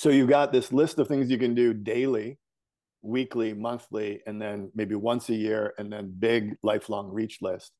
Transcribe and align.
so 0.00 0.08
you've 0.08 0.30
got 0.30 0.50
this 0.50 0.72
list 0.72 0.98
of 0.98 1.06
things 1.08 1.30
you 1.30 1.36
can 1.36 1.54
do 1.54 1.74
daily, 1.74 2.38
weekly, 3.02 3.52
monthly, 3.52 4.22
and 4.26 4.40
then 4.40 4.72
maybe 4.74 4.94
once 4.94 5.28
a 5.28 5.34
year, 5.34 5.74
and 5.76 5.92
then 5.92 6.10
big 6.18 6.56
lifelong 6.62 7.12
reach 7.12 7.42
list. 7.42 7.72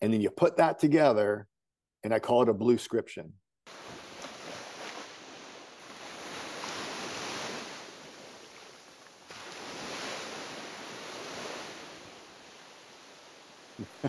And 0.00 0.14
then 0.14 0.22
you 0.22 0.30
put 0.30 0.56
that 0.56 0.78
together, 0.78 1.46
and 2.04 2.14
I 2.14 2.20
call 2.20 2.40
it 2.40 2.48
a 2.48 2.54
Bluescription. 2.54 3.32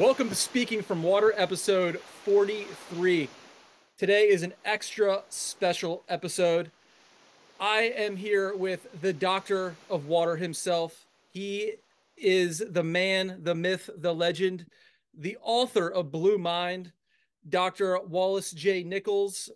Welcome 0.00 0.30
to 0.30 0.34
Speaking 0.34 0.82
from 0.82 1.04
Water, 1.04 1.32
episode 1.36 2.00
43. 2.24 3.28
Today 3.98 4.28
is 4.28 4.44
an 4.44 4.54
extra 4.64 5.24
special 5.28 6.04
episode. 6.08 6.70
I 7.58 7.92
am 7.96 8.14
here 8.14 8.54
with 8.54 8.86
the 9.00 9.12
doctor 9.12 9.74
of 9.90 10.06
water 10.06 10.36
himself. 10.36 11.04
He 11.32 11.72
is 12.16 12.62
the 12.70 12.84
man, 12.84 13.40
the 13.42 13.56
myth, 13.56 13.90
the 13.96 14.14
legend, 14.14 14.66
the 15.12 15.36
author 15.42 15.88
of 15.90 16.12
Blue 16.12 16.38
Mind. 16.38 16.92
Dr. 17.48 17.98
Wallace 18.06 18.52
J. 18.52 18.84
Nichols 18.84 19.50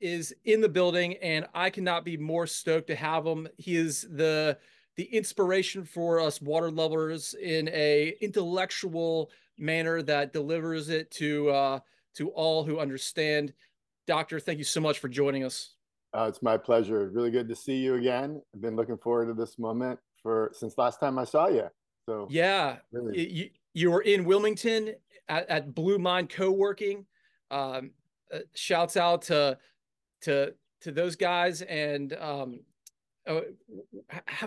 is 0.00 0.32
in 0.44 0.60
the 0.60 0.68
building, 0.68 1.16
and 1.16 1.48
I 1.52 1.68
cannot 1.68 2.04
be 2.04 2.16
more 2.16 2.46
stoked 2.46 2.86
to 2.86 2.94
have 2.94 3.26
him. 3.26 3.48
He 3.56 3.74
is 3.74 4.06
the 4.08 4.58
the 4.94 5.06
inspiration 5.06 5.84
for 5.84 6.20
us 6.20 6.40
water 6.40 6.70
lovers 6.70 7.34
in 7.34 7.68
a 7.70 8.14
intellectual 8.20 9.32
manner 9.58 10.02
that 10.02 10.32
delivers 10.32 10.88
it 10.88 11.10
to 11.12 11.50
uh, 11.50 11.80
to 12.14 12.28
all 12.30 12.62
who 12.62 12.78
understand. 12.78 13.52
Doctor, 14.08 14.40
thank 14.40 14.56
you 14.56 14.64
so 14.64 14.80
much 14.80 15.00
for 15.00 15.08
joining 15.08 15.44
us. 15.44 15.74
Uh, 16.16 16.24
it's 16.26 16.42
my 16.42 16.56
pleasure. 16.56 17.10
Really 17.12 17.30
good 17.30 17.46
to 17.50 17.54
see 17.54 17.76
you 17.76 17.96
again. 17.96 18.40
I've 18.54 18.62
been 18.62 18.74
looking 18.74 18.96
forward 18.96 19.26
to 19.26 19.34
this 19.34 19.58
moment 19.58 20.00
for 20.22 20.50
since 20.54 20.78
last 20.78 20.98
time 20.98 21.18
I 21.18 21.24
saw 21.24 21.48
you. 21.48 21.68
So 22.06 22.26
yeah, 22.30 22.76
really. 22.90 23.30
you 23.30 23.50
you 23.74 23.90
were 23.90 24.00
in 24.00 24.24
Wilmington 24.24 24.94
at, 25.28 25.46
at 25.50 25.74
Blue 25.74 25.98
Mind 25.98 26.30
Co-working. 26.30 27.04
Um, 27.50 27.90
uh, 28.32 28.38
shouts 28.54 28.96
out 28.96 29.20
to 29.22 29.58
to 30.22 30.54
to 30.80 30.90
those 30.90 31.14
guys 31.14 31.60
and 31.60 32.14
um, 32.14 32.60
uh, 33.26 33.40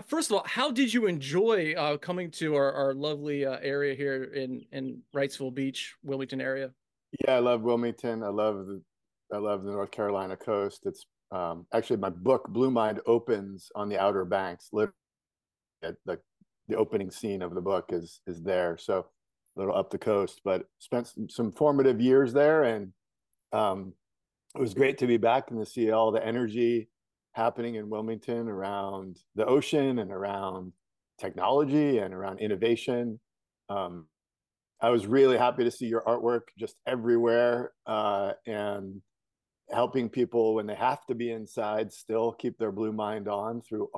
first 0.08 0.30
of 0.30 0.38
all, 0.38 0.42
how 0.44 0.72
did 0.72 0.92
you 0.92 1.06
enjoy 1.06 1.74
uh, 1.78 1.98
coming 1.98 2.32
to 2.32 2.56
our, 2.56 2.72
our 2.72 2.94
lovely 2.94 3.46
uh, 3.46 3.58
area 3.62 3.94
here 3.94 4.24
in 4.24 4.64
in 4.72 5.02
Wrightsville 5.14 5.54
Beach, 5.54 5.94
Wilmington 6.02 6.40
area? 6.40 6.72
Yeah, 7.24 7.36
I 7.36 7.38
love 7.38 7.62
Wilmington. 7.62 8.24
I 8.24 8.28
love 8.28 8.66
the 8.66 8.82
I 9.32 9.38
love 9.38 9.64
the 9.64 9.72
North 9.72 9.90
Carolina 9.90 10.36
coast. 10.36 10.82
It's 10.84 11.06
um, 11.30 11.66
actually 11.72 11.96
my 11.96 12.10
book 12.10 12.48
Blue 12.48 12.70
Mind 12.70 13.00
opens 13.06 13.70
on 13.74 13.88
the 13.88 13.98
Outer 13.98 14.24
Banks. 14.24 14.68
Literally, 14.72 14.94
the 15.82 16.18
the 16.68 16.76
opening 16.76 17.10
scene 17.10 17.42
of 17.42 17.54
the 17.54 17.60
book 17.60 17.86
is 17.90 18.20
is 18.26 18.42
there. 18.42 18.76
So 18.78 19.06
a 19.56 19.60
little 19.60 19.76
up 19.76 19.90
the 19.90 19.98
coast, 19.98 20.40
but 20.44 20.66
spent 20.78 21.06
some, 21.08 21.28
some 21.28 21.52
formative 21.52 22.00
years 22.00 22.32
there, 22.32 22.64
and 22.64 22.92
um, 23.52 23.92
it 24.54 24.60
was 24.60 24.74
great 24.74 24.98
to 24.98 25.06
be 25.06 25.16
back 25.16 25.50
and 25.50 25.58
to 25.58 25.70
see 25.70 25.90
all 25.90 26.10
the 26.10 26.24
energy 26.24 26.88
happening 27.32 27.76
in 27.76 27.88
Wilmington 27.88 28.48
around 28.48 29.18
the 29.34 29.46
ocean 29.46 29.98
and 29.98 30.12
around 30.12 30.72
technology 31.18 31.98
and 31.98 32.12
around 32.12 32.38
innovation. 32.40 33.18
Um, 33.68 34.06
I 34.80 34.90
was 34.90 35.06
really 35.06 35.38
happy 35.38 35.64
to 35.64 35.70
see 35.70 35.86
your 35.86 36.02
artwork 36.02 36.42
just 36.58 36.76
everywhere 36.86 37.72
uh, 37.86 38.32
and 38.46 39.00
helping 39.72 40.08
people 40.08 40.54
when 40.54 40.66
they 40.66 40.74
have 40.74 41.04
to 41.06 41.14
be 41.14 41.30
inside 41.30 41.92
still 41.92 42.32
keep 42.32 42.58
their 42.58 42.72
blue 42.72 42.92
mind 42.92 43.28
on 43.28 43.62
through. 43.62 43.88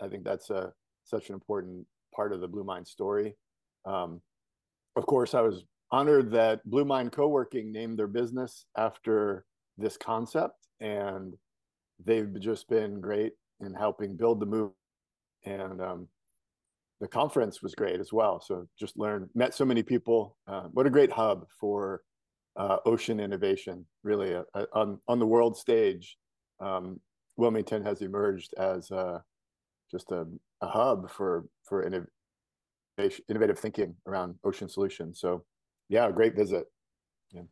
I 0.00 0.08
think 0.08 0.24
that's 0.24 0.50
a 0.50 0.72
such 1.04 1.28
an 1.28 1.34
important 1.34 1.86
part 2.14 2.32
of 2.32 2.40
the 2.40 2.48
Blue 2.48 2.64
Mind 2.64 2.86
story. 2.86 3.34
Um, 3.84 4.20
of 4.96 5.06
course, 5.06 5.34
I 5.34 5.40
was 5.40 5.64
honored 5.90 6.30
that 6.32 6.64
Blue 6.64 6.84
Mind 6.84 7.12
Co-working 7.12 7.72
named 7.72 7.98
their 7.98 8.06
business 8.06 8.66
after 8.76 9.44
this 9.78 9.96
concept, 9.96 10.66
and 10.80 11.34
they've 12.04 12.40
just 12.40 12.68
been 12.68 13.00
great 13.00 13.32
in 13.60 13.74
helping 13.74 14.16
build 14.16 14.40
the 14.40 14.46
move. 14.46 14.70
And 15.44 15.80
um, 15.80 16.08
the 17.00 17.08
conference 17.08 17.62
was 17.62 17.74
great 17.74 18.00
as 18.00 18.12
well. 18.12 18.40
So 18.40 18.68
just 18.78 18.98
learned, 18.98 19.28
met 19.34 19.54
so 19.54 19.64
many 19.64 19.82
people. 19.82 20.36
Uh, 20.46 20.68
what 20.72 20.86
a 20.86 20.90
great 20.90 21.10
hub 21.10 21.46
for 21.58 22.02
uh, 22.56 22.78
ocean 22.84 23.20
innovation, 23.20 23.86
really, 24.02 24.34
uh, 24.34 24.42
uh 24.54 24.66
on 24.72 24.98
on 25.08 25.18
the 25.18 25.26
world 25.26 25.56
stage. 25.56 26.16
Um, 26.60 27.00
Wilmington 27.36 27.82
has 27.84 28.02
emerged 28.02 28.54
as 28.58 28.90
uh, 28.90 29.20
just 29.90 30.10
a, 30.12 30.26
a 30.60 30.66
hub 30.66 31.10
for 31.10 31.46
for 31.64 31.82
innovation, 31.84 33.24
innovative 33.28 33.58
thinking 33.58 33.94
around 34.06 34.34
ocean 34.44 34.68
solutions. 34.68 35.20
So, 35.20 35.44
yeah, 35.88 36.10
great 36.10 36.36
visit. 36.36 36.64
Yeah. 37.30 37.42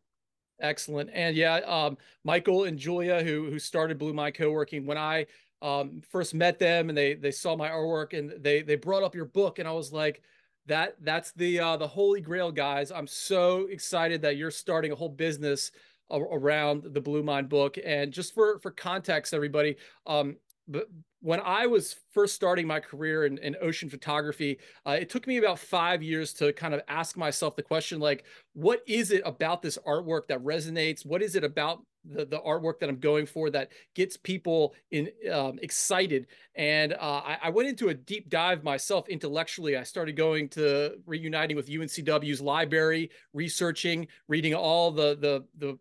Excellent. 0.59 1.09
And 1.13 1.35
yeah, 1.35 1.55
um, 1.65 1.97
Michael 2.23 2.65
and 2.65 2.77
Julia, 2.77 3.23
who 3.23 3.49
who 3.49 3.59
started 3.59 3.97
Blue 3.97 4.13
Mind 4.13 4.35
Co-working, 4.35 4.85
when 4.85 4.97
I 4.97 5.25
um, 5.61 6.01
first 6.09 6.33
met 6.33 6.59
them 6.59 6.89
and 6.89 6.97
they 6.97 7.15
they 7.15 7.31
saw 7.31 7.55
my 7.55 7.69
artwork 7.69 8.17
and 8.17 8.33
they 8.43 8.61
they 8.61 8.75
brought 8.75 9.03
up 9.03 9.15
your 9.15 9.25
book 9.25 9.59
and 9.59 9.67
I 9.67 9.71
was 9.71 9.91
like, 9.91 10.21
that 10.67 10.95
that's 11.01 11.31
the 11.33 11.59
uh, 11.59 11.77
the 11.77 11.87
holy 11.87 12.21
grail, 12.21 12.51
guys. 12.51 12.91
I'm 12.91 13.07
so 13.07 13.67
excited 13.69 14.21
that 14.21 14.37
you're 14.37 14.51
starting 14.51 14.91
a 14.91 14.95
whole 14.95 15.09
business 15.09 15.71
around 16.11 16.83
the 16.93 17.01
Blue 17.01 17.23
Mind 17.23 17.49
book. 17.49 17.77
And 17.83 18.11
just 18.11 18.33
for 18.33 18.59
for 18.59 18.71
context, 18.71 19.33
everybody, 19.33 19.77
um, 20.05 20.37
but 20.67 20.87
when 21.21 21.39
I 21.39 21.67
was 21.67 21.97
first 22.13 22.33
starting 22.33 22.65
my 22.65 22.79
career 22.79 23.25
in, 23.25 23.37
in 23.37 23.55
ocean 23.61 23.89
photography, 23.89 24.57
uh, 24.87 24.97
it 24.99 25.09
took 25.09 25.27
me 25.27 25.37
about 25.37 25.59
five 25.59 26.01
years 26.01 26.33
to 26.33 26.51
kind 26.53 26.73
of 26.73 26.81
ask 26.87 27.15
myself 27.15 27.55
the 27.55 27.61
question, 27.61 27.99
like, 27.99 28.25
what 28.53 28.81
is 28.87 29.11
it 29.11 29.21
about 29.23 29.61
this 29.61 29.77
artwork 29.85 30.27
that 30.27 30.43
resonates? 30.43 31.05
What 31.05 31.21
is 31.21 31.35
it 31.35 31.43
about 31.43 31.83
the, 32.03 32.25
the 32.25 32.39
artwork 32.39 32.79
that 32.79 32.89
I'm 32.89 32.99
going 32.99 33.25
for 33.25 33.49
that 33.51 33.71
gets 33.95 34.17
people 34.17 34.73
in 34.91 35.09
um, 35.31 35.59
excited? 35.61 36.27
And 36.55 36.93
uh, 36.93 37.21
I, 37.25 37.37
I, 37.43 37.49
went 37.49 37.69
into 37.69 37.89
a 37.89 37.93
deep 37.93 38.29
dive 38.29 38.63
myself 38.63 39.07
intellectually. 39.09 39.77
I 39.77 39.83
started 39.83 40.15
going 40.15 40.49
to 40.49 40.97
reuniting 41.05 41.55
with 41.55 41.69
UNCW's 41.69 42.41
library, 42.41 43.11
researching, 43.33 44.07
reading 44.27 44.53
all 44.53 44.91
the 44.91 45.15
the 45.15 45.45
the 45.57 45.77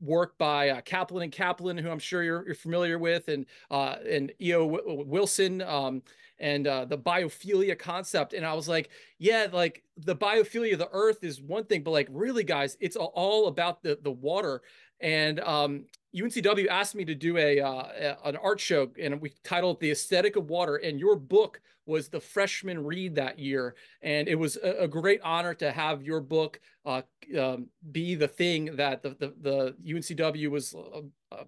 work 0.00 0.38
by 0.38 0.70
uh, 0.70 0.80
Kaplan 0.82 1.24
and 1.24 1.32
Kaplan, 1.32 1.78
who 1.78 1.90
I'm 1.90 1.98
sure 1.98 2.22
you're, 2.22 2.44
you're 2.46 2.54
familiar 2.54 2.98
with, 2.98 3.28
and 3.28 3.46
uh, 3.70 3.96
and 4.08 4.32
E.O. 4.40 5.04
Wilson, 5.06 5.62
um, 5.62 6.02
and 6.38 6.66
uh, 6.66 6.84
the 6.84 6.98
biophilia 6.98 7.78
concept. 7.78 8.32
And 8.32 8.46
I 8.46 8.54
was 8.54 8.68
like, 8.68 8.90
yeah, 9.18 9.48
like 9.52 9.82
the 9.96 10.16
biophilia 10.16 10.74
of 10.74 10.78
the 10.78 10.88
earth 10.92 11.24
is 11.24 11.40
one 11.40 11.64
thing, 11.64 11.82
but 11.82 11.90
like 11.90 12.08
really, 12.10 12.44
guys, 12.44 12.76
it's 12.80 12.96
all 12.96 13.48
about 13.48 13.82
the 13.82 13.98
the 14.02 14.12
water. 14.12 14.62
And 15.00 15.40
um, 15.40 15.84
UNCW 16.16 16.68
asked 16.68 16.94
me 16.94 17.04
to 17.04 17.14
do 17.14 17.36
a, 17.36 17.60
uh, 17.60 18.16
an 18.24 18.36
art 18.36 18.60
show, 18.60 18.90
and 19.00 19.20
we 19.20 19.32
titled 19.44 19.80
"The 19.80 19.90
Aesthetic 19.90 20.36
of 20.36 20.50
Water." 20.50 20.76
And 20.76 20.98
your 20.98 21.16
book 21.16 21.60
was 21.86 22.08
the 22.08 22.20
freshman 22.20 22.84
read 22.84 23.14
that 23.14 23.38
year, 23.38 23.74
and 24.02 24.28
it 24.28 24.34
was 24.34 24.56
a, 24.56 24.84
a 24.84 24.88
great 24.88 25.20
honor 25.22 25.54
to 25.54 25.70
have 25.70 26.02
your 26.02 26.20
book 26.20 26.60
uh, 26.84 27.02
um, 27.38 27.68
be 27.92 28.14
the 28.14 28.28
thing 28.28 28.76
that 28.76 29.02
the 29.02 29.10
the, 29.10 29.34
the 29.40 29.94
UNCW 29.94 30.50
was 30.50 30.74
uh, 30.74 31.00
uh, 31.32 31.44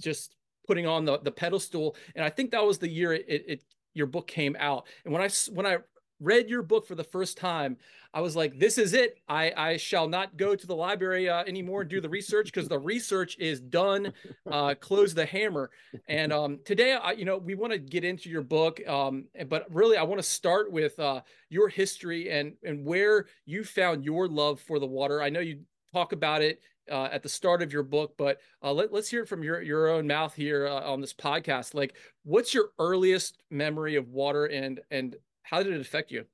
just 0.00 0.36
putting 0.66 0.86
on 0.86 1.04
the 1.04 1.18
the 1.18 1.32
pedestal. 1.32 1.96
And 2.14 2.24
I 2.24 2.30
think 2.30 2.50
that 2.50 2.64
was 2.64 2.78
the 2.78 2.88
year 2.88 3.14
it, 3.14 3.24
it, 3.28 3.44
it 3.48 3.64
your 3.94 4.06
book 4.06 4.26
came 4.26 4.56
out. 4.58 4.86
And 5.04 5.12
when 5.12 5.22
I 5.22 5.28
when 5.52 5.66
I 5.66 5.78
read 6.20 6.48
your 6.48 6.62
book 6.62 6.86
for 6.86 6.94
the 6.94 7.04
first 7.04 7.36
time, 7.36 7.76
I 8.12 8.20
was 8.20 8.36
like, 8.36 8.58
this 8.58 8.78
is 8.78 8.94
it. 8.94 9.18
I, 9.28 9.52
I 9.56 9.76
shall 9.76 10.08
not 10.08 10.36
go 10.36 10.54
to 10.54 10.66
the 10.66 10.74
library 10.74 11.28
uh, 11.28 11.44
anymore 11.44 11.80
and 11.80 11.90
do 11.90 12.00
the 12.00 12.08
research 12.08 12.46
because 12.46 12.68
the 12.68 12.78
research 12.78 13.36
is 13.38 13.60
done. 13.60 14.12
Uh, 14.50 14.74
close 14.74 15.14
the 15.14 15.26
hammer. 15.26 15.70
And 16.06 16.32
um, 16.32 16.58
today, 16.64 16.92
I, 16.92 17.12
you 17.12 17.24
know, 17.24 17.38
we 17.38 17.54
want 17.54 17.72
to 17.72 17.78
get 17.78 18.04
into 18.04 18.30
your 18.30 18.42
book, 18.42 18.86
um, 18.86 19.24
but 19.48 19.66
really, 19.74 19.96
I 19.96 20.02
want 20.04 20.20
to 20.20 20.26
start 20.26 20.70
with 20.70 20.98
uh, 21.00 21.22
your 21.48 21.68
history 21.68 22.30
and 22.30 22.52
and 22.62 22.84
where 22.84 23.26
you 23.46 23.64
found 23.64 24.04
your 24.04 24.28
love 24.28 24.60
for 24.60 24.78
the 24.78 24.86
water. 24.86 25.22
I 25.22 25.30
know 25.30 25.40
you 25.40 25.60
talk 25.92 26.12
about 26.12 26.42
it 26.42 26.60
uh, 26.90 27.08
at 27.10 27.22
the 27.22 27.28
start 27.28 27.62
of 27.62 27.72
your 27.72 27.82
book, 27.82 28.14
but 28.16 28.40
uh, 28.62 28.72
let, 28.72 28.92
us 28.92 29.08
hear 29.08 29.22
it 29.22 29.28
from 29.28 29.42
your, 29.42 29.62
your 29.62 29.88
own 29.88 30.06
mouth 30.06 30.34
here 30.34 30.66
uh, 30.66 30.80
on 30.90 31.00
this 31.00 31.14
podcast. 31.14 31.74
Like, 31.74 31.94
what's 32.24 32.52
your 32.52 32.70
earliest 32.78 33.42
memory 33.50 33.96
of 33.96 34.08
water 34.08 34.46
and 34.46 34.80
and 34.90 35.16
how 35.44 35.62
did 35.62 35.74
it 35.74 35.80
affect 35.80 36.10
you? 36.10 36.24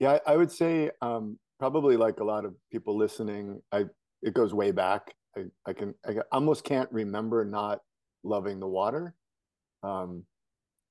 Yeah, 0.00 0.18
I, 0.26 0.36
would 0.36 0.50
say 0.50 0.90
um, 1.02 1.38
probably 1.58 1.96
like 1.96 2.20
a 2.20 2.24
lot 2.24 2.44
of 2.44 2.54
people 2.72 2.96
listening, 2.96 3.60
I 3.72 3.84
it 4.22 4.34
goes 4.34 4.52
way 4.52 4.72
back. 4.72 5.14
I, 5.36 5.44
I 5.66 5.72
can 5.72 5.94
I 6.06 6.16
almost 6.32 6.64
can't 6.64 6.90
remember 6.90 7.44
not 7.44 7.80
loving 8.24 8.60
the 8.60 8.66
water. 8.66 9.14
Um, 9.82 10.24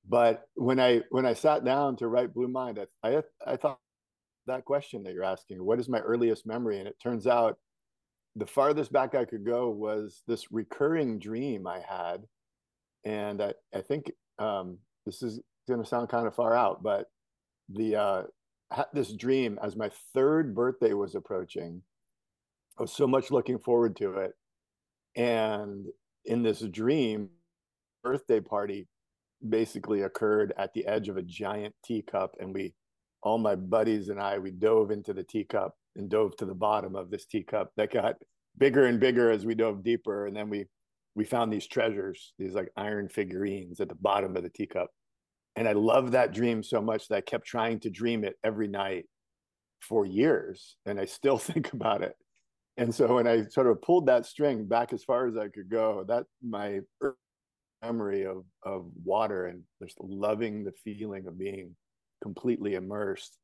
but 0.08 0.48
when 0.56 0.80
I 0.80 1.02
when 1.10 1.26
I 1.26 1.34
sat 1.34 1.66
down 1.66 1.98
to 1.98 2.08
write 2.08 2.34
Blue 2.34 2.48
Mind, 2.48 2.80
I, 3.04 3.10
I 3.10 3.24
I 3.46 3.56
thought 3.58 3.80
that 4.46 4.66
question 4.66 5.04
that 5.04 5.14
you're 5.14 5.24
asking, 5.24 5.64
what 5.64 5.80
is 5.80 5.90
my 5.90 6.00
earliest 6.00 6.46
memory? 6.46 6.80
And 6.80 6.88
it 6.88 6.96
turns 7.02 7.28
out 7.28 7.58
the 8.36 8.46
farthest 8.46 8.94
back 8.94 9.16
I 9.16 9.26
could 9.26 9.46
go 9.46 9.70
was 9.70 10.22
this 10.28 10.52
recurring 10.52 11.20
dream 11.20 11.66
I 11.66 11.80
had, 11.80 12.24
and 13.04 13.42
I 13.42 13.54
I 13.74 13.82
think 13.82 14.12
um, 14.38 14.78
this 15.06 15.24
is 15.24 15.42
going 15.68 15.82
to 15.82 15.88
sound 15.88 16.10
kind 16.10 16.28
of 16.28 16.36
far 16.36 16.56
out, 16.56 16.82
but 16.82 17.08
the 17.70 17.96
uh, 17.96 18.24
had 18.72 18.86
this 18.94 19.14
dream 19.14 19.60
as 19.62 19.76
my 19.76 19.90
third 20.14 20.56
birthday 20.56 20.94
was 20.94 21.16
approaching. 21.16 21.82
I 22.78 22.84
was 22.84 22.94
so 22.94 23.08
much 23.08 23.32
looking 23.32 23.60
forward 23.60 23.96
to 23.98 24.14
it, 24.18 24.34
and 25.16 25.86
in 26.26 26.44
this 26.44 26.62
dream, 26.62 27.30
birthday 28.04 28.40
party 28.40 28.88
basically 29.48 30.02
occurred 30.02 30.54
at 30.58 30.74
the 30.74 30.86
edge 30.88 31.10
of 31.10 31.18
a 31.18 31.24
giant 31.24 31.76
teacup, 31.84 32.36
and 32.40 32.54
we, 32.54 32.74
all 33.24 33.38
my 33.38 33.56
buddies 33.56 34.10
and 34.10 34.20
I, 34.20 34.38
we 34.38 34.52
dove 34.52 34.92
into 34.92 35.14
the 35.14 35.24
teacup 35.24 35.76
and 35.96 36.10
dove 36.10 36.36
to 36.38 36.46
the 36.46 36.54
bottom 36.54 36.96
of 36.96 37.10
this 37.10 37.26
teacup 37.26 37.72
that 37.78 37.92
got 37.92 38.16
bigger 38.58 38.86
and 38.86 39.00
bigger 39.00 39.32
as 39.32 39.46
we 39.46 39.56
dove 39.56 39.84
deeper, 39.84 40.28
and 40.28 40.36
then 40.36 40.50
we 40.50 40.66
we 41.16 41.26
found 41.26 41.52
these 41.52 41.66
treasures, 41.66 42.34
these 42.38 42.54
like 42.54 42.70
iron 42.78 43.10
figurines 43.10 43.80
at 43.82 43.90
the 43.90 43.96
bottom 43.96 44.38
of 44.38 44.44
the 44.44 44.50
teacup 44.50 44.92
and 45.58 45.68
I 45.68 45.74
loved 45.74 46.14
that 46.14 46.34
dream 46.34 46.62
so 46.62 46.80
much 46.80 47.08
that 47.08 47.16
I 47.16 47.22
kept 47.22 47.48
trying 47.48 47.80
to 47.80 47.90
dream 47.90 48.24
it 48.24 48.36
every 48.44 48.68
night 48.68 49.06
for 49.82 50.06
years. 50.06 50.78
And 50.86 51.00
I 51.00 51.06
still 51.06 51.38
think 51.40 51.74
about 51.74 52.04
it. 52.04 52.16
And 52.78 52.94
so 52.94 53.16
when 53.16 53.28
I 53.28 53.46
sort 53.48 53.66
of 53.66 53.82
pulled 53.82 54.06
that 54.06 54.28
string 54.28 54.66
back 54.66 54.94
as 54.94 55.04
far 55.04 55.28
as 55.28 55.36
I 55.36 55.48
could 55.48 55.68
go, 55.70 56.06
that 56.08 56.26
my 56.48 56.82
memory 57.82 58.26
of 58.26 58.44
of 58.64 58.86
water 59.04 59.48
and 59.48 59.64
just 59.82 59.98
loving 60.00 60.64
the 60.64 60.74
feeling 60.84 61.28
of 61.28 61.38
being 61.38 61.76
completely 62.24 62.76
immersed 62.76 63.38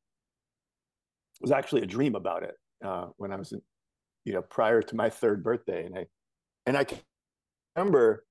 was 1.41 1.51
actually 1.51 1.81
a 1.81 1.87
dream 1.87 2.15
about 2.15 2.43
it 2.43 2.55
uh, 2.83 3.07
when 3.17 3.31
I 3.31 3.37
was 3.37 3.51
in, 3.51 3.61
you 4.23 4.33
know, 4.33 4.41
prior 4.43 4.83
to 4.83 4.95
my 4.95 5.09
third 5.09 5.43
birthday. 5.43 5.85
And 5.85 5.97
I 5.97 6.05
and 6.67 6.77
I 6.77 6.85
remember 7.75 8.23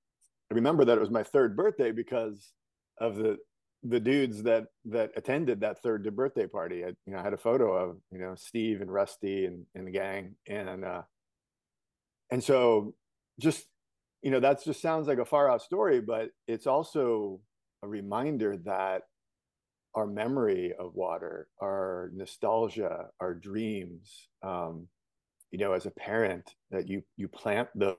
I 0.52 0.54
remember 0.54 0.84
that 0.84 0.98
it 0.98 1.00
was 1.00 1.10
my 1.10 1.24
third 1.24 1.56
birthday 1.56 1.90
because 1.90 2.52
of 3.00 3.16
the 3.16 3.38
the 3.82 4.00
dudes 4.00 4.42
that 4.44 4.66
that 4.84 5.10
attended 5.16 5.60
that 5.60 5.82
third 5.82 6.14
birthday 6.14 6.46
party. 6.46 6.84
I, 6.84 6.88
you 7.06 7.12
know, 7.12 7.18
I 7.18 7.22
had 7.22 7.32
a 7.32 7.38
photo 7.38 7.72
of 7.72 7.96
you 8.10 8.18
know 8.18 8.34
Steve 8.36 8.80
and 8.80 8.92
Rusty 8.92 9.46
and, 9.46 9.66
and 9.74 9.86
the 9.86 9.90
gang, 9.90 10.36
and 10.48 10.84
uh, 10.84 11.02
and 12.30 12.42
so 12.42 12.94
just 13.40 13.66
you 14.22 14.30
know 14.30 14.40
that 14.40 14.64
just 14.64 14.80
sounds 14.80 15.08
like 15.08 15.18
a 15.18 15.24
far 15.24 15.50
out 15.50 15.62
story, 15.62 16.00
but 16.00 16.30
it's 16.46 16.66
also 16.66 17.40
a 17.82 17.88
reminder 17.88 18.56
that 18.58 19.02
our 19.94 20.06
memory 20.06 20.72
of 20.78 20.94
water, 20.94 21.48
our 21.60 22.10
nostalgia, 22.14 23.06
our 23.20 23.34
dreams, 23.34 24.28
um, 24.42 24.86
you 25.50 25.58
know, 25.58 25.72
as 25.72 25.86
a 25.86 25.90
parent, 25.90 26.54
that 26.70 26.88
you 26.88 27.02
you 27.16 27.28
plant 27.28 27.68
the 27.74 27.96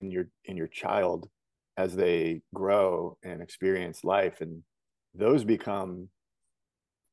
in 0.00 0.10
your 0.10 0.28
in 0.46 0.56
your 0.56 0.68
child 0.68 1.28
as 1.76 1.94
they 1.94 2.42
grow 2.54 3.16
and 3.22 3.40
experience 3.40 4.04
life 4.04 4.40
and 4.40 4.62
those 5.14 5.44
become 5.44 6.08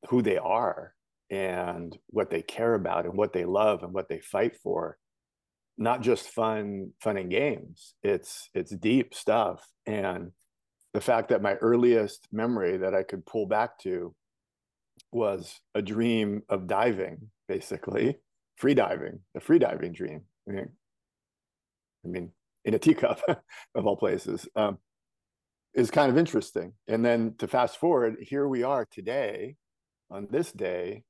who 0.08 0.22
they 0.22 0.38
are 0.38 0.94
and 1.30 1.96
what 2.08 2.30
they 2.30 2.42
care 2.42 2.74
about 2.74 3.04
and 3.04 3.14
what 3.14 3.32
they 3.32 3.44
love 3.44 3.82
and 3.82 3.92
what 3.92 4.08
they 4.08 4.20
fight 4.20 4.56
for. 4.62 4.98
Not 5.78 6.02
just 6.02 6.28
fun 6.28 6.92
fun 7.00 7.16
and 7.16 7.30
games. 7.30 7.94
It's 8.02 8.50
it's 8.54 8.74
deep 8.74 9.14
stuff. 9.14 9.66
And 9.86 10.32
the 10.92 11.00
fact 11.00 11.28
that 11.28 11.42
my 11.42 11.54
earliest 11.54 12.26
memory 12.32 12.76
that 12.78 12.94
i 12.94 13.02
could 13.02 13.24
pull 13.24 13.46
back 13.46 13.78
to 13.78 14.14
was 15.12 15.60
a 15.74 15.82
dream 15.82 16.42
of 16.48 16.66
diving 16.66 17.30
basically. 17.48 18.16
Free 18.56 18.74
diving 18.74 19.20
the 19.34 19.40
free 19.40 19.58
diving 19.58 19.92
dream. 19.92 20.22
I 20.48 20.52
mean, 20.52 20.68
I 22.04 22.08
mean 22.08 22.32
in 22.64 22.74
a 22.74 22.78
teacup 22.78 23.20
of 23.74 23.86
all 23.86 23.96
places. 23.96 24.46
Um, 24.54 24.78
is 25.74 25.90
kind 25.90 26.10
of 26.10 26.18
interesting. 26.18 26.72
And 26.88 27.04
then 27.04 27.34
to 27.38 27.46
fast 27.46 27.78
forward, 27.78 28.16
here 28.20 28.48
we 28.48 28.62
are 28.62 28.86
today 28.90 29.56
on 30.10 30.26
this 30.30 30.50
day, 30.52 31.04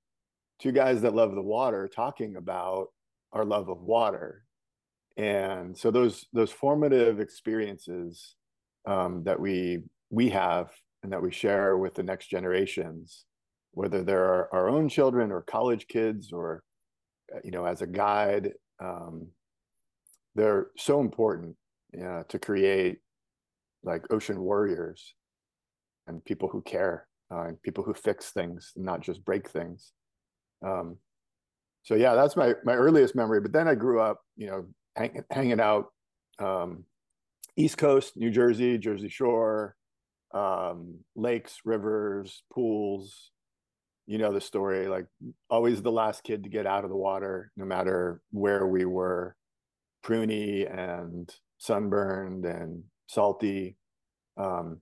two 0.60 0.72
guys 0.72 1.02
that 1.02 1.14
love 1.14 1.34
the 1.34 1.42
water 1.42 1.88
talking 1.88 2.36
about 2.36 2.88
our 3.32 3.44
love 3.44 3.68
of 3.68 3.80
water. 3.80 4.44
And 5.16 5.76
so 5.76 5.90
those 5.90 6.26
those 6.32 6.52
formative 6.52 7.20
experiences 7.20 8.36
um, 8.86 9.24
that 9.24 9.40
we 9.40 9.80
we 10.10 10.30
have 10.30 10.70
and 11.02 11.12
that 11.12 11.22
we 11.22 11.32
share 11.32 11.76
with 11.76 11.94
the 11.94 12.02
next 12.02 12.28
generations, 12.28 13.24
whether 13.72 14.02
they're 14.02 14.52
our, 14.54 14.68
own 14.68 14.88
children 14.88 15.32
or 15.32 15.40
college 15.42 15.86
kids 15.88 16.32
or 16.32 16.62
uh, 17.34 17.38
you 17.42 17.50
know 17.50 17.64
as 17.64 17.82
a 17.82 17.86
guide, 17.86 18.52
um, 18.82 19.28
they're 20.34 20.68
so 20.76 21.00
important 21.00 21.56
uh, 22.02 22.22
to 22.28 22.38
create 22.38 22.98
like 23.82 24.10
ocean 24.10 24.40
warriors 24.40 25.14
and 26.06 26.24
people 26.24 26.48
who 26.48 26.62
care 26.62 27.06
uh, 27.32 27.44
and 27.44 27.62
people 27.62 27.84
who 27.84 27.94
fix 27.94 28.30
things, 28.30 28.72
not 28.76 29.00
just 29.00 29.24
break 29.24 29.48
things. 29.48 29.92
Um, 30.64 30.96
so 31.82 31.94
yeah, 31.94 32.14
that's 32.14 32.36
my 32.36 32.54
my 32.64 32.74
earliest 32.74 33.14
memory. 33.14 33.40
But 33.40 33.52
then 33.52 33.68
I 33.68 33.74
grew 33.74 34.00
up, 34.00 34.20
you 34.36 34.48
know, 34.48 34.66
hang, 34.96 35.24
hanging 35.30 35.60
out 35.60 35.86
um, 36.38 36.84
East 37.56 37.78
Coast, 37.78 38.16
New 38.16 38.30
Jersey, 38.30 38.78
Jersey 38.78 39.08
Shore, 39.08 39.76
um, 40.34 40.98
lakes, 41.16 41.60
rivers, 41.64 42.42
pools. 42.52 43.30
You 44.06 44.18
know 44.18 44.32
the 44.32 44.40
story. 44.40 44.88
Like 44.88 45.06
always, 45.48 45.82
the 45.82 45.92
last 45.92 46.24
kid 46.24 46.42
to 46.42 46.50
get 46.50 46.66
out 46.66 46.84
of 46.84 46.90
the 46.90 46.96
water, 46.96 47.52
no 47.56 47.64
matter 47.64 48.20
where 48.32 48.66
we 48.66 48.84
were, 48.84 49.36
pruny 50.04 50.68
and 50.68 51.32
sunburned 51.58 52.44
and 52.44 52.82
salty. 53.10 53.76
Um, 54.36 54.80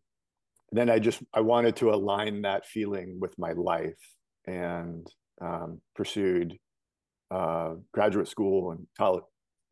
then 0.70 0.90
I 0.90 0.98
just 0.98 1.22
I 1.32 1.40
wanted 1.40 1.76
to 1.76 1.90
align 1.90 2.42
that 2.42 2.66
feeling 2.66 3.18
with 3.20 3.36
my 3.38 3.52
life 3.52 3.98
and 4.46 5.06
um, 5.40 5.80
pursued 5.96 6.58
uh, 7.30 7.74
graduate 7.92 8.28
school 8.28 8.72
and 8.72 8.86
college, 8.96 9.24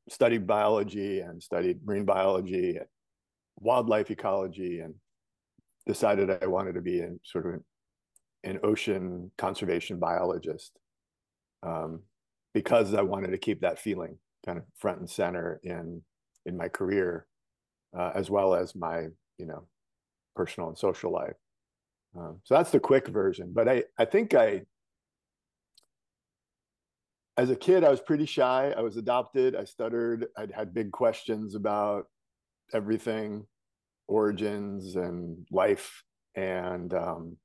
studied 0.09 0.47
biology 0.47 1.21
and 1.21 1.43
studied 1.43 1.85
marine 1.85 2.07
biology 2.07 2.77
and 2.77 2.87
wildlife 3.59 4.11
ecology 4.11 4.81
and 4.81 4.95
decided 5.87 6.31
I 6.43 6.47
wanted 6.47 6.75
to 6.75 6.83
be 6.83 7.01
in 7.01 7.21
sort 7.25 7.47
of 7.47 7.61
an 8.45 8.59
ocean 8.63 9.31
conservation 9.37 9.99
biologist 9.99 10.73
um, 11.63 12.01
because 12.55 12.95
I 12.95 13.03
wanted 13.03 13.33
to 13.33 13.39
keep 13.39 13.61
that 13.61 13.79
feeling 13.79 14.17
kind 14.45 14.59
of 14.59 14.65
front 14.79 15.01
and 15.01 15.11
center 15.11 15.61
in 15.63 16.03
in 16.47 16.57
my 16.57 16.69
career 16.69 17.27
uh, 17.97 18.13
as 18.15 18.31
well 18.31 18.55
as 18.55 18.75
my 18.75 19.07
you 19.39 19.47
know 19.47 19.65
personal 20.35 20.69
and 20.69 20.79
social 20.79 21.13
life. 21.13 21.37
Um, 22.17 22.41
so 22.45 22.55
that's 22.55 22.71
the 22.71 22.81
quick 22.81 23.09
version. 23.09 23.53
But 23.55 23.69
I 23.69 23.85
I 23.99 24.05
think 24.05 24.35
I 24.35 24.63
as 27.37 27.51
a 27.51 27.57
kid 27.57 27.85
I 27.85 27.91
was 27.91 28.01
pretty 28.01 28.27
shy. 28.27 28.73
I 28.77 28.81
was 28.81 28.97
adopted. 28.97 29.57
I 29.57 29.65
stuttered. 29.65 30.27
I 30.37 30.47
had 30.55 30.75
big 30.75 30.93
questions 30.93 31.55
about 31.55 32.07
everything, 32.73 33.47
origins 34.09 34.97
and 34.97 35.47
life, 35.51 36.03
and 36.35 36.93
um, 36.95 37.37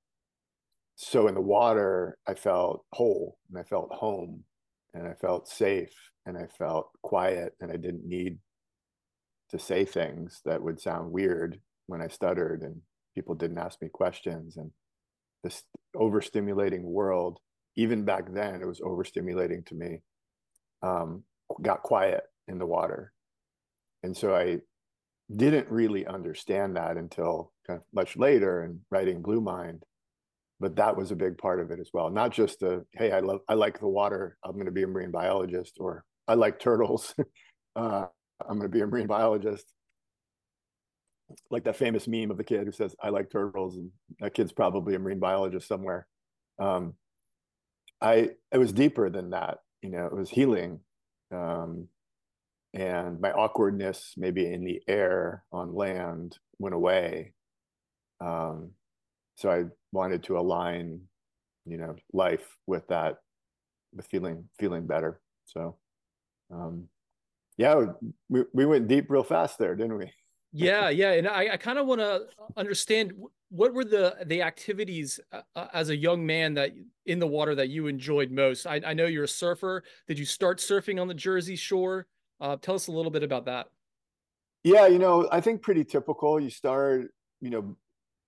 so 0.96 1.28
in 1.28 1.34
the 1.34 1.42
water 1.42 2.18
I 2.28 2.36
felt 2.36 2.86
whole 2.92 3.38
and 3.50 3.58
I 3.58 3.64
felt 3.64 3.92
home 3.92 4.44
and 4.94 5.08
I 5.08 5.14
felt 5.14 5.48
safe 5.48 5.94
and 6.26 6.38
I 6.38 6.46
felt 6.46 6.90
quiet 7.02 7.54
and 7.60 7.72
I 7.72 7.78
didn't 7.78 8.06
need 8.06 8.38
to 9.52 9.60
say 9.60 9.86
things 9.86 10.42
that 10.46 10.62
would 10.62 10.80
sound 10.80 11.12
weird 11.12 11.60
when 11.88 12.02
I 12.02 12.08
stuttered 12.08 12.62
and 12.62 12.82
people 13.16 13.36
didn't 13.36 13.58
ask 13.58 13.82
me 13.82 13.90
questions 13.90 14.58
and 14.58 14.72
this 15.44 15.64
overstimulating 15.96 16.82
world 16.84 17.40
even 17.76 18.04
back 18.06 18.32
then 18.34 18.62
it 18.62 18.68
was 18.68 18.80
overstimulating 18.82 19.66
to 19.66 19.76
me 19.76 20.02
um, 20.84 21.24
got 21.62 21.84
quiet 21.84 22.24
in 22.48 22.58
the 22.58 22.66
water. 22.66 23.12
And 24.04 24.16
so 24.16 24.36
i 24.36 24.60
didn't 25.34 25.70
really 25.70 26.06
understand 26.08 26.76
that 26.76 26.98
until 26.98 27.54
kind 27.66 27.78
of 27.80 27.86
much 27.94 28.18
later 28.18 28.64
and 28.64 28.82
writing 28.90 29.22
blue 29.22 29.40
mind 29.40 29.82
but 30.60 30.76
that 30.76 30.96
was 30.96 31.12
a 31.12 31.16
big 31.16 31.38
part 31.38 31.60
of 31.60 31.72
it 31.72 31.80
as 31.80 31.90
well. 31.92 32.10
Not 32.12 32.32
just 32.32 32.60
the 32.60 32.86
hey 32.94 33.12
i 33.12 33.20
love 33.20 33.40
i 33.50 33.56
like 33.56 33.80
the 33.80 33.88
water. 33.88 34.38
I'm 34.46 34.54
going 34.54 34.66
to 34.68 34.72
be 34.72 34.84
a 34.84 34.88
marine 34.88 35.12
biologist 35.12 35.78
or 35.80 36.06
i 36.28 36.36
like 36.36 36.60
turtles. 36.60 37.14
Uh, 37.74 38.06
I'm 38.50 38.58
going 38.58 38.70
to 38.72 38.76
be 38.76 38.82
a 38.82 38.88
marine 38.88 39.08
biologist. 39.08 39.66
Like 41.50 41.64
that 41.64 41.78
famous 41.78 42.08
meme 42.08 42.32
of 42.32 42.38
the 42.38 42.44
kid 42.44 42.66
who 42.66 42.72
says, 42.72 42.96
I 43.02 43.10
like 43.10 43.30
turtles, 43.30 43.78
and 43.78 43.90
that 44.20 44.34
kid's 44.34 44.52
probably 44.52 44.96
a 44.96 45.00
marine 45.00 45.20
biologist 45.20 45.68
somewhere. 45.68 46.06
Um, 46.60 46.96
I 48.02 48.32
it 48.52 48.58
was 48.58 48.74
deeper 48.74 49.10
than 49.10 49.30
that, 49.30 49.60
you 49.82 49.90
know, 49.90 50.06
it 50.06 50.16
was 50.16 50.30
healing. 50.30 50.80
Um, 51.32 51.88
and 52.74 53.20
my 53.20 53.32
awkwardness 53.32 54.14
maybe 54.18 54.52
in 54.52 54.64
the 54.64 54.82
air 54.88 55.44
on 55.52 55.74
land 55.74 56.38
went 56.58 56.76
away. 56.76 57.34
Um, 58.20 58.72
so 59.36 59.50
I 59.50 59.66
wanted 59.92 60.24
to 60.24 60.38
align, 60.38 61.02
you 61.66 61.78
know, 61.78 61.96
life 62.14 62.58
with 62.68 62.88
that, 62.88 63.18
with 63.94 64.08
feeling 64.08 64.50
feeling 64.60 64.88
better. 64.88 65.22
So 65.46 65.78
um, 66.52 66.88
Yeah, 67.58 67.86
we, 68.30 68.44
we 68.54 68.66
went 68.66 68.88
deep 68.88 69.10
real 69.10 69.24
fast 69.24 69.60
there, 69.60 69.76
didn't 69.76 69.98
we? 69.98 70.12
yeah, 70.54 70.90
yeah, 70.90 71.12
and 71.14 71.28
I, 71.28 71.54
I 71.54 71.58
kind 71.58 71.80
of 71.80 71.88
want 71.88 72.02
to 72.02 72.24
understand 72.58 73.14
what 73.50 73.74
were 73.74 73.86
the 73.86 74.16
the 74.26 74.42
activities 74.42 75.20
uh, 75.32 75.42
uh, 75.56 75.68
as 75.74 75.90
a 75.90 75.96
young 75.96 76.26
man 76.26 76.54
that 76.56 76.72
in 77.06 77.20
the 77.20 77.28
water 77.28 77.56
that 77.56 77.70
you 77.70 77.88
enjoyed 77.88 78.32
most. 78.32 78.66
I, 78.66 78.82
I 78.86 78.94
know 78.94 79.06
you're 79.06 79.26
a 79.26 79.30
surfer. 79.30 79.84
Did 80.08 80.18
you 80.18 80.26
start 80.26 80.60
surfing 80.60 81.00
on 81.00 81.08
the 81.08 81.14
Jersey 81.14 81.56
Shore? 81.56 82.08
Uh, 82.40 82.58
tell 82.62 82.76
us 82.76 82.88
a 82.88 82.92
little 82.92 83.12
bit 83.12 83.24
about 83.24 83.46
that. 83.46 83.68
Yeah, 84.64 84.88
you 84.88 85.00
know, 85.00 85.28
I 85.32 85.42
think 85.42 85.62
pretty 85.62 85.84
typical. 85.84 86.40
You 86.40 86.50
start, 86.50 87.14
you 87.42 87.50
know, 87.50 87.76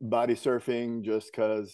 body 0.01 0.35
surfing 0.35 1.03
just 1.03 1.31
because 1.31 1.73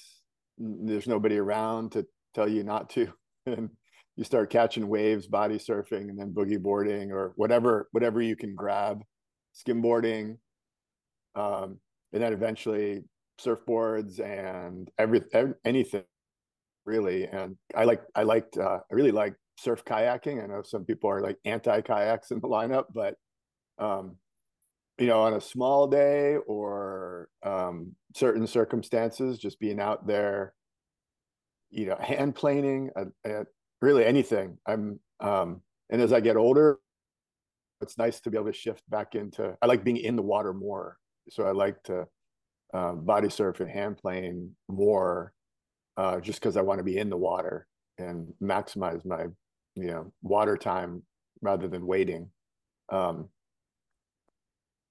there's 0.57 1.07
nobody 1.07 1.37
around 1.37 1.93
to 1.93 2.05
tell 2.35 2.47
you 2.47 2.63
not 2.63 2.89
to, 2.91 3.11
and 3.45 3.69
you 4.19 4.25
start 4.25 4.49
catching 4.49 4.89
waves, 4.89 5.27
body 5.27 5.55
surfing, 5.55 6.09
and 6.09 6.19
then 6.19 6.33
boogie 6.33 6.61
boarding 6.61 7.13
or 7.13 7.31
whatever 7.37 7.87
whatever 7.93 8.21
you 8.21 8.35
can 8.35 8.53
grab, 8.53 9.01
skimboarding, 9.55 10.37
um, 11.35 11.79
and 12.11 12.21
then 12.21 12.33
eventually 12.33 13.05
surfboards 13.39 14.19
and 14.19 14.91
every, 14.97 15.21
anything 15.63 16.03
really. 16.85 17.27
And 17.27 17.55
I 17.73 17.85
like 17.85 18.01
I 18.13 18.23
liked 18.23 18.57
uh, 18.57 18.79
I 18.91 18.93
really 18.93 19.13
like 19.13 19.35
surf 19.57 19.85
kayaking. 19.85 20.43
I 20.43 20.47
know 20.47 20.63
some 20.63 20.83
people 20.83 21.09
are 21.09 21.21
like 21.21 21.37
anti 21.45 21.79
kayaks 21.79 22.31
in 22.31 22.41
the 22.41 22.47
lineup, 22.49 22.87
but 22.93 23.15
um, 23.77 24.17
you 24.97 25.07
know, 25.07 25.21
on 25.21 25.35
a 25.35 25.39
small 25.39 25.87
day 25.87 26.35
or 26.45 27.29
um, 27.41 27.95
certain 28.17 28.47
circumstances, 28.47 29.39
just 29.39 29.61
being 29.61 29.79
out 29.79 30.05
there, 30.05 30.55
you 31.69 31.85
know, 31.85 31.95
hand 32.01 32.35
planing, 32.35 32.89
uh, 32.97 33.45
really 33.81 34.05
anything. 34.05 34.57
I'm, 34.67 34.99
um, 35.19 35.61
and 35.89 36.01
as 36.01 36.13
I 36.13 36.19
get 36.19 36.37
older, 36.37 36.79
it's 37.81 37.97
nice 37.97 38.19
to 38.21 38.29
be 38.29 38.37
able 38.37 38.47
to 38.47 38.53
shift 38.53 38.83
back 38.89 39.15
into. 39.15 39.57
I 39.61 39.65
like 39.65 39.83
being 39.83 39.97
in 39.97 40.15
the 40.15 40.21
water 40.21 40.53
more, 40.53 40.97
so 41.29 41.45
I 41.45 41.51
like 41.51 41.81
to 41.83 42.07
uh, 42.73 42.93
body 42.93 43.29
surf 43.29 43.59
and 43.61 43.69
hand 43.69 43.97
plane 43.97 44.55
more, 44.67 45.33
uh, 45.97 46.19
just 46.19 46.39
because 46.39 46.57
I 46.57 46.61
want 46.61 46.79
to 46.79 46.83
be 46.83 46.97
in 46.97 47.09
the 47.09 47.17
water 47.17 47.67
and 47.97 48.33
maximize 48.41 49.05
my, 49.05 49.27
you 49.75 49.87
know, 49.87 50.11
water 50.21 50.57
time 50.57 51.03
rather 51.41 51.67
than 51.67 51.85
waiting. 51.85 52.29
Um, 52.89 53.29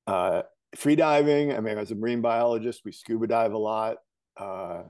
uh, 0.07 0.43
free 0.77 0.97
diving. 0.97 1.53
I 1.55 1.61
mean, 1.61 1.79
as 1.79 1.91
a 1.91 1.95
marine 1.95 2.23
biologist, 2.23 2.83
we 2.85 2.93
scuba 2.93 3.27
dive 3.27 3.53
a 3.53 3.59
lot. 3.59 3.99
Uh, 4.37 4.83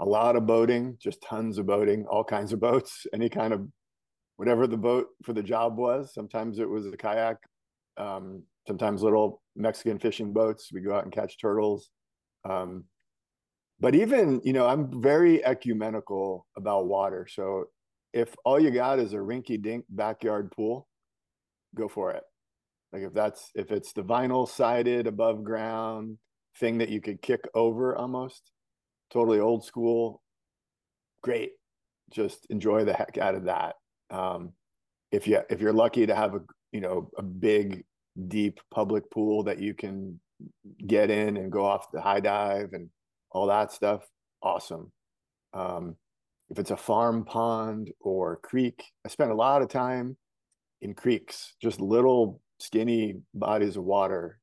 a 0.00 0.04
lot 0.04 0.36
of 0.36 0.46
boating, 0.46 0.96
just 1.00 1.22
tons 1.22 1.58
of 1.58 1.66
boating, 1.66 2.04
all 2.10 2.24
kinds 2.24 2.52
of 2.52 2.60
boats, 2.60 3.06
any 3.14 3.28
kind 3.28 3.52
of 3.52 3.66
whatever 4.36 4.66
the 4.66 4.76
boat 4.76 5.06
for 5.22 5.32
the 5.32 5.42
job 5.42 5.78
was. 5.78 6.12
Sometimes 6.12 6.58
it 6.58 6.68
was 6.68 6.86
a 6.86 6.96
kayak, 6.96 7.36
um, 7.96 8.42
sometimes 8.66 9.02
little 9.02 9.42
Mexican 9.54 9.98
fishing 9.98 10.32
boats. 10.32 10.70
We 10.72 10.80
go 10.80 10.94
out 10.94 11.04
and 11.04 11.12
catch 11.12 11.38
turtles. 11.40 11.90
Um, 12.48 12.84
but 13.80 13.94
even, 13.94 14.40
you 14.44 14.52
know, 14.52 14.66
I'm 14.66 15.02
very 15.02 15.44
ecumenical 15.44 16.46
about 16.56 16.86
water. 16.86 17.26
So 17.30 17.66
if 18.12 18.34
all 18.44 18.60
you 18.60 18.70
got 18.70 18.98
is 18.98 19.12
a 19.12 19.18
rinky 19.18 19.60
dink 19.60 19.84
backyard 19.88 20.50
pool, 20.52 20.88
go 21.74 21.88
for 21.88 22.12
it. 22.12 22.22
Like 22.92 23.02
if 23.02 23.12
that's 23.12 23.50
if 23.56 23.72
it's 23.72 23.92
the 23.92 24.04
vinyl 24.04 24.48
sided 24.48 25.08
above 25.08 25.42
ground 25.42 26.18
thing 26.60 26.78
that 26.78 26.90
you 26.90 27.00
could 27.00 27.20
kick 27.20 27.40
over 27.54 27.96
almost, 27.96 28.42
totally 29.14 29.40
old 29.40 29.64
school, 29.64 30.20
great. 31.22 31.52
Just 32.10 32.46
enjoy 32.50 32.84
the 32.84 32.92
heck 32.92 33.16
out 33.16 33.34
of 33.34 33.44
that. 33.44 33.76
Um, 34.10 34.52
if 35.10 35.26
you 35.26 35.40
if 35.48 35.60
you're 35.60 35.72
lucky 35.72 36.06
to 36.06 36.14
have 36.14 36.34
a 36.34 36.40
you 36.72 36.80
know 36.80 37.10
a 37.16 37.22
big 37.22 37.84
deep 38.28 38.60
public 38.70 39.10
pool 39.10 39.44
that 39.44 39.60
you 39.60 39.72
can 39.72 40.20
get 40.86 41.10
in 41.10 41.36
and 41.36 41.50
go 41.50 41.64
off 41.64 41.90
the 41.92 42.00
high 42.00 42.20
dive 42.20 42.72
and 42.72 42.90
all 43.30 43.46
that 43.46 43.72
stuff, 43.72 44.04
awesome. 44.42 44.92
Um, 45.54 45.96
if 46.50 46.58
it's 46.58 46.72
a 46.72 46.76
farm 46.76 47.24
pond 47.24 47.90
or 48.00 48.36
creek, 48.42 48.82
I 49.06 49.08
spend 49.08 49.30
a 49.30 49.36
lot 49.36 49.62
of 49.62 49.68
time 49.68 50.16
in 50.82 50.94
creeks, 50.94 51.54
just 51.62 51.80
little 51.80 52.40
skinny 52.58 53.16
bodies 53.32 53.76
of 53.76 53.84
water, 53.84 54.40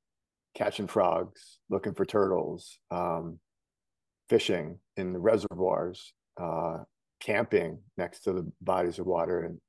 catching 0.55 0.87
frogs, 0.87 1.59
looking 1.69 1.93
for 1.93 2.05
turtles, 2.05 2.79
um, 2.89 3.39
fishing 4.31 4.79
in 4.95 5.11
the 5.11 5.19
reservoirs, 5.19 6.13
uh, 6.41 6.77
camping 7.19 7.77
next 7.97 8.21
to 8.21 8.31
the 8.31 8.49
bodies 8.61 8.97
of 8.97 9.05
water. 9.05 9.41
And, 9.41 9.59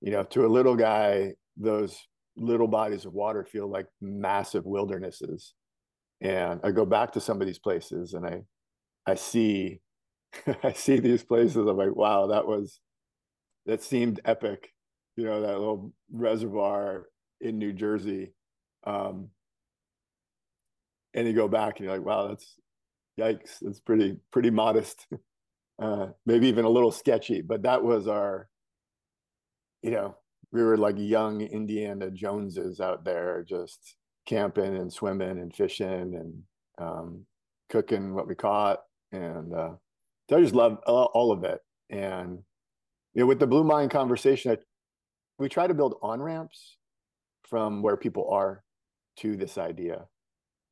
you 0.00 0.12
know, 0.12 0.22
to 0.22 0.46
a 0.46 0.54
little 0.56 0.76
guy, 0.76 1.32
those 1.56 1.98
little 2.36 2.68
bodies 2.68 3.06
of 3.06 3.12
water 3.12 3.44
feel 3.44 3.68
like 3.68 3.86
massive 4.00 4.64
wildernesses. 4.66 5.54
And 6.20 6.60
I 6.62 6.70
go 6.70 6.86
back 6.86 7.12
to 7.14 7.20
some 7.20 7.40
of 7.40 7.48
these 7.48 7.58
places 7.58 8.14
and 8.14 8.24
I, 8.24 8.42
I 9.04 9.16
see, 9.16 9.80
I 10.62 10.72
see 10.74 11.00
these 11.00 11.24
places. 11.24 11.56
I'm 11.56 11.76
like, 11.76 11.96
wow, 11.96 12.28
that 12.28 12.46
was, 12.46 12.78
that 13.66 13.82
seemed 13.82 14.20
epic. 14.24 14.70
You 15.16 15.24
know, 15.24 15.40
that 15.40 15.58
little 15.58 15.92
reservoir 16.12 17.06
in 17.40 17.58
New 17.58 17.72
Jersey. 17.72 18.32
Um, 18.86 19.30
and 21.14 21.26
you 21.26 21.32
go 21.32 21.48
back 21.48 21.78
and 21.78 21.86
you're 21.86 21.96
like, 21.96 22.06
wow, 22.06 22.28
that's 22.28 22.60
yikes. 23.18 23.58
That's 23.60 23.80
pretty, 23.80 24.18
pretty 24.30 24.50
modest. 24.50 25.06
Uh, 25.76 26.06
maybe 26.24 26.46
even 26.46 26.64
a 26.64 26.70
little 26.70 26.92
sketchy, 26.92 27.42
but 27.42 27.62
that 27.64 27.82
was 27.82 28.06
our, 28.06 28.48
you 29.82 29.90
know, 29.90 30.16
we 30.52 30.62
were 30.62 30.76
like 30.76 30.94
young 30.96 31.40
Indiana 31.40 32.12
Joneses 32.12 32.78
out 32.78 33.04
there 33.04 33.44
just 33.46 33.96
camping 34.24 34.76
and 34.76 34.92
swimming 34.92 35.40
and 35.40 35.52
fishing 35.52 36.14
and 36.14 36.42
um, 36.78 37.26
cooking 37.70 38.14
what 38.14 38.28
we 38.28 38.36
caught. 38.36 38.82
And 39.10 39.52
uh, 39.52 39.72
so 40.30 40.36
I 40.36 40.40
just 40.40 40.54
love 40.54 40.78
all 40.86 41.32
of 41.32 41.42
it. 41.42 41.60
And 41.90 42.38
you 43.14 43.22
know, 43.22 43.26
with 43.26 43.40
the 43.40 43.46
Blue 43.46 43.64
Mind 43.64 43.90
conversation, 43.90 44.52
I, 44.52 44.58
we 45.38 45.48
try 45.48 45.66
to 45.66 45.74
build 45.74 45.96
on 46.02 46.22
ramps 46.22 46.76
from 47.42 47.82
where 47.82 47.96
people 47.96 48.28
are 48.30 48.62
to 49.18 49.36
this 49.36 49.58
idea. 49.58 50.06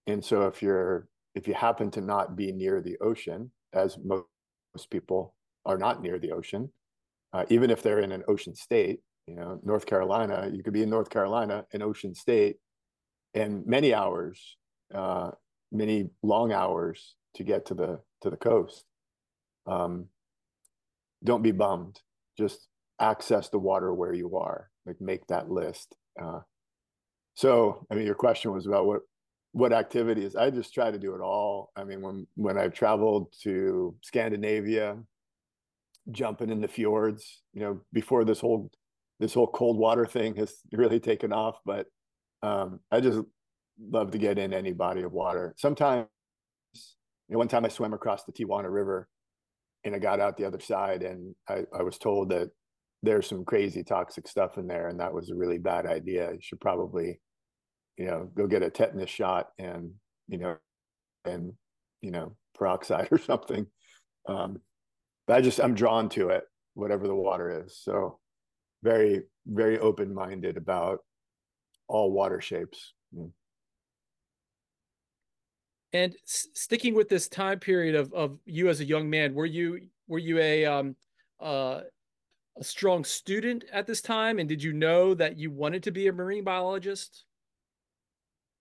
And 0.07 0.25
so 0.25 0.47
if 0.47 0.63
you're 0.63 1.09
if 1.35 1.49
you 1.49 1.55
happen 1.55 1.91
to 1.93 2.01
not 2.01 2.37
be 2.37 2.53
near 2.53 2.81
the 2.81 2.97
ocean, 3.01 3.51
as 3.73 3.99
most, 4.05 4.25
people 4.91 5.35
are 5.65 5.79
not 5.79 6.03
near 6.03 6.19
the 6.19 6.33
ocean, 6.33 6.71
uh, 7.33 7.45
even 7.49 7.71
if 7.71 7.83
they're 7.83 8.01
in 8.01 8.13
an 8.13 8.23
ocean 8.29 8.55
state, 8.55 9.01
you 9.27 9.35
know, 9.35 9.61
North 9.63 9.87
Carolina, 9.87 10.51
you 10.53 10.63
could 10.63 10.73
be 10.73 10.83
in 10.83 10.91
North 10.91 11.11
Carolina, 11.11 11.65
an 11.73 11.83
ocean 11.83 12.15
state, 12.15 12.57
and 13.35 13.67
many 13.67 13.95
hours, 13.95 14.57
uh, 14.95 15.31
many 15.71 16.11
long 16.23 16.53
hours 16.53 17.15
to 17.35 17.45
get 17.45 17.67
to 17.67 17.75
the 17.75 18.01
to 18.23 18.31
the 18.31 18.37
coast. 18.37 18.85
Um, 19.67 20.07
don't 21.25 21.43
be 21.43 21.53
bummed. 21.53 22.01
Just 22.37 22.69
access 23.01 23.49
the 23.49 23.59
water 23.59 23.95
where 23.95 24.13
you 24.13 24.37
are. 24.37 24.71
Like 24.87 25.01
make 25.01 25.27
that 25.29 25.51
list. 25.51 25.95
Uh, 26.21 26.41
so, 27.35 27.87
I 27.91 27.95
mean, 27.95 28.05
your 28.05 28.15
question 28.15 28.53
was 28.53 28.67
about 28.67 28.87
what 28.87 29.03
what 29.53 29.73
activities. 29.73 30.35
I 30.35 30.51
just 30.51 30.75
try 30.75 30.91
to 30.91 30.99
do 30.99 31.15
it 31.15 31.21
all. 31.21 31.71
I 31.77 31.85
mean, 31.85 32.01
when 32.01 32.27
when 32.35 32.59
I've 32.59 32.73
traveled 32.73 33.33
to 33.43 33.95
Scandinavia, 34.03 34.97
jumping 36.11 36.51
in 36.51 36.61
the 36.61 36.69
fjords, 36.69 37.43
you 37.53 37.61
know, 37.61 37.81
before 37.93 38.25
this 38.25 38.41
whole 38.41 38.71
this 39.21 39.35
whole 39.35 39.47
cold 39.47 39.79
water 39.79 40.07
thing 40.07 40.35
has 40.37 40.55
really 40.73 41.01
taken 41.01 41.33
off, 41.33 41.57
but 41.65 41.87
um, 42.43 42.81
I 42.91 43.01
just 43.01 43.21
love 43.81 44.11
to 44.11 44.19
get 44.19 44.39
in 44.39 44.53
any 44.53 44.73
body 44.73 45.03
of 45.03 45.13
water. 45.13 45.55
Sometimes, 45.57 46.07
you 46.75 47.35
know, 47.35 47.39
one 47.39 47.49
time 47.49 47.65
I 47.65 47.69
swam 47.69 47.93
across 47.95 48.25
the 48.25 48.33
Tijuana 48.33 48.73
River, 48.73 49.09
and 49.85 49.95
I 49.95 49.99
got 49.99 50.21
out 50.21 50.37
the 50.37 50.45
other 50.45 50.61
side, 50.61 51.03
and 51.03 51.35
I, 51.49 51.65
I 51.79 51.83
was 51.83 51.99
told 51.99 52.31
that 52.31 52.51
there's 53.03 53.29
some 53.29 53.45
crazy 53.45 53.83
toxic 53.83 54.29
stuff 54.29 54.59
in 54.59 54.67
there 54.67 54.89
and 54.89 55.01
that 55.01 55.13
was 55.13 55.31
a 55.31 55.35
really 55.35 55.59
bad 55.59 55.87
idea 55.87 56.31
you 56.33 56.39
should 56.41 56.61
probably 56.61 57.19
you 57.97 58.07
know 58.07 58.29
go 58.35 58.47
get 58.47 58.63
a 58.63 58.71
tetanus 58.71 59.11
shot 59.11 59.49
and 59.59 59.93
you 60.29 60.39
know 60.39 60.57
and 61.25 61.53
you 62.01 62.11
know 62.11 62.35
peroxide 62.57 63.09
or 63.13 63.19
something 63.19 63.67
um 64.29 64.61
but 65.27 65.37
i 65.37 65.41
just 65.41 65.61
i'm 65.61 65.75
drawn 65.75 66.09
to 66.09 66.29
it 66.29 66.45
whatever 66.75 67.07
the 67.07 67.15
water 67.15 67.65
is 67.65 67.79
so 67.83 68.19
very 68.83 69.23
very 69.47 69.79
open 69.79 70.15
minded 70.15 70.57
about 70.57 71.01
all 71.89 72.11
water 72.13 72.41
shapes 72.41 72.95
mm. 73.15 73.31
and 75.93 76.15
sticking 76.25 76.95
with 76.95 77.09
this 77.09 77.29
time 77.29 77.59
period 77.59 77.95
of 77.95 78.13
of 78.13 78.39
you 78.47 78.69
as 78.69 78.81
a 78.81 78.85
young 78.85 79.11
man 79.11 79.35
were 79.35 79.47
you 79.47 79.81
were 80.07 80.19
you 80.19 80.39
a 80.39 80.65
um 80.65 80.97
uh 81.41 81.81
a 82.59 82.65
strong 82.65 83.05
student 83.05 83.65
at 83.73 83.87
this 83.87 84.01
time? 84.01 84.39
And 84.39 84.49
did 84.49 84.63
you 84.63 84.73
know 84.73 85.15
that 85.15 85.39
you 85.39 85.51
wanted 85.51 85.83
to 85.85 85.91
be 85.91 86.09
a 86.09 86.13
marine 86.13 86.45
biologist? 86.45 87.25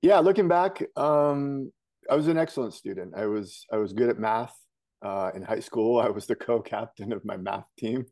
Yeah, 0.01 0.20
looking 0.20 0.48
back, 0.48 0.81
um, 0.96 1.72
I 2.10 2.15
was 2.15 2.27
an 2.27 2.38
excellent 2.38 2.74
student. 2.74 3.13
I 3.15 3.25
was 3.27 3.65
I 3.72 3.77
was 3.77 3.93
good 3.93 4.10
at 4.10 4.20
math. 4.20 4.55
Uh, 5.03 5.31
in 5.34 5.41
high 5.41 5.60
school, 5.60 6.00
I 6.00 6.10
was 6.10 6.27
the 6.27 6.36
co-captain 6.48 7.12
of 7.12 7.25
my 7.25 7.36
math 7.38 7.65
team, 7.77 8.05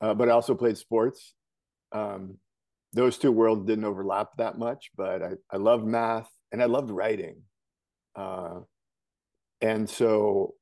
uh, 0.00 0.14
but 0.14 0.28
I 0.28 0.32
also 0.32 0.54
played 0.54 0.78
sports. 0.78 1.34
Um, 1.92 2.38
those 2.94 3.18
two 3.18 3.32
worlds 3.32 3.66
didn't 3.66 3.84
overlap 3.84 4.30
that 4.38 4.58
much, 4.58 4.90
but 4.96 5.22
I, 5.22 5.32
I 5.52 5.58
loved 5.58 5.86
math 5.86 6.28
and 6.52 6.62
I 6.62 6.66
loved 6.66 6.90
writing. 6.90 7.42
Uh, 8.16 8.60
and 9.60 9.88
so, 9.88 10.54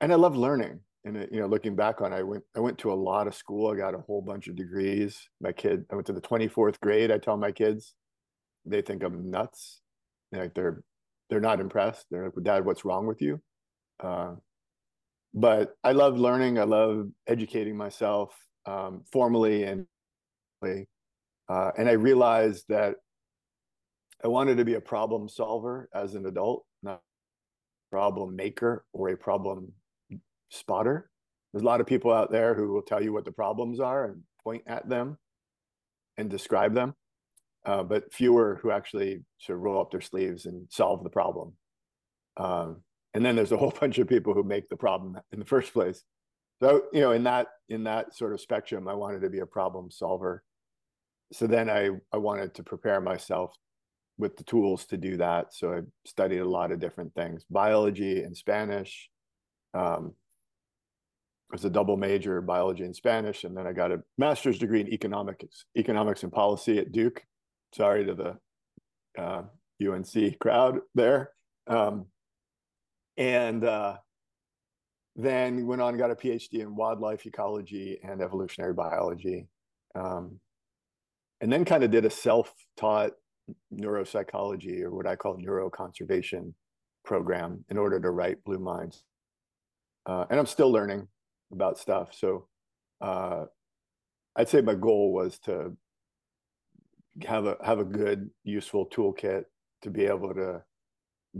and 0.00 0.12
I 0.12 0.16
loved 0.16 0.36
learning. 0.36 0.80
And 1.04 1.16
uh, 1.16 1.26
you 1.32 1.40
know, 1.40 1.46
looking 1.46 1.76
back 1.76 2.00
on, 2.02 2.12
it, 2.12 2.16
I 2.16 2.22
went 2.22 2.44
I 2.56 2.60
went 2.60 2.78
to 2.78 2.92
a 2.92 2.94
lot 2.94 3.26
of 3.26 3.34
school. 3.34 3.72
I 3.72 3.76
got 3.76 3.94
a 3.94 3.98
whole 4.00 4.22
bunch 4.22 4.48
of 4.48 4.56
degrees. 4.56 5.18
My 5.40 5.52
kid, 5.52 5.84
I 5.90 5.94
went 5.96 6.06
to 6.08 6.12
the 6.12 6.20
twenty 6.20 6.48
fourth 6.48 6.80
grade. 6.80 7.10
I 7.10 7.18
tell 7.18 7.36
my 7.36 7.52
kids, 7.52 7.94
they 8.66 8.82
think 8.82 9.02
I'm 9.02 9.30
nuts. 9.30 9.80
Like 10.32 10.54
they're 10.54 10.82
they're 11.28 11.40
not 11.40 11.60
impressed. 11.60 12.06
They're 12.10 12.24
like, 12.24 12.44
"Dad, 12.44 12.64
what's 12.64 12.84
wrong 12.84 13.06
with 13.06 13.20
you?" 13.22 13.40
Uh, 14.02 14.34
but 15.34 15.74
I 15.84 15.92
love 15.92 16.18
learning. 16.18 16.58
I 16.58 16.64
love 16.64 17.08
educating 17.26 17.76
myself 17.76 18.34
um, 18.66 19.02
formally 19.12 19.64
and 19.64 19.86
uh, 20.62 21.70
and 21.76 21.88
I 21.88 21.92
realized 21.92 22.66
that 22.68 22.96
I 24.22 24.28
wanted 24.28 24.58
to 24.58 24.64
be 24.64 24.74
a 24.74 24.80
problem 24.80 25.28
solver 25.28 25.88
as 25.94 26.14
an 26.14 26.26
adult, 26.26 26.64
not 26.82 26.96
a 26.96 27.90
problem 27.90 28.36
maker 28.36 28.84
or 28.92 29.08
a 29.08 29.16
problem 29.16 29.72
spotter. 30.50 31.10
There's 31.52 31.62
a 31.62 31.66
lot 31.66 31.80
of 31.80 31.86
people 31.86 32.12
out 32.12 32.30
there 32.30 32.54
who 32.54 32.72
will 32.72 32.82
tell 32.82 33.02
you 33.02 33.12
what 33.12 33.24
the 33.24 33.32
problems 33.32 33.80
are 33.80 34.04
and 34.04 34.22
point 34.44 34.62
at 34.66 34.88
them 34.88 35.18
and 36.16 36.30
describe 36.30 36.74
them, 36.74 36.94
uh, 37.66 37.82
but 37.82 38.12
fewer 38.12 38.58
who 38.62 38.70
actually 38.70 39.20
sort 39.38 39.58
of 39.58 39.62
roll 39.62 39.80
up 39.80 39.90
their 39.90 40.00
sleeves 40.00 40.46
and 40.46 40.66
solve 40.70 41.02
the 41.04 41.10
problem. 41.10 41.52
Um, 42.36 42.82
and 43.14 43.24
then 43.24 43.36
there's 43.36 43.52
a 43.52 43.56
whole 43.56 43.74
bunch 43.80 43.98
of 43.98 44.08
people 44.08 44.34
who 44.34 44.42
make 44.42 44.68
the 44.68 44.76
problem 44.76 45.18
in 45.32 45.38
the 45.38 45.44
first 45.44 45.72
place. 45.72 46.02
So 46.62 46.84
you 46.92 47.00
know, 47.00 47.12
in 47.12 47.24
that 47.24 47.48
in 47.68 47.84
that 47.84 48.14
sort 48.14 48.32
of 48.32 48.40
spectrum, 48.40 48.86
I 48.86 48.94
wanted 48.94 49.22
to 49.22 49.30
be 49.30 49.40
a 49.40 49.46
problem 49.46 49.90
solver. 49.90 50.42
So 51.32 51.46
then 51.46 51.70
I 51.70 51.90
I 52.12 52.18
wanted 52.18 52.54
to 52.54 52.62
prepare 52.62 53.00
myself 53.00 53.54
with 54.18 54.36
the 54.36 54.44
tools 54.44 54.84
to 54.86 54.98
do 54.98 55.16
that. 55.16 55.54
So 55.54 55.72
I 55.72 55.80
studied 56.04 56.40
a 56.40 56.48
lot 56.48 56.72
of 56.72 56.80
different 56.80 57.14
things, 57.14 57.44
biology 57.50 58.22
and 58.22 58.36
Spanish. 58.36 59.08
Um, 59.72 60.14
was 61.50 61.64
a 61.64 61.70
double 61.70 61.96
major, 61.96 62.40
biology 62.40 62.84
and 62.84 62.94
Spanish, 62.94 63.44
and 63.44 63.56
then 63.56 63.66
I 63.66 63.72
got 63.72 63.90
a 63.90 64.02
master's 64.18 64.58
degree 64.58 64.80
in 64.80 64.92
economics, 64.92 65.64
economics 65.76 66.22
and 66.22 66.32
policy 66.32 66.78
at 66.78 66.92
Duke. 66.92 67.24
Sorry 67.74 68.04
to 68.04 68.14
the 68.14 69.20
uh, 69.20 69.42
UNC 69.82 70.38
crowd 70.38 70.80
there. 70.94 71.30
Um, 71.66 72.06
and 73.16 73.64
uh, 73.64 73.96
then 75.16 75.66
went 75.66 75.82
on 75.82 75.96
got 75.96 76.10
a 76.10 76.14
PhD 76.14 76.60
in 76.60 76.74
wildlife 76.74 77.26
ecology 77.26 77.98
and 78.02 78.22
evolutionary 78.22 78.74
biology. 78.74 79.48
Um, 79.94 80.40
and 81.40 81.52
then 81.52 81.64
kind 81.64 81.84
of 81.84 81.90
did 81.90 82.04
a 82.04 82.10
self-taught 82.10 83.12
neuropsychology 83.74 84.82
or 84.82 84.94
what 84.94 85.06
I 85.06 85.16
call 85.16 85.38
neuroconservation 85.38 86.52
program 87.04 87.64
in 87.70 87.78
order 87.78 87.98
to 88.00 88.10
write 88.10 88.44
Blue 88.44 88.58
Minds. 88.58 89.02
Uh, 90.06 90.26
and 90.30 90.38
I'm 90.38 90.46
still 90.46 90.70
learning 90.70 91.08
about 91.52 91.78
stuff. 91.78 92.10
So 92.14 92.46
uh, 93.00 93.44
I'd 94.36 94.48
say 94.48 94.60
my 94.60 94.74
goal 94.74 95.12
was 95.12 95.38
to 95.40 95.76
have 97.26 97.46
a 97.46 97.56
have 97.64 97.78
a 97.78 97.84
good, 97.84 98.30
useful 98.44 98.86
toolkit 98.86 99.44
to 99.82 99.90
be 99.90 100.04
able 100.06 100.34
to 100.34 100.62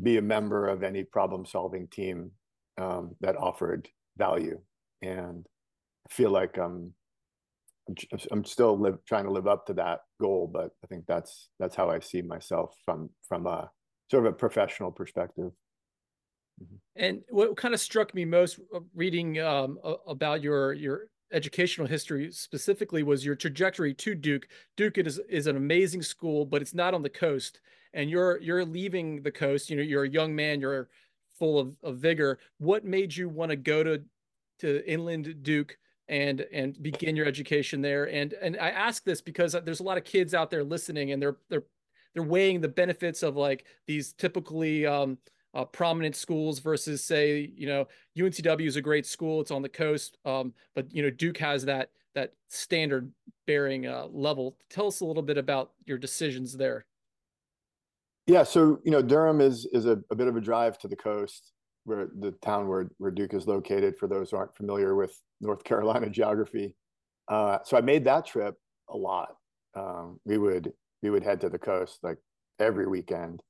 be 0.02 0.16
a 0.16 0.22
member 0.22 0.68
of 0.68 0.82
any 0.82 1.04
problem 1.04 1.44
solving 1.44 1.88
team 1.88 2.30
um, 2.80 3.16
that 3.20 3.37
offered 3.37 3.88
value. 4.16 4.60
And 5.02 5.46
I 6.08 6.14
feel 6.14 6.30
like 6.30 6.58
I'm 6.58 6.94
I'm 8.30 8.44
still 8.44 8.78
live, 8.78 8.99
trying 9.06 9.25
to 9.25 9.32
live 9.32 9.49
up 9.49 9.66
to 9.66 9.75
that 9.75 10.00
goal, 10.20 10.49
but 10.52 10.70
I 10.84 10.87
think 10.87 11.04
that's 11.06 11.50
that's 11.58 11.75
how 11.75 11.90
I 11.90 11.99
see 11.99 12.22
myself 12.22 12.75
from 12.84 13.10
from 13.28 13.46
a 13.46 13.70
sort 14.10 14.26
of 14.26 14.32
a 14.32 14.37
professional 14.37 14.90
perspective. 14.90 15.52
Mm-hmm. 16.62 16.76
And 16.96 17.22
what 17.30 17.56
kind 17.56 17.75
of 17.75 17.80
struck 17.80 18.14
me 18.14 18.25
most 18.25 18.60
uh, 18.75 18.80
reading 18.94 19.40
um, 19.40 19.78
about 20.07 20.42
your 20.42 20.72
your 20.72 21.09
educational 21.33 21.87
history 21.87 22.31
specifically 22.33 23.03
was 23.03 23.25
your 23.25 23.35
trajectory 23.35 23.95
to 23.95 24.14
Duke. 24.14 24.49
Duke 24.77 24.99
is 24.99 25.21
is 25.29 25.47
an 25.47 25.57
amazing 25.57 26.03
school, 26.03 26.45
but 26.45 26.62
it's 26.62 26.75
not 26.75 26.95
on 26.95 27.03
the 27.03 27.11
coast, 27.11 27.61
and 27.93 28.11
you're 28.11 28.40
you're 28.40 28.64
leaving 28.64 29.23
the 29.23 29.31
coast. 29.31 29.71
You 29.71 29.77
know, 29.77 29.83
you're 29.83 30.05
a 30.05 30.09
young 30.09 30.35
man. 30.35 30.61
You're 30.61 30.88
full 31.38 31.59
of, 31.59 31.75
of 31.83 31.99
vigor. 31.99 32.38
What 32.59 32.85
made 32.85 33.16
you 33.16 33.29
want 33.29 33.51
to 33.51 33.57
go 33.57 33.83
to 33.83 34.03
to 34.61 34.90
Inland 34.90 35.43
Duke 35.43 35.79
and 36.09 36.47
and 36.53 36.81
begin 36.83 37.16
your 37.16 37.27
education 37.27 37.81
there? 37.81 38.05
And 38.05 38.35
and 38.35 38.57
I 38.61 38.71
ask 38.71 39.05
this 39.05 39.21
because 39.21 39.53
there's 39.64 39.81
a 39.81 39.85
lot 39.85 39.99
of 39.99 40.05
kids 40.05 40.35
out 40.35 40.51
there 40.51 40.64
listening, 40.64 41.12
and 41.12 41.23
they're 41.23 41.37
they're 41.49 41.64
they're 42.14 42.23
weighing 42.23 42.61
the 42.61 42.69
benefits 42.69 43.23
of 43.23 43.37
like 43.37 43.64
these 43.87 44.12
typically 44.12 44.87
um, 44.87 45.19
uh, 45.54 45.64
prominent 45.64 46.14
schools 46.16 46.58
versus 46.58 47.04
say 47.04 47.50
you 47.56 47.66
know 47.66 47.86
UNCW 48.18 48.66
is 48.66 48.76
a 48.76 48.82
great 48.82 49.06
school, 49.06 49.40
it's 49.40 49.50
on 49.50 49.62
the 49.62 49.68
coast, 49.68 50.18
um, 50.24 50.52
but 50.74 50.92
you 50.94 51.02
know 51.02 51.10
Duke 51.10 51.38
has 51.38 51.64
that 51.64 51.90
that 52.14 52.34
standard 52.48 53.12
bearing 53.46 53.86
uh, 53.86 54.06
level. 54.10 54.56
Tell 54.68 54.86
us 54.86 55.00
a 55.00 55.04
little 55.04 55.22
bit 55.22 55.38
about 55.38 55.72
your 55.86 55.98
decisions 55.98 56.56
there. 56.56 56.86
Yeah, 58.26 58.42
so 58.42 58.78
you 58.84 58.90
know 58.90 59.02
Durham 59.02 59.40
is 59.40 59.66
is 59.72 59.86
a, 59.86 59.98
a 60.10 60.14
bit 60.14 60.28
of 60.28 60.36
a 60.36 60.40
drive 60.40 60.78
to 60.78 60.88
the 60.88 60.96
coast, 60.96 61.52
where 61.84 62.08
the 62.18 62.32
town 62.42 62.68
where 62.68 62.90
where 62.98 63.10
Duke 63.10 63.34
is 63.34 63.46
located. 63.46 63.98
For 63.98 64.06
those 64.06 64.30
who 64.30 64.36
aren't 64.36 64.56
familiar 64.56 64.94
with 64.94 65.20
North 65.40 65.64
Carolina 65.64 66.08
geography, 66.08 66.74
uh, 67.28 67.58
so 67.64 67.76
I 67.76 67.80
made 67.80 68.04
that 68.04 68.26
trip 68.26 68.56
a 68.88 68.96
lot. 68.96 69.34
Um, 69.74 70.20
we 70.24 70.38
would 70.38 70.72
we 71.02 71.10
would 71.10 71.24
head 71.24 71.40
to 71.40 71.48
the 71.48 71.58
coast 71.58 71.98
like 72.02 72.18
every 72.58 72.86
weekend. 72.86 73.42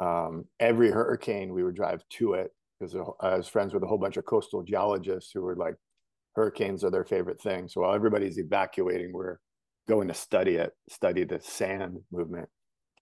Um, 0.00 0.46
every 0.58 0.90
hurricane, 0.90 1.52
we 1.52 1.62
would 1.62 1.74
drive 1.74 2.02
to 2.10 2.34
it 2.34 2.52
because 2.78 2.96
I 3.20 3.36
was 3.36 3.48
friends 3.48 3.74
with 3.74 3.82
a 3.82 3.86
whole 3.86 3.98
bunch 3.98 4.16
of 4.16 4.24
coastal 4.24 4.62
geologists 4.62 5.30
who 5.32 5.42
were 5.42 5.56
like, 5.56 5.74
hurricanes 6.34 6.84
are 6.84 6.90
their 6.90 7.04
favorite 7.04 7.40
thing. 7.40 7.68
So 7.68 7.82
while 7.82 7.94
everybody's 7.94 8.38
evacuating, 8.38 9.12
we're 9.12 9.38
going 9.88 10.08
to 10.08 10.14
study 10.14 10.54
it, 10.54 10.72
study 10.88 11.24
the 11.24 11.40
sand 11.40 11.98
movement. 12.10 12.48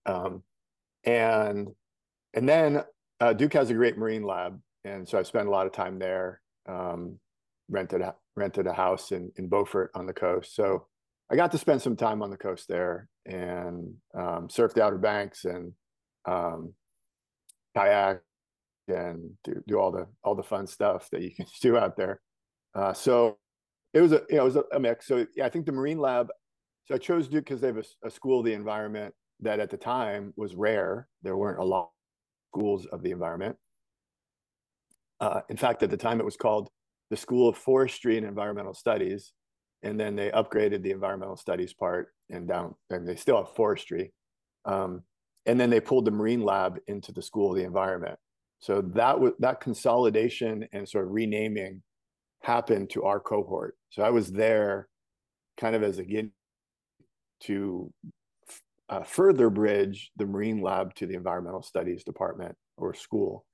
Um, 0.06 0.42
and 1.04 1.68
and 2.34 2.48
then 2.48 2.82
uh, 3.20 3.32
Duke 3.32 3.54
has 3.54 3.70
a 3.70 3.74
great 3.74 3.96
marine 3.96 4.22
lab, 4.22 4.61
and 4.84 5.08
so 5.08 5.18
I 5.18 5.22
spent 5.22 5.48
a 5.48 5.50
lot 5.50 5.66
of 5.66 5.72
time 5.72 5.98
there. 5.98 6.40
Um, 6.68 7.18
rented 7.70 8.02
rented 8.37 8.66
a 8.66 8.72
house 8.72 9.12
in 9.12 9.30
in 9.37 9.48
Beaufort 9.48 9.90
on 9.94 10.06
the 10.06 10.12
coast, 10.12 10.54
so 10.54 10.87
I 11.30 11.37
got 11.37 11.52
to 11.52 11.58
spend 11.58 11.82
some 11.82 11.96
time 11.96 12.22
on 12.22 12.30
the 12.30 12.37
coast 12.37 12.68
there 12.68 13.08
and 13.26 13.94
um, 14.14 14.48
surf 14.48 14.72
the 14.74 14.82
Outer 14.82 14.98
Banks 14.98 15.44
and 15.44 15.72
um, 16.26 16.72
kayak 17.76 18.20
and 18.88 19.31
do, 19.44 19.62
do 19.66 19.78
all 19.78 19.90
the 19.90 20.07
all 20.24 20.35
the 20.35 20.42
fun 20.42 20.66
stuff 20.66 21.09
that 21.12 21.22
you 21.22 21.35
can 21.35 21.46
do 21.61 21.76
out 21.76 21.96
there. 21.96 22.20
Uh, 22.74 22.92
so 22.92 23.38
it 23.94 24.00
was 24.00 24.12
a 24.12 24.22
you 24.28 24.37
know, 24.37 24.42
it 24.42 24.54
was 24.54 24.59
a, 24.72 24.81
mix. 24.81 25.07
So 25.07 25.26
yeah, 25.35 25.46
I 25.46 25.48
think 25.48 25.66
the 25.66 25.72
Marine 25.72 25.98
Lab. 25.98 26.28
So 26.87 26.94
I 26.94 26.98
chose 26.98 27.28
Duke 27.28 27.44
because 27.44 27.61
they 27.61 27.66
have 27.66 27.76
a, 27.76 27.85
a, 28.07 28.11
school 28.11 28.40
of 28.40 28.46
the 28.46 28.54
environment 28.54 29.14
that 29.40 29.61
at 29.61 29.68
the 29.68 29.76
time 29.76 30.33
was 30.37 30.54
rare. 30.54 31.07
There 31.22 31.37
weren't 31.37 31.59
a 31.59 31.64
lot 31.64 31.83
of 31.83 31.88
schools 32.52 32.87
of 32.87 33.02
the 33.02 33.11
environment. 33.11 33.57
Uh, 35.20 35.42
in 35.50 35.57
fact, 35.57 35.83
at 35.83 35.90
the 35.90 35.96
time 35.96 36.18
it 36.18 36.24
was 36.24 36.37
called 36.37 36.68
the 37.11 37.16
School 37.16 37.48
of 37.48 37.57
Forestry 37.57 38.16
and 38.16 38.26
Environmental 38.26 38.72
Studies, 38.72 39.33
and 39.83 39.98
then 39.98 40.16
they 40.16 40.31
upgraded 40.31 40.83
the 40.83 40.92
environmental 40.92 41.37
studies 41.37 41.74
part 41.74 42.09
and 42.31 42.48
down, 42.48 42.74
and 42.90 43.07
they 43.07 43.16
still 43.16 43.37
have 43.37 43.54
forestry. 43.54 44.12
Um, 44.64 45.02
and 45.48 45.58
then 45.58 45.70
they 45.70 45.80
pulled 45.80 46.04
the 46.04 46.11
Marine 46.11 46.42
Lab 46.42 46.78
into 46.87 47.11
the 47.11 47.22
School 47.22 47.50
of 47.50 47.56
the 47.56 47.64
Environment. 47.64 48.18
So 48.61 48.82
that 48.94 49.18
was 49.18 49.32
that 49.38 49.61
consolidation 49.61 50.68
and 50.72 50.87
sort 50.87 51.06
of 51.06 51.12
renaming 51.12 51.82
happened 52.42 52.90
to 52.90 53.04
our 53.04 53.18
cohort. 53.18 53.76
So 53.90 54.02
I 54.02 54.11
was 54.11 54.30
there, 54.30 54.88
kind 55.56 55.74
of 55.74 55.82
as 55.82 55.98
a 55.98 56.04
guinea 56.04 56.30
to 57.44 57.92
uh, 58.90 59.02
further 59.04 59.48
bridge 59.48 60.11
the 60.16 60.26
Marine 60.26 60.61
Lab 60.61 60.94
to 60.96 61.06
the 61.06 61.14
Environmental 61.14 61.62
Studies 61.62 62.04
Department 62.04 62.54
or 62.76 62.92
school. 62.92 63.46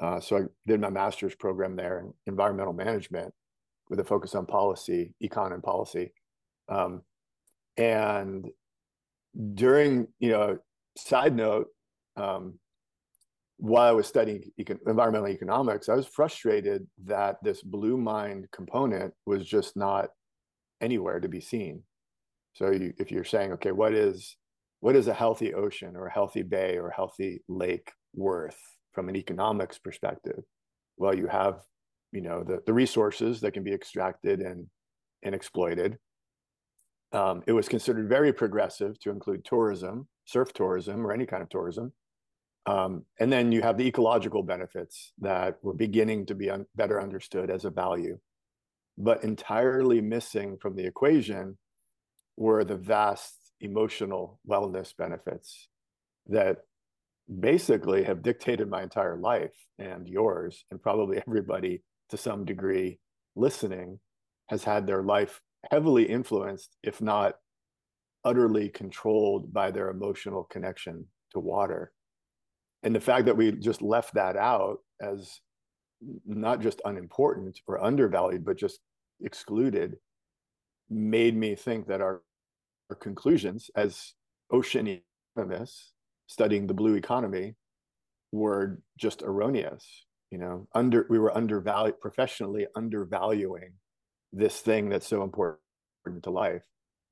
Uh, 0.00 0.20
so 0.20 0.36
I 0.36 0.40
did 0.66 0.80
my 0.80 0.90
master's 0.90 1.34
program 1.34 1.76
there 1.76 2.00
in 2.00 2.12
environmental 2.26 2.74
management 2.74 3.32
with 3.88 4.00
a 4.00 4.04
focus 4.04 4.34
on 4.34 4.44
policy, 4.44 5.14
econ 5.22 5.54
and 5.54 5.62
policy. 5.62 6.12
Um, 6.68 7.02
and 7.76 8.46
during, 9.54 10.08
you 10.18 10.30
know, 10.30 10.58
side 11.06 11.34
note, 11.34 11.68
um, 12.16 12.58
while 13.58 13.88
I 13.88 13.92
was 13.92 14.06
studying 14.06 14.50
econ- 14.58 14.78
environmental 14.86 15.28
economics, 15.28 15.88
I 15.88 15.94
was 15.94 16.06
frustrated 16.06 16.86
that 17.04 17.36
this 17.42 17.62
blue 17.62 17.96
mind 17.96 18.46
component 18.52 19.12
was 19.26 19.44
just 19.44 19.76
not 19.76 20.10
anywhere 20.80 21.18
to 21.20 21.28
be 21.28 21.40
seen. 21.40 21.82
So 22.52 22.70
you, 22.70 22.92
if 22.98 23.10
you're 23.10 23.24
saying, 23.24 23.52
okay, 23.52 23.72
what 23.72 23.94
is 23.94 24.36
what 24.80 24.94
is 24.94 25.08
a 25.08 25.14
healthy 25.14 25.54
ocean 25.54 25.96
or 25.96 26.06
a 26.06 26.12
healthy 26.12 26.42
bay 26.42 26.76
or 26.76 26.88
a 26.88 26.94
healthy 26.94 27.42
lake 27.48 27.90
worth 28.14 28.58
from 28.92 29.08
an 29.08 29.16
economics 29.16 29.78
perspective? 29.78 30.44
Well, 30.96 31.16
you 31.16 31.26
have, 31.26 31.62
you 32.12 32.20
know, 32.20 32.44
the, 32.44 32.60
the 32.64 32.72
resources 32.72 33.40
that 33.40 33.52
can 33.52 33.64
be 33.64 33.72
extracted 33.72 34.40
and, 34.40 34.66
and 35.24 35.34
exploited. 35.34 35.98
Um, 37.12 37.42
it 37.46 37.52
was 37.52 37.68
considered 37.68 38.08
very 38.08 38.32
progressive 38.32 39.00
to 39.00 39.10
include 39.10 39.44
tourism, 39.44 40.06
surf 40.28 40.52
tourism, 40.52 41.06
or 41.06 41.12
any 41.12 41.24
kind 41.26 41.42
of 41.42 41.48
tourism. 41.48 41.92
Um, 42.66 43.04
and 43.18 43.32
then 43.32 43.50
you 43.50 43.62
have 43.62 43.78
the 43.78 43.86
ecological 43.86 44.42
benefits 44.42 45.12
that 45.20 45.56
were 45.62 45.72
beginning 45.72 46.26
to 46.26 46.34
be 46.34 46.50
un- 46.50 46.66
better 46.76 47.00
understood 47.00 47.50
as 47.50 47.64
a 47.64 47.70
value. 47.70 48.18
But 48.98 49.24
entirely 49.24 50.02
missing 50.02 50.58
from 50.60 50.76
the 50.76 50.84
equation 50.84 51.56
were 52.36 52.64
the 52.64 52.76
vast 52.76 53.36
emotional 53.60 54.38
wellness 54.46 54.94
benefits 54.94 55.68
that 56.26 56.58
basically 57.40 58.04
have 58.04 58.22
dictated 58.22 58.68
my 58.68 58.82
entire 58.82 59.16
life 59.16 59.54
and 59.78 60.06
yours, 60.06 60.64
and 60.70 60.82
probably 60.82 61.22
everybody 61.26 61.82
to 62.10 62.18
some 62.18 62.44
degree 62.44 62.98
listening 63.34 63.98
has 64.48 64.64
had 64.64 64.86
their 64.86 65.02
life 65.02 65.40
heavily 65.70 66.04
influenced, 66.04 66.76
if 66.82 67.00
not 67.00 67.36
utterly 68.24 68.68
controlled 68.68 69.52
by 69.52 69.70
their 69.70 69.90
emotional 69.90 70.44
connection 70.44 71.06
to 71.32 71.40
water. 71.40 71.92
And 72.82 72.94
the 72.94 73.00
fact 73.00 73.26
that 73.26 73.36
we 73.36 73.52
just 73.52 73.82
left 73.82 74.14
that 74.14 74.36
out 74.36 74.78
as 75.00 75.40
not 76.26 76.60
just 76.60 76.80
unimportant 76.84 77.58
or 77.66 77.82
undervalued 77.82 78.44
but 78.44 78.56
just 78.56 78.80
excluded 79.20 79.96
made 80.88 81.36
me 81.36 81.56
think 81.56 81.88
that 81.88 82.00
our, 82.00 82.22
our 82.88 82.96
conclusions 82.96 83.68
as 83.76 84.14
ocean 84.52 85.00
economists 85.36 85.92
studying 86.28 86.66
the 86.66 86.74
blue 86.74 86.94
economy 86.94 87.56
were 88.30 88.80
just 88.96 89.22
erroneous 89.22 89.84
you 90.30 90.38
know 90.38 90.68
under 90.72 91.04
we 91.10 91.18
were 91.18 91.36
undervalued 91.36 91.98
professionally 92.00 92.64
undervaluing 92.76 93.72
this 94.32 94.60
thing 94.60 94.88
that's 94.88 95.06
so 95.06 95.22
important 95.22 95.58
to 96.22 96.30
life. 96.30 96.64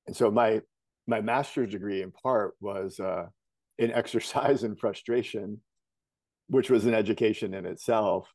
And 0.06 0.16
so 0.16 0.30
my 0.30 0.62
my 1.06 1.20
master's 1.20 1.70
degree 1.70 2.02
in 2.02 2.10
part 2.10 2.54
was 2.60 2.98
uh, 3.00 3.26
in 3.78 3.92
exercise 3.92 4.62
and 4.62 4.78
frustration, 4.78 5.60
which 6.48 6.70
was 6.70 6.86
an 6.86 6.94
education 6.94 7.54
in 7.54 7.66
itself, 7.66 8.28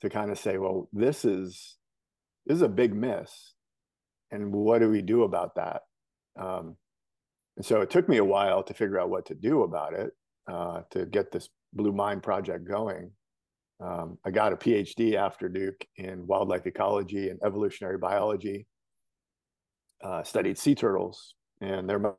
to 0.00 0.08
kind 0.08 0.30
of 0.30 0.38
say, 0.38 0.58
well, 0.58 0.88
this 0.92 1.24
is 1.24 1.76
this 2.46 2.56
is 2.56 2.62
a 2.62 2.68
big 2.68 2.94
miss, 2.94 3.54
and 4.30 4.52
what 4.52 4.78
do 4.78 4.88
we 4.88 5.02
do 5.02 5.24
about 5.24 5.56
that? 5.56 5.82
Um, 6.38 6.76
and 7.56 7.66
so 7.66 7.80
it 7.80 7.90
took 7.90 8.08
me 8.08 8.18
a 8.18 8.24
while 8.24 8.62
to 8.62 8.74
figure 8.74 9.00
out 9.00 9.10
what 9.10 9.26
to 9.26 9.34
do 9.34 9.64
about 9.64 9.92
it, 9.92 10.12
uh, 10.50 10.82
to 10.90 11.04
get 11.04 11.32
this 11.32 11.48
Blue 11.72 11.92
Mind 11.92 12.22
project 12.22 12.66
going. 12.66 13.10
Um, 13.80 14.18
I 14.24 14.30
got 14.30 14.52
a 14.52 14.56
PhD 14.56 15.14
after 15.14 15.48
Duke 15.48 15.84
in 15.96 16.26
wildlife 16.26 16.66
ecology 16.66 17.28
and 17.28 17.38
evolutionary 17.44 17.98
biology. 17.98 18.66
Uh, 20.02 20.22
studied 20.22 20.56
sea 20.56 20.76
turtles 20.76 21.34
and 21.60 21.88
their 21.88 22.14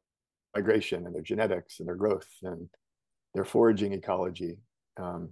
migration 0.56 1.06
and 1.06 1.15
their 1.15 1.21
genetics 1.21 1.80
and 1.80 1.88
their 1.88 1.95
growth 1.95 2.28
and 2.43 2.69
their 3.34 3.45
foraging 3.45 3.93
ecology. 3.93 4.58
Um, 4.99 5.30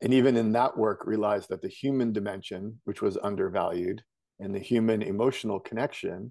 and 0.00 0.14
even 0.14 0.36
in 0.36 0.52
that 0.52 0.76
work, 0.76 1.06
realized 1.06 1.48
that 1.48 1.62
the 1.62 1.68
human 1.68 2.12
dimension, 2.12 2.80
which 2.84 3.02
was 3.02 3.18
undervalued, 3.22 4.02
and 4.38 4.54
the 4.54 4.60
human 4.60 5.02
emotional 5.02 5.58
connection 5.58 6.30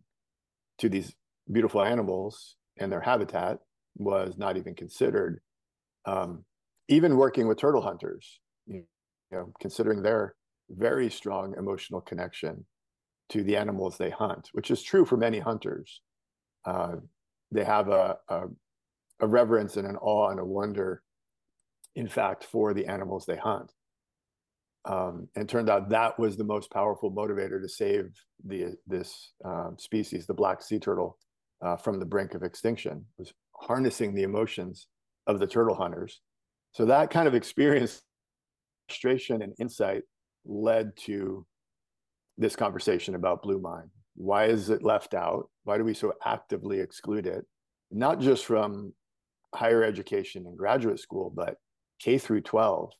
to 0.78 0.88
these 0.88 1.14
beautiful 1.52 1.82
animals 1.82 2.56
and 2.78 2.92
their 2.92 3.02
habitat 3.02 3.60
was 3.96 4.38
not 4.38 4.58
even 4.58 4.76
considered. 4.76 5.42
Um, 6.06 6.46
even 6.88 7.18
working 7.18 7.48
with 7.48 7.58
turtle 7.58 7.82
hunters, 7.82 8.40
you 8.66 8.86
know, 9.32 9.52
considering 9.60 10.02
their 10.02 10.36
very 10.70 11.10
strong 11.10 11.54
emotional 11.58 12.00
connection 12.00 12.66
to 13.30 13.44
the 13.44 13.58
animals 13.58 13.98
they 13.98 14.10
hunt, 14.10 14.50
which 14.54 14.72
is 14.72 14.82
true 14.82 15.04
for 15.04 15.18
many 15.18 15.40
hunters. 15.40 16.02
Uh, 16.68 16.98
they 17.52 17.64
have 17.64 17.88
a, 17.88 18.18
a, 18.28 18.42
a 19.22 19.28
reverence 19.28 19.78
and 19.78 19.88
an 19.88 19.96
awe 19.98 20.30
and 20.30 20.40
a 20.40 20.46
wonder, 20.46 21.02
in 21.96 22.08
fact, 22.08 22.44
for 22.44 22.74
the 22.74 22.86
animals 22.86 23.26
they 23.26 23.38
hunt. 23.38 23.72
Um, 24.84 25.28
and 25.36 25.50
turned 25.50 25.70
out 25.70 25.90
that 25.90 26.18
was 26.20 26.38
the 26.38 26.44
most 26.44 26.72
powerful 26.72 27.12
motivator 27.12 27.62
to 27.62 27.70
save 27.70 28.12
the 28.46 28.76
this 28.86 29.32
um, 29.44 29.76
species, 29.78 30.28
the 30.28 30.34
black 30.34 30.62
sea 30.62 30.80
turtle, 30.80 31.18
uh, 31.62 31.78
from 31.78 32.00
the 32.00 32.06
brink 32.06 32.36
of 32.36 32.44
extinction. 32.44 33.06
Was 33.18 33.34
harnessing 33.54 34.14
the 34.14 34.24
emotions 34.24 34.88
of 35.26 35.40
the 35.40 35.48
turtle 35.48 35.76
hunters. 35.76 36.22
So 36.74 36.86
that 36.86 37.10
kind 37.10 37.28
of 37.28 37.36
experience, 37.36 38.02
frustration, 38.88 39.42
and 39.42 39.54
insight 39.60 40.04
led 40.46 40.96
to 41.06 41.46
this 42.38 42.56
conversation 42.56 43.16
about 43.16 43.42
Blue 43.42 43.60
Mind. 43.60 43.90
Why 44.18 44.46
is 44.46 44.72
it 44.72 44.84
left 44.84 45.14
out? 45.14 45.48
Why 45.64 45.78
do 45.78 45.84
we 45.84 45.94
so 45.94 46.12
actively 46.26 46.80
exclude 46.80 47.28
it? 47.28 47.46
Not 47.92 48.20
just 48.20 48.46
from 48.46 48.94
higher 49.54 49.84
education 49.84 50.48
and 50.48 50.58
graduate 50.58 51.00
school, 51.00 51.32
but 51.34 51.58
K 52.00 52.18
through 52.18 52.42
12. 52.42 52.92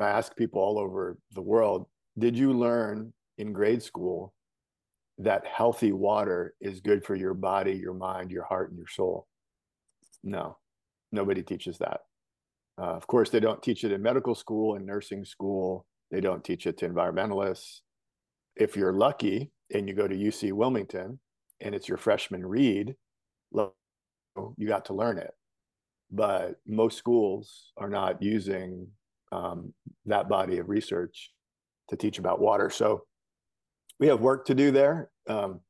I 0.00 0.08
ask 0.08 0.34
people 0.36 0.60
all 0.60 0.78
over 0.78 1.18
the 1.32 1.42
world, 1.42 1.86
did 2.16 2.38
you 2.38 2.52
learn 2.52 3.12
in 3.36 3.52
grade 3.52 3.82
school 3.82 4.32
that 5.18 5.44
healthy 5.44 5.90
water 5.90 6.54
is 6.60 6.80
good 6.80 7.04
for 7.04 7.16
your 7.16 7.34
body, 7.34 7.72
your 7.72 7.94
mind, 7.94 8.30
your 8.30 8.44
heart, 8.44 8.70
and 8.70 8.78
your 8.78 8.88
soul? 8.88 9.26
No, 10.22 10.56
nobody 11.10 11.42
teaches 11.42 11.78
that. 11.78 12.02
Uh, 12.78 12.92
of 12.92 13.08
course, 13.08 13.30
they 13.30 13.40
don't 13.40 13.62
teach 13.62 13.82
it 13.82 13.90
in 13.90 14.02
medical 14.02 14.36
school 14.36 14.76
and 14.76 14.86
nursing 14.86 15.24
school. 15.24 15.84
They 16.12 16.20
don't 16.20 16.44
teach 16.44 16.66
it 16.68 16.78
to 16.78 16.88
environmentalists. 16.88 17.80
If 18.56 18.76
you're 18.76 18.92
lucky, 18.92 19.50
and 19.74 19.88
you 19.88 19.94
go 19.94 20.08
to 20.08 20.16
UC 20.16 20.52
Wilmington 20.52 21.18
and 21.60 21.74
it's 21.74 21.88
your 21.88 21.98
freshman 21.98 22.46
read, 22.46 22.94
you 23.52 24.66
got 24.66 24.84
to 24.86 24.94
learn 24.94 25.18
it. 25.18 25.32
But 26.10 26.60
most 26.66 26.96
schools 26.96 27.72
are 27.76 27.88
not 27.88 28.22
using 28.22 28.86
um, 29.32 29.72
that 30.06 30.28
body 30.28 30.58
of 30.58 30.68
research 30.68 31.32
to 31.88 31.96
teach 31.96 32.18
about 32.18 32.40
water. 32.40 32.70
So 32.70 33.04
we 33.98 34.06
have 34.06 34.20
work 34.20 34.46
to 34.46 34.54
do 34.54 34.70
there. 34.70 35.10
Um, 35.28 35.60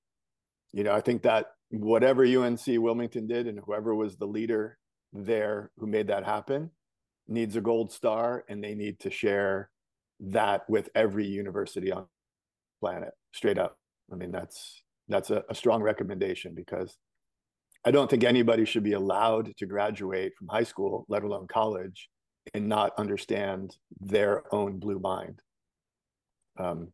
you 0.72 0.84
know, 0.84 0.92
I 0.92 1.00
think 1.00 1.22
that 1.22 1.46
whatever 1.70 2.24
UNC 2.24 2.60
Wilmington 2.66 3.26
did 3.26 3.46
and 3.46 3.58
whoever 3.64 3.94
was 3.94 4.16
the 4.16 4.26
leader 4.26 4.78
there 5.12 5.70
who 5.78 5.86
made 5.86 6.08
that 6.08 6.24
happen 6.24 6.70
needs 7.26 7.56
a 7.56 7.60
gold 7.60 7.90
star 7.92 8.44
and 8.48 8.62
they 8.62 8.74
need 8.74 9.00
to 9.00 9.10
share 9.10 9.70
that 10.20 10.68
with 10.68 10.88
every 10.94 11.26
university 11.26 11.90
on 11.90 12.06
planet 12.80 13.12
straight 13.32 13.58
up 13.58 13.78
I 14.12 14.16
mean, 14.16 14.30
that's 14.30 14.82
that's 15.08 15.30
a, 15.30 15.44
a 15.48 15.54
strong 15.54 15.82
recommendation 15.82 16.54
because 16.54 16.96
I 17.84 17.90
don't 17.90 18.08
think 18.08 18.24
anybody 18.24 18.64
should 18.64 18.82
be 18.82 18.94
allowed 18.94 19.54
to 19.58 19.66
graduate 19.66 20.32
from 20.38 20.48
high 20.48 20.62
school, 20.64 21.04
let 21.08 21.22
alone 21.22 21.46
college, 21.46 22.08
and 22.54 22.68
not 22.68 22.92
understand 22.98 23.76
their 24.00 24.42
own 24.54 24.78
blue 24.78 24.98
mind. 24.98 25.40
Um, 26.58 26.92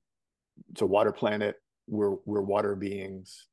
it's 0.71 0.83
a 0.83 0.87
water 0.87 1.13
planet. 1.13 1.57
We're 1.87 2.17
we're 2.25 2.43
water 2.43 2.75
beings. 2.75 3.47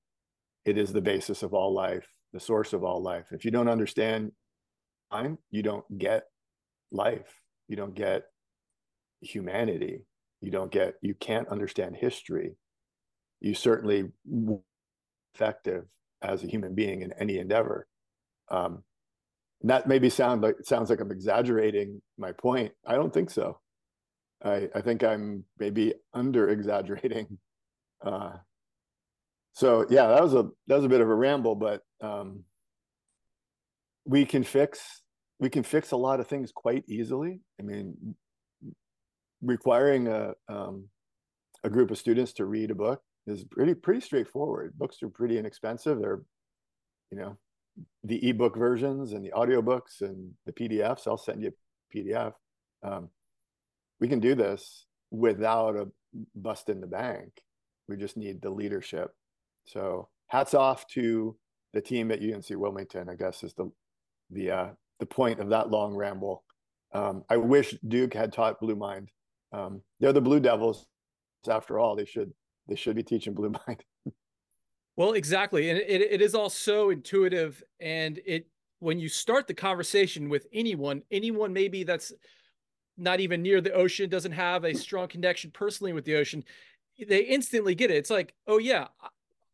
It 0.66 0.78
is 0.78 0.92
the 0.92 1.02
basis 1.02 1.44
of 1.44 1.54
all 1.54 1.74
life, 1.74 2.08
the 2.34 2.40
source 2.40 2.74
of 2.74 2.84
all 2.84 3.02
life. 3.02 3.28
If 3.32 3.46
you 3.46 3.52
don't 3.52 3.70
understand 3.70 4.32
time, 5.12 5.38
you 5.52 5.64
don't 5.64 5.86
get 5.98 6.24
life. 6.92 7.42
You 7.68 7.76
don't 7.76 7.96
get 7.96 8.24
humanity. 9.22 10.06
You 10.42 10.52
don't 10.52 10.72
get. 10.72 10.96
You 11.02 11.14
can't 11.16 11.48
understand 11.50 11.96
history 11.96 12.56
you 13.40 13.54
certainly 13.54 14.06
effective 15.34 15.86
as 16.22 16.44
a 16.44 16.48
human 16.48 16.74
being 16.74 17.02
in 17.02 17.14
any 17.20 17.38
endeavor. 17.38 17.88
Um, 18.50 18.84
that 19.62 19.88
maybe 19.88 20.10
sound 20.10 20.42
like 20.42 20.56
sounds 20.64 20.90
like 20.90 21.00
I'm 21.00 21.12
exaggerating 21.12 22.02
my 22.18 22.32
point. 22.32 22.72
I 22.86 22.96
don't 22.96 23.14
think 23.14 23.30
so. 23.30 23.60
I, 24.44 24.70
I 24.76 24.82
think 24.82 25.04
I'm 25.04 25.44
maybe 25.58 25.94
under 26.14 26.50
exaggerating. 26.50 27.40
Uh, 28.06 28.34
so 29.54 29.86
yeah, 29.90 30.08
that 30.08 30.22
was 30.22 30.36
a 30.36 30.44
that 30.68 30.76
was 30.76 30.86
a 30.86 30.90
bit 30.90 31.02
of 31.02 31.10
a 31.10 31.16
ramble, 31.16 31.56
but 31.56 31.82
um, 32.02 32.44
we 34.06 34.26
can 34.26 34.44
fix 34.44 35.02
we 35.40 35.50
can 35.50 35.64
fix 35.64 35.92
a 35.92 35.98
lot 35.98 36.20
of 36.20 36.28
things 36.28 36.52
quite 36.52 36.84
easily. 36.88 37.42
I 37.60 37.64
mean, 37.64 38.16
requiring 39.42 40.08
a 40.08 40.34
um, 40.48 40.90
a 41.64 41.70
group 41.70 41.90
of 41.90 41.98
students 41.98 42.34
to 42.34 42.46
read 42.46 42.70
a 42.70 42.76
book 42.76 43.02
is 43.28 43.44
pretty 43.44 43.74
pretty 43.74 44.02
straightforward. 44.02 44.78
Books 44.78 45.02
are 45.04 45.10
pretty 45.10 45.38
inexpensive. 45.38 46.00
They're, 46.00 46.22
you 47.12 47.18
know, 47.18 47.38
the 48.04 48.30
ebook 48.30 48.56
versions 48.58 49.14
and 49.14 49.24
the 49.24 49.32
audiobooks 49.32 50.02
and 50.02 50.32
the 50.46 50.54
PDFs. 50.54 51.08
I'll 51.08 51.18
send 51.18 51.44
you 51.44 51.52
a 51.52 51.98
PDF. 51.98 52.34
Um, 52.84 53.10
we 54.00 54.08
can 54.08 54.20
do 54.20 54.36
this 54.36 54.86
without 55.12 55.76
a 55.76 55.88
bust 56.36 56.70
in 56.70 56.82
the 56.82 56.88
bank. 56.88 57.30
We 57.88 57.98
just 57.98 58.18
need 58.18 58.42
the 58.42 58.50
leadership. 58.50 59.12
So 59.66 60.10
hats 60.28 60.54
off 60.54 60.88
to 60.90 61.36
the 61.74 61.82
team 61.82 62.12
at 62.12 62.22
UNC 62.22 62.46
Wilmington. 62.50 63.10
I 63.10 63.16
guess 63.16 63.44
is 63.44 63.54
the 63.54 63.72
the 64.30 64.52
uh, 64.52 64.68
the 65.00 65.06
point 65.06 65.40
of 65.40 65.50
that 65.50 65.70
long 65.70 65.96
ramble. 65.96 66.44
Um, 66.94 67.24
I 67.30 67.38
wish 67.38 67.76
Duke 67.88 68.14
had 68.14 68.34
taught 68.34 68.60
Blue 68.60 68.76
Mind. 68.76 69.10
Um, 69.52 69.82
they're 70.00 70.14
the 70.14 70.22
Blue 70.22 70.40
Devils, 70.40 70.86
after 71.50 71.80
all. 71.80 71.96
They 71.96 72.06
should 72.06 72.32
they 72.68 72.76
should 72.76 72.96
be 72.96 73.04
teaching 73.04 73.34
Blue 73.34 73.54
Mind. 73.68 73.84
Well, 74.98 75.14
exactly. 75.14 75.70
And 75.70 75.78
it, 75.78 76.02
it 76.02 76.22
is 76.24 76.34
all 76.34 76.50
so 76.50 76.90
intuitive. 76.90 77.64
And 77.80 78.20
it, 78.26 78.48
when 78.80 79.00
you 79.00 79.10
start 79.10 79.46
the 79.46 79.54
conversation 79.54 80.28
with 80.28 80.48
anyone, 80.52 81.04
anyone 81.12 81.54
maybe 81.54 81.84
that's 81.84 82.12
not 82.98 83.20
even 83.20 83.44
near 83.44 83.62
the 83.62 83.74
ocean, 83.74 84.10
doesn't 84.10 84.32
have 84.32 84.64
a 84.66 84.74
strong 84.74 85.08
connection 85.08 85.52
personally 85.52 85.94
with 85.94 86.04
the 86.04 86.16
ocean, 86.16 86.44
they 87.08 87.20
instantly 87.20 87.76
get 87.76 87.92
it. 87.92 87.98
It's 87.98 88.10
like, 88.10 88.34
oh, 88.48 88.58
yeah, 88.58 88.88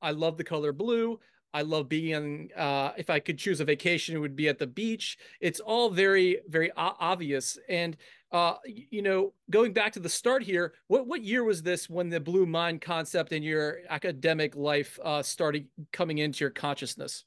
I 0.02 0.12
love 0.12 0.38
the 0.38 0.46
color 0.46 0.72
blue. 0.72 1.20
I 1.54 1.62
love 1.62 1.88
being 1.88 2.50
uh, 2.56 2.94
if 2.98 3.10
I 3.10 3.20
could 3.20 3.38
choose 3.38 3.60
a 3.60 3.66
vacation, 3.66 4.16
it 4.16 4.20
would 4.20 4.36
be 4.36 4.48
at 4.48 4.58
the 4.58 4.66
beach. 4.66 5.18
It's 5.40 5.60
all 5.60 5.90
very, 5.90 6.40
very 6.48 6.72
obvious. 6.76 7.60
And 7.70 7.96
uh, 8.34 8.56
you 8.66 9.04
know, 9.04 9.32
going 9.52 9.74
back 9.74 9.94
to 9.94 10.00
the 10.00 10.10
start 10.10 10.42
here, 10.42 10.74
what 10.88 11.06
what 11.06 11.24
year 11.24 11.44
was 11.44 11.62
this 11.62 11.88
when 11.88 12.10
the 12.10 12.20
blue 12.20 12.48
mind 12.48 12.82
concept 12.82 13.32
in 13.32 13.44
your 13.44 13.82
academic 13.90 14.56
life 14.56 15.00
uh, 15.04 15.22
started 15.22 15.68
coming 15.92 16.18
into 16.18 16.44
your 16.44 16.50
consciousness? 16.50 17.26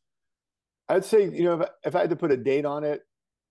I'd 0.88 1.04
say, 1.04 1.30
you 1.30 1.44
know, 1.44 1.60
if, 1.60 1.68
if 1.84 1.96
I 1.96 2.00
had 2.00 2.10
to 2.10 2.16
put 2.16 2.32
a 2.32 2.36
date 2.36 2.64
on 2.64 2.82
it, 2.82 3.02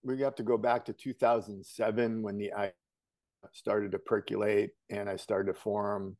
we 0.03 0.19
have 0.21 0.35
to 0.35 0.43
go 0.43 0.57
back 0.57 0.83
to 0.85 0.93
2007 0.93 2.21
when 2.21 2.37
the 2.37 2.51
I 2.53 2.71
started 3.53 3.93
to 3.93 3.99
percolate 3.99 4.71
and 4.89 5.09
I 5.09 5.15
started 5.15 5.53
to 5.53 5.57
form, 5.57 6.17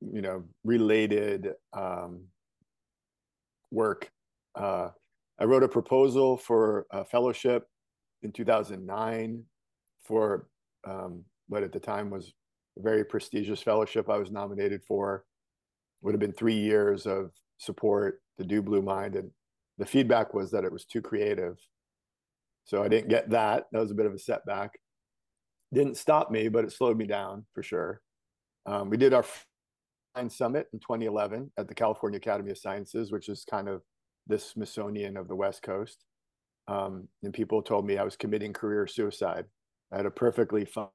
you 0.00 0.22
know, 0.22 0.44
related 0.64 1.52
um, 1.74 2.24
work. 3.70 4.10
Uh, 4.54 4.88
I 5.38 5.44
wrote 5.44 5.62
a 5.62 5.68
proposal 5.68 6.38
for 6.38 6.86
a 6.90 7.04
fellowship 7.04 7.66
in 8.22 8.32
2009 8.32 9.44
for 10.02 10.46
um, 10.86 11.24
what 11.48 11.62
at 11.62 11.72
the 11.72 11.80
time 11.80 12.10
was 12.10 12.32
a 12.78 12.82
very 12.82 13.04
prestigious 13.04 13.62
fellowship 13.62 14.08
I 14.08 14.18
was 14.18 14.30
nominated 14.30 14.82
for. 14.86 15.24
Would 16.02 16.14
have 16.14 16.20
been 16.20 16.32
three 16.32 16.58
years 16.58 17.06
of 17.06 17.30
support 17.58 18.22
to 18.38 18.44
do 18.44 18.62
Blue 18.62 18.82
Mind, 18.82 19.16
and 19.16 19.30
the 19.78 19.86
feedback 19.86 20.32
was 20.32 20.50
that 20.50 20.64
it 20.64 20.72
was 20.72 20.84
too 20.84 21.02
creative. 21.02 21.58
So 22.64 22.82
I 22.82 22.88
didn't 22.88 23.08
get 23.08 23.30
that. 23.30 23.66
That 23.72 23.80
was 23.80 23.90
a 23.90 23.94
bit 23.94 24.06
of 24.06 24.14
a 24.14 24.18
setback. 24.18 24.78
Didn't 25.72 25.96
stop 25.96 26.30
me, 26.30 26.48
but 26.48 26.64
it 26.64 26.72
slowed 26.72 26.96
me 26.96 27.06
down 27.06 27.44
for 27.54 27.62
sure. 27.62 28.00
Um, 28.66 28.90
we 28.90 28.96
did 28.96 29.14
our 29.14 29.24
Science 30.14 30.36
Summit 30.36 30.68
in 30.72 30.80
2011 30.80 31.50
at 31.58 31.68
the 31.68 31.74
California 31.74 32.16
Academy 32.16 32.50
of 32.50 32.58
Sciences, 32.58 33.12
which 33.12 33.28
is 33.28 33.44
kind 33.48 33.68
of 33.68 33.82
the 34.26 34.38
Smithsonian 34.38 35.16
of 35.16 35.28
the 35.28 35.36
West 35.36 35.62
Coast. 35.62 36.04
Um, 36.68 37.08
and 37.22 37.32
people 37.32 37.62
told 37.62 37.86
me 37.86 37.98
I 37.98 38.04
was 38.04 38.16
committing 38.16 38.52
career 38.52 38.86
suicide. 38.86 39.44
I 39.92 39.96
had 39.96 40.06
a 40.06 40.10
perfectly 40.10 40.64
fine 40.64 40.88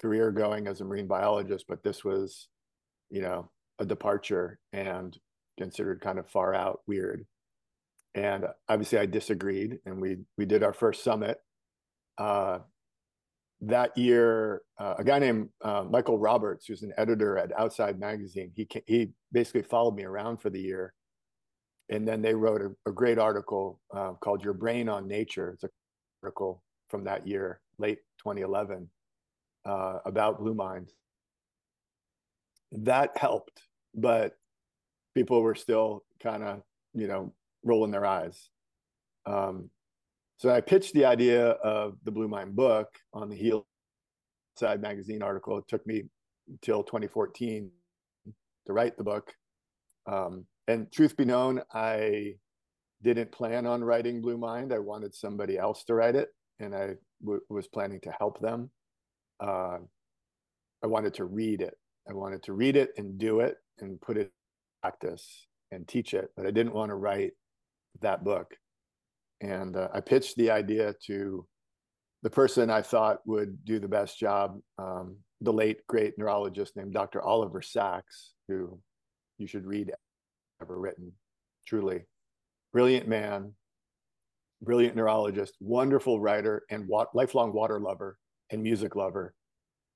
career 0.00 0.30
going 0.30 0.66
as 0.66 0.80
a 0.80 0.84
marine 0.84 1.06
biologist, 1.06 1.66
but 1.68 1.82
this 1.82 2.04
was, 2.04 2.48
you 3.10 3.22
know, 3.22 3.50
a 3.78 3.84
departure 3.84 4.58
and 4.72 5.16
considered 5.58 6.00
kind 6.00 6.18
of 6.18 6.28
far 6.28 6.54
out, 6.54 6.80
weird. 6.86 7.26
And 8.14 8.46
obviously, 8.68 8.98
I 8.98 9.06
disagreed, 9.06 9.78
and 9.84 10.00
we 10.00 10.18
we 10.38 10.46
did 10.46 10.62
our 10.62 10.72
first 10.72 11.04
summit. 11.04 11.38
Uh, 12.18 12.60
that 13.62 13.96
year, 13.96 14.62
uh, 14.78 14.94
a 14.98 15.04
guy 15.04 15.18
named 15.18 15.48
uh, 15.62 15.84
Michael 15.88 16.18
Roberts, 16.18 16.66
who's 16.66 16.82
an 16.82 16.92
editor 16.98 17.38
at 17.38 17.58
Outside 17.58 17.98
Magazine, 18.00 18.52
he 18.54 18.66
he 18.86 19.10
basically 19.32 19.62
followed 19.62 19.94
me 19.96 20.04
around 20.04 20.38
for 20.38 20.50
the 20.50 20.60
year, 20.60 20.94
and 21.90 22.08
then 22.08 22.22
they 22.22 22.34
wrote 22.34 22.62
a, 22.62 22.90
a 22.90 22.92
great 22.92 23.18
article 23.18 23.80
uh, 23.94 24.12
called 24.14 24.42
"Your 24.42 24.54
Brain 24.54 24.88
on 24.88 25.06
Nature." 25.06 25.50
It's 25.50 25.64
a 25.64 25.70
article 26.22 26.62
from 26.88 27.04
that 27.04 27.26
year, 27.26 27.60
late 27.78 27.98
2011, 28.18 28.88
uh, 29.64 29.98
about 30.04 30.38
Blue 30.38 30.54
Mind. 30.54 30.90
That 32.72 33.16
helped, 33.16 33.62
but 33.94 34.32
people 35.14 35.42
were 35.42 35.54
still 35.54 36.04
kind 36.22 36.42
of, 36.42 36.62
you 36.94 37.06
know, 37.06 37.32
rolling 37.64 37.90
their 37.90 38.06
eyes. 38.06 38.48
Um, 39.24 39.70
so 40.38 40.50
I 40.50 40.60
pitched 40.60 40.92
the 40.92 41.04
idea 41.06 41.50
of 41.50 41.96
the 42.04 42.10
Blue 42.10 42.28
Mind 42.28 42.54
book 42.54 42.88
on 43.14 43.28
the 43.28 43.36
heel 43.36 43.66
side 44.56 44.80
magazine 44.82 45.22
article. 45.22 45.58
It 45.58 45.64
took 45.68 45.86
me 45.86 46.04
until 46.48 46.82
2014 46.82 47.70
to 48.66 48.72
write 48.72 48.96
the 48.96 49.04
book. 49.04 49.32
Um, 50.06 50.46
and 50.68 50.90
truth 50.92 51.16
be 51.16 51.24
known, 51.24 51.62
I 51.72 52.34
didn't 53.02 53.32
plan 53.32 53.66
on 53.66 53.84
writing 53.84 54.20
Blue 54.20 54.36
Mind. 54.36 54.72
I 54.72 54.78
wanted 54.78 55.14
somebody 55.14 55.58
else 55.58 55.84
to 55.84 55.94
write 55.94 56.16
it, 56.16 56.28
and 56.60 56.74
I 56.74 56.94
w- 57.22 57.42
was 57.48 57.68
planning 57.68 58.00
to 58.02 58.12
help 58.18 58.40
them. 58.40 58.70
Uh, 59.40 59.78
I 60.82 60.86
wanted 60.86 61.14
to 61.14 61.24
read 61.24 61.60
it. 61.60 61.74
I 62.08 62.12
wanted 62.12 62.42
to 62.44 62.52
read 62.52 62.76
it 62.76 62.90
and 62.96 63.18
do 63.18 63.40
it 63.40 63.56
and 63.78 64.00
put 64.00 64.16
it 64.16 64.20
in 64.20 64.30
practice 64.82 65.46
and 65.72 65.86
teach 65.86 66.14
it, 66.14 66.30
but 66.36 66.46
I 66.46 66.50
didn't 66.50 66.74
want 66.74 66.90
to 66.90 66.94
write 66.94 67.32
that 68.00 68.24
book 68.24 68.54
and 69.40 69.76
uh, 69.76 69.88
I 69.92 70.00
pitched 70.00 70.36
the 70.36 70.50
idea 70.50 70.94
to 71.06 71.46
the 72.22 72.30
person 72.30 72.70
I 72.70 72.82
thought 72.82 73.18
would 73.26 73.64
do 73.64 73.78
the 73.78 73.88
best 73.88 74.18
job, 74.18 74.58
um, 74.78 75.16
the 75.40 75.52
late 75.52 75.86
great 75.86 76.14
neurologist 76.16 76.76
named 76.76 76.94
Dr. 76.94 77.22
Oliver 77.22 77.62
Sacks, 77.62 78.32
who 78.48 78.78
you 79.38 79.46
should 79.46 79.66
read 79.66 79.92
ever 80.62 80.78
written. 80.78 81.12
Truly, 81.66 82.02
brilliant 82.72 83.06
man, 83.08 83.52
brilliant 84.66 84.96
neurologist, 84.96 85.54
wonderful 85.60 86.20
writer, 86.20 86.64
and 86.70 86.86
wa- 86.86 87.06
lifelong 87.14 87.54
water 87.54 87.80
lover 87.80 88.18
and 88.50 88.62
music 88.62 88.96
lover. 88.96 89.34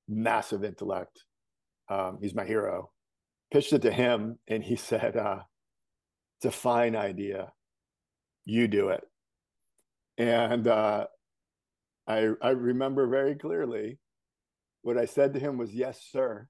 Massive 0.09 0.65
intellect. 0.65 1.25
Um, 1.91 2.19
he's 2.23 2.35
my 2.35 2.45
hero. 2.47 2.91
Pitched 3.53 3.75
it 3.75 3.83
to 3.83 3.93
him, 3.93 4.39
and 4.49 4.63
he 4.63 4.77
said, 4.91 5.17
uh, 5.17 5.41
"It's 6.39 6.47
a 6.47 6.51
fine 6.51 6.97
idea. 6.97 7.53
You 8.47 8.69
do 8.69 8.89
it." 8.89 9.05
And 10.17 10.67
uh, 10.69 11.07
I, 12.07 12.31
I 12.43 12.51
remember 12.51 13.07
very 13.07 13.37
clearly 13.37 13.99
what 14.83 14.99
I 14.99 15.05
said 15.05 15.33
to 15.35 15.41
him 15.41 15.57
was, 15.57 15.73
yes, 15.73 16.03
sir. 16.11 16.49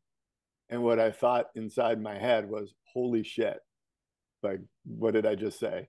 And 0.68 0.82
what 0.82 0.98
I 0.98 1.10
thought 1.10 1.46
inside 1.54 2.00
my 2.00 2.18
head 2.18 2.48
was, 2.48 2.74
holy 2.92 3.22
shit. 3.22 3.58
Like, 4.42 4.60
what 4.84 5.14
did 5.14 5.26
I 5.26 5.34
just 5.34 5.58
say? 5.58 5.88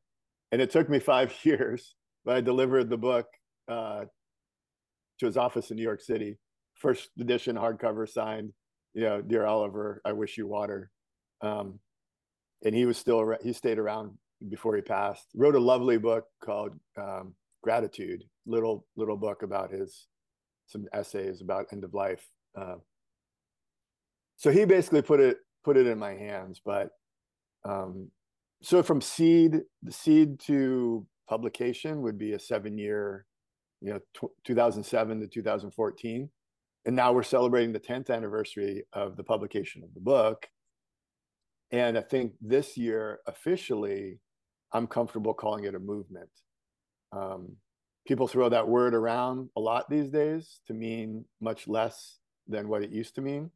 And 0.51 0.61
it 0.61 0.71
took 0.71 0.89
me 0.89 0.99
five 0.99 1.33
years, 1.43 1.95
but 2.25 2.35
I 2.35 2.41
delivered 2.41 2.89
the 2.89 2.97
book 2.97 3.27
uh, 3.67 4.05
to 5.19 5.25
his 5.25 5.37
office 5.37 5.71
in 5.71 5.77
New 5.77 5.83
York 5.83 6.01
City. 6.01 6.37
First 6.75 7.09
edition 7.19 7.55
hardcover 7.55 8.09
signed, 8.09 8.51
you 8.93 9.03
know, 9.03 9.21
Dear 9.21 9.45
Oliver, 9.45 10.01
I 10.05 10.13
wish 10.13 10.37
you 10.37 10.47
water. 10.47 10.89
Um, 11.41 11.79
and 12.63 12.75
he 12.75 12.85
was 12.85 12.97
still, 12.97 13.35
he 13.43 13.53
stayed 13.53 13.79
around 13.79 14.11
before 14.49 14.75
he 14.75 14.81
passed. 14.81 15.27
Wrote 15.35 15.55
a 15.55 15.59
lovely 15.59 15.97
book 15.97 16.25
called 16.43 16.73
um, 16.97 17.35
gratitude 17.61 18.23
little 18.45 18.85
little 18.95 19.17
book 19.17 19.43
about 19.43 19.71
his 19.71 20.07
some 20.67 20.85
essays 20.93 21.41
about 21.41 21.67
end 21.71 21.83
of 21.83 21.93
life 21.93 22.27
uh, 22.59 22.75
so 24.35 24.49
he 24.49 24.65
basically 24.65 25.01
put 25.01 25.19
it 25.19 25.37
put 25.63 25.77
it 25.77 25.87
in 25.87 25.99
my 25.99 26.13
hands 26.13 26.61
but 26.63 26.89
um, 27.63 28.09
so 28.63 28.81
from 28.81 29.01
seed 29.01 29.61
the 29.83 29.91
seed 29.91 30.39
to 30.39 31.05
publication 31.31 32.01
would 32.01 32.17
be 32.17 32.33
a 32.33 32.39
seven 32.39 32.77
year 32.77 33.25
you 33.79 33.91
know 33.93 33.99
t- 34.19 34.35
2007 34.43 35.21
to 35.21 35.27
2014 35.27 36.29
and 36.85 36.95
now 36.95 37.13
we're 37.13 37.23
celebrating 37.23 37.71
the 37.71 37.79
10th 37.79 38.09
anniversary 38.09 38.83
of 38.91 39.15
the 39.15 39.23
publication 39.23 39.81
of 39.81 39.93
the 39.93 40.01
book 40.01 40.45
and 41.71 41.97
i 41.97 42.01
think 42.01 42.33
this 42.41 42.75
year 42.75 43.19
officially 43.27 44.19
i'm 44.73 44.87
comfortable 44.87 45.33
calling 45.33 45.63
it 45.63 45.73
a 45.73 45.79
movement 45.79 46.29
um, 47.13 47.55
people 48.05 48.27
throw 48.27 48.49
that 48.49 48.67
word 48.67 48.93
around 48.93 49.49
a 49.55 49.59
lot 49.59 49.89
these 49.89 50.09
days 50.09 50.59
to 50.67 50.73
mean 50.73 51.23
much 51.39 51.67
less 51.67 52.19
than 52.47 52.67
what 52.67 52.83
it 52.83 52.91
used 52.91 53.15
to 53.15 53.21
mean. 53.21 53.49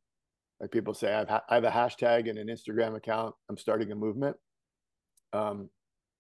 Like 0.60 0.72
people 0.72 0.94
say, 0.94 1.14
I've 1.14 1.30
ha- 1.30 1.44
I 1.50 1.56
have 1.56 1.64
a 1.64 1.70
hashtag 1.70 2.30
and 2.30 2.38
an 2.38 2.48
Instagram 2.48 2.96
account. 2.96 3.36
I'm 3.50 3.58
starting 3.58 3.92
a 3.92 3.96
movement. 3.96 4.38
Um, 5.34 5.70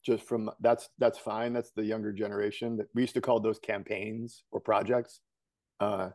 just 0.05 0.23
from 0.23 0.49
that's 0.59 0.89
that's 0.97 1.17
fine. 1.17 1.53
That's 1.53 1.71
the 1.71 1.83
younger 1.83 2.11
generation. 2.11 2.77
That 2.77 2.87
we 2.93 3.01
used 3.01 3.15
to 3.15 3.21
call 3.21 3.39
those 3.39 3.59
campaigns 3.59 4.43
or 4.51 4.59
projects. 4.59 5.19
Uh, 5.79 6.09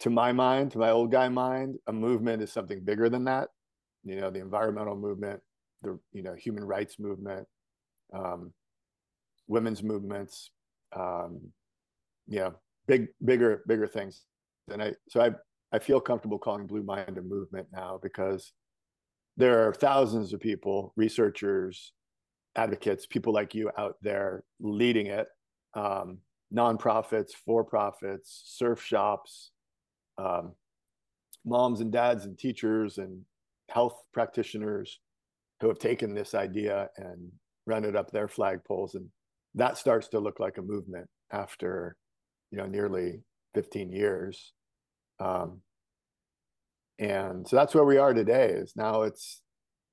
to 0.00 0.10
my 0.10 0.32
mind, 0.32 0.72
to 0.72 0.78
my 0.78 0.90
old 0.90 1.12
guy 1.12 1.28
mind, 1.28 1.76
a 1.86 1.92
movement 1.92 2.42
is 2.42 2.52
something 2.52 2.82
bigger 2.82 3.08
than 3.08 3.24
that. 3.24 3.48
You 4.04 4.16
know, 4.16 4.30
the 4.30 4.40
environmental 4.40 4.96
movement, 4.96 5.40
the 5.82 5.98
you 6.12 6.22
know 6.22 6.34
human 6.34 6.64
rights 6.64 6.98
movement, 6.98 7.46
um, 8.12 8.52
women's 9.46 9.82
movements, 9.82 10.50
um, 10.94 11.40
yeah, 12.26 12.50
big, 12.86 13.08
bigger, 13.24 13.62
bigger 13.66 13.86
things. 13.86 14.24
And 14.72 14.82
I, 14.82 14.94
so 15.08 15.20
I, 15.20 15.30
I 15.72 15.78
feel 15.78 16.00
comfortable 16.00 16.38
calling 16.38 16.66
Blue 16.66 16.82
Mind 16.82 17.18
a 17.18 17.22
movement 17.22 17.66
now 17.72 17.98
because 18.02 18.52
there 19.36 19.66
are 19.66 19.74
thousands 19.74 20.32
of 20.32 20.40
people, 20.40 20.92
researchers, 20.96 21.92
advocates, 22.56 23.06
people 23.06 23.32
like 23.32 23.54
you 23.54 23.70
out 23.78 23.96
there 24.02 24.44
leading 24.60 25.06
it, 25.06 25.28
um, 25.74 26.18
nonprofits, 26.54 27.30
for 27.44 27.64
profits, 27.64 28.42
surf 28.46 28.82
shops, 28.82 29.52
um, 30.18 30.52
moms 31.44 31.80
and 31.80 31.92
dads 31.92 32.24
and 32.24 32.38
teachers 32.38 32.98
and 32.98 33.22
health 33.68 34.02
practitioners, 34.12 34.98
who 35.60 35.68
have 35.68 35.78
taken 35.78 36.14
this 36.14 36.34
idea 36.34 36.88
and 36.96 37.30
run 37.66 37.84
it 37.84 37.94
up 37.94 38.10
their 38.10 38.26
flagpoles. 38.28 38.94
And 38.94 39.08
that 39.54 39.78
starts 39.78 40.08
to 40.08 40.20
look 40.20 40.40
like 40.40 40.58
a 40.58 40.62
movement 40.62 41.08
after 41.32 41.96
you 42.50 42.58
know 42.58 42.66
nearly 42.66 43.22
15 43.54 43.90
years. 43.90 44.52
Um, 45.18 45.60
and 46.98 47.46
so 47.46 47.56
that's 47.56 47.74
where 47.74 47.84
we 47.84 47.98
are 47.98 48.12
today 48.12 48.50
is 48.50 48.74
now 48.76 49.02
it's 49.02 49.42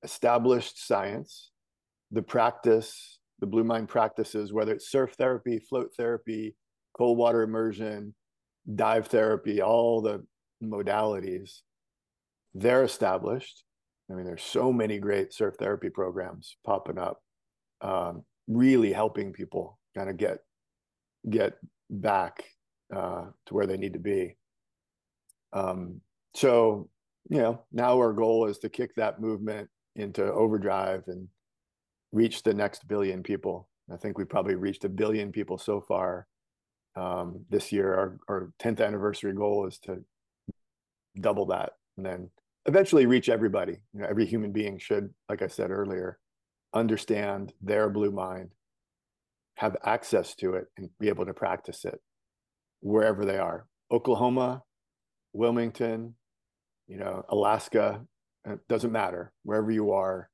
established 0.02 0.86
science 0.86 1.50
the 2.10 2.22
practice 2.22 3.18
the 3.40 3.46
blue 3.46 3.64
mind 3.64 3.88
practices 3.88 4.52
whether 4.52 4.72
it's 4.72 4.90
surf 4.90 5.14
therapy 5.14 5.58
float 5.58 5.90
therapy 5.96 6.54
cold 6.96 7.18
water 7.18 7.42
immersion 7.42 8.14
dive 8.74 9.06
therapy 9.06 9.62
all 9.62 10.00
the 10.00 10.24
modalities 10.62 11.60
they're 12.54 12.84
established 12.84 13.64
i 14.10 14.14
mean 14.14 14.24
there's 14.24 14.42
so 14.42 14.72
many 14.72 14.98
great 14.98 15.32
surf 15.32 15.54
therapy 15.58 15.88
programs 15.90 16.56
popping 16.64 16.98
up 16.98 17.20
um, 17.80 18.24
really 18.48 18.92
helping 18.92 19.32
people 19.32 19.78
kind 19.96 20.10
of 20.10 20.16
get 20.16 20.38
get 21.28 21.54
back 21.90 22.44
uh, 22.94 23.26
to 23.46 23.54
where 23.54 23.66
they 23.66 23.76
need 23.76 23.92
to 23.92 23.98
be. 23.98 24.36
Um, 25.52 26.00
so 26.34 26.88
you 27.30 27.38
know 27.38 27.62
now 27.72 27.96
our 27.98 28.12
goal 28.12 28.46
is 28.46 28.58
to 28.58 28.68
kick 28.68 28.94
that 28.96 29.20
movement 29.20 29.68
into 29.96 30.24
overdrive 30.32 31.04
and 31.08 31.28
reach 32.12 32.42
the 32.42 32.54
next 32.54 32.88
billion 32.88 33.22
people. 33.22 33.68
I 33.92 33.96
think 33.96 34.18
we 34.18 34.24
probably 34.24 34.54
reached 34.54 34.84
a 34.84 34.88
billion 34.88 35.32
people 35.32 35.58
so 35.58 35.80
far 35.80 36.26
um, 36.96 37.44
this 37.48 37.72
year. 37.72 37.94
Our, 37.94 38.18
our 38.28 38.52
10th 38.60 38.84
anniversary 38.84 39.32
goal 39.32 39.66
is 39.66 39.78
to 39.80 40.04
double 41.20 41.46
that 41.46 41.72
and 41.96 42.06
then 42.06 42.30
eventually 42.66 43.06
reach 43.06 43.28
everybody. 43.28 43.78
You 43.92 44.00
know, 44.00 44.06
every 44.08 44.26
human 44.26 44.52
being 44.52 44.78
should, 44.78 45.12
like 45.28 45.42
I 45.42 45.48
said 45.48 45.70
earlier, 45.70 46.18
understand 46.74 47.52
their 47.60 47.88
blue 47.88 48.10
mind, 48.10 48.50
have 49.56 49.76
access 49.84 50.34
to 50.36 50.54
it, 50.54 50.66
and 50.76 50.90
be 51.00 51.08
able 51.08 51.26
to 51.26 51.34
practice 51.34 51.84
it 51.84 52.00
wherever 52.80 53.24
they 53.24 53.38
are. 53.38 53.66
Oklahoma, 53.90 54.62
Wilmington, 55.32 56.14
you 56.86 56.98
know, 56.98 57.24
Alaska, 57.28 58.02
it 58.44 58.52
uh, 58.52 58.56
doesn't 58.68 58.92
matter. 58.92 59.32
Wherever 59.42 59.70
you 59.70 59.92
are, 59.92 60.30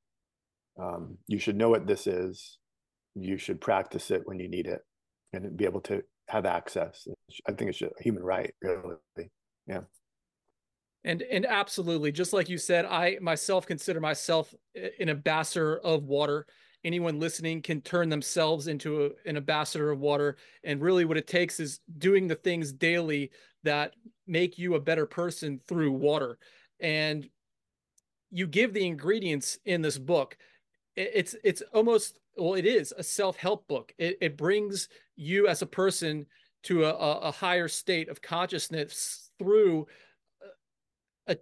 um, 0.80 1.18
you 1.28 1.38
should 1.38 1.56
know 1.56 1.68
what 1.68 1.86
this 1.86 2.06
is. 2.06 2.58
You 3.14 3.38
should 3.38 3.60
practice 3.60 4.10
it 4.10 4.22
when 4.24 4.38
you 4.38 4.48
need 4.48 4.66
it 4.66 4.80
and 5.32 5.56
be 5.56 5.64
able 5.64 5.80
to 5.82 6.02
have 6.28 6.46
access. 6.46 7.06
I 7.48 7.52
think 7.52 7.70
it's 7.70 7.82
a 7.82 7.90
human 8.00 8.22
right, 8.22 8.52
really. 8.62 8.96
Yeah. 9.66 9.80
And 11.04 11.22
and 11.22 11.44
absolutely, 11.44 12.12
just 12.12 12.32
like 12.32 12.48
you 12.48 12.58
said, 12.58 12.86
I 12.86 13.18
myself 13.20 13.66
consider 13.66 14.00
myself 14.00 14.54
an 14.74 15.08
ambassador 15.08 15.78
of 15.78 16.04
water. 16.04 16.46
Anyone 16.82 17.20
listening 17.20 17.62
can 17.62 17.80
turn 17.80 18.08
themselves 18.08 18.68
into 18.68 19.04
a, 19.04 19.10
an 19.28 19.36
ambassador 19.36 19.90
of 19.90 20.00
water. 20.00 20.36
And 20.64 20.80
really, 20.80 21.04
what 21.04 21.18
it 21.18 21.26
takes 21.26 21.60
is 21.60 21.80
doing 21.98 22.26
the 22.26 22.34
things 22.34 22.72
daily 22.72 23.30
that 23.64 23.92
make 24.26 24.58
you 24.58 24.74
a 24.74 24.80
better 24.80 25.06
person 25.06 25.60
through 25.68 25.92
water. 25.92 26.38
And 26.80 27.28
you 28.30 28.46
give 28.46 28.72
the 28.72 28.86
ingredients 28.86 29.58
in 29.64 29.82
this 29.82 29.98
book. 29.98 30.36
It's 30.96 31.34
it's 31.42 31.62
almost 31.72 32.18
well, 32.36 32.54
it 32.54 32.66
is 32.66 32.92
a 32.96 33.02
self 33.02 33.36
help 33.36 33.66
book. 33.68 33.92
It, 33.98 34.18
it 34.20 34.36
brings 34.36 34.88
you 35.16 35.48
as 35.48 35.62
a 35.62 35.66
person 35.66 36.26
to 36.64 36.84
a, 36.84 36.90
a 36.90 37.30
higher 37.30 37.68
state 37.68 38.08
of 38.08 38.22
consciousness 38.22 39.30
through 39.38 39.86
a, 41.26 41.36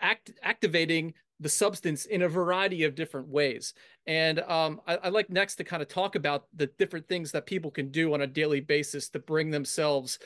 act, 0.00 0.32
activating 0.42 1.14
the 1.40 1.48
substance 1.48 2.04
in 2.06 2.22
a 2.22 2.28
variety 2.28 2.84
of 2.84 2.94
different 2.94 3.28
ways. 3.28 3.72
And 4.06 4.40
um, 4.40 4.80
I, 4.86 4.96
I, 4.96 5.08
like 5.08 5.30
next 5.30 5.56
to 5.56 5.64
kind 5.64 5.82
of 5.82 5.88
talk 5.88 6.16
about 6.16 6.46
the 6.54 6.66
different 6.78 7.08
things 7.08 7.32
that 7.32 7.46
people 7.46 7.70
can 7.70 7.90
do 7.90 8.12
on 8.12 8.22
a 8.22 8.26
daily 8.26 8.60
basis 8.60 9.08
to 9.10 9.18
bring 9.20 9.50
themselves 9.50 10.18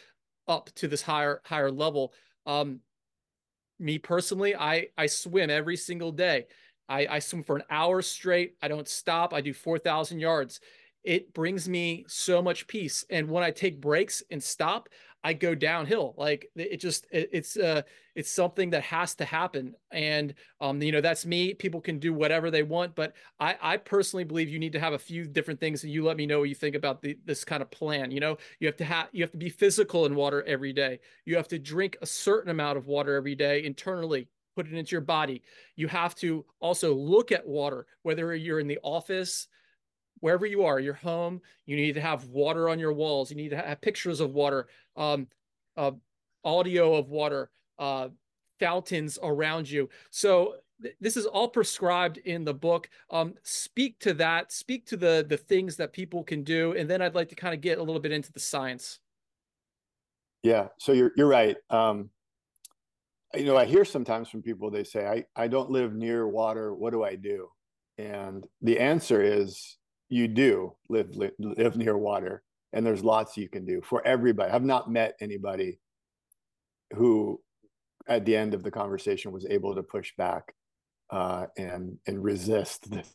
up 0.48 0.70
to 0.76 0.88
this 0.88 1.02
higher 1.02 1.40
higher 1.44 1.70
level. 1.70 2.12
Um, 2.46 2.80
me 3.78 3.98
personally, 3.98 4.56
I 4.56 4.88
I 4.96 5.06
swim 5.06 5.50
every 5.50 5.76
single 5.76 6.12
day. 6.12 6.46
I, 6.92 7.06
I 7.16 7.18
swim 7.20 7.42
for 7.42 7.56
an 7.56 7.62
hour 7.70 8.02
straight. 8.02 8.56
I 8.62 8.68
don't 8.68 8.88
stop. 8.88 9.32
I 9.32 9.40
do 9.40 9.54
four 9.54 9.78
thousand 9.78 10.20
yards. 10.20 10.60
It 11.04 11.34
brings 11.34 11.68
me 11.68 12.04
so 12.06 12.42
much 12.42 12.66
peace. 12.68 13.04
And 13.10 13.28
when 13.28 13.42
I 13.42 13.50
take 13.50 13.80
breaks 13.80 14.22
and 14.30 14.42
stop, 14.42 14.88
I 15.24 15.32
go 15.32 15.54
downhill. 15.54 16.14
Like 16.16 16.50
it 16.54 16.78
just 16.78 17.06
it, 17.10 17.30
it's 17.32 17.56
uh 17.56 17.82
it's 18.14 18.30
something 18.30 18.70
that 18.70 18.82
has 18.82 19.14
to 19.16 19.24
happen. 19.24 19.74
And 19.90 20.34
um 20.60 20.82
you 20.82 20.92
know 20.92 21.00
that's 21.00 21.24
me. 21.24 21.54
People 21.54 21.80
can 21.80 21.98
do 21.98 22.12
whatever 22.12 22.50
they 22.50 22.62
want, 22.62 22.94
but 22.94 23.14
I 23.40 23.56
I 23.60 23.76
personally 23.78 24.24
believe 24.24 24.48
you 24.48 24.58
need 24.58 24.72
to 24.72 24.80
have 24.80 24.92
a 24.92 24.98
few 24.98 25.24
different 25.26 25.60
things. 25.60 25.84
And 25.84 25.92
you 25.92 26.04
let 26.04 26.16
me 26.16 26.26
know 26.26 26.40
what 26.40 26.48
you 26.48 26.54
think 26.54 26.74
about 26.76 27.02
the 27.02 27.16
this 27.24 27.44
kind 27.44 27.62
of 27.62 27.70
plan. 27.70 28.10
You 28.10 28.20
know 28.20 28.36
you 28.60 28.66
have 28.66 28.76
to 28.76 28.84
have 28.84 29.08
you 29.12 29.22
have 29.22 29.32
to 29.32 29.38
be 29.38 29.48
physical 29.48 30.06
in 30.06 30.14
water 30.14 30.42
every 30.42 30.72
day. 30.72 30.98
You 31.24 31.36
have 31.36 31.48
to 31.48 31.58
drink 31.58 31.96
a 32.02 32.06
certain 32.06 32.50
amount 32.50 32.76
of 32.78 32.86
water 32.86 33.16
every 33.16 33.34
day 33.34 33.64
internally. 33.64 34.28
Put 34.54 34.66
it 34.66 34.74
into 34.74 34.92
your 34.92 35.00
body. 35.00 35.42
You 35.76 35.88
have 35.88 36.14
to 36.16 36.44
also 36.60 36.94
look 36.94 37.32
at 37.32 37.46
water, 37.46 37.86
whether 38.02 38.34
you're 38.34 38.60
in 38.60 38.68
the 38.68 38.78
office, 38.82 39.48
wherever 40.20 40.46
you 40.46 40.64
are, 40.64 40.78
your 40.78 40.94
home, 40.94 41.40
you 41.66 41.76
need 41.76 41.94
to 41.94 42.00
have 42.00 42.26
water 42.28 42.68
on 42.68 42.78
your 42.78 42.92
walls. 42.92 43.30
You 43.30 43.36
need 43.36 43.50
to 43.50 43.56
have 43.56 43.80
pictures 43.80 44.20
of 44.20 44.34
water, 44.34 44.68
um, 44.96 45.26
uh, 45.76 45.92
audio 46.44 46.94
of 46.94 47.08
water, 47.08 47.50
uh, 47.78 48.08
fountains 48.60 49.18
around 49.22 49.68
you. 49.68 49.88
So 50.10 50.56
th- 50.80 50.94
this 51.00 51.16
is 51.16 51.26
all 51.26 51.48
prescribed 51.48 52.18
in 52.18 52.44
the 52.44 52.54
book. 52.54 52.88
Um, 53.10 53.34
speak 53.42 53.98
to 54.00 54.14
that. 54.14 54.52
Speak 54.52 54.86
to 54.86 54.96
the 54.96 55.26
the 55.28 55.36
things 55.36 55.76
that 55.76 55.92
people 55.92 56.22
can 56.22 56.44
do, 56.44 56.72
and 56.76 56.88
then 56.88 57.02
I'd 57.02 57.16
like 57.16 57.28
to 57.30 57.34
kind 57.34 57.54
of 57.54 57.60
get 57.60 57.78
a 57.78 57.82
little 57.82 58.00
bit 58.00 58.12
into 58.12 58.32
the 58.32 58.40
science. 58.40 59.00
Yeah. 60.44 60.68
So 60.78 60.92
you're 60.92 61.12
you're 61.16 61.26
right. 61.26 61.56
Um, 61.70 62.10
you 63.34 63.44
know, 63.44 63.56
I 63.56 63.64
hear 63.64 63.84
sometimes 63.84 64.28
from 64.28 64.42
people 64.42 64.70
they 64.70 64.84
say, 64.84 65.06
"I 65.06 65.24
I 65.42 65.48
don't 65.48 65.70
live 65.70 65.94
near 65.94 66.28
water. 66.28 66.74
What 66.74 66.92
do 66.92 67.02
I 67.02 67.16
do?" 67.16 67.48
And 67.98 68.46
the 68.60 68.78
answer 68.78 69.22
is 69.22 69.78
you 70.08 70.28
do 70.28 70.74
live, 70.90 71.16
live 71.16 71.32
live 71.38 71.76
near 71.76 71.96
water 71.96 72.42
and 72.72 72.84
there's 72.84 73.04
lots 73.04 73.36
you 73.36 73.48
can 73.48 73.64
do 73.64 73.80
for 73.82 74.06
everybody 74.06 74.50
i've 74.50 74.64
not 74.64 74.90
met 74.90 75.14
anybody 75.20 75.78
who 76.94 77.40
at 78.08 78.24
the 78.24 78.36
end 78.36 78.54
of 78.54 78.62
the 78.62 78.70
conversation 78.70 79.32
was 79.32 79.46
able 79.46 79.74
to 79.74 79.82
push 79.82 80.12
back 80.16 80.54
uh, 81.10 81.46
and 81.56 81.96
and 82.06 82.22
resist 82.22 82.90
this 82.90 83.14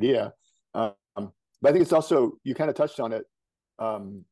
idea 0.00 0.32
um, 0.74 0.92
but 1.16 1.68
i 1.68 1.72
think 1.72 1.82
it's 1.82 1.92
also 1.92 2.38
you 2.44 2.54
kind 2.54 2.70
of 2.70 2.76
touched 2.76 3.00
on 3.00 3.12
it 3.12 3.24
um, 3.78 4.24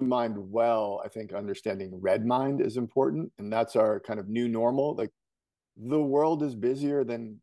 mind 0.00 0.36
well 0.36 1.02
i 1.04 1.08
think 1.08 1.32
understanding 1.32 1.90
red 2.00 2.24
mind 2.24 2.60
is 2.60 2.76
important 2.76 3.30
and 3.38 3.52
that's 3.52 3.74
our 3.74 3.98
kind 4.00 4.20
of 4.20 4.28
new 4.28 4.48
normal 4.48 4.94
like 4.94 5.10
the 5.76 6.00
world 6.00 6.42
is 6.42 6.54
busier 6.54 7.04
than 7.04 7.40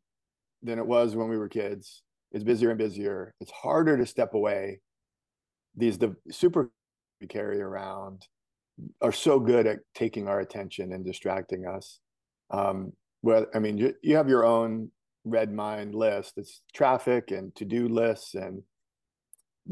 than 0.63 0.79
it 0.79 0.85
was 0.85 1.15
when 1.15 1.27
we 1.27 1.37
were 1.37 1.49
kids 1.49 2.03
it's 2.35 2.43
busier 2.43 2.69
and 2.69 2.77
busier. 2.77 3.33
It's 3.39 3.51
harder 3.51 3.95
to 3.95 4.05
step 4.05 4.33
away. 4.33 4.81
These 5.77 5.97
the 5.97 6.17
super 6.31 6.69
we 7.21 7.27
carry 7.27 7.61
around 7.61 8.27
are 9.01 9.13
so 9.13 9.39
good 9.39 9.65
at 9.65 9.79
taking 9.93 10.27
our 10.27 10.41
attention 10.41 10.91
and 10.91 11.05
distracting 11.05 11.65
us. 11.65 12.01
Um, 12.51 12.91
well, 13.21 13.45
I 13.55 13.59
mean, 13.59 13.77
you, 13.77 13.93
you 14.03 14.17
have 14.17 14.27
your 14.27 14.45
own 14.45 14.91
red 15.23 15.53
mind 15.53 15.95
list. 15.95 16.33
It's 16.35 16.61
traffic 16.73 17.31
and 17.31 17.55
to 17.55 17.63
do 17.63 17.87
lists 17.87 18.35
and 18.35 18.61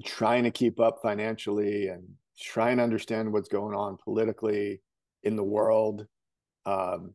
trying 0.06 0.46
to 0.46 0.52
keep 0.52 0.80
up 0.80 1.00
financially 1.04 1.90
and 1.90 2.08
trying 2.40 2.74
and 2.74 2.82
understand 2.82 3.32
what's 3.32 3.50
going 3.50 3.76
on 3.76 3.98
politically 4.04 4.82
in 5.24 5.36
the 5.36 5.44
world. 5.44 6.06
Um, 6.66 7.14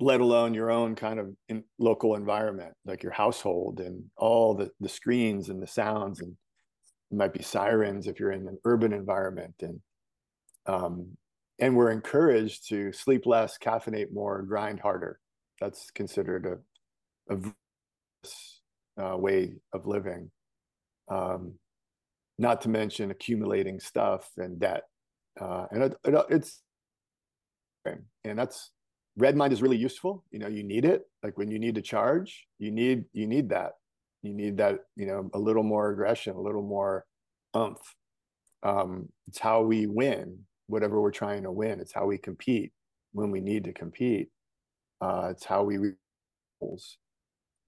let 0.00 0.20
alone 0.20 0.54
your 0.54 0.70
own 0.70 0.96
kind 0.96 1.20
of 1.20 1.34
local 1.78 2.16
environment, 2.16 2.74
like 2.84 3.02
your 3.02 3.12
household 3.12 3.80
and 3.80 4.04
all 4.16 4.54
the, 4.54 4.70
the 4.80 4.88
screens 4.88 5.48
and 5.50 5.62
the 5.62 5.66
sounds 5.66 6.20
and 6.20 6.36
it 7.10 7.16
might 7.16 7.32
be 7.32 7.42
sirens 7.42 8.06
if 8.06 8.18
you're 8.18 8.32
in 8.32 8.48
an 8.48 8.58
urban 8.64 8.92
environment 8.92 9.54
and 9.60 9.80
um, 10.66 11.16
and 11.58 11.76
we're 11.76 11.90
encouraged 11.90 12.68
to 12.68 12.92
sleep 12.92 13.26
less, 13.26 13.58
caffeinate 13.58 14.12
more, 14.12 14.42
grind 14.42 14.80
harder. 14.80 15.20
That's 15.60 15.90
considered 15.92 16.58
a, 17.30 17.36
a 18.98 19.12
uh, 19.12 19.16
way 19.16 19.54
of 19.72 19.86
living. 19.86 20.30
Um, 21.08 21.54
not 22.38 22.60
to 22.62 22.68
mention 22.68 23.10
accumulating 23.10 23.80
stuff 23.80 24.30
and 24.36 24.58
debt, 24.58 24.82
uh, 25.40 25.66
and 25.70 25.84
it, 25.84 25.96
it, 26.04 26.26
it's 26.30 26.62
and 28.24 28.38
that's 28.38 28.70
red 29.16 29.36
mind 29.36 29.52
is 29.52 29.62
really 29.62 29.76
useful 29.76 30.24
you 30.30 30.38
know 30.38 30.48
you 30.48 30.62
need 30.62 30.84
it 30.84 31.02
like 31.22 31.36
when 31.38 31.50
you 31.50 31.58
need 31.58 31.74
to 31.74 31.82
charge 31.82 32.46
you 32.58 32.70
need 32.70 33.04
you 33.12 33.26
need 33.26 33.48
that. 33.48 33.72
You 34.22 34.32
need 34.32 34.56
that 34.56 34.78
you 34.96 35.06
know 35.06 35.30
a 35.34 35.38
little 35.38 35.62
more 35.62 35.90
aggression 35.90 36.34
a 36.34 36.40
little 36.40 36.62
more 36.62 37.04
umph 37.52 37.94
um, 38.62 39.10
it's 39.28 39.38
how 39.38 39.60
we 39.60 39.86
win 39.86 40.38
whatever 40.66 41.00
we're 41.02 41.10
trying 41.10 41.42
to 41.42 41.52
win 41.52 41.78
it's 41.78 41.92
how 41.92 42.06
we 42.06 42.16
compete 42.16 42.72
when 43.12 43.30
we 43.30 43.42
need 43.42 43.64
to 43.64 43.72
compete 43.74 44.30
uh, 45.02 45.28
it's 45.30 45.44
how 45.44 45.62
we 45.62 45.92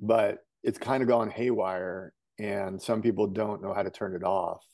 but 0.01 0.39
it's 0.62 0.79
kind 0.79 1.03
of 1.03 1.09
gone 1.11 1.29
haywire 1.29 2.14
and 2.39 2.80
some 2.80 3.03
people 3.03 3.26
don't 3.26 3.62
know 3.62 3.72
how 3.72 3.82
to 3.82 3.91
turn 3.91 4.14
it 4.14 4.24
off. 4.24 4.64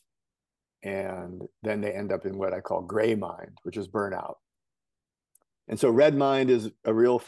And 0.82 1.42
then 1.62 1.80
they 1.80 1.92
end 1.92 2.10
up 2.10 2.26
in 2.26 2.36
what 2.36 2.52
i 2.52 2.60
call 2.60 2.82
gray 2.82 3.14
mind 3.14 3.58
which 3.62 3.76
is 3.76 3.88
burnout. 3.88 4.34
And 5.68 5.78
so 5.78 5.90
red 5.90 6.16
mind 6.16 6.50
is 6.50 6.70
a 6.84 6.92
real 6.92 7.22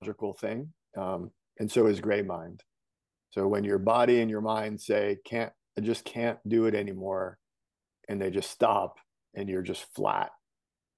logical 0.00 0.34
thing 0.34 0.72
um, 0.96 1.30
and 1.58 1.70
so 1.70 1.86
is 1.86 2.00
gray 2.00 2.22
mind. 2.22 2.62
So 3.30 3.46
when 3.46 3.64
your 3.64 3.78
body 3.78 4.20
and 4.20 4.30
your 4.30 4.40
mind 4.40 4.80
say 4.80 5.18
can't 5.24 5.52
i 5.76 5.80
just 5.80 6.04
can't 6.04 6.38
do 6.48 6.66
it 6.66 6.74
anymore 6.74 7.38
and 8.08 8.20
they 8.20 8.30
just 8.30 8.50
stop 8.50 8.98
and 9.34 9.48
you're 9.48 9.62
just 9.62 9.86
flat 9.94 10.30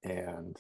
and 0.05 0.57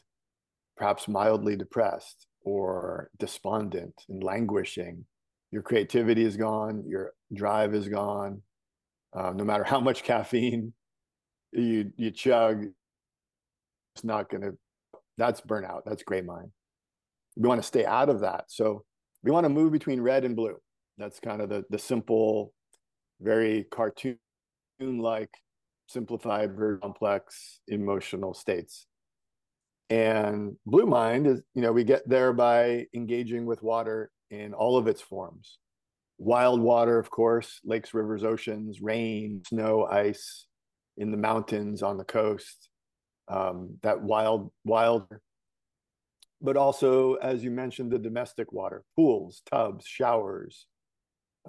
perhaps 0.76 1.06
mildly 1.06 1.56
depressed 1.56 2.26
or 2.42 3.10
despondent 3.18 3.94
and 4.08 4.22
languishing 4.22 5.04
your 5.50 5.62
creativity 5.62 6.24
is 6.24 6.36
gone, 6.36 6.84
your 6.86 7.12
drive 7.32 7.74
is 7.74 7.88
gone. 7.88 8.42
Uh, 9.14 9.32
no 9.34 9.44
matter 9.44 9.64
how 9.64 9.80
much 9.80 10.02
caffeine 10.02 10.72
you 11.52 11.92
you 11.96 12.10
chug, 12.10 12.64
it's 13.94 14.04
not 14.04 14.28
going 14.28 14.42
to. 14.42 14.52
That's 15.18 15.40
burnout. 15.40 15.82
That's 15.86 16.02
gray 16.02 16.20
mind. 16.20 16.50
We 17.36 17.48
want 17.48 17.62
to 17.62 17.66
stay 17.66 17.86
out 17.86 18.08
of 18.08 18.20
that. 18.20 18.44
So 18.48 18.84
we 19.22 19.30
want 19.30 19.44
to 19.44 19.48
move 19.48 19.72
between 19.72 20.00
red 20.00 20.24
and 20.24 20.36
blue. 20.36 20.56
That's 20.98 21.20
kind 21.20 21.40
of 21.40 21.48
the 21.48 21.64
the 21.70 21.78
simple, 21.78 22.52
very 23.20 23.64
cartoon 23.70 24.18
like, 24.78 25.30
simplified, 25.86 26.54
very 26.56 26.78
complex 26.78 27.60
emotional 27.68 28.34
states. 28.34 28.86
And 29.88 30.56
blue 30.66 30.86
mind 30.86 31.26
is, 31.26 31.42
you 31.54 31.62
know, 31.62 31.72
we 31.72 31.84
get 31.84 32.08
there 32.08 32.32
by 32.32 32.86
engaging 32.94 33.46
with 33.46 33.62
water 33.62 34.10
in 34.30 34.52
all 34.52 34.76
of 34.76 34.88
its 34.88 35.00
forms. 35.00 35.58
Wild 36.18 36.60
water, 36.60 36.98
of 36.98 37.10
course, 37.10 37.60
lakes, 37.64 37.92
rivers, 37.92 38.24
oceans, 38.24 38.80
rain, 38.80 39.42
snow, 39.46 39.84
ice 39.84 40.46
in 40.96 41.10
the 41.10 41.16
mountains, 41.16 41.82
on 41.82 41.98
the 41.98 42.04
coast, 42.04 42.70
um, 43.28 43.76
that 43.82 44.00
wild, 44.00 44.50
wild, 44.64 45.06
but 46.40 46.56
also, 46.56 47.14
as 47.14 47.42
you 47.42 47.50
mentioned, 47.50 47.90
the 47.90 47.98
domestic 47.98 48.52
water, 48.52 48.84
pools, 48.94 49.42
tubs, 49.50 49.86
showers, 49.86 50.66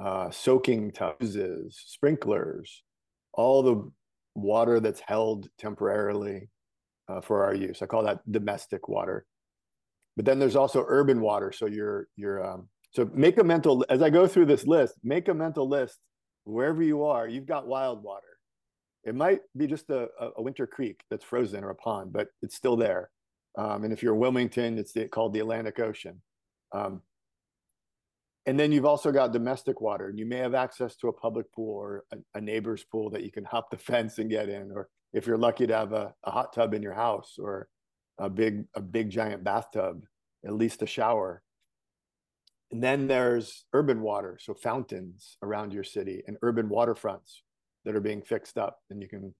uh, 0.02 0.30
soaking 0.30 0.92
tubs, 0.92 1.38
sprinklers, 1.70 2.84
all 3.34 3.64
the 3.64 3.92
water 4.36 4.80
that's 4.80 5.02
held 5.02 5.48
temporarily 5.58 6.50
uh, 7.10 7.22
for 7.22 7.44
our 7.46 7.54
use. 7.54 7.82
I 7.82 7.86
call 7.86 8.04
that 8.04 8.20
domestic 8.32 8.88
water. 8.88 9.26
But 10.16 10.26
then 10.26 10.40
there's 10.40 10.56
also 10.56 10.84
urban 10.88 11.22
water. 11.22 11.52
So 11.52 11.68
you're 11.68 12.08
you're 12.16 12.46
um, 12.46 12.70
so 12.98 13.08
make 13.14 13.38
a 13.38 13.44
mental 13.44 13.86
as 13.90 14.02
I 14.02 14.10
go 14.10 14.26
through 14.26 14.48
this 14.48 14.66
list, 14.66 14.96
make 15.04 15.28
a 15.28 15.34
mental 15.36 15.70
list 15.70 16.00
wherever 16.46 16.82
you 16.82 17.04
are. 17.04 17.28
You've 17.28 17.46
got 17.46 17.68
wild 17.68 18.02
water. 18.02 18.40
It 19.04 19.14
might 19.14 19.42
be 19.56 19.68
just 19.68 19.92
a, 19.92 20.08
a 20.36 20.42
winter 20.42 20.66
creek 20.66 21.02
that's 21.12 21.24
frozen 21.24 21.64
or 21.64 21.70
a 21.70 21.76
pond, 21.76 22.12
but 22.12 22.30
it's 22.42 22.56
still 22.56 22.76
there. 22.76 23.12
Um, 23.56 23.84
and 23.84 23.94
if 23.94 24.02
you're 24.02 24.16
in 24.16 24.20
Wilmington, 24.20 24.80
it's 24.80 24.94
the, 24.94 25.08
called 25.08 25.34
the 25.34 25.42
Atlantic 25.42 25.80
Ocean. 25.80 26.24
Um, 26.74 27.04
and 28.48 28.60
then 28.60 28.72
you've 28.72 28.84
also 28.86 29.12
got 29.12 29.32
domestic 29.32 29.80
water, 29.80 30.08
and 30.08 30.18
you 30.18 30.26
may 30.26 30.38
have 30.38 30.56
access 30.56 30.96
to 30.96 31.10
a 31.10 31.14
public 31.14 31.54
pool 31.54 31.76
or 31.76 32.04
a, 32.12 32.18
a, 32.34 32.42
neighbor's 32.42 32.84
pool 32.84 33.12
that 33.12 33.22
you 33.22 33.32
can 33.32 33.46
hop 33.46 33.70
the 33.70 33.78
fence 33.90 34.18
and 34.18 34.28
get 34.28 34.50
in, 34.50 34.72
or 34.72 34.90
if 35.14 35.28
you're 35.28 35.38
lucky 35.38 35.68
to 35.68 35.78
have 35.78 35.94
a, 35.94 36.16
a 36.24 36.32
hot 36.32 36.52
tub 36.52 36.74
in 36.74 36.82
your 36.82 36.94
house 36.94 37.36
or 37.38 37.68
a 38.18 38.28
big 38.28 38.66
a 38.74 38.82
big 38.82 39.12
giant 39.12 39.44
bathtub, 39.44 40.02
at 40.44 40.56
least 40.56 40.82
a 40.82 40.88
shower. 40.88 41.44
And 42.72 42.84
then 42.84 43.08
there's 43.08 43.66
urban 43.74 44.02
water, 44.02 44.38
so 44.42 44.54
fountains 44.54 45.38
around 45.42 45.74
your 45.74 45.86
city 45.86 46.24
and 46.28 46.38
urban 46.42 46.70
waterfronts 46.70 47.42
that 47.86 47.96
are 47.96 48.02
being 48.02 48.22
fixed 48.22 48.58
up, 48.58 48.80
and 48.90 49.02
you 49.02 49.08
can 49.08 49.34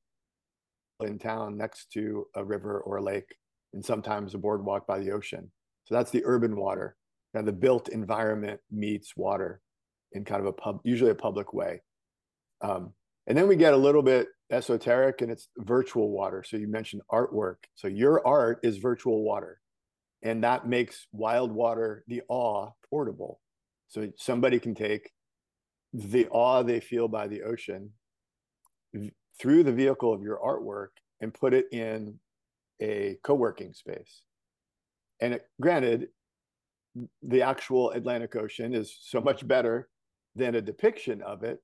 in 1.02 1.20
town 1.20 1.58
next 1.58 1.92
to 1.92 2.26
a 2.36 2.44
river 2.44 2.80
or 2.80 2.98
a 2.98 3.04
lake, 3.04 3.36
and 3.74 3.84
sometimes 3.86 4.34
a 4.34 4.38
boardwalk 4.38 4.88
by 4.88 5.00
the 5.00 5.12
ocean. 5.12 5.52
So 5.86 5.96
that's 5.96 6.12
the 6.12 6.24
urban 6.26 6.56
water. 6.56 6.96
Of 7.36 7.46
the 7.46 7.52
built 7.52 7.90
environment 7.90 8.60
meets 8.72 9.16
water 9.16 9.62
in 10.14 10.26
kind 10.26 10.42
of 10.42 10.48
a 10.48 10.54
pub, 10.54 10.80
usually 10.84 11.12
a 11.12 11.16
public 11.16 11.54
way. 11.54 11.82
Um, 12.62 12.94
and 13.28 13.38
then 13.38 13.48
we 13.48 13.56
get 13.56 13.74
a 13.74 13.78
little 13.78 14.02
bit 14.02 14.28
esoteric 14.50 15.22
and 15.22 15.30
it's 15.32 15.50
virtual 15.58 16.10
water. 16.10 16.44
So 16.48 16.58
you 16.58 16.68
mentioned 16.68 17.04
artwork. 17.12 17.58
So 17.76 17.88
your 17.88 18.26
art 18.26 18.62
is 18.64 18.78
virtual 18.78 19.22
water. 19.24 19.60
And 20.24 20.44
that 20.44 20.68
makes 20.68 21.08
wild 21.12 21.52
water, 21.52 22.04
the 22.08 22.22
awe, 22.28 22.72
portable. 22.90 23.40
So 23.88 24.12
somebody 24.18 24.60
can 24.60 24.76
take 24.76 25.12
the 25.94 26.28
awe 26.30 26.64
they 26.64 26.80
feel 26.80 27.08
by 27.08 27.28
the 27.28 27.44
ocean 27.44 27.92
through 29.40 29.64
the 29.64 29.72
vehicle 29.72 30.14
of 30.14 30.22
your 30.22 30.40
artwork 30.40 30.90
and 31.22 31.34
put 31.34 31.54
it 31.54 31.66
in 31.72 32.20
a 32.82 33.18
co-working 33.24 33.74
space. 33.74 34.24
And 35.22 35.36
it, 35.36 35.46
granted, 35.62 36.10
the 37.22 37.42
actual 37.42 37.92
Atlantic 37.92 38.36
Ocean 38.36 38.74
is 38.74 38.98
so 39.02 39.22
much 39.22 39.48
better 39.48 39.90
than 40.36 40.56
a 40.56 40.62
depiction 40.62 41.22
of 41.22 41.44
it, 41.44 41.60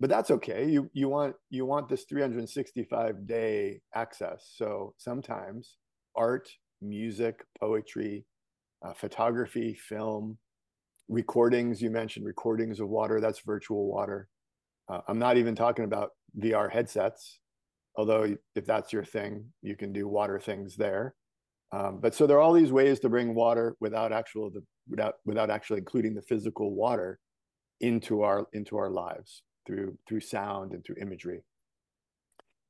but 0.00 0.10
that's 0.10 0.30
okay. 0.30 0.68
You 0.68 0.90
you 0.92 1.08
want 1.08 1.34
you 1.50 1.66
want 1.66 1.88
this 1.88 2.04
365 2.04 3.26
day 3.26 3.80
access. 3.94 4.52
So 4.54 4.94
sometimes 4.98 5.76
art, 6.14 6.48
music, 6.80 7.44
poetry, 7.58 8.24
uh, 8.84 8.92
photography, 8.92 9.74
film, 9.74 10.38
recordings. 11.08 11.80
You 11.82 11.90
mentioned 11.90 12.26
recordings 12.26 12.80
of 12.80 12.88
water. 12.88 13.20
That's 13.20 13.40
virtual 13.40 13.86
water. 13.86 14.28
Uh, 14.88 15.00
I'm 15.08 15.18
not 15.18 15.36
even 15.36 15.54
talking 15.54 15.84
about 15.84 16.10
VR 16.38 16.70
headsets, 16.70 17.40
although 17.96 18.36
if 18.54 18.64
that's 18.64 18.92
your 18.92 19.04
thing, 19.04 19.44
you 19.62 19.76
can 19.76 19.92
do 19.92 20.08
water 20.08 20.38
things 20.38 20.76
there. 20.76 21.14
Um, 21.72 22.00
but 22.00 22.14
so 22.14 22.26
there 22.26 22.38
are 22.38 22.40
all 22.40 22.54
these 22.54 22.72
ways 22.72 22.98
to 23.00 23.08
bring 23.08 23.34
water 23.34 23.76
without 23.80 24.12
actual 24.12 24.50
the, 24.50 24.62
without 24.88 25.14
without 25.26 25.50
actually 25.50 25.78
including 25.78 26.14
the 26.14 26.22
physical 26.22 26.74
water 26.74 27.18
into 27.80 28.22
our 28.22 28.46
into 28.54 28.76
our 28.78 28.90
lives 28.90 29.42
through 29.66 29.98
through 30.08 30.20
sound 30.20 30.72
and 30.72 30.84
through 30.84 30.96
imagery. 31.00 31.42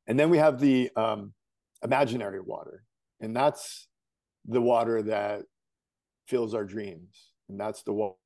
And 0.08 0.18
then 0.18 0.30
we 0.30 0.38
have 0.38 0.58
the 0.58 0.90
um, 0.96 1.32
imaginary 1.84 2.40
water, 2.40 2.84
and 3.20 3.36
that's 3.36 3.87
the 4.48 4.60
water 4.60 5.02
that 5.02 5.42
fills 6.26 6.54
our 6.54 6.64
dreams, 6.64 7.32
and 7.48 7.60
that's 7.60 7.82
the 7.82 7.92
water 7.92 8.16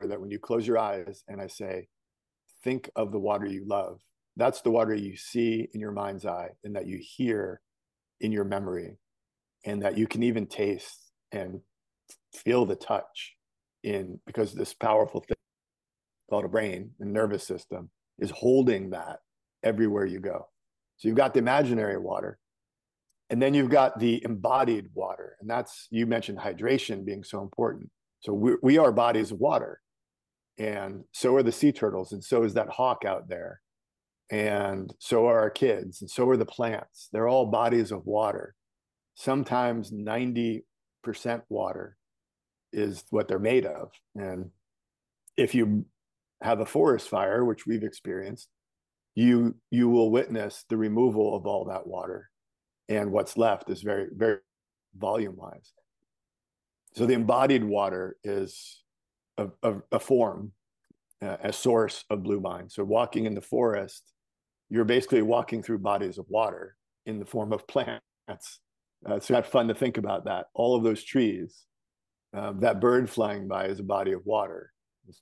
that 0.00 0.20
when 0.20 0.30
you 0.30 0.38
close 0.38 0.66
your 0.66 0.78
eyes 0.78 1.22
and 1.28 1.40
I 1.40 1.48
say, 1.48 1.88
think 2.64 2.88
of 2.96 3.12
the 3.12 3.18
water 3.18 3.46
you 3.46 3.64
love. 3.66 4.00
That's 4.36 4.62
the 4.62 4.70
water 4.70 4.94
you 4.94 5.16
see 5.16 5.68
in 5.74 5.80
your 5.80 5.92
mind's 5.92 6.24
eye, 6.24 6.50
and 6.64 6.74
that 6.76 6.86
you 6.86 6.98
hear 7.00 7.60
in 8.20 8.32
your 8.32 8.44
memory, 8.44 8.96
and 9.66 9.82
that 9.82 9.98
you 9.98 10.06
can 10.06 10.22
even 10.22 10.46
taste 10.46 11.10
and 11.32 11.60
feel 12.34 12.64
the 12.64 12.76
touch 12.76 13.34
in 13.82 14.20
because 14.26 14.54
this 14.54 14.72
powerful 14.72 15.20
thing 15.20 15.36
called 16.28 16.44
a 16.44 16.48
brain 16.48 16.92
and 17.00 17.12
nervous 17.12 17.46
system 17.46 17.90
is 18.18 18.30
holding 18.30 18.90
that 18.90 19.18
everywhere 19.62 20.06
you 20.06 20.20
go. 20.20 20.46
So 20.96 21.08
you've 21.08 21.16
got 21.16 21.34
the 21.34 21.40
imaginary 21.40 21.98
water, 21.98 22.38
and 23.30 23.40
then 23.40 23.54
you've 23.54 23.70
got 23.70 23.98
the 23.98 24.22
embodied 24.24 24.88
water. 24.92 25.36
And 25.40 25.48
that's, 25.48 25.86
you 25.90 26.06
mentioned 26.06 26.38
hydration 26.38 27.04
being 27.04 27.22
so 27.22 27.40
important. 27.40 27.90
So 28.20 28.32
we, 28.32 28.52
we 28.62 28.78
are 28.78 28.92
bodies 28.92 29.30
of 29.30 29.38
water. 29.38 29.80
And 30.58 31.04
so 31.12 31.36
are 31.36 31.42
the 31.42 31.52
sea 31.52 31.72
turtles. 31.72 32.12
And 32.12 32.22
so 32.22 32.42
is 32.42 32.54
that 32.54 32.68
hawk 32.68 33.04
out 33.06 33.28
there. 33.28 33.60
And 34.30 34.92
so 34.98 35.26
are 35.26 35.38
our 35.38 35.50
kids. 35.50 36.02
And 36.02 36.10
so 36.10 36.28
are 36.28 36.36
the 36.36 36.44
plants. 36.44 37.08
They're 37.12 37.28
all 37.28 37.46
bodies 37.46 37.92
of 37.92 38.04
water. 38.04 38.54
Sometimes 39.14 39.90
90% 39.92 40.62
water 41.48 41.96
is 42.72 43.04
what 43.10 43.28
they're 43.28 43.38
made 43.38 43.64
of. 43.64 43.90
And 44.14 44.50
if 45.36 45.54
you 45.54 45.86
have 46.42 46.60
a 46.60 46.66
forest 46.66 47.08
fire, 47.08 47.44
which 47.44 47.66
we've 47.66 47.82
experienced, 47.82 48.48
you 49.14 49.56
you 49.70 49.88
will 49.88 50.10
witness 50.10 50.64
the 50.68 50.76
removal 50.76 51.36
of 51.36 51.46
all 51.46 51.64
that 51.64 51.86
water, 51.86 52.29
and 52.90 53.10
what's 53.10 53.38
left 53.38 53.70
is 53.70 53.80
very 53.80 54.08
very 54.12 54.38
volume 54.98 55.36
wise. 55.36 55.72
So 56.94 57.06
the 57.06 57.14
embodied 57.14 57.64
water 57.64 58.16
is 58.24 58.82
a, 59.38 59.46
a, 59.62 59.76
a 59.92 60.00
form, 60.00 60.52
uh, 61.22 61.36
a 61.42 61.52
source 61.52 62.04
of 62.10 62.24
blue 62.24 62.40
mind. 62.40 62.72
So 62.72 62.84
walking 62.84 63.24
in 63.26 63.34
the 63.34 63.40
forest, 63.40 64.12
you're 64.68 64.84
basically 64.84 65.22
walking 65.22 65.62
through 65.62 65.78
bodies 65.78 66.18
of 66.18 66.26
water 66.28 66.76
in 67.06 67.20
the 67.20 67.24
form 67.24 67.52
of 67.52 67.66
plants. 67.68 68.00
Uh, 68.28 69.14
it's 69.14 69.30
not 69.30 69.46
fun 69.46 69.68
to 69.68 69.74
think 69.74 69.96
about 69.96 70.24
that. 70.24 70.46
All 70.52 70.76
of 70.76 70.82
those 70.82 71.02
trees, 71.02 71.64
uh, 72.36 72.52
that 72.58 72.80
bird 72.80 73.08
flying 73.08 73.48
by 73.48 73.66
is 73.66 73.80
a 73.80 73.84
body 73.84 74.12
of 74.12 74.26
water 74.26 74.72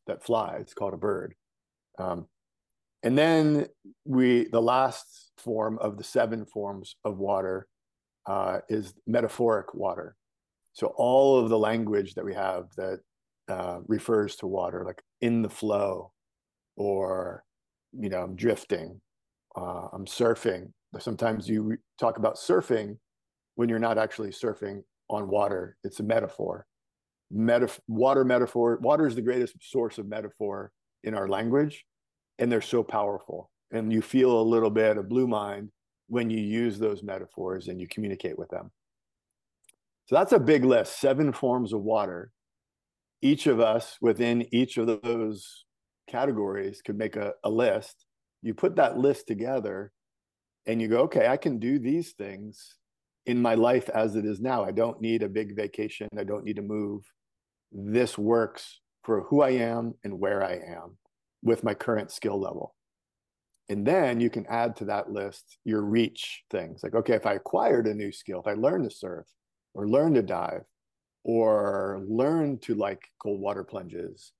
that 0.06 0.24
flies. 0.24 0.62
It's 0.62 0.74
called 0.74 0.94
a 0.94 0.98
bird. 0.98 1.34
Um, 1.98 2.26
and 3.02 3.16
then 3.16 3.66
we, 4.04 4.48
the 4.50 4.62
last 4.62 5.32
form 5.38 5.78
of 5.80 5.96
the 5.96 6.04
seven 6.04 6.44
forms 6.44 6.96
of 7.04 7.18
water 7.18 7.68
uh, 8.26 8.58
is 8.68 8.94
metaphoric 9.06 9.74
water. 9.74 10.16
So 10.72 10.88
all 10.96 11.38
of 11.38 11.48
the 11.48 11.58
language 11.58 12.14
that 12.14 12.24
we 12.24 12.34
have 12.34 12.66
that 12.76 13.00
uh, 13.48 13.80
refers 13.86 14.36
to 14.36 14.46
water, 14.46 14.84
like 14.84 15.02
in 15.20 15.42
the 15.42 15.48
flow, 15.48 16.12
or 16.76 17.44
you 17.92 18.08
know, 18.08 18.22
I'm 18.22 18.36
drifting, 18.36 19.00
uh, 19.56 19.88
I'm 19.92 20.04
surfing. 20.04 20.72
Sometimes 20.98 21.48
you 21.48 21.76
talk 21.98 22.18
about 22.18 22.36
surfing 22.36 22.98
when 23.54 23.68
you're 23.68 23.78
not 23.78 23.98
actually 23.98 24.30
surfing 24.30 24.82
on 25.10 25.28
water. 25.28 25.76
It's 25.84 26.00
a 26.00 26.02
metaphor. 26.02 26.66
Metaf- 27.34 27.80
water 27.88 28.24
metaphor. 28.24 28.78
Water 28.80 29.06
is 29.06 29.14
the 29.14 29.22
greatest 29.22 29.54
source 29.60 29.98
of 29.98 30.06
metaphor 30.06 30.70
in 31.04 31.14
our 31.14 31.28
language, 31.28 31.84
and 32.38 32.50
they're 32.50 32.60
so 32.60 32.82
powerful. 32.82 33.50
And 33.70 33.92
you 33.92 34.00
feel 34.00 34.40
a 34.40 34.42
little 34.42 34.70
bit 34.70 34.96
of 34.96 35.08
blue 35.08 35.26
mind 35.26 35.70
when 36.08 36.30
you 36.30 36.38
use 36.38 36.78
those 36.78 37.02
metaphors 37.02 37.68
and 37.68 37.80
you 37.80 37.86
communicate 37.88 38.38
with 38.38 38.48
them. 38.48 38.70
So 40.06 40.14
that's 40.14 40.32
a 40.32 40.38
big 40.38 40.64
list, 40.64 41.00
seven 41.00 41.32
forms 41.32 41.72
of 41.72 41.82
water. 41.82 42.32
Each 43.20 43.46
of 43.46 43.60
us 43.60 43.98
within 44.00 44.46
each 44.54 44.78
of 44.78 44.86
those 45.02 45.66
categories 46.08 46.80
could 46.80 46.96
make 46.96 47.16
a, 47.16 47.34
a 47.44 47.50
list. 47.50 48.06
You 48.40 48.54
put 48.54 48.76
that 48.76 48.96
list 48.96 49.26
together 49.26 49.92
and 50.66 50.80
you 50.80 50.88
go, 50.88 51.00
okay, 51.00 51.26
I 51.26 51.36
can 51.36 51.58
do 51.58 51.78
these 51.78 52.12
things 52.12 52.76
in 53.26 53.42
my 53.42 53.54
life 53.54 53.90
as 53.90 54.16
it 54.16 54.24
is 54.24 54.40
now. 54.40 54.64
I 54.64 54.70
don't 54.70 55.00
need 55.02 55.22
a 55.22 55.28
big 55.28 55.54
vacation. 55.54 56.08
I 56.18 56.24
don't 56.24 56.44
need 56.44 56.56
to 56.56 56.62
move. 56.62 57.02
This 57.70 58.16
works 58.16 58.80
for 59.02 59.24
who 59.24 59.42
I 59.42 59.50
am 59.50 59.94
and 60.04 60.18
where 60.18 60.42
I 60.42 60.54
am 60.54 60.96
with 61.42 61.64
my 61.64 61.74
current 61.74 62.10
skill 62.10 62.40
level. 62.40 62.74
And 63.68 63.86
then 63.86 64.20
you 64.20 64.30
can 64.30 64.46
add 64.46 64.76
to 64.76 64.86
that 64.86 65.10
list 65.10 65.58
your 65.64 65.82
reach 65.82 66.44
things 66.50 66.82
like, 66.82 66.94
okay, 66.94 67.14
if 67.14 67.26
I 67.26 67.34
acquired 67.34 67.86
a 67.86 67.94
new 67.94 68.10
skill, 68.12 68.40
if 68.40 68.46
I 68.46 68.54
learned 68.54 68.88
to 68.88 68.96
surf 68.96 69.26
or 69.74 69.86
learn 69.86 70.14
to 70.14 70.22
dive 70.22 70.62
or 71.22 72.02
learn 72.08 72.58
to 72.60 72.74
like 72.74 73.02
cold 73.22 73.40
water 73.40 73.64
plunges 73.64 74.32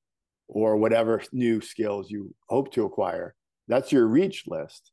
or 0.49 0.77
whatever 0.77 1.23
new 1.33 1.61
skills 1.61 2.11
you 2.11 2.35
hope 2.49 2.73
to 2.73 2.85
acquire, 2.85 3.35
that's 3.69 3.93
your 3.93 4.07
reach 4.07 4.45
list. 4.47 4.93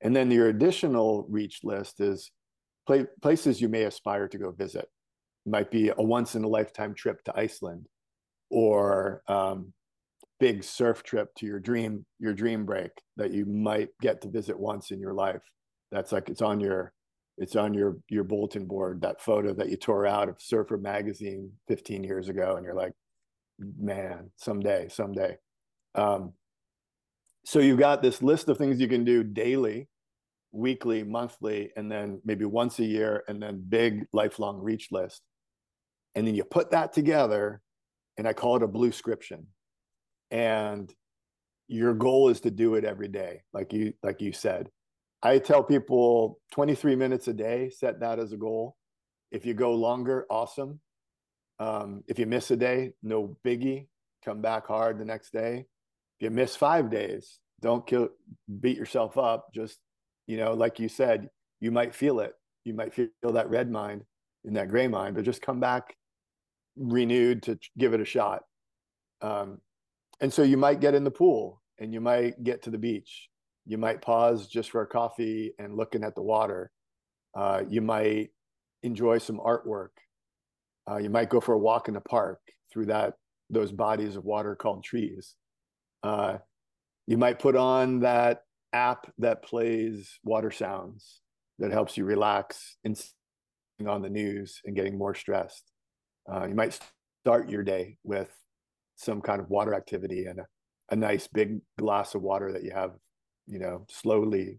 And 0.00 0.14
then 0.14 0.30
your 0.30 0.48
additional 0.48 1.26
reach 1.28 1.60
list 1.64 2.00
is 2.00 2.30
places 3.20 3.60
you 3.60 3.68
may 3.68 3.82
aspire 3.82 4.28
to 4.28 4.38
go 4.38 4.52
visit. 4.52 4.88
It 5.46 5.50
might 5.50 5.70
be 5.70 5.88
a 5.88 6.02
once 6.02 6.36
in 6.36 6.44
a 6.44 6.48
lifetime 6.48 6.94
trip 6.94 7.22
to 7.24 7.36
Iceland 7.36 7.86
or 8.48 9.22
um, 9.26 9.72
big 10.42 10.64
surf 10.64 11.04
trip 11.04 11.32
to 11.36 11.46
your 11.46 11.60
dream 11.60 12.04
your 12.18 12.34
dream 12.34 12.66
break 12.66 12.90
that 13.16 13.30
you 13.30 13.46
might 13.46 13.90
get 14.00 14.20
to 14.20 14.28
visit 14.28 14.58
once 14.58 14.90
in 14.90 14.98
your 14.98 15.14
life. 15.14 15.40
That's 15.92 16.10
like 16.10 16.28
it's 16.28 16.42
on 16.42 16.58
your 16.58 16.92
it's 17.38 17.54
on 17.54 17.72
your 17.72 17.98
your 18.08 18.24
bulletin 18.24 18.66
board 18.66 19.02
that 19.02 19.22
photo 19.22 19.54
that 19.54 19.68
you 19.68 19.76
tore 19.76 20.04
out 20.04 20.28
of 20.28 20.42
surfer 20.42 20.76
magazine 20.76 21.52
15 21.68 22.02
years 22.02 22.28
ago 22.28 22.56
and 22.56 22.64
you're 22.64 22.74
like 22.74 22.92
man 23.78 24.32
someday 24.34 24.88
someday. 24.88 25.36
Um, 25.94 26.32
so 27.44 27.60
you've 27.60 27.78
got 27.78 28.02
this 28.02 28.20
list 28.20 28.48
of 28.48 28.58
things 28.58 28.80
you 28.80 28.88
can 28.88 29.04
do 29.04 29.22
daily 29.22 29.86
weekly 30.50 31.04
monthly 31.04 31.70
and 31.76 31.88
then 31.88 32.20
maybe 32.24 32.46
once 32.46 32.80
a 32.80 32.84
year 32.84 33.22
and 33.28 33.40
then 33.40 33.64
big 33.68 34.06
lifelong 34.12 34.60
reach 34.60 34.88
list. 34.90 35.22
And 36.16 36.26
then 36.26 36.34
you 36.34 36.42
put 36.42 36.72
that 36.72 36.92
together 36.92 37.62
and 38.18 38.26
i 38.26 38.32
call 38.32 38.56
it 38.56 38.62
a 38.62 38.68
bluescription 38.68 39.46
and 40.32 40.92
your 41.68 41.94
goal 41.94 42.30
is 42.30 42.40
to 42.40 42.50
do 42.50 42.74
it 42.74 42.84
every 42.84 43.06
day 43.06 43.42
like 43.52 43.72
you 43.72 43.92
like 44.02 44.20
you 44.20 44.32
said. 44.32 44.68
I 45.22 45.38
tell 45.38 45.62
people 45.62 46.40
23 46.50 46.96
minutes 46.96 47.28
a 47.28 47.32
day 47.32 47.70
set 47.70 48.00
that 48.00 48.18
as 48.18 48.32
a 48.32 48.36
goal. 48.36 48.76
If 49.30 49.46
you 49.46 49.54
go 49.54 49.74
longer 49.74 50.26
awesome. 50.28 50.80
Um, 51.60 52.02
if 52.08 52.18
you 52.18 52.26
miss 52.26 52.50
a 52.50 52.56
day 52.56 52.92
no 53.02 53.36
biggie. 53.46 53.86
Come 54.24 54.40
back 54.40 54.66
hard 54.66 54.98
the 54.98 55.04
next 55.04 55.32
day. 55.32 55.66
If 56.18 56.24
you 56.24 56.30
miss 56.30 56.56
five 56.56 56.90
days 56.90 57.38
don't 57.60 57.86
kill 57.86 58.08
beat 58.60 58.76
yourself 58.76 59.16
up. 59.16 59.52
Just 59.54 59.78
you 60.26 60.38
know 60.38 60.54
like 60.54 60.80
you 60.80 60.88
said 60.88 61.28
you 61.60 61.70
might 61.70 61.94
feel 61.94 62.20
it. 62.20 62.32
You 62.64 62.74
might 62.74 62.94
feel 62.94 63.08
that 63.22 63.50
red 63.50 63.70
mind 63.70 64.02
in 64.44 64.54
that 64.54 64.68
gray 64.68 64.88
mind 64.88 65.14
but 65.14 65.24
just 65.24 65.42
come 65.42 65.60
back 65.60 65.94
renewed 66.76 67.42
to 67.42 67.58
give 67.78 67.92
it 67.92 68.00
a 68.00 68.04
shot. 68.04 68.42
Um, 69.20 69.60
and 70.22 70.32
so 70.32 70.42
you 70.42 70.56
might 70.56 70.80
get 70.80 70.94
in 70.94 71.04
the 71.04 71.10
pool 71.10 71.60
and 71.78 71.92
you 71.92 72.00
might 72.00 72.42
get 72.44 72.62
to 72.62 72.70
the 72.70 72.78
beach. 72.78 73.28
You 73.66 73.76
might 73.76 74.00
pause 74.00 74.46
just 74.46 74.70
for 74.70 74.82
a 74.82 74.86
coffee 74.86 75.52
and 75.58 75.76
looking 75.76 76.04
at 76.04 76.14
the 76.14 76.22
water. 76.22 76.70
Uh, 77.36 77.62
you 77.68 77.80
might 77.80 78.30
enjoy 78.84 79.18
some 79.18 79.38
artwork. 79.38 79.88
Uh, 80.88 80.98
you 80.98 81.10
might 81.10 81.28
go 81.28 81.40
for 81.40 81.54
a 81.54 81.58
walk 81.58 81.88
in 81.88 81.94
the 81.94 82.00
park 82.00 82.40
through 82.72 82.86
that 82.86 83.14
those 83.50 83.72
bodies 83.72 84.16
of 84.16 84.24
water 84.24 84.54
called 84.54 84.82
trees. 84.82 85.34
Uh, 86.02 86.38
you 87.06 87.18
might 87.18 87.38
put 87.38 87.56
on 87.56 88.00
that 88.00 88.42
app 88.72 89.12
that 89.18 89.42
plays 89.42 90.18
water 90.24 90.50
sounds 90.50 91.20
that 91.58 91.72
helps 91.72 91.96
you 91.96 92.04
relax 92.04 92.76
in 92.84 92.96
on 93.86 94.02
the 94.02 94.08
news 94.08 94.60
and 94.64 94.76
getting 94.76 94.96
more 94.96 95.14
stressed. 95.14 95.72
Uh, 96.32 96.46
you 96.46 96.54
might 96.54 96.78
start 97.24 97.50
your 97.50 97.64
day 97.64 97.96
with 98.04 98.30
some 98.96 99.20
kind 99.20 99.40
of 99.40 99.48
water 99.50 99.74
activity 99.74 100.26
and 100.26 100.40
a, 100.40 100.46
a 100.90 100.96
nice 100.96 101.26
big 101.26 101.60
glass 101.78 102.14
of 102.14 102.22
water 102.22 102.52
that 102.52 102.62
you 102.62 102.70
have, 102.70 102.92
you 103.46 103.58
know, 103.58 103.86
slowly 103.88 104.58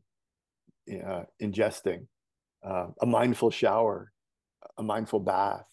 uh, 0.91 1.23
ingesting, 1.41 2.05
uh, 2.65 2.87
a 3.01 3.05
mindful 3.05 3.51
shower, 3.51 4.11
a 4.77 4.83
mindful 4.83 5.19
bath, 5.19 5.65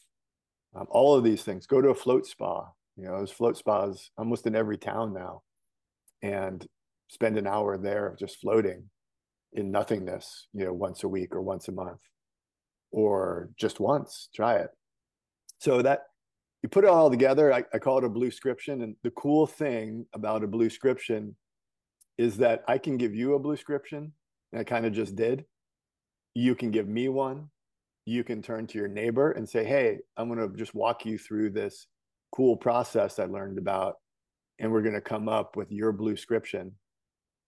um, 0.75 0.87
all 0.91 1.15
of 1.15 1.25
these 1.25 1.43
things. 1.43 1.67
Go 1.67 1.81
to 1.81 1.89
a 1.91 1.95
float 1.95 2.27
spa. 2.27 2.69
You 2.97 3.05
know, 3.05 3.17
there's 3.17 3.31
float 3.31 3.57
spas 3.57 4.11
almost 4.19 4.47
in 4.47 4.55
every 4.55 4.77
town 4.77 5.15
now, 5.15 5.43
and 6.23 6.67
spend 7.09 7.39
an 7.39 7.47
hour 7.47 7.79
there 7.79 8.07
of 8.09 8.19
just 8.19 8.41
floating 8.41 8.85
in 9.53 9.71
nothingness. 9.71 10.49
You 10.53 10.67
know, 10.67 10.73
once 10.73 11.03
a 11.03 11.09
week 11.09 11.35
or 11.35 11.41
once 11.41 11.69
a 11.69 11.73
month, 11.73 12.01
or 12.91 13.51
just 13.57 13.81
once. 13.81 14.29
Try 14.35 14.57
it. 14.57 14.71
So 15.59 15.83
that 15.83 16.03
you 16.63 16.69
put 16.69 16.85
it 16.85 16.91
all 16.91 17.11
together. 17.11 17.53
I, 17.53 17.65
I 17.73 17.79
call 17.79 17.99
it 17.99 18.05
a 18.05 18.11
bluescription. 18.11 18.83
And 18.83 18.97
the 19.03 19.11
cool 19.13 19.47
thing 19.47 20.07
about 20.13 20.45
a 20.45 20.49
bluescription 20.49 21.35
is 22.19 22.37
that 22.39 22.65
I 22.69 22.79
can 22.79 22.97
give 22.97 23.15
you 23.15 23.35
a 23.35 23.41
bluescription. 23.41 24.13
And 24.53 24.61
I 24.61 24.65
kind 24.65 24.85
of 24.85 24.93
just 24.93 25.17
did. 25.17 25.45
You 26.35 26.55
can 26.55 26.71
give 26.71 26.89
me 26.89 27.09
one. 27.09 27.49
You 28.05 28.25
can 28.25 28.43
turn 28.43 28.67
to 28.69 28.79
your 28.79 28.89
neighbor 28.89 29.33
and 29.33 29.49
say, 29.49 29.65
Hey, 29.65 29.99
I'm 30.17 30.29
going 30.29 30.41
to 30.41 30.57
just 30.57 30.75
walk 30.75 31.07
you 31.07 31.19
through 31.19 31.51
this 31.51 31.87
cool 32.33 32.57
process 32.57 33.19
I 33.19 33.25
learned 33.25 33.59
about. 33.59 33.97
And 34.59 34.71
we're 34.71 34.83
going 34.83 34.95
to 34.95 35.01
come 35.01 35.29
up 35.29 35.57
with 35.57 35.73
your 35.73 35.93
bluescription. 35.93 36.73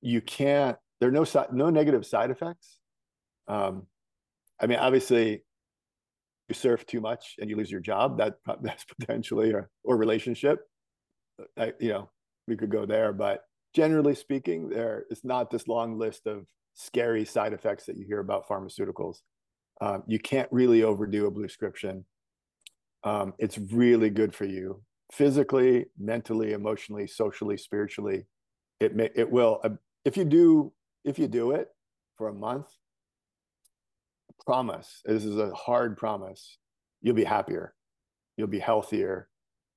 You 0.00 0.20
can't, 0.20 0.76
there 1.00 1.08
are 1.08 1.12
no, 1.12 1.26
no 1.52 1.68
negative 1.68 2.06
side 2.06 2.30
effects. 2.30 2.78
Um, 3.48 3.86
I 4.60 4.66
mean, 4.66 4.78
obviously, 4.78 5.42
surf 6.52 6.84
too 6.86 7.00
much 7.00 7.36
and 7.40 7.48
you 7.48 7.56
lose 7.56 7.70
your 7.70 7.80
job, 7.80 8.18
that 8.18 8.34
that's 8.62 8.84
potentially 8.84 9.52
or 9.52 9.70
or 9.84 9.96
relationship. 9.96 10.60
I, 11.58 11.72
you 11.80 11.90
know, 11.90 12.10
we 12.46 12.56
could 12.56 12.70
go 12.70 12.86
there, 12.86 13.12
but 13.12 13.44
generally 13.74 14.14
speaking, 14.14 14.68
there 14.68 15.04
is 15.10 15.24
not 15.24 15.50
this 15.50 15.66
long 15.66 15.98
list 15.98 16.26
of 16.26 16.46
scary 16.74 17.24
side 17.24 17.52
effects 17.52 17.86
that 17.86 17.96
you 17.96 18.04
hear 18.06 18.20
about 18.20 18.46
pharmaceuticals. 18.48 19.18
Um, 19.80 20.02
you 20.06 20.18
can't 20.18 20.48
really 20.52 20.82
overdo 20.82 21.26
a 21.26 21.30
bluescription. 21.30 22.04
Um, 23.04 23.34
it's 23.38 23.58
really 23.58 24.10
good 24.10 24.34
for 24.34 24.44
you 24.44 24.82
physically, 25.10 25.86
mentally, 25.98 26.52
emotionally, 26.52 27.06
socially, 27.06 27.56
spiritually. 27.56 28.26
It 28.80 28.94
may, 28.94 29.10
it 29.14 29.30
will 29.30 29.60
uh, 29.64 29.70
if 30.04 30.16
you 30.16 30.24
do 30.24 30.72
if 31.04 31.18
you 31.18 31.28
do 31.28 31.52
it 31.52 31.68
for 32.16 32.28
a 32.28 32.34
month, 32.34 32.66
promise. 34.42 35.00
This 35.04 35.24
is 35.24 35.38
a 35.38 35.52
hard 35.52 35.96
promise. 35.96 36.58
You'll 37.00 37.14
be 37.14 37.24
happier. 37.24 37.74
You'll 38.36 38.48
be 38.48 38.58
healthier. 38.58 39.28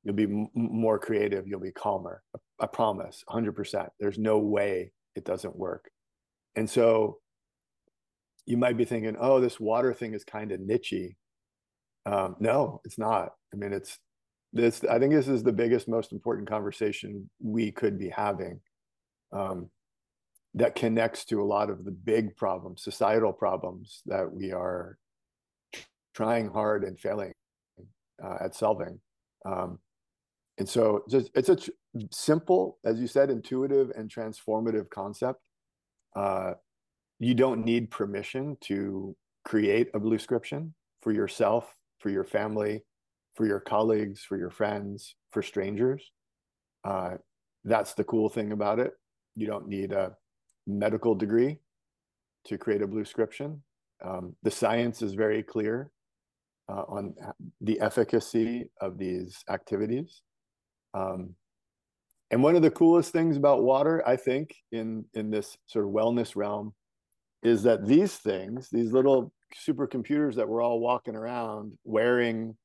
You'll 0.03 0.16
be 0.16 0.24
m- 0.24 0.49
more 0.53 0.99
creative. 0.99 1.47
You'll 1.47 1.59
be 1.59 1.72
calmer. 1.72 2.22
I, 2.59 2.68
promise 2.68 3.24
100% 3.30 3.89
there's 3.99 4.18
no 4.18 4.38
way 4.38 4.91
it 5.16 5.26
doesn't 5.26 5.55
work. 5.55 5.89
And 6.55 6.70
so 6.70 7.20
you 8.45 8.57
might 8.57 8.78
be 8.78 8.86
thinking 8.86 9.18
oh 9.20 9.41
this 9.41 9.59
water 9.59 9.93
thing 9.93 10.13
is 10.13 10.24
kind 10.24 10.51
of 10.51 10.59
nichey. 10.59 11.16
Um, 12.05 12.36
no 12.39 12.82
it's 12.86 12.97
not. 12.97 13.34
I 13.53 13.57
mean 13.57 13.74
it's 13.74 13.97
this 14.53 14.86
i 14.89 14.97
think 14.97 15.11
this 15.11 15.28
is 15.28 15.43
the 15.43 15.51
biggest 15.51 15.89
most 15.89 16.13
important 16.13 16.47
conversation 16.47 17.30
we 17.41 17.72
could 17.72 17.97
be 17.97 18.09
having. 18.09 18.61
Um, 19.34 19.70
that 20.56 20.74
connects 20.74 21.26
to 21.26 21.41
a 21.41 21.43
lot 21.43 21.70
of 21.70 21.84
the 21.84 21.91
big 21.91 22.36
problems, 22.36 22.82
societal 22.82 23.34
problems 23.34 24.01
that 24.06 24.32
we 24.32 24.53
are 24.53 24.97
trying 26.14 26.49
hard 26.49 26.86
and 26.86 26.97
failing 26.97 27.34
uh, 28.24 28.38
at 28.39 28.56
solving. 28.56 28.99
Um, 29.45 29.80
and 30.58 30.68
so 30.68 31.03
just 31.10 31.30
it's 31.36 31.49
a 31.49 31.58
simple, 32.12 32.80
as 32.86 32.99
you 32.99 33.08
said, 33.08 33.30
intuitive 33.30 33.91
and 33.97 34.10
transformative 34.10 34.89
concept. 34.89 35.41
Uh, 36.16 36.53
you 37.20 37.34
don't 37.34 37.66
need 37.66 37.91
permission 37.91 38.58
to 38.62 39.14
create 39.43 39.89
a 39.93 39.99
bluescription 39.99 40.72
for 41.01 41.12
yourself, 41.12 41.76
for 41.99 42.10
your 42.10 42.24
family, 42.24 42.84
for 43.36 43.45
your 43.45 43.60
colleagues, 43.60 44.24
for 44.24 44.38
your 44.38 44.49
friends, 44.49 45.16
for 45.32 45.41
strangers. 45.41 46.12
Uh, 46.86 47.16
that's 47.66 47.93
the 47.93 48.03
cool 48.06 48.30
thing 48.30 48.53
about 48.53 48.80
it. 48.80 48.93
You 49.36 49.47
don't 49.47 49.68
need 49.68 49.91
a 49.91 50.16
medical 50.68 51.16
degree 51.16 51.59
to 52.45 52.57
create 52.57 52.82
a 52.82 52.88
bluescription. 52.88 53.59
Um, 54.03 54.36
the 54.43 54.51
science 54.51 55.01
is 55.01 55.13
very 55.13 55.43
clear 55.43 55.91
uh, 56.70 56.84
on 56.88 57.13
the 57.61 57.80
efficacy 57.80 58.70
of 58.82 58.97
these 58.97 59.43
activities. 59.49 60.22
Um, 60.93 61.36
and 62.32 62.41
one 62.41 62.55
of 62.55 62.61
the 62.61 62.72
coolest 62.72 63.11
things 63.11 63.38
about 63.38 63.63
water, 63.63 64.03
I 64.07 64.16
think, 64.16 64.55
in 64.72 65.05
in 65.13 65.30
this 65.30 65.57
sort 65.68 65.86
of 65.86 65.91
wellness 65.91 66.36
realm, 66.36 66.74
is 67.43 67.63
that 67.63 67.86
these 67.86 68.16
things, 68.16 68.70
these 68.72 68.91
little 68.91 69.32
supercomputers 69.68 70.36
that 70.36 70.49
we're 70.49 70.61
all 70.61 70.80
walking 70.80 71.16
around 71.16 71.74
wearing 71.84 72.55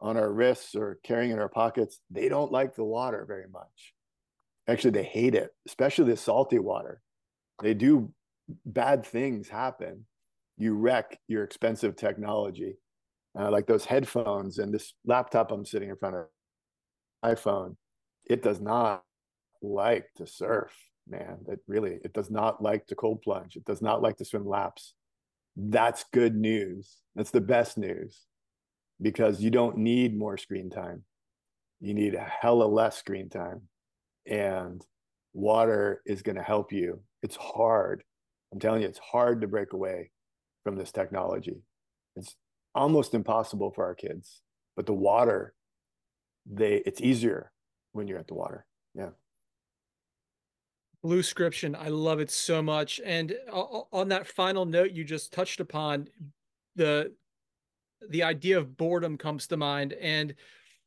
on 0.00 0.16
our 0.16 0.32
wrists 0.32 0.74
or 0.74 0.98
carrying 1.04 1.30
in 1.30 1.38
our 1.38 1.48
pockets, 1.48 2.00
they 2.10 2.28
don't 2.28 2.50
like 2.50 2.74
the 2.74 2.84
water 2.84 3.24
very 3.28 3.48
much. 3.52 3.94
Actually, 4.66 4.90
they 4.90 5.04
hate 5.04 5.34
it, 5.34 5.50
especially 5.66 6.10
the 6.10 6.16
salty 6.16 6.58
water. 6.58 7.02
They 7.62 7.74
do 7.74 8.12
bad 8.66 9.06
things 9.06 9.48
happen. 9.48 10.06
You 10.56 10.74
wreck 10.74 11.18
your 11.28 11.42
expensive 11.44 11.96
technology, 11.96 12.76
uh, 13.38 13.50
like 13.50 13.66
those 13.66 13.84
headphones 13.84 14.58
and 14.58 14.72
this 14.72 14.94
laptop 15.04 15.50
I'm 15.50 15.64
sitting 15.64 15.90
in 15.90 15.96
front 15.96 16.16
of, 16.16 16.26
iPhone. 17.24 17.76
It 18.26 18.42
does 18.42 18.60
not 18.60 19.02
like 19.62 20.06
to 20.16 20.26
surf, 20.26 20.72
man. 21.08 21.38
It 21.48 21.60
really, 21.66 21.98
it 22.04 22.12
does 22.12 22.30
not 22.30 22.62
like 22.62 22.86
to 22.88 22.94
cold 22.94 23.22
plunge. 23.22 23.56
It 23.56 23.64
does 23.64 23.80
not 23.80 24.02
like 24.02 24.16
to 24.18 24.24
swim 24.24 24.46
laps. 24.46 24.94
That's 25.56 26.04
good 26.12 26.36
news. 26.36 26.96
That's 27.14 27.30
the 27.30 27.40
best 27.40 27.78
news 27.78 28.20
because 29.00 29.40
you 29.40 29.50
don't 29.50 29.78
need 29.78 30.16
more 30.16 30.36
screen 30.36 30.70
time. 30.70 31.04
You 31.80 31.94
need 31.94 32.14
a 32.14 32.20
hella 32.20 32.64
less 32.64 32.98
screen 32.98 33.28
time. 33.28 33.62
And 34.26 34.84
water 35.34 36.00
is 36.06 36.22
going 36.22 36.36
to 36.36 36.42
help 36.42 36.72
you. 36.72 37.00
It's 37.22 37.36
hard. 37.36 38.02
I'm 38.52 38.60
telling 38.60 38.82
you, 38.82 38.88
it's 38.88 39.00
hard 39.00 39.40
to 39.42 39.48
break 39.48 39.72
away 39.72 40.10
from 40.62 40.76
this 40.76 40.92
technology. 40.92 41.56
It's 42.16 42.34
almost 42.74 43.14
impossible 43.14 43.72
for 43.72 43.84
our 43.84 43.94
kids. 43.94 44.40
But 44.76 44.86
the 44.86 44.94
water, 44.94 45.54
they 46.50 46.76
it's 46.86 47.00
easier 47.00 47.52
when 47.92 48.08
you're 48.08 48.18
at 48.18 48.28
the 48.28 48.34
water. 48.34 48.66
Yeah. 48.94 49.10
Bluescription, 51.04 51.76
I 51.78 51.88
love 51.88 52.20
it 52.20 52.30
so 52.30 52.62
much. 52.62 53.00
And 53.04 53.34
on 53.52 54.08
that 54.08 54.26
final 54.26 54.64
note 54.64 54.92
you 54.92 55.04
just 55.04 55.32
touched 55.32 55.60
upon, 55.60 56.08
the 56.76 57.12
the 58.08 58.22
idea 58.22 58.58
of 58.58 58.76
boredom 58.76 59.16
comes 59.16 59.46
to 59.48 59.56
mind. 59.56 59.92
And 59.94 60.34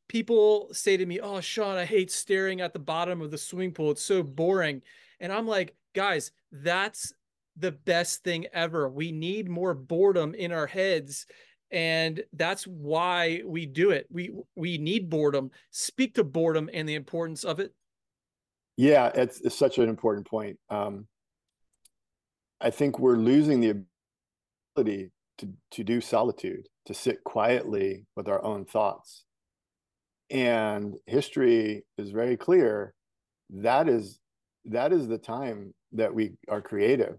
people 0.07 0.69
say 0.71 0.97
to 0.97 1.05
me, 1.05 1.19
Oh, 1.19 1.41
Sean, 1.41 1.77
I 1.77 1.85
hate 1.85 2.11
staring 2.11 2.61
at 2.61 2.73
the 2.73 2.79
bottom 2.79 3.21
of 3.21 3.31
the 3.31 3.37
swimming 3.37 3.73
pool. 3.73 3.91
It's 3.91 4.01
so 4.01 4.23
boring. 4.23 4.81
And 5.19 5.31
I'm 5.31 5.47
like, 5.47 5.75
guys, 5.93 6.31
that's 6.51 7.13
the 7.57 7.71
best 7.71 8.23
thing 8.23 8.45
ever. 8.53 8.87
We 8.87 9.11
need 9.11 9.49
more 9.49 9.73
boredom 9.73 10.35
in 10.35 10.51
our 10.51 10.67
heads. 10.67 11.25
And 11.71 12.23
that's 12.33 12.65
why 12.65 13.41
we 13.45 13.65
do 13.65 13.91
it. 13.91 14.07
We 14.09 14.31
we 14.55 14.77
need 14.77 15.09
boredom. 15.09 15.51
Speak 15.71 16.15
to 16.15 16.23
boredom 16.23 16.69
and 16.73 16.87
the 16.87 16.95
importance 16.95 17.43
of 17.43 17.59
it. 17.59 17.73
Yeah, 18.77 19.11
it's, 19.13 19.41
it's 19.41 19.57
such 19.57 19.79
an 19.79 19.89
important 19.89 20.27
point. 20.27 20.59
Um, 20.69 21.07
I 22.61 22.69
think 22.69 22.99
we're 22.99 23.17
losing 23.17 23.59
the 23.59 23.83
ability 24.77 25.11
to 25.39 25.49
to 25.71 25.83
do 25.83 25.99
solitude, 25.99 26.67
to 26.85 26.93
sit 26.93 27.23
quietly 27.25 28.05
with 28.15 28.29
our 28.29 28.41
own 28.45 28.63
thoughts. 28.63 29.25
And 30.29 30.95
history 31.05 31.85
is 31.97 32.11
very 32.11 32.37
clear. 32.37 32.93
That 33.49 33.87
is 33.87 34.19
that 34.65 34.91
is 34.91 35.07
the 35.07 35.17
time 35.17 35.73
that 35.93 36.13
we 36.13 36.33
are 36.49 36.61
creative. 36.61 37.17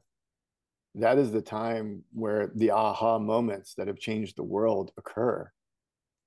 That 0.94 1.16
is 1.16 1.32
the 1.32 1.40
time 1.42 2.04
where 2.12 2.50
the 2.54 2.70
aha 2.70 3.18
moments 3.18 3.74
that 3.74 3.86
have 3.86 3.98
changed 3.98 4.36
the 4.36 4.42
world 4.42 4.90
occur. 4.98 5.50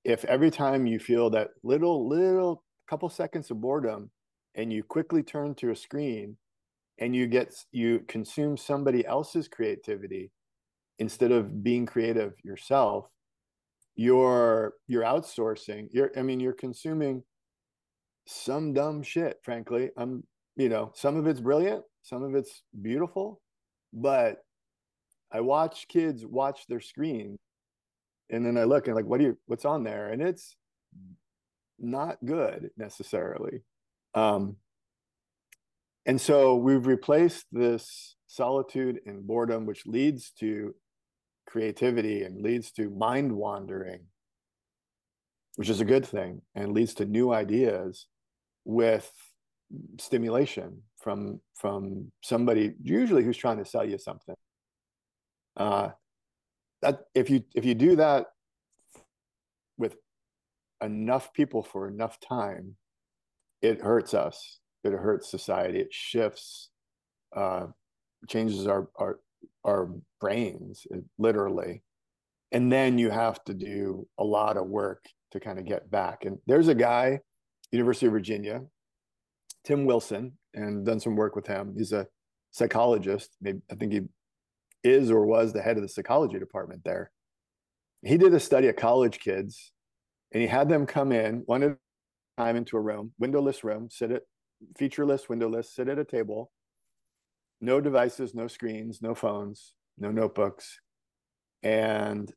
If 0.04 0.26
every 0.26 0.50
time 0.50 0.88
you 0.88 1.00
feel 1.00 1.30
that 1.32 1.50
little 1.64 2.08
little 2.08 2.64
couple 2.88 3.10
seconds 3.10 3.52
of 3.52 3.62
boredom 3.62 4.10
and 4.56 4.74
you 4.74 4.84
quickly 4.84 5.24
turn 5.24 5.56
to 5.56 5.72
a 5.72 5.76
screen 5.76 6.36
and 6.98 7.16
you 7.16 7.28
get 7.28 7.54
you 7.72 8.04
consume 8.08 8.58
somebody 8.58 9.06
else's 9.06 9.48
creativity 9.48 10.32
instead 11.00 11.32
of 11.32 11.64
being 11.64 11.86
creative 11.86 12.34
yourself 12.44 13.08
you're 13.96 14.74
you're 14.88 15.04
outsourcing 15.04 15.88
you're 15.92 16.12
i 16.18 16.22
mean 16.22 16.40
you're 16.40 16.54
consuming 16.54 17.24
some 18.26 18.74
dumb 18.74 19.04
shit 19.04 19.38
frankly. 19.44 19.90
I'm 19.98 20.24
you 20.56 20.70
know 20.70 20.92
some 20.96 21.18
of 21.18 21.28
it's 21.28 21.40
brilliant 21.40 21.84
some 22.04 22.24
of 22.24 22.36
it's 22.36 22.64
beautiful 22.82 23.42
but 23.94 24.44
i 25.32 25.42
watch 25.42 25.88
kids 25.88 26.26
watch 26.26 26.66
their 26.68 26.80
screen 26.80 27.38
and 28.30 28.46
then 28.46 28.58
i 28.58 28.64
look 28.64 28.88
and 28.88 28.96
like 28.96 29.06
what 29.06 29.20
do 29.20 29.26
you 29.26 29.38
what's 29.46 29.66
on 29.66 29.84
there? 29.84 30.10
And 30.10 30.22
it's 30.22 30.56
not 31.80 32.18
good 32.24 32.70
necessarily. 32.78 33.62
Um 34.14 34.58
and 36.06 36.20
so 36.20 36.56
we've 36.56 36.88
replaced 36.88 37.46
this 37.52 38.16
solitude 38.28 39.02
and 39.06 39.28
boredom 39.28 39.66
which 39.66 39.86
leads 39.86 40.32
to 40.40 40.74
creativity 41.52 42.24
and 42.24 42.42
leads 42.42 42.72
to 42.72 42.90
mind 42.90 43.32
wandering, 43.32 44.00
which 45.58 45.70
is 45.70 45.82
a 45.82 45.86
good 45.86 46.06
thing, 46.06 46.42
and 46.56 46.72
leads 46.72 46.94
to 46.94 47.06
new 47.06 47.34
ideas 47.34 48.08
with 48.64 49.12
stimulation 50.00 50.82
from 50.98 51.42
from 51.56 52.12
somebody 52.22 52.74
usually 52.82 53.24
who's 53.24 53.38
trying 53.38 53.58
to 53.58 53.66
sell 53.66 53.86
you 53.86 53.98
something. 53.98 54.36
Uh, 55.58 55.90
that 56.82 57.02
if 57.14 57.30
you 57.30 57.44
if 57.54 57.66
you 57.66 57.76
do 57.76 57.98
that 57.98 58.28
with 59.78 59.98
enough 60.82 61.34
people 61.34 61.64
for 61.64 61.88
enough 61.88 62.18
time, 62.20 62.76
it 63.62 63.82
hurts 63.82 64.14
us. 64.14 64.60
It 64.84 64.94
hurts 64.94 65.30
society. 65.30 65.80
It 65.80 65.94
shifts, 65.94 66.70
uh, 67.36 67.68
changes 68.28 68.68
our 68.68 68.88
our 68.96 69.20
our 69.64 69.90
brains 70.20 70.86
literally. 71.18 71.84
And 72.52 72.72
then 72.72 72.98
you 72.98 73.10
have 73.10 73.44
to 73.46 73.54
do 73.54 74.08
a 74.18 74.24
lot 74.24 74.58
of 74.58 74.68
work 74.68 75.06
to 75.32 75.40
kind 75.40 75.58
of 75.58 75.66
get 75.66 75.90
back. 75.90 76.26
And 76.26 76.38
there's 76.48 76.68
a 76.68 76.76
guy 76.76 77.20
university 77.72 78.06
of 78.06 78.12
virginia 78.12 78.62
tim 79.64 79.86
wilson 79.86 80.34
and 80.54 80.86
done 80.86 81.00
some 81.00 81.16
work 81.16 81.36
with 81.36 81.48
him. 81.48 81.74
He's 81.78 81.94
a 81.94 82.08
psychologist. 82.52 83.38
Maybe 83.42 83.60
i 83.72 83.76
think 83.76 83.94
he 83.94 84.02
is 84.84 85.12
or 85.12 85.26
was 85.26 85.54
the 85.54 85.62
head 85.62 85.78
of 85.78 85.84
the 85.84 85.90
psychology 85.90 86.40
department 86.40 86.84
there. 86.84 87.12
He 88.04 88.18
did 88.18 88.34
a 88.34 88.40
study 88.40 88.68
of 88.68 88.76
college 88.76 89.20
kids 89.20 89.72
and 90.32 90.42
he 90.42 90.48
had 90.48 90.70
them 90.70 90.86
come 90.86 91.12
in 91.12 91.44
one 91.46 91.64
at 91.64 91.72
a 91.72 91.78
time 92.42 92.56
into 92.56 92.78
a 92.78 92.82
room 92.82 93.14
windowless 93.20 93.64
room 93.64 93.90
sit 93.92 94.12
at 94.12 94.24
featureless 94.78 95.30
windowless 95.30 95.74
sit 95.74 95.88
at 95.88 96.00
a 96.00 96.06
table 96.06 96.52
no 97.62 97.80
devices, 97.80 98.34
no 98.34 98.48
screens, 98.48 99.02
no 99.02 99.14
phones, 99.14 99.76
no 99.98 100.12
notebooks, 100.12 100.80
and 101.64 102.34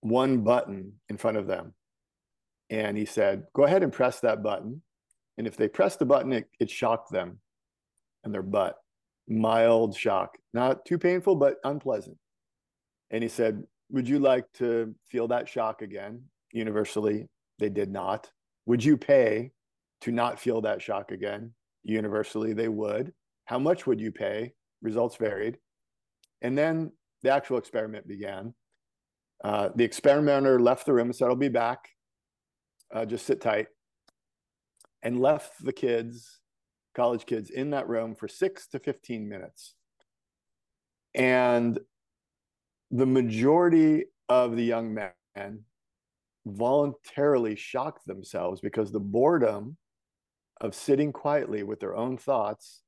one 0.00 0.42
button 0.42 0.94
in 1.08 1.16
front 1.16 1.36
of 1.36 1.46
them. 1.46 1.74
And 2.68 2.96
he 2.96 3.04
said, 3.04 3.44
Go 3.54 3.64
ahead 3.64 3.82
and 3.82 3.92
press 3.92 4.20
that 4.20 4.42
button. 4.42 4.82
And 5.38 5.46
if 5.46 5.56
they 5.56 5.68
press 5.68 5.96
the 5.96 6.04
button, 6.04 6.32
it, 6.32 6.46
it 6.58 6.70
shocked 6.70 7.10
them 7.10 7.40
and 8.24 8.34
their 8.34 8.42
butt. 8.42 8.76
Mild 9.28 9.96
shock, 9.96 10.36
not 10.52 10.84
too 10.84 10.98
painful, 10.98 11.36
but 11.36 11.56
unpleasant. 11.64 12.16
And 13.10 13.22
he 13.22 13.28
said, 13.28 13.62
Would 13.90 14.08
you 14.08 14.18
like 14.18 14.52
to 14.54 14.94
feel 15.08 15.28
that 15.28 15.48
shock 15.48 15.82
again? 15.82 16.22
Universally, 16.52 17.28
they 17.58 17.68
did 17.68 17.90
not. 17.90 18.30
Would 18.66 18.84
you 18.84 18.96
pay 18.96 19.52
to 20.02 20.10
not 20.10 20.40
feel 20.40 20.60
that 20.62 20.82
shock 20.82 21.12
again? 21.12 21.52
Universally, 21.84 22.52
they 22.52 22.68
would. 22.68 23.12
How 23.50 23.58
much 23.58 23.84
would 23.84 24.00
you 24.00 24.12
pay? 24.12 24.52
Results 24.80 25.16
varied. 25.16 25.58
And 26.40 26.56
then 26.56 26.92
the 27.24 27.30
actual 27.30 27.58
experiment 27.58 28.06
began. 28.06 28.54
Uh, 29.42 29.70
the 29.74 29.82
experimenter 29.82 30.60
left 30.60 30.86
the 30.86 30.92
room 30.92 31.08
and 31.08 31.16
said, 31.16 31.26
I'll 31.26 31.34
be 31.34 31.48
back. 31.48 31.88
Uh, 32.94 33.04
just 33.04 33.26
sit 33.26 33.40
tight. 33.40 33.66
And 35.02 35.18
left 35.18 35.64
the 35.64 35.72
kids, 35.72 36.38
college 36.94 37.26
kids, 37.26 37.50
in 37.50 37.70
that 37.70 37.88
room 37.88 38.14
for 38.14 38.28
six 38.28 38.68
to 38.68 38.78
15 38.78 39.28
minutes. 39.28 39.74
And 41.16 41.80
the 42.92 43.06
majority 43.06 44.04
of 44.28 44.54
the 44.54 44.64
young 44.64 44.94
men 44.94 45.64
voluntarily 46.46 47.56
shocked 47.56 48.06
themselves 48.06 48.60
because 48.60 48.92
the 48.92 49.00
boredom 49.00 49.76
of 50.60 50.72
sitting 50.72 51.12
quietly 51.12 51.64
with 51.64 51.80
their 51.80 51.96
own 51.96 52.16
thoughts 52.16 52.82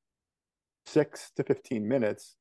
six 0.87 1.31
to 1.37 1.45
15 1.45 1.87
minutes 1.87 2.37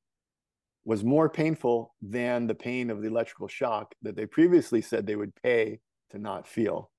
was 0.84 1.04
more 1.04 1.30
painful 1.30 1.94
than 2.02 2.48
the 2.48 2.56
pain 2.56 2.90
of 2.90 3.02
the 3.02 3.08
electrical 3.08 3.48
shock 3.48 3.94
that 4.02 4.16
they 4.16 4.26
previously 4.26 4.82
said 4.82 5.06
they 5.06 5.16
would 5.16 5.36
pay 5.44 5.80
to 6.12 6.18
not 6.18 6.48
feel. 6.48 6.90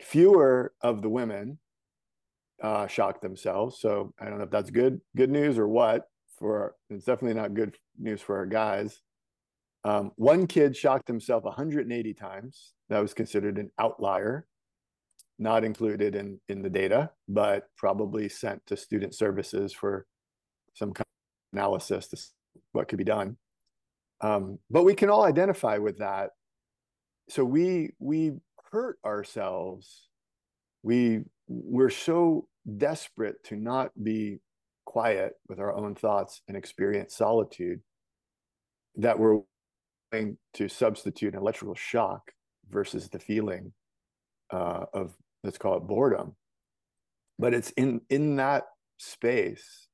fewer 0.00 0.72
of 0.82 1.02
the 1.02 1.08
women 1.08 1.58
uh, 2.62 2.86
shocked 2.86 3.22
themselves. 3.22 3.78
So 3.80 4.12
I 4.20 4.26
don't 4.26 4.38
know 4.38 4.44
if 4.44 4.50
that's 4.50 4.70
good 4.70 5.00
good 5.16 5.30
news 5.30 5.58
or 5.58 5.68
what. 5.68 6.06
For 6.38 6.74
it's 6.88 7.04
definitely 7.04 7.38
not 7.38 7.54
good 7.54 7.76
news 7.98 8.22
for 8.22 8.36
our 8.38 8.46
guys. 8.46 9.02
Um, 9.84 10.12
one 10.16 10.46
kid 10.46 10.76
shocked 10.76 11.06
himself 11.08 11.44
180 11.44 12.14
times. 12.14 12.72
That 12.88 13.00
was 13.00 13.14
considered 13.14 13.58
an 13.58 13.70
outlier, 13.78 14.46
not 15.38 15.64
included 15.64 16.14
in 16.14 16.40
in 16.48 16.62
the 16.62 16.70
data, 16.70 17.10
but 17.28 17.64
probably 17.76 18.28
sent 18.28 18.64
to 18.66 18.76
student 18.76 19.14
services 19.14 19.72
for 19.72 20.06
some 20.74 20.92
kind 20.92 21.06
of 21.06 21.58
analysis 21.58 22.08
to 22.08 22.16
what 22.72 22.88
could 22.88 22.98
be 22.98 23.04
done. 23.04 23.36
Um, 24.20 24.58
but 24.70 24.84
we 24.84 24.94
can 24.94 25.10
all 25.10 25.24
identify 25.24 25.78
with 25.78 25.98
that. 25.98 26.30
So 27.28 27.44
we 27.44 27.90
we 27.98 28.32
hurt 28.70 28.98
ourselves. 29.04 30.08
We 30.82 31.20
we're 31.48 31.90
so 31.90 32.46
desperate 32.76 33.42
to 33.44 33.56
not 33.56 33.90
be 34.02 34.40
quiet 34.84 35.34
with 35.48 35.60
our 35.60 35.74
own 35.74 35.94
thoughts 35.94 36.42
and 36.48 36.56
experience 36.56 37.14
solitude 37.16 37.80
that 38.96 39.18
we're 39.18 39.40
willing 40.12 40.36
to 40.54 40.68
substitute 40.68 41.34
an 41.34 41.40
electrical 41.40 41.74
shock 41.74 42.32
versus 42.68 43.08
the 43.08 43.18
feeling 43.18 43.72
uh, 44.52 44.84
of 44.92 45.14
let's 45.44 45.58
call 45.58 45.76
it 45.76 45.86
boredom 45.86 46.34
but 47.38 47.54
it's 47.54 47.70
in 47.70 48.00
in 48.10 48.36
that 48.36 48.64
space 48.98 49.88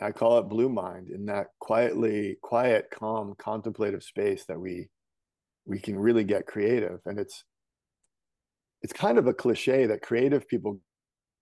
i 0.00 0.10
call 0.10 0.38
it 0.38 0.48
blue 0.48 0.68
mind 0.68 1.08
in 1.08 1.26
that 1.26 1.48
quietly 1.60 2.36
quiet 2.42 2.88
calm 2.92 3.34
contemplative 3.38 4.02
space 4.02 4.44
that 4.46 4.58
we 4.58 4.88
we 5.66 5.78
can 5.78 5.98
really 5.98 6.24
get 6.24 6.46
creative 6.46 7.00
and 7.06 7.18
it's 7.18 7.44
it's 8.82 8.92
kind 8.92 9.16
of 9.16 9.26
a 9.26 9.32
cliche 9.32 9.86
that 9.86 10.02
creative 10.02 10.46
people 10.46 10.78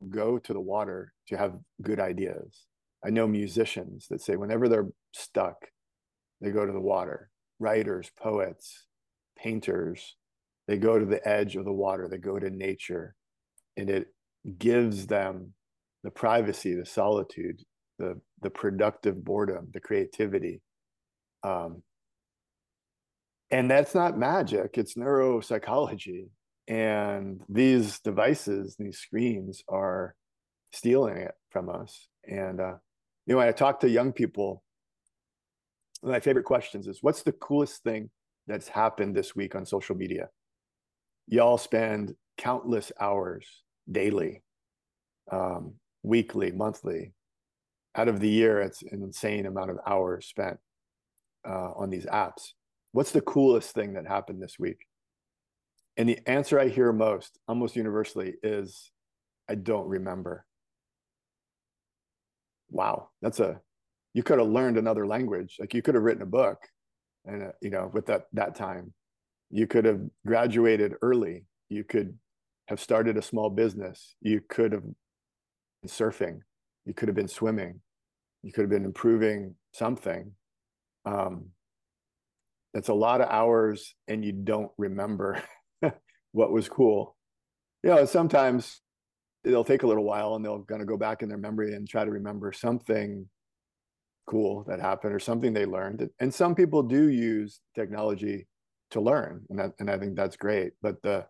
go 0.09 0.38
to 0.38 0.53
the 0.53 0.61
water 0.61 1.12
to 1.28 1.36
have 1.36 1.59
good 1.82 2.00
ideas. 2.00 2.66
I 3.05 3.11
know 3.11 3.26
musicians 3.26 4.07
that 4.11 4.20
say 4.20 4.36
whenever 4.36 4.68
they're 4.68 4.88
stuck, 5.12 5.57
they 6.40 6.50
go 6.50 6.64
to 6.64 6.72
the 6.72 6.80
water. 6.80 7.30
Writers, 7.59 8.11
poets, 8.16 8.86
painters, 9.36 10.16
they 10.68 10.78
go 10.78 10.98
to 10.98 11.05
the 11.05 11.26
edge 11.26 11.57
of 11.57 11.64
the 11.64 11.72
water, 11.72 12.09
they 12.09 12.18
go 12.18 12.38
to 12.38 12.48
nature, 12.48 13.16
and 13.76 13.90
it 13.90 14.09
gives 14.59 15.09
them 15.09 15.53
the 16.05 16.11
privacy, 16.11 16.74
the 16.74 16.86
solitude, 16.86 17.61
the 18.03 18.20
the 18.40 18.50
productive 18.50 19.24
boredom, 19.24 19.68
the 19.72 19.80
creativity. 19.80 20.61
Um, 21.44 21.82
and 23.50 23.70
that's 23.70 23.94
not 23.94 24.18
magic, 24.18 24.76
it's 24.76 24.94
neuropsychology. 24.94 26.28
And 26.68 27.40
these 27.48 28.00
devices 28.00 28.76
these 28.78 28.98
screens 28.98 29.62
are 29.68 30.14
stealing 30.72 31.16
it 31.16 31.34
from 31.50 31.68
us. 31.68 32.09
And 32.28 32.61
uh, 32.61 32.74
you 33.26 33.34
know 33.34 33.38
when 33.38 33.48
i 33.48 33.53
talk 33.53 33.80
to 33.80 33.88
young 33.88 34.12
people 34.12 34.62
my 36.03 36.18
favorite 36.18 36.44
questions 36.44 36.88
is 36.88 36.98
what's 37.00 37.22
the 37.22 37.32
coolest 37.32 37.84
thing 37.84 38.11
that's 38.48 38.66
happened 38.66 39.14
this 39.14 39.36
week 39.36 39.55
on 39.55 39.64
social 39.64 39.94
media? 39.94 40.28
Y'all 41.28 41.59
spend 41.59 42.14
countless 42.36 42.90
hours 43.00 43.46
daily 43.90 44.42
um, 45.30 45.74
weekly 46.03 46.50
monthly 46.50 47.12
out 47.97 48.09
of 48.09 48.20
the 48.20 48.28
year 48.28 48.61
it's 48.61 48.82
an 48.82 49.03
insane 49.03 49.47
amount 49.47 49.70
of 49.70 49.78
hours 49.86 50.26
spent 50.26 50.59
uh, 51.49 51.72
on 51.76 51.90
these 51.90 52.07
apps 52.07 52.53
what's 52.93 53.12
the 53.12 53.20
coolest 53.20 53.74
thing 53.74 53.95
that 53.95 54.07
happened 54.07 54.43
this 54.43 54.59
week 54.59 54.86
and 55.97 56.09
the 56.09 56.18
answer 56.26 56.59
I 56.59 56.68
hear 56.68 56.93
most, 56.93 57.38
almost 57.47 57.76
universally, 57.76 58.34
is 58.43 58.90
I 59.49 59.55
don't 59.57 59.86
remember. 59.88 60.47
Wow, 62.70 63.11
that's 63.20 63.40
a 63.40 63.61
you 64.14 64.22
could 64.22 64.38
have 64.38 64.49
learned 64.49 64.78
another 64.78 65.07
language. 65.07 65.57
Like 65.59 65.74
you 65.74 65.82
could 65.82 65.95
have 65.95 66.05
written 66.05 66.22
a 66.22 66.26
book, 66.26 66.59
and 67.26 67.43
uh, 67.45 67.53
you 67.61 67.70
know, 67.70 67.90
with 67.93 68.07
that 68.07 68.26
that 68.32 68.55
time, 68.55 68.95
you 69.51 69.66
could 69.66 69.84
have 69.84 70.01
graduated 70.26 70.95
early. 71.03 71.45
You 71.68 71.84
could 71.84 72.18
have 72.68 72.80
started 72.80 73.18
a 73.18 73.22
small 73.22 73.51
business. 73.51 74.14
You 74.22 74.40
could 74.49 74.72
have 74.72 74.84
been 74.84 74.95
surfing. 75.86 76.40
You 76.84 76.94
could 76.94 77.08
have 77.08 77.16
been 77.16 77.28
swimming. 77.28 77.80
You 78.42 78.52
could 78.52 78.62
have 78.62 78.70
been 78.70 78.84
improving 78.84 79.54
something. 79.72 80.32
Um, 81.04 81.46
that's 82.74 82.88
a 82.88 82.94
lot 82.94 83.20
of 83.20 83.28
hours, 83.28 83.94
and 84.08 84.24
you 84.24 84.32
don't 84.32 84.72
remember. 84.78 85.42
what 86.32 86.52
was 86.52 86.68
cool. 86.68 87.16
You 87.82 87.90
know, 87.90 88.04
sometimes 88.04 88.80
it'll 89.44 89.64
take 89.64 89.82
a 89.82 89.86
little 89.86 90.04
while 90.04 90.34
and 90.34 90.44
they'll 90.44 90.64
kind 90.64 90.80
of 90.80 90.88
go 90.88 90.96
back 90.96 91.22
in 91.22 91.28
their 91.28 91.38
memory 91.38 91.74
and 91.74 91.88
try 91.88 92.04
to 92.04 92.10
remember 92.10 92.52
something 92.52 93.28
cool 94.26 94.64
that 94.68 94.80
happened 94.80 95.14
or 95.14 95.18
something 95.18 95.52
they 95.52 95.66
learned. 95.66 96.08
And 96.20 96.32
some 96.32 96.54
people 96.54 96.82
do 96.82 97.08
use 97.08 97.60
technology 97.74 98.46
to 98.92 99.00
learn, 99.00 99.44
and 99.50 99.58
that, 99.58 99.72
and 99.78 99.90
I 99.90 99.98
think 99.98 100.16
that's 100.16 100.36
great. 100.36 100.72
But 100.82 101.02
the 101.02 101.26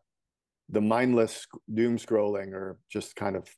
the 0.69 0.81
mindless 0.81 1.47
doom 1.73 1.99
scrolling 1.99 2.53
or 2.53 2.79
just 2.91 3.15
kind 3.15 3.37
of 3.37 3.49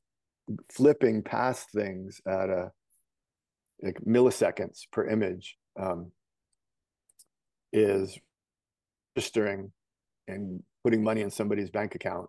flipping 0.71 1.23
past 1.23 1.71
things 1.71 2.21
at 2.27 2.49
a 2.49 2.71
like 3.83 4.01
milliseconds 4.07 4.83
per 4.93 5.09
image 5.09 5.57
um, 5.79 6.11
is 7.73 8.19
registering 9.17 9.73
and 10.29 10.63
putting 10.83 11.03
money 11.03 11.21
in 11.21 11.31
somebody's 11.31 11.71
bank 11.71 11.95
account, 11.95 12.29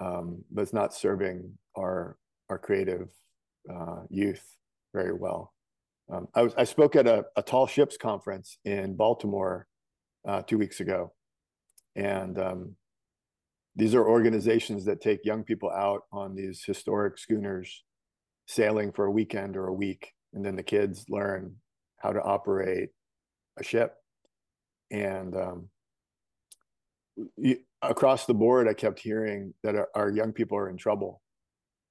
um, 0.00 0.44
but 0.50 0.62
it's 0.62 0.72
not 0.72 0.94
serving 0.94 1.52
our 1.76 2.16
our 2.48 2.58
creative 2.58 3.08
uh, 3.72 4.02
youth 4.08 4.56
very 4.94 5.12
well. 5.12 5.52
Um, 6.12 6.28
I 6.34 6.42
was 6.42 6.54
I 6.56 6.64
spoke 6.64 6.96
at 6.96 7.06
a, 7.06 7.24
a 7.36 7.42
tall 7.42 7.66
ships 7.66 7.96
conference 7.96 8.58
in 8.64 8.94
Baltimore 8.94 9.66
uh, 10.26 10.42
two 10.42 10.58
weeks 10.58 10.80
ago, 10.80 11.12
and 11.94 12.38
um, 12.38 12.76
these 13.76 13.94
are 13.94 14.08
organizations 14.08 14.86
that 14.86 15.02
take 15.02 15.24
young 15.24 15.44
people 15.44 15.70
out 15.70 16.02
on 16.10 16.34
these 16.34 16.64
historic 16.64 17.18
schooners, 17.18 17.84
sailing 18.46 18.90
for 18.90 19.04
a 19.04 19.10
weekend 19.10 19.56
or 19.56 19.66
a 19.66 19.74
week, 19.74 20.12
and 20.32 20.44
then 20.44 20.56
the 20.56 20.62
kids 20.62 21.04
learn 21.10 21.56
how 21.98 22.12
to 22.12 22.22
operate 22.22 22.88
a 23.58 23.62
ship. 23.62 23.94
And 24.90 25.34
um, 25.36 25.68
across 27.82 28.26
the 28.26 28.34
board, 28.34 28.66
I 28.66 28.72
kept 28.72 28.98
hearing 28.98 29.52
that 29.62 29.74
our, 29.74 29.88
our 29.94 30.10
young 30.10 30.32
people 30.32 30.56
are 30.56 30.70
in 30.70 30.78
trouble. 30.78 31.20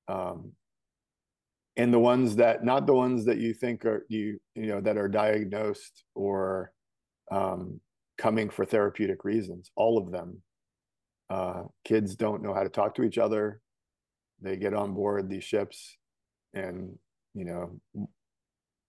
Um, 0.08 0.54
and 1.78 1.94
the 1.94 2.00
ones 2.00 2.38
that, 2.38 2.64
not 2.64 2.88
the 2.88 2.94
ones 2.94 3.26
that 3.26 3.38
you 3.38 3.54
think 3.54 3.86
are 3.86 4.06
you, 4.08 4.40
you 4.56 4.68
know, 4.68 4.82
that 4.82 4.98
are 4.98 5.10
diagnosed 5.10 6.04
or 6.16 6.72
um, 7.32 7.80
coming 8.18 8.50
for 8.50 8.66
therapeutic 8.66 9.24
reasons, 9.24 9.72
all 9.76 9.98
of 9.98 10.12
them. 10.12 10.42
Uh, 11.30 11.64
kids 11.84 12.16
don't 12.16 12.44
know 12.44 12.54
how 12.54 12.64
to 12.64 12.70
talk 12.70 12.96
to 12.96 13.04
each 13.04 13.18
other. 13.18 13.62
They 14.42 14.58
get 14.58 14.74
on 14.74 14.94
board 14.94 15.30
these 15.30 15.44
ships, 15.44 15.98
and 16.54 16.98
you 17.34 17.46
know, 17.46 17.80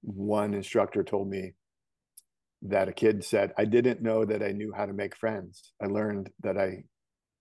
one 0.02 0.54
instructor 0.54 1.02
told 1.02 1.28
me 1.28 1.54
that 2.62 2.88
a 2.88 2.92
kid 2.92 3.24
said, 3.24 3.52
I 3.56 3.64
didn't 3.64 4.02
know 4.02 4.24
that 4.24 4.42
I 4.42 4.52
knew 4.52 4.72
how 4.74 4.86
to 4.86 4.92
make 4.92 5.16
friends. 5.16 5.72
I 5.82 5.86
learned 5.86 6.30
that 6.42 6.58
I 6.58 6.84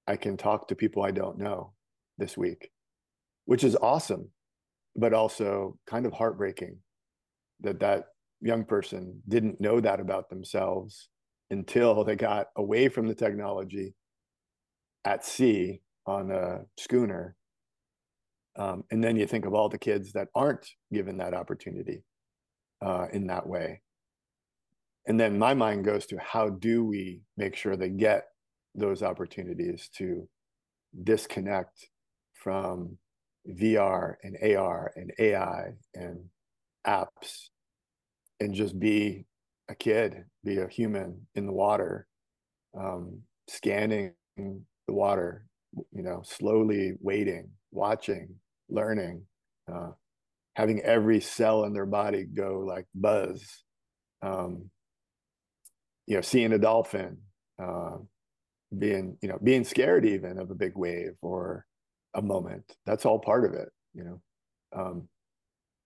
I 0.08 0.16
can 0.18 0.38
talk 0.38 0.68
to 0.68 0.76
people 0.76 1.04
I 1.04 1.12
don't 1.12 1.40
know 1.40 1.74
this 2.18 2.38
week, 2.38 2.70
which 3.46 3.64
is 3.64 3.76
awesome, 3.76 4.30
but 4.96 5.14
also 5.14 5.78
kind 5.88 6.06
of 6.06 6.14
heartbreaking 6.14 6.78
that 7.62 7.80
that 7.80 8.06
young 8.42 8.66
person 8.66 9.22
didn't 9.28 9.60
know 9.60 9.80
that 9.80 10.00
about 10.00 10.30
themselves 10.30 11.10
until 11.50 12.04
they 12.04 12.16
got 12.16 12.48
away 12.56 12.88
from 12.88 13.08
the 13.08 13.16
technology 13.16 13.96
at 15.06 15.26
sea 15.26 15.82
on 16.06 16.32
a 16.32 16.62
schooner. 16.78 17.36
Um, 18.58 18.84
and 18.92 19.04
then 19.04 19.18
you 19.18 19.28
think 19.28 19.46
of 19.46 19.54
all 19.54 19.70
the 19.70 19.78
kids 19.78 20.14
that 20.14 20.30
aren't 20.36 20.68
given 20.94 21.18
that 21.18 21.34
opportunity 21.34 22.04
uh, 22.82 23.08
in 23.12 23.28
that 23.28 23.48
way 23.48 23.82
and 25.08 25.20
then 25.20 25.38
my 25.38 25.54
mind 25.54 25.86
goes 25.86 26.06
to 26.08 26.18
how 26.20 26.50
do 26.50 26.84
we 26.84 27.22
make 27.38 27.56
sure 27.56 27.76
they 27.76 27.90
get 27.90 28.26
those 28.74 29.04
opportunities 29.04 29.90
to 29.98 30.28
disconnect 31.04 31.90
from 32.34 32.98
VR 33.48 34.16
and 34.24 34.38
AR 34.56 34.92
and 34.96 35.12
AI 35.20 35.74
and 35.94 36.20
apps 36.88 37.50
and 38.40 38.54
just 38.54 38.80
be 38.80 39.26
a 39.70 39.76
kid, 39.76 40.26
be 40.44 40.58
a 40.58 40.68
human 40.68 41.28
in 41.36 41.46
the 41.46 41.54
water, 41.54 42.08
um, 42.80 43.22
scanning 43.48 44.14
the 44.88 44.94
water, 44.94 45.46
you 45.92 46.04
know, 46.04 46.22
slowly 46.24 46.94
waiting, 47.02 47.50
watching, 47.72 48.36
learning, 48.70 49.24
uh, 49.72 49.92
having 50.56 50.82
every 50.82 51.20
cell 51.20 51.66
in 51.66 51.74
their 51.74 51.86
body 51.86 52.24
go 52.24 52.64
like 52.66 52.86
buzz. 52.94 53.64
Um, 54.22 54.70
you 56.08 56.16
know, 56.16 56.22
seeing 56.22 56.54
a 56.54 56.58
dolphin, 56.58 57.18
uh, 57.62 57.98
being 58.78 59.18
you 59.22 59.30
know 59.30 59.40
being 59.44 59.64
scared 59.64 60.06
even 60.06 60.38
of 60.38 60.52
a 60.52 60.56
big 60.56 60.74
wave 60.76 61.14
or 61.22 61.66
a 62.16 62.22
moment 62.22 62.64
that's 62.86 63.06
all 63.06 63.20
part 63.20 63.46
of 63.46 63.54
it 63.54 63.70
you 63.94 64.04
know 64.04 64.22
um, 64.76 65.08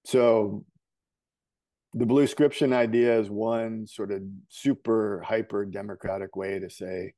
so 0.05 0.63
the 1.93 2.05
bluescription 2.05 2.73
idea 2.73 3.19
is 3.19 3.29
one 3.29 3.85
sort 3.85 4.11
of 4.11 4.21
super 4.47 5.23
hyper 5.25 5.65
democratic 5.65 6.35
way 6.35 6.59
to 6.59 6.69
say 6.69 7.13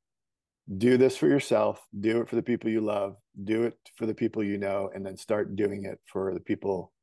do 0.77 0.97
this 0.97 1.17
for 1.17 1.27
yourself 1.27 1.85
do 1.99 2.21
it 2.21 2.29
for 2.29 2.35
the 2.35 2.41
people 2.41 2.69
you 2.69 2.81
love 2.81 3.17
do 3.43 3.63
it 3.63 3.77
for 3.97 4.05
the 4.05 4.13
people 4.13 4.43
you 4.43 4.57
know 4.57 4.89
and 4.93 5.05
then 5.05 5.17
start 5.17 5.55
doing 5.55 5.85
it 5.85 5.99
for 6.05 6.33
the 6.33 6.39
people 6.39 6.93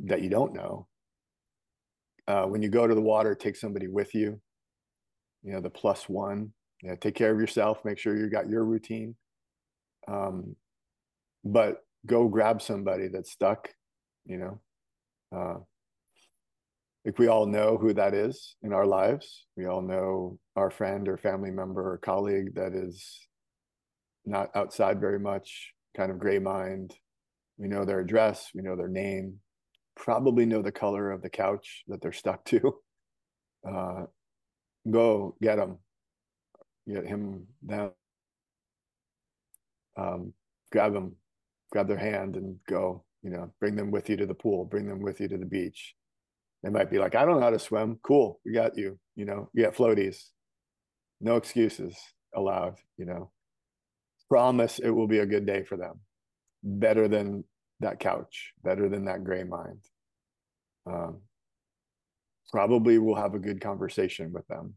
that 0.00 0.22
you 0.22 0.28
don't 0.28 0.52
know. 0.52 0.86
Uh, 2.28 2.44
when 2.44 2.62
you 2.62 2.68
go 2.68 2.86
to 2.86 2.94
the 2.94 3.00
water 3.00 3.34
take 3.34 3.56
somebody 3.56 3.88
with 3.88 4.14
you 4.14 4.40
you 5.42 5.52
know 5.52 5.60
the 5.60 5.70
plus 5.70 6.08
one. 6.08 6.52
You 6.82 6.90
know, 6.90 6.96
take 6.96 7.14
care 7.14 7.32
of 7.32 7.40
yourself 7.40 7.84
make 7.84 7.98
sure 7.98 8.16
you 8.16 8.28
got 8.28 8.48
your 8.48 8.64
routine. 8.64 9.16
Um, 10.08 10.56
but 11.44 11.84
go 12.06 12.28
grab 12.28 12.62
somebody 12.62 13.08
that's 13.08 13.32
stuck 13.32 13.68
you 14.24 14.38
know? 14.38 14.60
Uh, 15.34 15.58
like 17.04 17.18
we 17.18 17.26
all 17.26 17.46
know 17.46 17.76
who 17.80 17.92
that 17.94 18.14
is 18.14 18.56
in 18.62 18.72
our 18.72 18.86
lives. 18.86 19.46
We 19.56 19.66
all 19.66 19.82
know 19.82 20.38
our 20.56 20.70
friend 20.70 21.08
or 21.08 21.16
family 21.16 21.50
member 21.50 21.92
or 21.92 21.98
colleague 21.98 22.54
that 22.54 22.74
is 22.74 23.26
not 24.24 24.50
outside 24.54 25.00
very 25.00 25.18
much 25.18 25.72
kind 25.96 26.12
of 26.12 26.18
gray 26.18 26.38
mind. 26.38 26.94
We 27.58 27.68
know 27.68 27.84
their 27.84 28.00
address. 28.00 28.50
We 28.54 28.62
know 28.62 28.76
their 28.76 28.88
name. 28.88 29.38
Probably 29.96 30.46
know 30.46 30.62
the 30.62 30.72
color 30.72 31.10
of 31.10 31.22
the 31.22 31.30
couch 31.30 31.82
that 31.88 32.00
they're 32.00 32.12
stuck 32.12 32.44
to. 32.46 32.76
Uh, 33.64 34.06
go 34.90 35.36
get 35.40 35.54
them 35.54 35.78
get 36.92 37.06
him 37.06 37.46
down 37.64 37.92
um, 39.96 40.32
grab 40.72 40.92
them 40.92 41.14
grab 41.70 41.86
their 41.86 41.96
hand 41.96 42.34
and 42.34 42.56
go 42.68 43.04
you 43.22 43.30
know 43.30 43.52
bring 43.60 43.76
them 43.76 43.92
with 43.92 44.10
you 44.10 44.16
to 44.16 44.26
the 44.26 44.34
pool. 44.34 44.64
Bring 44.64 44.88
them 44.88 45.00
with 45.00 45.20
you 45.20 45.28
to 45.28 45.38
the 45.38 45.46
beach 45.46 45.94
they 46.62 46.70
might 46.70 46.90
be 46.90 46.98
like 46.98 47.14
i 47.14 47.24
don't 47.24 47.36
know 47.36 47.42
how 47.42 47.50
to 47.50 47.58
swim. 47.58 47.98
Cool 48.02 48.40
we 48.44 48.52
got 48.52 48.76
you 48.76 48.98
you 49.16 49.24
know 49.24 49.48
you 49.52 49.64
got 49.64 49.74
floaties. 49.74 50.24
No 51.20 51.36
excuses 51.36 51.96
allowed 52.34 52.76
you 52.96 53.04
know. 53.04 53.30
Promise 54.28 54.78
it 54.78 54.90
will 54.90 55.06
be 55.06 55.18
a 55.18 55.26
good 55.26 55.46
day 55.46 55.62
for 55.62 55.76
them. 55.76 56.00
Better 56.62 57.08
than 57.08 57.44
that 57.80 58.00
couch 58.00 58.52
better 58.62 58.88
than 58.88 59.04
that 59.04 59.24
gray 59.24 59.44
mind. 59.44 59.80
Um, 60.86 61.20
probably 62.50 62.98
we'll 62.98 63.14
have 63.16 63.34
a 63.34 63.38
good 63.38 63.60
conversation 63.60 64.32
with 64.32 64.46
them 64.48 64.74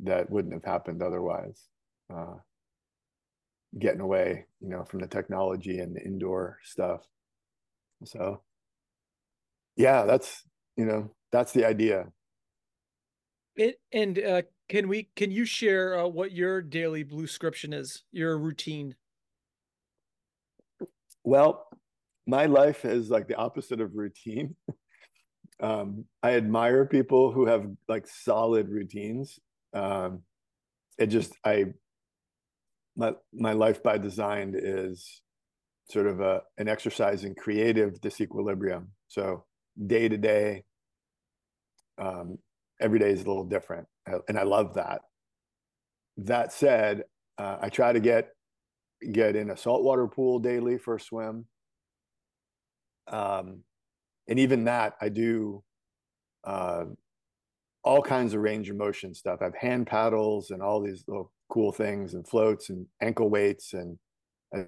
that 0.00 0.30
wouldn't 0.30 0.54
have 0.54 0.64
happened 0.64 1.02
otherwise. 1.02 1.62
Uh, 2.12 2.36
getting 3.78 4.00
away 4.00 4.46
you 4.60 4.68
know 4.68 4.84
from 4.84 5.00
the 5.00 5.06
technology 5.06 5.78
and 5.78 5.94
the 5.94 6.02
indoor 6.02 6.58
stuff. 6.62 7.00
So 8.04 8.42
yeah 9.76 10.04
that's 10.04 10.42
you 10.78 10.86
know 10.86 11.10
that's 11.30 11.52
the 11.52 11.66
idea. 11.66 12.06
It, 13.56 13.80
and 13.92 14.18
uh, 14.18 14.42
can 14.68 14.88
we 14.88 15.10
can 15.16 15.30
you 15.30 15.44
share 15.44 15.98
uh, 15.98 16.06
what 16.06 16.32
your 16.32 16.62
daily 16.62 17.02
blue 17.02 17.26
bluescription 17.26 17.74
is 17.74 18.04
your 18.12 18.38
routine? 18.38 18.94
Well 21.24 21.68
my 22.28 22.44
life 22.44 22.84
is 22.84 23.08
like 23.08 23.26
the 23.26 23.36
opposite 23.36 23.80
of 23.80 23.94
routine. 23.94 24.54
Um, 25.60 26.04
i 26.22 26.36
admire 26.36 26.86
people 26.86 27.32
who 27.32 27.46
have 27.46 27.66
like 27.88 28.06
solid 28.06 28.68
routines. 28.68 29.40
Um, 29.74 30.22
it 30.98 31.06
just 31.06 31.32
i 31.44 31.64
my 32.94 33.14
my 33.32 33.54
life 33.54 33.82
by 33.82 33.98
design 33.98 34.54
is 34.56 35.20
sort 35.90 36.06
of 36.06 36.20
a 36.20 36.42
an 36.58 36.68
exercise 36.68 37.24
in 37.24 37.34
creative 37.34 38.00
disequilibrium. 38.00 38.86
So 39.08 39.46
day 39.84 40.08
to 40.08 40.16
day 40.16 40.62
um, 41.98 42.38
every 42.80 42.98
day 42.98 43.10
is 43.10 43.22
a 43.22 43.26
little 43.26 43.44
different 43.44 43.86
and 44.28 44.38
i 44.38 44.42
love 44.42 44.74
that 44.74 45.00
that 46.16 46.52
said 46.52 47.04
uh, 47.38 47.58
i 47.60 47.68
try 47.68 47.92
to 47.92 48.00
get 48.00 48.30
get 49.12 49.36
in 49.36 49.50
a 49.50 49.56
saltwater 49.56 50.06
pool 50.06 50.38
daily 50.38 50.78
for 50.78 50.96
a 50.96 51.00
swim 51.00 51.44
um, 53.08 53.62
and 54.28 54.38
even 54.38 54.64
that 54.64 54.94
i 55.00 55.08
do 55.08 55.62
uh, 56.44 56.84
all 57.84 58.02
kinds 58.02 58.34
of 58.34 58.40
range 58.40 58.68
of 58.68 58.76
motion 58.76 59.14
stuff. 59.14 59.38
I 59.40 59.44
have 59.44 59.54
hand 59.54 59.86
paddles 59.86 60.50
and 60.50 60.62
all 60.62 60.80
these 60.80 61.04
little 61.06 61.32
cool 61.48 61.72
things 61.72 62.14
and 62.14 62.28
floats 62.28 62.68
and 62.68 62.86
ankle 63.00 63.30
weights 63.30 63.72
and 63.72 63.98
I 64.54 64.66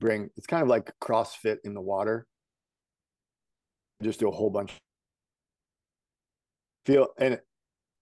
bring 0.00 0.30
it's 0.36 0.46
kind 0.46 0.62
of 0.62 0.68
like 0.68 0.92
CrossFit 1.02 1.56
in 1.64 1.74
the 1.74 1.80
water. 1.80 2.26
Just 4.02 4.20
do 4.20 4.28
a 4.28 4.32
whole 4.32 4.50
bunch. 4.50 4.72
Feel 6.86 7.08
and 7.18 7.40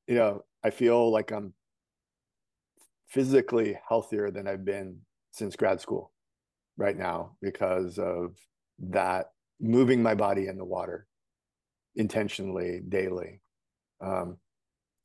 you 0.07 0.17
know, 0.17 0.45
I 0.65 0.71
feel 0.71 1.11
like 1.11 1.31
I'm 1.31 1.55
physically 3.09 3.79
healthier 3.89 4.31
than 4.31 4.49
I've 4.49 4.65
been 4.65 4.99
since 5.31 5.57
grad 5.57 5.81
school 5.81 6.13
right 6.77 6.97
now 6.97 7.37
because 7.41 7.99
of 7.99 8.37
that 8.79 9.27
moving 9.61 10.03
my 10.03 10.15
body 10.15 10.49
in 10.49 10.57
the 10.57 10.65
water 10.65 11.07
intentionally 11.95 12.81
daily 12.89 13.41
um, 14.03 14.37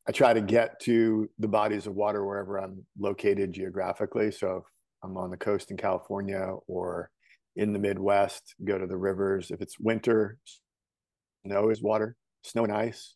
I 0.07 0.11
try 0.11 0.33
to 0.33 0.41
get 0.41 0.79
to 0.81 1.29
the 1.37 1.47
bodies 1.47 1.85
of 1.85 1.95
water 1.95 2.25
wherever 2.25 2.57
I'm 2.57 2.85
located 2.97 3.51
geographically. 3.51 4.31
So 4.31 4.57
if 4.57 4.63
I'm 5.03 5.17
on 5.17 5.31
the 5.31 5.37
coast 5.37 5.69
in 5.69 5.77
California 5.77 6.55
or 6.67 7.11
in 7.57 7.73
the 7.73 7.79
Midwest, 7.79 8.55
go 8.63 8.77
to 8.77 8.87
the 8.87 8.97
rivers. 8.97 9.51
If 9.51 9.61
it's 9.61 9.79
winter, 9.79 10.37
snow 11.45 11.69
is 11.69 11.81
water, 11.81 12.15
snow 12.43 12.63
and 12.63 12.71
ice. 12.71 13.15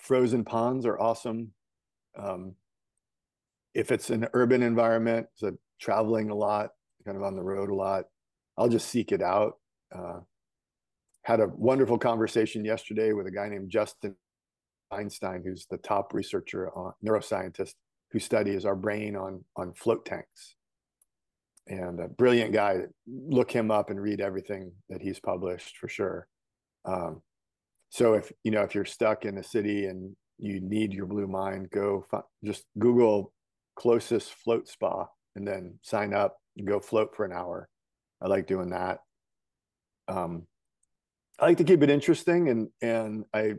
Frozen 0.00 0.44
ponds 0.44 0.86
are 0.86 0.98
awesome. 0.98 1.52
Um, 2.18 2.54
if 3.74 3.92
it's 3.92 4.10
an 4.10 4.26
urban 4.32 4.62
environment, 4.62 5.26
so 5.34 5.56
traveling 5.80 6.30
a 6.30 6.34
lot, 6.34 6.70
kind 7.04 7.16
of 7.16 7.22
on 7.22 7.36
the 7.36 7.42
road 7.42 7.70
a 7.70 7.74
lot, 7.74 8.04
I'll 8.58 8.68
just 8.68 8.88
seek 8.88 9.12
it 9.12 9.22
out. 9.22 9.54
Uh, 9.94 10.20
had 11.22 11.40
a 11.40 11.48
wonderful 11.48 11.98
conversation 11.98 12.64
yesterday 12.64 13.12
with 13.12 13.26
a 13.26 13.30
guy 13.30 13.48
named 13.48 13.70
Justin 13.70 14.16
Feinstein, 14.92 15.44
who's 15.44 15.66
the 15.70 15.76
top 15.78 16.14
researcher, 16.14 16.70
on, 16.76 16.92
neuroscientist, 17.04 17.74
who 18.10 18.18
studies 18.18 18.64
our 18.64 18.74
brain 18.74 19.16
on 19.16 19.44
on 19.56 19.72
float 19.74 20.04
tanks. 20.04 20.56
And 21.66 22.00
a 22.00 22.08
brilliant 22.08 22.52
guy. 22.52 22.80
Look 23.06 23.52
him 23.52 23.70
up 23.70 23.90
and 23.90 24.00
read 24.00 24.20
everything 24.20 24.72
that 24.88 25.02
he's 25.02 25.20
published 25.20 25.76
for 25.76 25.88
sure. 25.88 26.26
Um, 26.84 27.22
so 27.90 28.14
if 28.14 28.32
you 28.44 28.52
know 28.52 28.62
if 28.62 28.74
you're 28.74 28.84
stuck 28.84 29.24
in 29.24 29.38
a 29.38 29.42
city 29.42 29.86
and 29.86 30.16
you 30.38 30.60
need 30.60 30.92
your 30.92 31.06
blue 31.06 31.26
mind, 31.26 31.70
go 31.70 32.06
find, 32.10 32.24
just 32.44 32.64
Google 32.78 33.32
closest 33.76 34.32
float 34.32 34.68
spa 34.68 35.06
and 35.36 35.46
then 35.46 35.78
sign 35.82 36.14
up 36.14 36.38
and 36.56 36.66
go 36.66 36.80
float 36.80 37.14
for 37.14 37.24
an 37.24 37.32
hour. 37.32 37.68
I 38.22 38.28
like 38.28 38.46
doing 38.46 38.70
that. 38.70 38.98
Um, 40.08 40.46
I 41.38 41.46
like 41.46 41.58
to 41.58 41.64
keep 41.64 41.82
it 41.82 41.90
interesting 41.90 42.48
and 42.48 42.68
and 42.80 43.24
I 43.34 43.54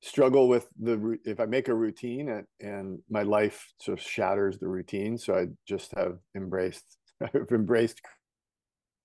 struggle 0.00 0.48
with 0.48 0.66
the 0.80 1.18
if 1.24 1.40
I 1.40 1.46
make 1.46 1.68
a 1.68 1.74
routine 1.74 2.28
and, 2.28 2.46
and 2.60 2.98
my 3.08 3.22
life 3.22 3.72
sort 3.80 3.98
of 3.98 4.04
shatters 4.04 4.58
the 4.58 4.68
routine. 4.68 5.18
So 5.18 5.34
I 5.34 5.46
just 5.68 5.92
have 5.96 6.18
embraced 6.34 6.96
I've 7.20 7.50
embraced 7.50 8.00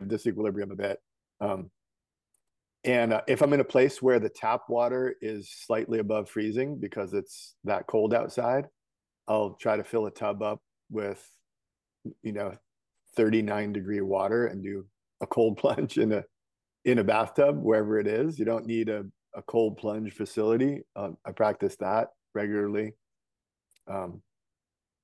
disequilibrium 0.03 0.71
a 0.71 0.75
bit. 0.75 0.99
Um, 1.41 1.69
and 2.87 3.13
uh, 3.13 3.21
if 3.27 3.41
I'm 3.41 3.53
in 3.53 3.59
a 3.59 3.65
place 3.65 4.01
where 4.01 4.19
the 4.19 4.29
tap 4.29 4.61
water 4.69 5.15
is 5.21 5.51
slightly 5.51 5.99
above 5.99 6.29
freezing 6.29 6.79
because 6.79 7.13
it's 7.13 7.55
that 7.65 7.85
cold 7.85 8.13
outside, 8.13 8.67
I'll 9.27 9.55
try 9.55 9.75
to 9.75 9.83
fill 9.83 10.05
a 10.05 10.11
tub 10.11 10.41
up 10.41 10.61
with, 10.89 11.23
you 12.23 12.31
know, 12.31 12.53
39 13.15 13.73
degree 13.73 14.01
water 14.01 14.47
and 14.47 14.63
do 14.63 14.85
a 15.21 15.27
cold 15.27 15.57
plunge 15.61 15.97
in 15.97 16.13
a 16.13 16.23
in 16.85 16.99
a 16.99 17.03
bathtub 17.03 17.61
wherever 17.61 17.99
it 17.99 18.07
is. 18.07 18.39
You 18.39 18.45
don't 18.45 18.65
need 18.65 18.87
a 18.87 19.05
a 19.35 19.41
cold 19.43 19.77
plunge 19.77 20.13
facility. 20.13 20.81
Uh, 20.95 21.09
I 21.25 21.31
practice 21.31 21.75
that 21.79 22.09
regularly. 22.33 22.93
Um, 23.87 24.21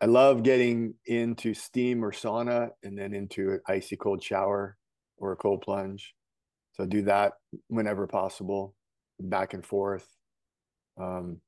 I 0.02 0.06
love 0.06 0.44
getting 0.44 0.96
into 1.06 1.54
steam 1.54 2.04
or 2.04 2.12
sauna 2.12 2.72
and 2.84 2.98
then 2.98 3.14
into 3.14 3.52
an 3.52 3.62
icy 3.68 3.96
cold 3.96 4.24
shower 4.24 4.78
or 5.18 5.34
a 5.34 5.36
cold 5.36 5.62
plunge. 5.62 6.14
So 6.74 6.86
do 6.86 7.04
that 7.04 7.34
whenever 7.68 8.08
possible, 8.08 8.76
back 9.20 9.54
and 9.54 9.66
forth. 9.66 10.08
Um, 11.00 11.40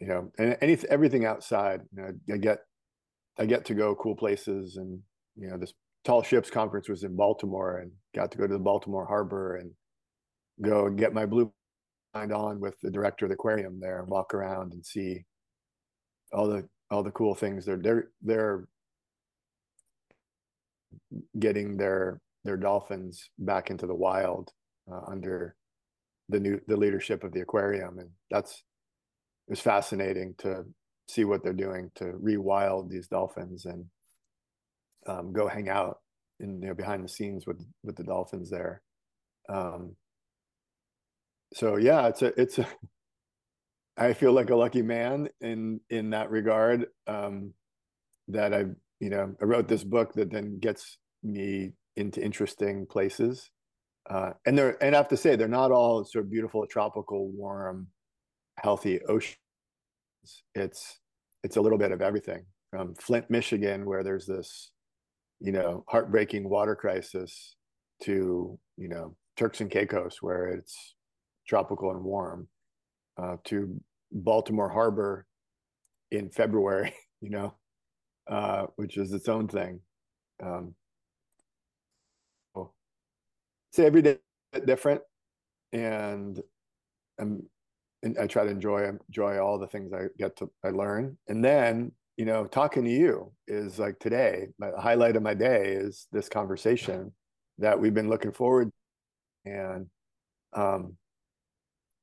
you 0.00 0.08
know, 0.08 0.32
and 0.38 0.56
any 0.60 0.76
everything 0.90 1.24
outside. 1.24 1.82
You 1.94 2.02
know, 2.02 2.34
I 2.34 2.38
get 2.38 2.58
I 3.38 3.46
get 3.46 3.64
to 3.66 3.74
go 3.74 3.94
cool 3.94 4.16
places, 4.16 4.76
and 4.76 5.00
you 5.36 5.48
know, 5.48 5.56
this 5.58 5.74
tall 6.04 6.22
ships 6.22 6.50
conference 6.50 6.88
was 6.88 7.04
in 7.04 7.16
Baltimore, 7.16 7.78
and 7.78 7.92
got 8.14 8.32
to 8.32 8.38
go 8.38 8.46
to 8.46 8.52
the 8.52 8.58
Baltimore 8.58 9.06
Harbor 9.06 9.56
and 9.56 9.70
go 10.60 10.86
and 10.86 10.98
get 10.98 11.14
my 11.14 11.26
blue 11.26 11.52
mind 12.14 12.32
on 12.32 12.60
with 12.60 12.74
the 12.82 12.90
director 12.90 13.24
of 13.24 13.30
the 13.30 13.34
aquarium 13.34 13.80
there 13.80 14.00
and 14.00 14.08
walk 14.08 14.34
around 14.34 14.72
and 14.72 14.84
see 14.84 15.24
all 16.32 16.48
the 16.48 16.68
all 16.90 17.02
the 17.02 17.10
cool 17.10 17.34
things 17.34 17.64
they're 17.64 17.78
they're 17.78 18.08
they're 18.22 18.68
getting 21.38 21.76
their 21.76 22.20
their 22.44 22.56
dolphins 22.56 23.30
back 23.38 23.70
into 23.70 23.86
the 23.86 23.94
wild 23.94 24.50
uh, 24.90 25.00
under 25.10 25.56
the 26.28 26.40
new 26.40 26.60
the 26.66 26.76
leadership 26.76 27.24
of 27.24 27.32
the 27.32 27.40
aquarium. 27.40 27.98
And 27.98 28.10
that's 28.30 28.64
it's 29.48 29.60
fascinating 29.60 30.34
to 30.38 30.64
see 31.08 31.24
what 31.24 31.42
they're 31.42 31.52
doing 31.52 31.90
to 31.96 32.04
rewild 32.22 32.88
these 32.88 33.08
dolphins 33.08 33.66
and 33.66 33.84
um, 35.06 35.32
go 35.32 35.48
hang 35.48 35.68
out 35.68 35.98
in 36.40 36.60
you 36.62 36.68
know 36.68 36.74
behind 36.74 37.04
the 37.04 37.08
scenes 37.08 37.46
with 37.46 37.60
with 37.82 37.96
the 37.96 38.04
dolphins 38.04 38.50
there. 38.50 38.82
Um, 39.48 39.96
so 41.54 41.76
yeah 41.76 42.08
it's 42.08 42.22
a 42.22 42.40
it's 42.40 42.58
a 42.58 42.66
i 43.96 44.12
feel 44.12 44.32
like 44.32 44.50
a 44.50 44.56
lucky 44.56 44.82
man 44.82 45.28
in 45.40 45.80
in 45.90 46.10
that 46.10 46.30
regard 46.30 46.86
um, 47.06 47.52
that 48.28 48.54
i 48.54 48.64
you 49.00 49.10
know 49.10 49.34
i 49.40 49.44
wrote 49.44 49.68
this 49.68 49.84
book 49.84 50.14
that 50.14 50.30
then 50.30 50.58
gets 50.58 50.98
me 51.22 51.72
into 51.96 52.22
interesting 52.22 52.86
places. 52.86 53.50
Uh, 54.10 54.32
and 54.46 54.58
they're 54.58 54.82
and 54.82 54.96
i 54.96 54.98
have 54.98 55.06
to 55.06 55.16
say 55.16 55.36
they're 55.36 55.46
not 55.46 55.70
all 55.70 56.04
sort 56.04 56.24
of 56.24 56.30
beautiful 56.30 56.66
tropical 56.66 57.28
warm 57.30 57.86
healthy 58.58 59.00
oceans. 59.08 59.36
It's 60.56 60.98
it's 61.44 61.56
a 61.56 61.60
little 61.60 61.78
bit 61.78 61.92
of 61.92 62.02
everything 62.02 62.44
from 62.70 62.96
flint 62.96 63.30
michigan 63.30 63.84
where 63.84 64.02
there's 64.02 64.26
this 64.26 64.72
you 65.38 65.52
know 65.52 65.84
heartbreaking 65.88 66.48
water 66.48 66.74
crisis 66.74 67.54
to 68.02 68.58
you 68.76 68.88
know 68.88 69.14
turks 69.36 69.60
and 69.60 69.70
caicos 69.70 70.16
where 70.20 70.48
it's 70.48 70.96
tropical 71.46 71.92
and 71.92 72.02
warm 72.02 72.48
uh, 73.22 73.36
to 73.44 73.80
baltimore 74.10 74.68
harbor 74.68 75.26
in 76.10 76.28
february 76.28 76.92
you 77.20 77.30
know 77.30 77.54
uh, 78.28 78.66
which 78.76 78.96
is 78.96 79.12
its 79.12 79.28
own 79.28 79.48
thing. 79.48 79.80
Um, 80.42 80.74
it's 83.72 83.78
every 83.78 84.02
day 84.02 84.18
different 84.66 85.00
and 85.72 86.42
I'm, 87.18 87.42
and 88.02 88.18
I 88.18 88.26
try 88.26 88.44
to 88.44 88.50
enjoy 88.50 88.86
enjoy 89.08 89.38
all 89.38 89.58
the 89.58 89.66
things 89.66 89.92
I 89.94 90.06
get 90.18 90.36
to 90.36 90.50
I 90.62 90.70
learn. 90.70 91.16
And 91.28 91.42
then 91.42 91.92
you 92.18 92.26
know 92.26 92.44
talking 92.46 92.84
to 92.84 92.90
you 92.90 93.32
is 93.48 93.78
like 93.78 93.98
today 93.98 94.48
my 94.58 94.70
highlight 94.78 95.16
of 95.16 95.22
my 95.22 95.32
day 95.32 95.72
is 95.72 96.06
this 96.12 96.28
conversation 96.28 97.12
that 97.58 97.80
we've 97.80 97.94
been 97.94 98.10
looking 98.10 98.32
forward 98.32 98.70
and 99.46 99.86
um 100.52 100.96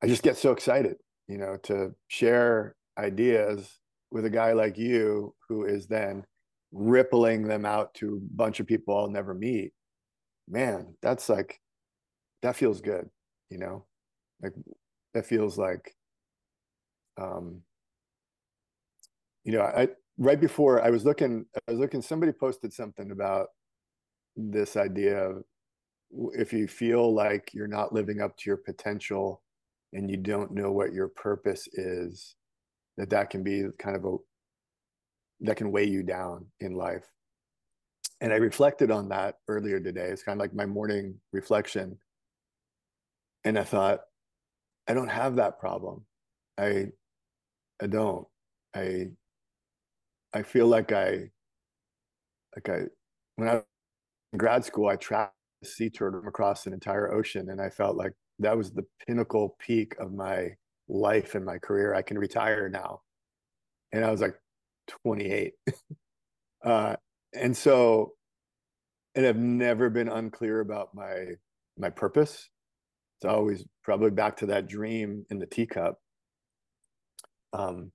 I 0.01 0.07
just 0.07 0.23
get 0.23 0.37
so 0.37 0.51
excited 0.51 0.97
you 1.27 1.37
know 1.37 1.57
to 1.63 1.93
share 2.07 2.75
ideas 2.97 3.69
with 4.11 4.25
a 4.25 4.29
guy 4.31 4.53
like 4.53 4.77
you 4.77 5.35
who 5.47 5.65
is 5.65 5.85
then 5.85 6.23
rippling 6.71 7.47
them 7.47 7.65
out 7.65 7.93
to 7.95 8.15
a 8.15 8.35
bunch 8.35 8.59
of 8.59 8.65
people 8.65 8.97
I'll 8.97 9.09
never 9.09 9.35
meet 9.35 9.73
man, 10.49 10.95
that's 11.01 11.29
like 11.29 11.59
that 12.41 12.55
feels 12.55 12.81
good, 12.81 13.09
you 13.49 13.57
know, 13.57 13.85
like 14.41 14.53
that 15.13 15.25
feels 15.25 15.57
like, 15.57 15.95
um, 17.19 17.61
you 19.43 19.53
know, 19.53 19.61
I 19.61 19.89
right 20.17 20.39
before 20.39 20.81
I 20.81 20.89
was 20.89 21.05
looking, 21.05 21.45
I 21.67 21.71
was 21.71 21.79
looking. 21.79 22.01
Somebody 22.01 22.31
posted 22.31 22.73
something 22.73 23.11
about 23.11 23.47
this 24.35 24.75
idea 24.77 25.17
of 25.17 25.43
if 26.33 26.51
you 26.53 26.67
feel 26.67 27.13
like 27.13 27.51
you're 27.53 27.67
not 27.67 27.93
living 27.93 28.21
up 28.21 28.35
to 28.37 28.49
your 28.49 28.57
potential 28.57 29.41
and 29.93 30.09
you 30.09 30.17
don't 30.17 30.51
know 30.51 30.71
what 30.71 30.93
your 30.93 31.07
purpose 31.07 31.67
is, 31.73 32.35
that 32.97 33.09
that 33.09 33.29
can 33.29 33.43
be 33.43 33.65
kind 33.77 33.95
of 33.95 34.05
a 34.05 34.17
that 35.41 35.55
can 35.55 35.71
weigh 35.71 35.85
you 35.85 36.03
down 36.03 36.45
in 36.59 36.73
life 36.73 37.05
and 38.21 38.33
I 38.33 38.37
reflected 38.37 38.91
on 38.91 39.09
that 39.09 39.37
earlier 39.47 39.79
today. 39.79 40.07
It's 40.09 40.23
kind 40.23 40.37
of 40.37 40.41
like 40.41 40.53
my 40.53 40.65
morning 40.65 41.15
reflection. 41.31 41.97
And 43.43 43.57
I 43.57 43.63
thought, 43.63 44.01
I 44.87 44.93
don't 44.93 45.09
have 45.09 45.35
that 45.37 45.59
problem. 45.59 46.05
I 46.57 46.91
I 47.81 47.87
don't. 47.87 48.27
I 48.75 49.11
I 50.33 50.43
feel 50.43 50.67
like 50.67 50.91
I 50.91 51.31
like 52.55 52.69
I 52.69 52.83
when 53.35 53.47
I 53.49 53.55
was 53.55 53.63
in 54.33 54.39
grad 54.39 54.65
school, 54.65 54.89
I 54.89 54.97
tracked 54.97 55.35
a 55.63 55.67
sea 55.67 55.89
turtle 55.89 56.27
across 56.27 56.67
an 56.67 56.73
entire 56.73 57.13
ocean 57.13 57.49
and 57.49 57.61
I 57.61 57.69
felt 57.69 57.97
like 57.97 58.13
that 58.39 58.57
was 58.57 58.71
the 58.71 58.85
pinnacle 59.07 59.57
peak 59.59 59.95
of 59.99 60.13
my 60.13 60.51
life 60.89 61.35
and 61.35 61.45
my 61.45 61.57
career. 61.59 61.95
I 61.95 62.01
can 62.01 62.19
retire 62.19 62.69
now. 62.69 63.01
And 63.93 64.05
I 64.05 64.11
was 64.11 64.21
like 64.21 64.35
28. 65.05 65.53
uh, 66.65 66.95
and 67.33 67.55
so 67.55 68.13
and 69.15 69.25
i've 69.25 69.37
never 69.37 69.89
been 69.89 70.09
unclear 70.09 70.59
about 70.59 70.93
my 70.93 71.25
my 71.79 71.89
purpose. 71.89 72.49
It's 73.17 73.25
always 73.25 73.63
probably 73.83 74.11
back 74.11 74.37
to 74.37 74.45
that 74.47 74.67
dream 74.67 75.25
in 75.29 75.39
the 75.39 75.45
teacup. 75.45 75.99
Um 77.53 77.91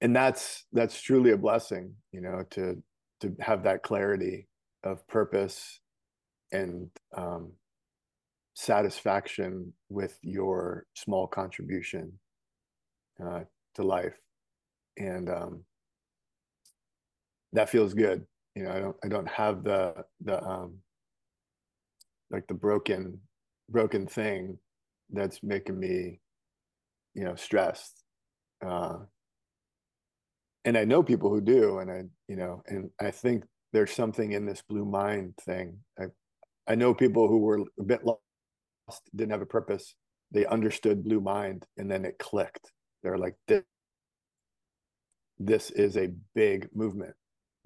and 0.00 0.14
that's 0.14 0.64
that's 0.72 1.00
truly 1.00 1.32
a 1.32 1.36
blessing 1.36 1.92
you 2.12 2.20
know 2.20 2.44
to 2.50 2.80
to 3.20 3.34
have 3.40 3.64
that 3.64 3.82
clarity 3.82 4.46
of 4.84 5.06
purpose 5.08 5.80
and 6.52 6.88
um 7.16 7.52
satisfaction 8.54 9.72
with 9.88 10.18
your 10.22 10.84
small 10.94 11.26
contribution 11.28 12.12
uh, 13.24 13.40
to 13.74 13.82
life. 13.82 14.16
And 14.96 15.28
um 15.28 15.64
that 17.54 17.70
feels 17.70 17.94
good. 17.94 18.26
You 18.54 18.64
know 18.64 18.72
i 18.72 18.80
don't 18.80 18.96
i 19.04 19.08
don't 19.08 19.28
have 19.28 19.64
the 19.64 19.94
the 20.24 20.42
um 20.44 20.78
like 22.30 22.46
the 22.48 22.54
broken 22.54 23.20
broken 23.70 24.06
thing 24.06 24.58
that's 25.12 25.42
making 25.42 25.78
me 25.78 26.20
you 27.14 27.24
know 27.24 27.34
stressed 27.36 28.04
uh 28.66 28.98
and 30.64 30.78
i 30.78 30.84
know 30.84 31.02
people 31.02 31.30
who 31.30 31.40
do 31.40 31.78
and 31.78 31.90
i 31.90 32.02
you 32.28 32.36
know 32.36 32.62
and 32.68 32.90
i 33.00 33.10
think 33.10 33.44
there's 33.72 33.92
something 33.92 34.32
in 34.32 34.46
this 34.46 34.62
blue 34.68 34.84
mind 34.86 35.34
thing. 35.42 35.78
I 36.00 36.06
i 36.68 36.74
know 36.74 36.94
people 36.94 37.28
who 37.28 37.38
were 37.38 37.60
a 37.80 37.84
bit 37.84 38.04
lost 38.04 38.20
didn't 39.16 39.32
have 39.32 39.42
a 39.42 39.46
purpose. 39.46 39.94
They 40.32 40.46
understood 40.46 41.04
blue 41.04 41.20
mind 41.20 41.66
and 41.78 41.90
then 41.90 42.04
it 42.04 42.18
clicked. 42.18 42.72
They're 43.02 43.18
like 43.18 43.36
this 43.48 43.64
this 45.38 45.70
is 45.72 45.96
a 45.96 46.10
big 46.34 46.68
movement 46.74 47.14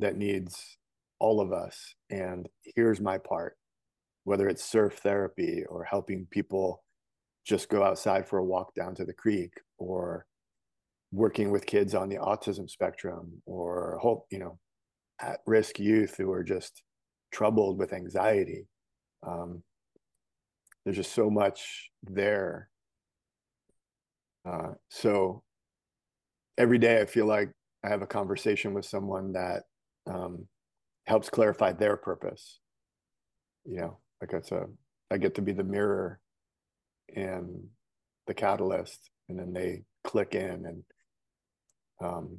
that 0.02 0.16
needs 0.16 0.76
all 1.18 1.40
of 1.40 1.52
us. 1.52 1.94
And 2.10 2.48
here's 2.76 3.00
my 3.00 3.18
part 3.18 3.56
whether 4.24 4.48
it's 4.48 4.62
surf 4.62 4.98
therapy 4.98 5.64
or 5.68 5.82
helping 5.82 6.26
people 6.30 6.84
just 7.44 7.68
go 7.68 7.82
outside 7.82 8.24
for 8.28 8.38
a 8.38 8.44
walk 8.44 8.72
down 8.72 8.94
to 8.94 9.04
the 9.04 9.12
creek 9.12 9.52
or 9.78 10.24
working 11.10 11.50
with 11.50 11.66
kids 11.66 11.92
on 11.92 12.08
the 12.08 12.16
autism 12.16 12.70
spectrum 12.70 13.42
or 13.46 13.98
hope 14.00 14.26
you 14.30 14.38
know 14.38 14.58
at 15.20 15.40
risk 15.44 15.80
youth 15.80 16.16
who 16.16 16.30
are 16.30 16.44
just 16.44 16.82
troubled 17.32 17.78
with 17.78 17.92
anxiety. 17.92 18.66
Um, 19.26 19.62
there's 20.84 20.96
just 20.96 21.12
so 21.12 21.28
much 21.30 21.90
there. 22.04 22.68
Uh, 24.46 24.72
so 24.88 25.42
every 26.58 26.78
day 26.78 27.00
i 27.00 27.06
feel 27.06 27.26
like 27.26 27.50
i 27.84 27.88
have 27.88 28.02
a 28.02 28.06
conversation 28.06 28.74
with 28.74 28.84
someone 28.84 29.32
that 29.32 29.62
um, 30.06 30.46
helps 31.06 31.28
clarify 31.28 31.72
their 31.72 31.96
purpose 31.96 32.60
you 33.64 33.76
know 33.76 33.98
like 34.20 34.32
it's 34.32 34.52
a 34.52 34.66
i 35.10 35.16
get 35.16 35.34
to 35.34 35.42
be 35.42 35.52
the 35.52 35.64
mirror 35.64 36.20
and 37.14 37.64
the 38.26 38.34
catalyst 38.34 39.10
and 39.28 39.38
then 39.38 39.52
they 39.52 39.82
click 40.04 40.34
in 40.34 40.66
and 40.66 40.82
um 42.00 42.38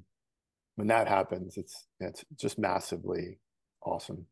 when 0.75 0.87
that 0.87 1.07
happens 1.07 1.57
it's 1.57 1.87
it's 1.99 2.23
just 2.37 2.57
massively 2.57 3.39
awesome 3.81 4.25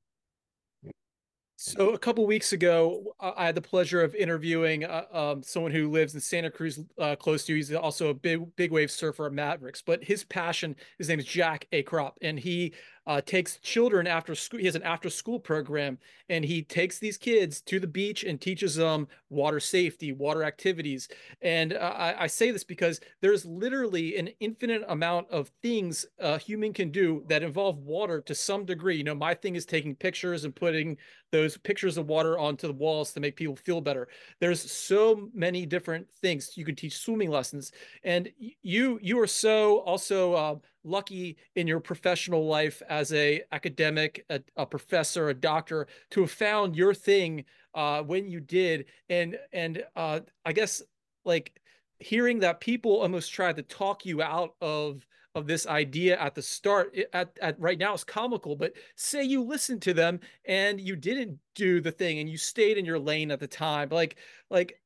so 1.64 1.92
a 1.92 2.00
couple 2.00 2.26
weeks 2.26 2.54
ago, 2.54 3.14
I 3.20 3.46
had 3.46 3.54
the 3.54 3.62
pleasure 3.62 4.02
of 4.02 4.16
interviewing 4.16 4.84
uh, 4.84 5.04
um, 5.14 5.44
someone 5.44 5.72
who 5.72 5.92
lives 5.92 6.16
in 6.16 6.20
Santa 6.20 6.50
Cruz, 6.50 6.80
uh, 6.98 7.16
close 7.16 7.46
to. 7.46 7.52
You. 7.52 7.58
He's 7.58 7.72
also 7.72 8.08
a 8.08 8.16
big 8.16 8.56
big 8.56 8.72
wave 8.72 8.90
surfer 8.90 9.28
at 9.28 9.32
Mavericks, 9.32 9.84
but 9.86 10.04
his 10.04 10.24
passion, 10.24 10.76
his 10.98 11.08
name 11.08 11.20
is 11.20 11.26
Jack 11.26 11.68
A. 11.72 11.84
Crop, 11.84 12.18
and 12.24 12.40
he 12.40 12.74
uh, 13.08 13.22
takes 13.22 13.58
children 13.58 14.06
after 14.06 14.36
school. 14.36 14.60
He 14.60 14.66
has 14.66 14.76
an 14.76 14.84
after 14.84 15.10
school 15.10 15.40
program, 15.40 15.98
and 16.30 16.46
he 16.46 16.62
takes 16.62 17.00
these 17.00 17.18
kids 17.18 17.62
to 17.62 17.80
the 17.80 17.88
beach 17.88 18.24
and 18.24 18.40
teaches 18.40 18.76
them 18.76 19.08
water 19.30 19.60
safety, 19.60 20.12
water 20.12 20.44
activities. 20.44 21.08
And 21.42 21.74
uh, 21.74 21.94
I, 21.98 22.24
I, 22.24 22.28
say 22.28 22.52
this 22.52 22.64
because 22.64 23.00
there's 23.22 23.46
literally 23.46 24.18
an 24.18 24.30
infinite 24.40 24.84
amount 24.88 25.30
of 25.32 25.52
things 25.62 26.06
a 26.20 26.38
human 26.38 26.74
can 26.74 26.92
do 26.92 27.24
that 27.28 27.44
involve 27.44 27.80
water 27.80 28.22
to 28.22 28.36
some 28.36 28.66
degree. 28.66 28.98
You 28.98 29.04
know, 29.04 29.16
my 29.16 29.34
thing 29.34 29.56
is 29.56 29.66
taking 29.66 29.96
pictures 29.96 30.46
and 30.46 30.56
putting 30.56 30.98
those 31.32 31.58
pictures 31.58 31.98
of 31.98 32.08
water 32.08 32.38
onto 32.38 32.68
the 32.68 32.74
walls 32.74 33.14
to 33.14 33.20
make 33.20 33.36
people 33.36 33.56
feel 33.56 33.82
better. 33.82 34.08
There's 34.40 34.72
so 34.72 35.30
many 35.34 35.66
different 35.66 36.08
things 36.22 36.56
you 36.56 36.66
can 36.66 36.76
teach 36.76 36.98
swimming 36.98 37.32
lessons, 37.32 37.72
and 38.04 38.30
you 38.62 39.00
you 39.02 39.20
are 39.20 39.28
so 39.28 39.80
also 39.80 40.34
uh, 40.34 40.56
lucky 40.84 41.38
in 41.56 41.68
your 41.68 41.80
professional 41.80 42.46
life 42.48 42.82
as 42.90 43.14
a 43.14 43.42
academic, 43.52 44.26
a, 44.30 44.42
a 44.56 44.66
professor, 44.66 45.30
a 45.30 45.34
doctor, 45.34 45.88
to 46.12 46.22
have 46.22 46.32
found 46.32 46.76
your 46.76 46.94
thing 46.94 47.46
uh, 47.74 48.02
when 48.04 48.30
you 48.30 48.40
did. 48.40 48.86
And 49.10 49.38
and 49.54 49.84
uh, 49.96 50.22
I 50.46 50.54
guess 50.54 50.82
like 51.26 51.60
hearing 52.00 52.40
that 52.40 52.60
people 52.60 53.02
almost 53.02 53.32
tried 53.32 53.56
to 53.58 53.64
talk 53.64 54.06
you 54.06 54.22
out 54.22 54.56
of 54.62 55.06
of 55.34 55.48
this 55.48 55.66
idea 55.66 56.20
at 56.20 56.36
the 56.36 56.42
start 56.42 56.98
at, 57.14 57.38
at 57.42 57.58
right 57.58 57.78
now 57.78 57.94
is 57.94 58.04
comical 58.04 58.56
but 58.56 58.74
say 58.96 59.24
you 59.24 59.42
listened 59.42 59.82
to 59.82 59.94
them 59.94 60.20
and 60.46 60.82
you 60.82 60.94
didn't 60.96 61.38
do 61.56 61.80
the 61.80 61.92
thing 61.92 62.20
and 62.20 62.28
you 62.28 62.38
stayed 62.38 62.78
in 62.78 62.84
your 62.84 63.00
lane 63.00 63.32
at 63.32 63.40
the 63.40 63.48
time 63.48 63.88
like 63.92 64.18
like 64.50 64.82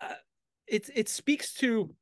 uh, 0.00 0.14
it 0.66 0.90
it 0.96 1.08
speaks 1.08 1.54
to 1.54 1.94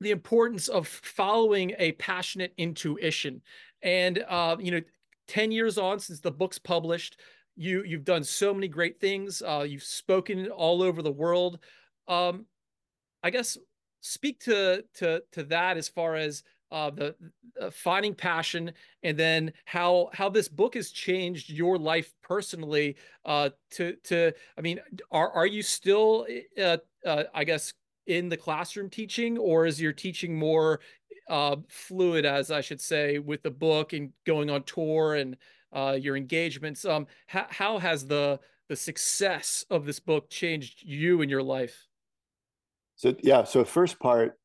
the 0.00 0.10
importance 0.10 0.68
of 0.68 0.88
following 0.88 1.74
a 1.78 1.92
passionate 1.92 2.52
intuition. 2.56 3.42
And 3.82 4.24
uh, 4.28 4.56
you 4.58 4.70
know 4.72 4.80
10 5.28 5.52
years 5.52 5.78
on 5.78 6.00
since 6.00 6.20
the 6.20 6.30
book's 6.30 6.58
published 6.58 7.20
you 7.56 7.84
you've 7.84 8.04
done 8.04 8.24
so 8.24 8.54
many 8.54 8.68
great 8.68 9.00
things. 9.00 9.42
Uh, 9.42 9.64
you've 9.68 9.82
spoken 9.82 10.48
all 10.48 10.82
over 10.82 11.02
the 11.02 11.12
world. 11.12 11.58
Um, 12.08 12.46
i 13.22 13.30
guess 13.30 13.58
speak 14.00 14.40
to 14.40 14.84
to 14.94 15.22
to 15.32 15.42
that 15.44 15.76
as 15.76 15.88
far 15.88 16.14
as 16.14 16.42
uh, 16.72 16.88
the 16.90 17.16
uh, 17.60 17.68
finding 17.70 18.14
passion 18.14 18.72
and 19.02 19.18
then 19.18 19.52
how 19.64 20.08
how 20.12 20.28
this 20.28 20.48
book 20.48 20.74
has 20.74 20.90
changed 20.90 21.50
your 21.50 21.76
life 21.76 22.14
personally 22.22 22.96
uh, 23.24 23.50
to 23.70 23.96
to 24.04 24.32
i 24.56 24.60
mean 24.60 24.78
are 25.10 25.30
are 25.32 25.46
you 25.46 25.62
still 25.62 26.26
uh, 26.62 26.76
uh, 27.04 27.24
i 27.34 27.42
guess 27.42 27.72
in 28.10 28.28
the 28.28 28.36
classroom 28.36 28.90
teaching 28.90 29.38
or 29.38 29.66
is 29.66 29.80
your 29.80 29.92
teaching 29.92 30.38
more 30.38 30.80
uh, 31.28 31.56
fluid 31.68 32.24
as 32.24 32.50
i 32.50 32.60
should 32.60 32.80
say 32.80 33.18
with 33.18 33.42
the 33.42 33.50
book 33.50 33.92
and 33.92 34.12
going 34.26 34.50
on 34.50 34.62
tour 34.64 35.14
and 35.14 35.36
your 36.02 36.16
engagements 36.16 36.84
um 36.84 37.06
how, 37.26 37.46
how 37.48 37.78
has 37.78 38.06
the 38.06 38.38
the 38.68 38.76
success 38.76 39.64
of 39.70 39.86
this 39.86 40.00
book 40.00 40.28
changed 40.30 40.82
you 40.82 41.22
and 41.22 41.30
your 41.30 41.42
life 41.42 41.86
so 43.00 43.14
yeah, 43.22 43.44
so 43.44 43.64
first 43.64 43.98
part, 43.98 44.38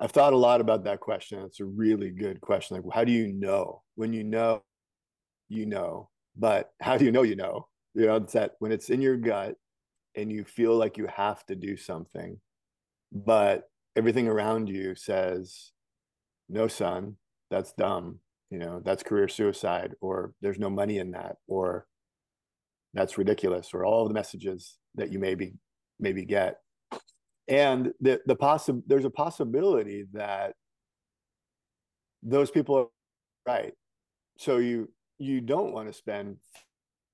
I've 0.00 0.10
thought 0.10 0.32
a 0.32 0.36
lot 0.36 0.60
about 0.60 0.82
that 0.82 0.98
question. 0.98 1.42
It's 1.42 1.60
a 1.60 1.64
really 1.64 2.10
good 2.10 2.40
question. 2.40 2.76
Like, 2.76 2.92
how 2.92 3.04
do 3.04 3.12
you 3.12 3.32
know? 3.32 3.82
When 3.94 4.12
you 4.12 4.24
know, 4.24 4.64
you 5.48 5.64
know. 5.64 6.10
But 6.34 6.72
how 6.80 6.96
do 6.96 7.04
you 7.04 7.12
know 7.12 7.22
you 7.22 7.36
know? 7.36 7.68
You 7.94 8.06
know, 8.06 8.16
it's 8.16 8.32
that 8.32 8.54
when 8.58 8.72
it's 8.72 8.90
in 8.90 9.00
your 9.00 9.16
gut 9.16 9.54
and 10.16 10.32
you 10.32 10.42
feel 10.42 10.74
like 10.74 10.98
you 10.98 11.06
have 11.06 11.46
to 11.46 11.54
do 11.54 11.76
something, 11.76 12.36
but 13.12 13.68
everything 13.96 14.28
around 14.28 14.68
you 14.68 14.94
says, 14.94 15.72
no, 16.48 16.68
son, 16.68 17.16
that's 17.50 17.72
dumb. 17.72 18.20
You 18.50 18.58
know, 18.58 18.80
that's 18.84 19.02
career 19.02 19.28
suicide, 19.28 19.94
or 20.00 20.32
there's 20.40 20.58
no 20.58 20.70
money 20.70 20.98
in 20.98 21.12
that, 21.12 21.36
or 21.46 21.86
that's 22.94 23.16
ridiculous, 23.16 23.70
or 23.72 23.84
all 23.84 24.08
the 24.08 24.14
messages 24.14 24.78
that 24.96 25.12
you 25.12 25.20
maybe 25.20 25.54
maybe 26.00 26.24
get. 26.24 26.58
And 27.46 27.92
the 28.00 28.20
the 28.26 28.34
possi- 28.34 28.82
there's 28.86 29.04
a 29.04 29.10
possibility 29.10 30.06
that 30.12 30.54
those 32.22 32.50
people 32.50 32.76
are 32.76 32.86
right. 33.46 33.72
So 34.38 34.58
you 34.58 34.90
you 35.18 35.40
don't 35.40 35.72
want 35.72 35.86
to 35.86 35.92
spend 35.92 36.36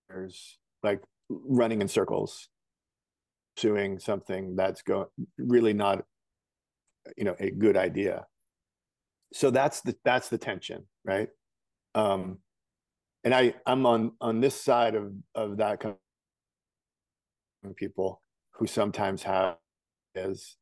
years 0.09 0.59
like 0.83 1.03
running 1.29 1.83
in 1.83 1.89
circles 1.89 2.49
pursuing 3.57 3.99
something 3.99 4.57
that's 4.57 4.83
going 4.83 5.07
really 5.39 5.73
not 5.73 6.05
you 7.17 7.25
know 7.25 7.37
a 7.41 7.51
good 7.51 7.77
idea. 7.77 8.27
So 9.33 9.51
that's 9.51 9.81
the 9.83 9.97
that's 10.05 10.29
the 10.29 10.39
tension 10.39 10.85
right? 11.05 11.29
Um 11.95 12.39
and 13.25 13.35
i 13.35 13.55
i'm 13.67 13.87
on 13.87 14.13
on 14.21 14.41
this 14.41 14.55
side 14.61 14.95
of 14.95 15.13
of 15.35 15.57
that 15.59 15.81
kind 15.81 15.97
of 17.65 17.77
people 17.77 18.21
who 18.53 18.67
sometimes 18.67 19.23
have 19.25 19.57
is 20.15 20.57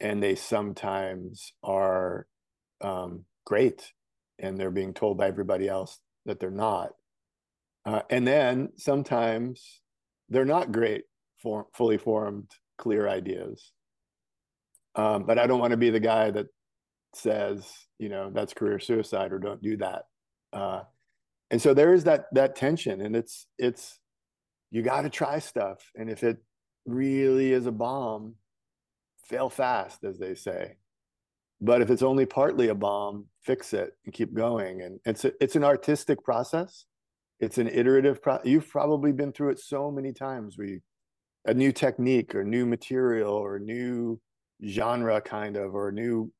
and 0.00 0.22
they 0.22 0.34
sometimes 0.34 1.52
are 1.62 2.26
um, 2.80 3.24
great 3.46 3.92
and 4.38 4.58
they're 4.58 4.70
being 4.70 4.94
told 4.94 5.18
by 5.18 5.28
everybody 5.28 5.68
else 5.68 6.00
that 6.26 6.40
they're 6.40 6.50
not. 6.50 6.90
Uh, 7.84 8.02
and 8.10 8.26
then 8.26 8.70
sometimes 8.76 9.80
they're 10.28 10.44
not 10.44 10.72
great 10.72 11.04
fully 11.74 11.98
formed 11.98 12.50
clear 12.78 13.08
ideas 13.08 13.72
um, 14.96 15.24
but 15.24 15.38
i 15.38 15.46
don't 15.46 15.60
want 15.60 15.70
to 15.70 15.76
be 15.76 15.90
the 15.90 16.00
guy 16.00 16.30
that 16.30 16.46
says 17.14 17.66
you 17.98 18.08
know 18.08 18.30
that's 18.32 18.54
career 18.54 18.78
suicide 18.78 19.32
or 19.32 19.38
don't 19.38 19.62
do 19.62 19.76
that 19.76 20.04
uh, 20.52 20.82
and 21.50 21.60
so 21.60 21.74
there 21.74 21.92
is 21.92 22.04
that 22.04 22.26
that 22.32 22.56
tension 22.56 23.00
and 23.00 23.16
it's 23.16 23.46
it's 23.58 23.98
you 24.70 24.82
got 24.82 25.02
to 25.02 25.10
try 25.10 25.38
stuff 25.38 25.90
and 25.96 26.08
if 26.08 26.22
it 26.22 26.38
really 26.86 27.52
is 27.52 27.66
a 27.66 27.72
bomb 27.72 28.34
fail 29.30 29.48
fast, 29.48 30.04
as 30.04 30.18
they 30.18 30.34
say. 30.34 30.76
But 31.60 31.82
if 31.82 31.90
it's 31.90 32.02
only 32.02 32.26
partly 32.26 32.68
a 32.68 32.74
bomb, 32.74 33.26
fix 33.42 33.72
it 33.72 33.92
and 34.04 34.12
keep 34.12 34.34
going. 34.34 34.82
And 34.82 34.98
it's 35.04 35.24
a, 35.24 35.32
it's 35.40 35.56
an 35.56 35.64
artistic 35.64 36.22
process. 36.24 36.86
It's 37.38 37.58
an 37.58 37.68
iterative 37.68 38.20
process. 38.22 38.46
You've 38.46 38.68
probably 38.68 39.12
been 39.12 39.32
through 39.32 39.50
it 39.50 39.60
so 39.60 39.90
many 39.90 40.12
times 40.12 40.58
where 40.58 40.66
you, 40.66 40.80
a 41.46 41.54
new 41.54 41.72
technique 41.72 42.34
or 42.34 42.44
new 42.44 42.66
material 42.66 43.32
or 43.32 43.58
new 43.58 44.20
genre 44.66 45.20
kind 45.20 45.56
of 45.56 45.74
or 45.74 45.90
new, 45.90 46.30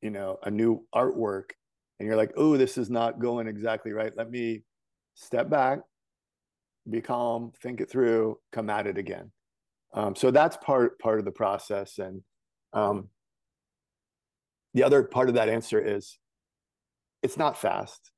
you 0.00 0.10
know, 0.10 0.38
a 0.42 0.50
new 0.50 0.84
artwork. 0.94 1.50
And 1.98 2.06
you're 2.06 2.16
like, 2.16 2.32
oh, 2.36 2.56
this 2.56 2.76
is 2.76 2.90
not 2.90 3.20
going 3.20 3.46
exactly 3.46 3.92
right. 3.92 4.12
Let 4.16 4.30
me 4.30 4.62
step 5.14 5.48
back, 5.48 5.80
be 6.88 7.00
calm, 7.00 7.52
think 7.62 7.80
it 7.80 7.90
through, 7.90 8.38
come 8.50 8.68
at 8.70 8.86
it 8.86 8.98
again. 8.98 9.30
Um, 9.94 10.16
so 10.16 10.30
that's 10.30 10.56
part 10.56 10.98
part 10.98 11.18
of 11.18 11.24
the 11.24 11.32
process. 11.32 11.98
And 11.98 12.22
um, 12.72 13.08
the 14.74 14.82
other 14.82 15.02
part 15.02 15.28
of 15.28 15.34
that 15.36 15.48
answer 15.48 15.80
is 15.80 16.18
it's 17.22 17.36
not 17.36 17.58
fast. 17.58 18.10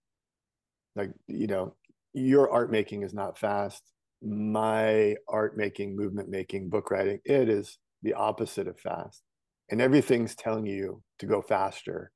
Like, 0.97 1.11
you 1.27 1.47
know, 1.47 1.75
your 2.13 2.51
art 2.51 2.71
making 2.71 3.03
is 3.03 3.13
not 3.13 3.39
fast. 3.39 3.83
My 4.25 5.17
art 5.29 5.57
making, 5.57 5.97
movement 5.97 6.29
making, 6.29 6.71
book 6.71 6.91
writing, 6.91 7.21
it 7.25 7.49
is 7.49 7.79
the 8.03 8.15
opposite 8.15 8.67
of 8.69 8.79
fast. 8.79 9.23
And 9.71 9.81
everything's 9.81 10.35
telling 10.35 10.67
you 10.67 11.03
to 11.19 11.27
go 11.27 11.43
faster. 11.43 12.11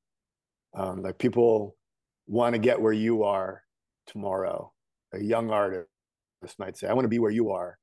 Um, 0.77 1.03
like 1.03 1.19
people 1.19 1.77
want 2.27 2.55
to 2.55 2.59
get 2.59 2.81
where 2.81 2.93
you 2.93 3.25
are 3.25 3.63
tomorrow. 4.07 4.73
A 5.15 5.23
young 5.23 5.51
artist 5.51 5.89
might 6.59 6.77
say, 6.77 6.89
I 6.89 6.93
want 6.93 7.05
to 7.05 7.11
be 7.11 7.19
where 7.19 7.31
you 7.31 7.51
are 7.51 7.79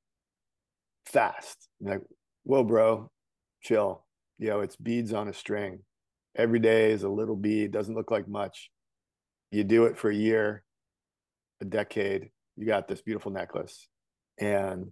fast. 1.04 1.68
like, 1.80 2.02
whoa, 2.44 2.64
bro, 2.64 3.10
chill 3.62 4.04
you 4.38 4.48
know 4.48 4.60
it's 4.60 4.76
beads 4.76 5.12
on 5.12 5.28
a 5.28 5.32
string 5.32 5.80
every 6.36 6.58
day 6.58 6.90
is 6.90 7.02
a 7.02 7.08
little 7.08 7.36
bead 7.36 7.70
doesn't 7.72 7.94
look 7.94 8.10
like 8.10 8.28
much 8.28 8.70
you 9.50 9.64
do 9.64 9.84
it 9.86 9.96
for 9.96 10.10
a 10.10 10.14
year 10.14 10.62
a 11.60 11.64
decade 11.64 12.30
you 12.56 12.66
got 12.66 12.88
this 12.88 13.02
beautiful 13.02 13.32
necklace 13.32 13.88
and 14.38 14.90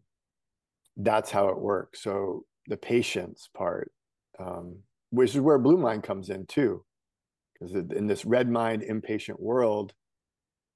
that's 0.96 1.30
how 1.30 1.48
it 1.48 1.58
works. 1.58 2.02
So 2.02 2.44
the 2.66 2.76
patience 2.76 3.48
part 3.54 3.92
um, 4.38 4.76
which 5.10 5.34
is 5.34 5.40
where 5.40 5.58
blue 5.58 5.76
mind 5.76 6.02
comes 6.02 6.30
in 6.30 6.46
too 6.46 6.84
because 7.52 7.74
in 7.74 8.06
this 8.06 8.24
red 8.24 8.48
mind 8.48 8.82
impatient 8.82 9.38
world 9.38 9.92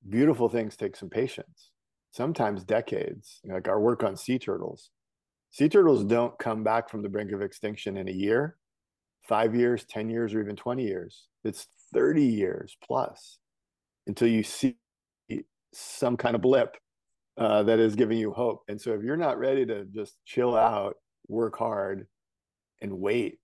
beautiful 0.08 0.48
things 0.48 0.76
take 0.76 0.94
some 0.94 1.08
patience 1.08 1.70
sometimes 2.10 2.64
decades 2.64 3.40
like 3.44 3.68
our 3.68 3.80
work 3.80 4.02
on 4.02 4.16
sea 4.16 4.38
turtles. 4.38 4.90
Sea 5.50 5.68
turtles 5.68 6.04
don't 6.04 6.38
come 6.38 6.62
back 6.62 6.90
from 6.90 7.02
the 7.02 7.08
brink 7.08 7.32
of 7.32 7.42
extinction 7.42 7.96
in 7.96 8.08
a 8.08 8.12
year, 8.12 8.56
five 9.26 9.54
years, 9.54 9.84
10 9.84 10.10
years, 10.10 10.34
or 10.34 10.40
even 10.40 10.56
20 10.56 10.84
years. 10.84 11.28
It's 11.44 11.68
30 11.94 12.24
years 12.24 12.76
plus 12.84 13.38
until 14.06 14.28
you 14.28 14.42
see 14.42 14.76
some 15.72 16.16
kind 16.16 16.34
of 16.34 16.42
blip 16.42 16.76
uh, 17.39 17.62
that 17.62 17.78
is 17.78 17.97
giving 17.97 18.19
you 18.19 18.32
hope. 18.32 18.62
And 18.69 18.81
so 18.81 18.93
if 18.93 19.02
you're 19.02 19.16
not 19.16 19.39
ready 19.39 19.65
to 19.66 19.85
just 19.86 20.16
chill 20.24 20.56
out, 20.56 20.97
work 21.28 21.56
hard, 21.56 22.06
and 22.81 23.01
wait, 23.01 23.39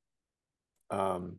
um, 0.90 1.36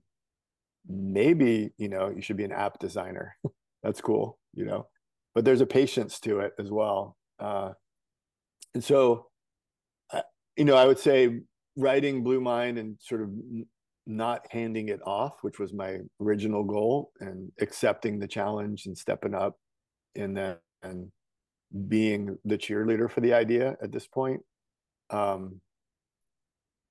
maybe, 0.88 1.72
you 1.78 1.90
know, 1.90 2.10
you 2.10 2.22
should 2.22 2.38
be 2.38 2.44
an 2.44 2.52
app 2.52 2.80
designer. 2.80 3.36
That's 3.84 4.02
cool, 4.02 4.40
you 4.54 4.66
know, 4.66 4.88
but 5.34 5.46
there's 5.46 5.62
a 5.62 5.68
patience 5.68 6.20
to 6.22 6.40
it 6.40 6.54
as 6.58 6.72
well. 6.72 7.18
Uh, 7.40 7.74
and 8.74 8.84
so 8.84 9.28
you 10.56 10.66
know, 10.66 10.76
I 10.76 10.86
would 10.86 11.00
say 11.00 11.42
writing 11.76 12.24
Blue 12.24 12.40
Mind 12.40 12.78
and 12.78 12.98
sort 13.00 13.22
of 13.22 13.30
not 14.08 14.46
handing 14.52 14.90
it 14.90 15.02
off, 15.06 15.34
which 15.42 15.60
was 15.60 15.74
my 15.74 16.00
original 16.22 16.64
goal, 16.64 17.12
and 17.20 17.52
accepting 17.60 18.20
the 18.20 18.28
challenge 18.28 18.86
and 18.86 18.98
stepping 18.98 19.34
up 19.34 19.58
in 20.16 20.34
that 20.36 20.62
and 20.84 21.12
being 21.88 22.38
the 22.46 22.58
cheerleader 22.58 23.10
for 23.10 23.22
the 23.22 23.34
idea 23.34 23.78
at 23.82 23.92
this 23.92 24.08
point. 24.08 24.42
Um, 25.10 25.62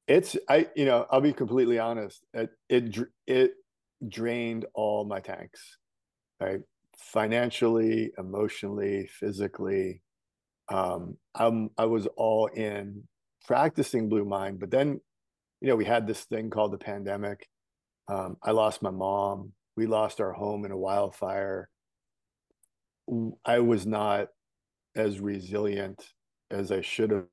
it's 0.07 0.37
I 0.49 0.69
you 0.77 0.85
know 0.85 1.07
I'll 1.11 1.21
be 1.21 1.33
completely 1.33 1.79
honest. 1.79 2.23
It 2.35 2.51
it 2.69 2.97
it 3.27 3.53
drained 4.07 4.67
all 4.75 5.05
my 5.05 5.21
tanks. 5.21 5.79
Right, 6.41 6.61
financially, 6.99 8.13
emotionally, 8.19 9.07
physically. 9.07 10.03
Um, 10.69 11.17
I'm, 11.35 11.71
I 11.79 11.85
was 11.87 12.07
all 12.17 12.47
in 12.47 13.05
practicing 13.47 14.09
Blue 14.09 14.25
Mind, 14.25 14.59
but 14.59 14.71
then, 14.71 15.01
you 15.61 15.69
know, 15.69 15.77
we 15.77 15.85
had 15.85 16.07
this 16.07 16.25
thing 16.25 16.51
called 16.51 16.73
the 16.73 16.79
pandemic. 16.79 17.49
Um, 18.09 18.37
I 18.43 18.51
lost 18.51 18.83
my 18.83 18.91
mom. 18.91 19.53
We 19.77 19.87
lost 19.87 20.21
our 20.21 20.33
home 20.33 20.65
in 20.65 20.73
a 20.73 20.77
wildfire. 20.77 21.69
I 23.45 23.59
was 23.61 23.87
not 23.87 24.29
as 24.97 25.21
resilient 25.21 26.03
as 26.51 26.71
I 26.71 26.81
should 26.81 27.11
have 27.11 27.27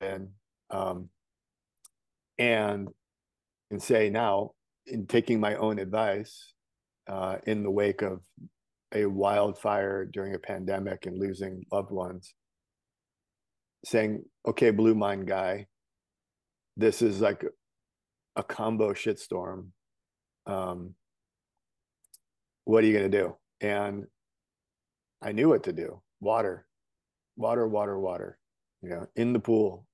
been. 0.00 0.30
Um, 0.70 1.10
and 2.38 2.88
and 3.70 3.82
say 3.82 4.08
now, 4.08 4.52
in 4.86 5.06
taking 5.06 5.40
my 5.40 5.54
own 5.56 5.78
advice, 5.78 6.54
uh, 7.06 7.36
in 7.46 7.62
the 7.62 7.70
wake 7.70 8.02
of 8.02 8.22
a 8.94 9.04
wildfire 9.04 10.06
during 10.06 10.34
a 10.34 10.38
pandemic 10.38 11.04
and 11.06 11.18
losing 11.18 11.64
loved 11.70 11.90
ones, 11.90 12.32
saying, 13.84 14.24
"Okay, 14.46 14.70
Blue 14.70 14.94
Mind 14.94 15.26
guy, 15.26 15.66
this 16.76 17.02
is 17.02 17.20
like 17.20 17.44
a 18.36 18.42
combo 18.42 18.92
shitstorm. 18.92 19.72
Um, 20.46 20.94
what 22.64 22.84
are 22.84 22.86
you 22.86 22.94
gonna 22.94 23.08
do?" 23.08 23.36
And 23.60 24.06
I 25.20 25.32
knew 25.32 25.48
what 25.48 25.64
to 25.64 25.72
do. 25.72 26.00
Water, 26.20 26.67
water, 27.38 27.66
water, 27.66 27.98
water. 27.98 28.38
You 28.82 28.90
know, 28.90 29.06
in 29.16 29.32
the 29.32 29.40
pool, 29.40 29.86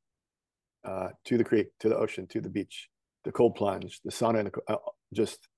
uh, 0.84 1.10
to 1.26 1.38
the 1.38 1.44
creek, 1.44 1.68
to 1.80 1.88
the 1.88 1.96
ocean, 1.96 2.26
to 2.28 2.40
the 2.40 2.50
beach, 2.50 2.88
the 3.24 3.32
cold 3.32 3.54
plunge, 3.54 4.00
the 4.04 4.10
sauna, 4.10 4.40
and 4.40 4.48
the, 4.48 4.72
uh, 4.72 4.76
just 5.14 5.48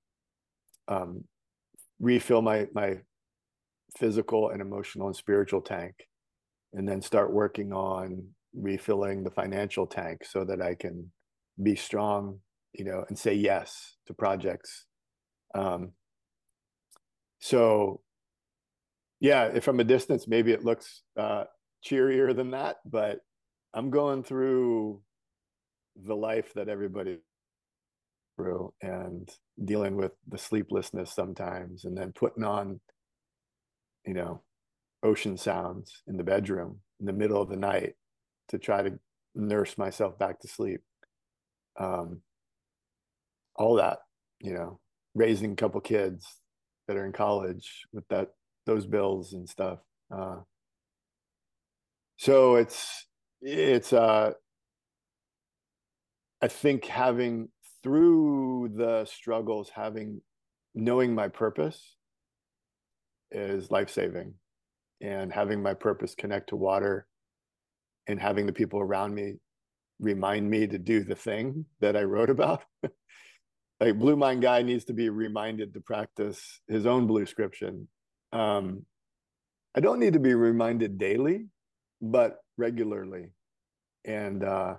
um, 0.88 1.24
refill 1.98 2.42
my 2.42 2.66
my 2.74 2.98
physical 3.98 4.50
and 4.50 4.60
emotional 4.60 5.06
and 5.06 5.16
spiritual 5.16 5.60
tank, 5.60 5.94
and 6.74 6.86
then 6.88 7.00
start 7.00 7.32
working 7.32 7.72
on 7.72 8.28
refilling 8.54 9.24
the 9.24 9.30
financial 9.30 9.86
tank 9.86 10.24
so 10.24 10.44
that 10.44 10.62
I 10.62 10.74
can 10.74 11.10
be 11.62 11.74
strong, 11.74 12.40
you 12.72 12.84
know, 12.84 13.04
and 13.08 13.18
say 13.18 13.34
yes 13.34 13.96
to 14.06 14.14
projects. 14.14 14.86
Um, 15.54 15.92
so, 17.38 18.00
yeah, 19.20 19.58
from 19.60 19.80
a 19.80 19.84
distance, 19.84 20.28
maybe 20.28 20.52
it 20.52 20.64
looks 20.64 21.02
uh, 21.16 21.44
cheerier 21.82 22.32
than 22.32 22.50
that, 22.50 22.76
but 22.84 23.20
I'm 23.74 23.90
going 23.90 24.22
through 24.22 25.02
the 26.04 26.16
life 26.16 26.52
that 26.54 26.68
everybody 26.68 27.18
through 28.36 28.72
and 28.82 29.30
dealing 29.64 29.96
with 29.96 30.12
the 30.28 30.38
sleeplessness 30.38 31.12
sometimes 31.12 31.84
and 31.84 31.96
then 31.96 32.12
putting 32.12 32.44
on 32.44 32.80
you 34.06 34.14
know 34.14 34.42
ocean 35.02 35.36
sounds 35.36 36.02
in 36.06 36.16
the 36.16 36.24
bedroom 36.24 36.78
in 37.00 37.06
the 37.06 37.12
middle 37.12 37.40
of 37.40 37.48
the 37.48 37.56
night 37.56 37.94
to 38.48 38.58
try 38.58 38.82
to 38.82 38.98
nurse 39.34 39.76
myself 39.78 40.18
back 40.18 40.40
to 40.40 40.48
sleep. 40.48 40.80
Um 41.78 42.20
all 43.54 43.74
that 43.76 43.98
you 44.40 44.52
know 44.52 44.80
raising 45.14 45.52
a 45.52 45.56
couple 45.56 45.80
kids 45.80 46.26
that 46.88 46.96
are 46.96 47.06
in 47.06 47.12
college 47.12 47.84
with 47.92 48.06
that 48.08 48.28
those 48.66 48.86
bills 48.86 49.32
and 49.32 49.48
stuff 49.48 49.78
uh 50.14 50.36
so 52.16 52.56
it's 52.56 53.06
it's 53.40 53.92
uh 53.92 54.32
I 56.42 56.48
think 56.48 56.84
having 56.84 57.48
through 57.82 58.72
the 58.76 59.04
struggles, 59.06 59.70
having 59.74 60.20
knowing 60.74 61.14
my 61.14 61.28
purpose 61.28 61.96
is 63.30 63.70
life 63.70 63.90
saving, 63.90 64.34
and 65.00 65.32
having 65.32 65.62
my 65.62 65.74
purpose 65.74 66.14
connect 66.14 66.50
to 66.50 66.56
water, 66.56 67.06
and 68.06 68.20
having 68.20 68.46
the 68.46 68.52
people 68.52 68.80
around 68.80 69.14
me 69.14 69.34
remind 69.98 70.48
me 70.48 70.66
to 70.66 70.78
do 70.78 71.04
the 71.04 71.14
thing 71.14 71.64
that 71.80 71.96
I 71.96 72.02
wrote 72.02 72.30
about. 72.30 72.62
like 73.80 73.98
Blue 73.98 74.16
Mind 74.16 74.42
guy 74.42 74.62
needs 74.62 74.84
to 74.86 74.92
be 74.92 75.08
reminded 75.08 75.74
to 75.74 75.80
practice 75.80 76.60
his 76.68 76.86
own 76.86 77.06
bluescription. 77.08 77.86
Um, 78.32 78.84
I 79.74 79.80
don't 79.80 80.00
need 80.00 80.14
to 80.14 80.20
be 80.20 80.34
reminded 80.34 80.98
daily, 80.98 81.46
but 82.00 82.38
regularly. 82.56 83.32
And 84.04 84.44
uh, 84.44 84.76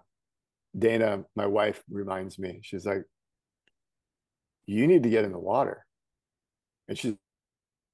Dana, 0.77 1.25
my 1.35 1.45
wife, 1.47 1.83
reminds 1.89 2.39
me. 2.39 2.59
She's 2.63 2.85
like, 2.85 3.03
"You 4.67 4.87
need 4.87 5.03
to 5.03 5.09
get 5.09 5.25
in 5.25 5.31
the 5.31 5.39
water," 5.39 5.85
and 6.87 6.97
she's 6.97 7.15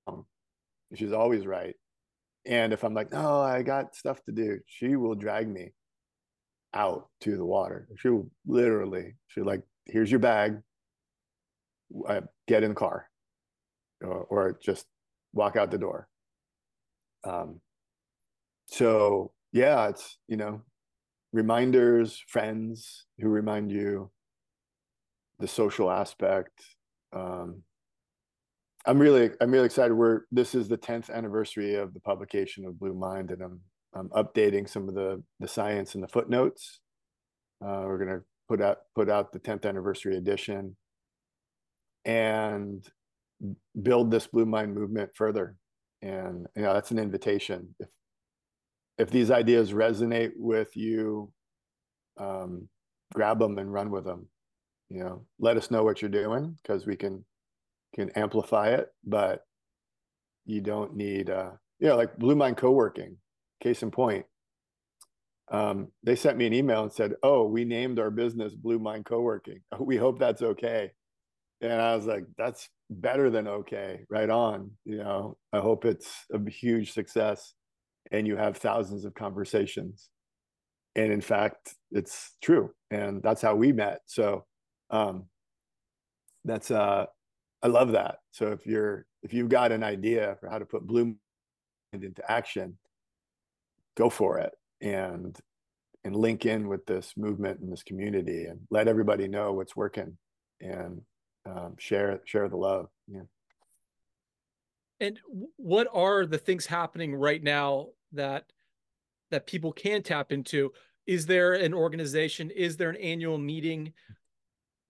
um, 0.08 0.26
she's 0.95 1.14
always 1.14 1.45
right. 1.45 1.76
And 2.45 2.74
if 2.74 2.84
I'm 2.84 2.94
like, 2.94 3.12
"No, 3.12 3.41
I 3.41 3.64
got 3.64 3.95
stuff 3.95 4.24
to 4.26 4.32
do," 4.32 4.60
she 4.68 4.95
will 4.95 5.16
drag 5.16 5.48
me 5.50 5.74
out 6.74 7.10
to 7.22 7.38
the 7.38 7.45
water. 7.45 7.88
She 7.98 8.10
will 8.10 8.30
literally. 8.45 9.16
She's 9.28 9.45
like, 9.45 9.64
"Here's 9.86 10.12
your 10.12 10.20
bag. 10.20 10.62
Uh, 12.08 12.22
get 12.48 12.64
in 12.64 12.70
the 12.70 12.76
car, 12.76 13.08
or, 14.02 14.24
or 14.26 14.60
just 14.62 14.86
walk 15.34 15.56
out 15.56 15.72
the 15.72 15.78
door." 15.78 16.08
Um. 17.24 17.62
So 18.68 19.31
yeah, 19.52 19.88
it's 19.90 20.18
you 20.27 20.38
know 20.38 20.61
reminders, 21.34 22.23
friends 22.27 23.06
who 23.19 23.27
remind 23.27 23.72
you, 23.72 24.11
the 25.40 25.48
social 25.48 25.91
aspect. 25.91 26.64
Um, 27.11 27.64
I'm 28.85 28.99
really, 28.99 29.31
I'm 29.41 29.52
really 29.52 29.65
excited. 29.65 29.94
We're 29.94 30.22
this 30.31 30.56
is 30.56 30.68
the 30.68 30.77
10th 30.77 31.10
anniversary 31.10 31.76
of 31.76 31.94
the 31.94 31.99
publication 31.99 32.65
of 32.65 32.80
Blue 32.80 32.94
Mind, 32.94 33.31
and 33.31 33.41
I'm, 33.41 33.60
I'm 33.94 34.10
updating 34.10 34.69
some 34.69 34.88
of 34.88 34.95
the 34.95 35.22
the 35.40 35.48
science 35.48 35.95
and 35.95 36.03
the 36.03 36.07
footnotes. 36.07 36.80
Uh, 37.64 37.84
we're 37.85 37.98
gonna 37.98 38.22
put 38.48 38.61
out 38.61 38.80
put 38.95 39.10
out 39.10 39.31
the 39.31 39.40
10th 39.40 39.65
anniversary 39.65 40.18
edition, 40.18 40.76
and 42.06 42.85
build 43.81 44.11
this 44.11 44.27
Blue 44.27 44.45
Mind 44.45 44.76
movement 44.76 45.11
further. 45.15 45.56
And 46.02 46.48
you 46.56 46.64
know, 46.64 46.73
that's 46.73 46.91
an 46.91 46.99
invitation. 46.99 47.73
If 47.80 47.88
if 48.98 49.10
these 49.10 49.32
ideas 49.32 49.72
resonate 49.72 50.32
with 50.36 50.76
you, 50.76 51.32
um, 52.18 52.68
grab 53.14 53.40
them 53.40 53.57
and 53.57 53.72
run 53.72 53.90
with 53.90 54.06
them. 54.06 54.28
You 54.90 55.03
know, 55.03 55.26
let 55.40 55.57
us 55.57 55.72
know 55.72 55.84
what 55.84 56.02
you're 56.02 56.11
doing 56.11 56.57
because 56.61 56.86
we 56.86 56.95
can 56.95 57.26
can 57.95 58.10
amplify 58.11 58.70
it. 58.70 58.90
But 59.03 59.45
you 60.45 60.61
don't 60.61 60.95
need, 60.95 61.30
uh, 61.30 61.52
you 61.80 61.88
know, 61.88 61.95
like 61.95 62.18
Blue 62.18 62.36
Mind 62.36 62.57
Co-working. 62.57 63.18
Case 63.61 63.82
in 63.82 63.91
point, 63.91 64.26
um, 65.52 65.88
they 66.03 66.15
sent 66.15 66.38
me 66.38 66.45
an 66.45 66.53
email 66.53 66.84
and 66.84 66.91
said, 66.91 67.14
"Oh, 67.24 67.48
we 67.48 67.64
named 67.64 67.98
our 67.99 68.11
business 68.11 68.53
Blue 68.53 68.80
Mind 68.80 69.06
Co-working. 69.06 69.61
We 69.80 69.98
hope 69.98 70.20
that's 70.20 70.41
okay." 70.41 70.91
And 71.61 71.74
I 71.74 71.95
was 71.95 72.06
like, 72.06 72.26
"That's 72.38 72.70
better 72.90 73.30
than 73.30 73.48
okay. 73.48 74.06
Right 74.10 74.30
on. 74.30 74.72
You 74.86 74.98
know, 74.98 75.38
I 75.53 75.60
hope 75.60 75.86
it's 75.86 76.26
a 76.34 76.49
huge 76.49 76.91
success." 76.94 77.53
And 78.12 78.28
you 78.28 78.38
have 78.38 78.58
thousands 78.58 79.06
of 79.06 79.14
conversations. 79.14 80.10
And 80.96 81.12
in 81.12 81.22
fact 81.22 81.76
it's 81.92 82.32
true 82.42 82.72
and 82.92 83.22
that's 83.24 83.42
how 83.42 83.56
we 83.56 83.72
met. 83.72 84.02
So 84.06 84.46
um 84.90 85.26
that's 86.46 86.72
uh 86.72 87.06
i 87.64 87.68
love 87.68 87.94
that. 87.94 88.18
So 88.32 88.52
if 88.52 88.66
you're 88.66 89.06
if 89.24 89.34
you've 89.34 89.50
got 89.50 89.72
an 89.72 89.84
idea 89.84 90.38
for 90.40 90.50
how 90.50 90.60
to 90.60 90.66
put 90.66 90.86
blue 90.86 91.06
mind 91.06 92.04
into 92.04 92.30
action 92.30 92.78
go 93.96 94.10
for 94.10 94.40
it 94.40 94.54
and 94.82 95.38
and 96.04 96.16
link 96.16 96.46
in 96.46 96.68
with 96.68 96.86
this 96.86 97.14
movement 97.16 97.60
and 97.62 97.72
this 97.72 97.84
community 97.84 98.46
and 98.46 98.60
let 98.70 98.88
everybody 98.88 99.28
know 99.28 99.54
what's 99.54 99.76
working 99.76 100.18
and 100.62 101.02
um, 101.46 101.76
share 101.78 102.22
share 102.26 102.50
the 102.50 102.58
love. 102.58 102.88
Yeah 103.08 103.22
and 104.99 105.20
what 105.57 105.88
are 105.94 106.26
the 106.26 106.38
things 106.38 106.65
happening 106.65 107.15
right 107.15 107.41
now 107.44 107.88
that 108.11 108.45
that 109.32 109.48
people 109.48 109.72
can 109.72 110.03
tap 110.03 110.32
into? 110.32 110.72
Is 111.06 111.26
there 111.26 111.53
an 111.53 111.74
organization? 111.74 112.49
Is 112.52 112.78
there 112.78 112.90
an 112.90 112.98
annual 112.98 113.38
meeting? 113.38 113.94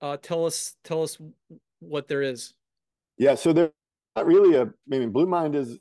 Uh, 0.01 0.17
tell 0.17 0.45
us 0.45 0.75
tell 0.83 1.03
us 1.03 1.17
what 1.79 2.07
there 2.07 2.21
is. 2.21 2.53
Yeah, 3.17 3.35
so 3.35 3.53
there's 3.53 3.71
not 4.15 4.25
really 4.25 4.55
a. 4.55 4.63
I 4.63 4.69
mean, 4.87 5.11
Blue 5.11 5.25
Mind 5.25 5.55
is, 5.55 5.71
in 5.71 5.79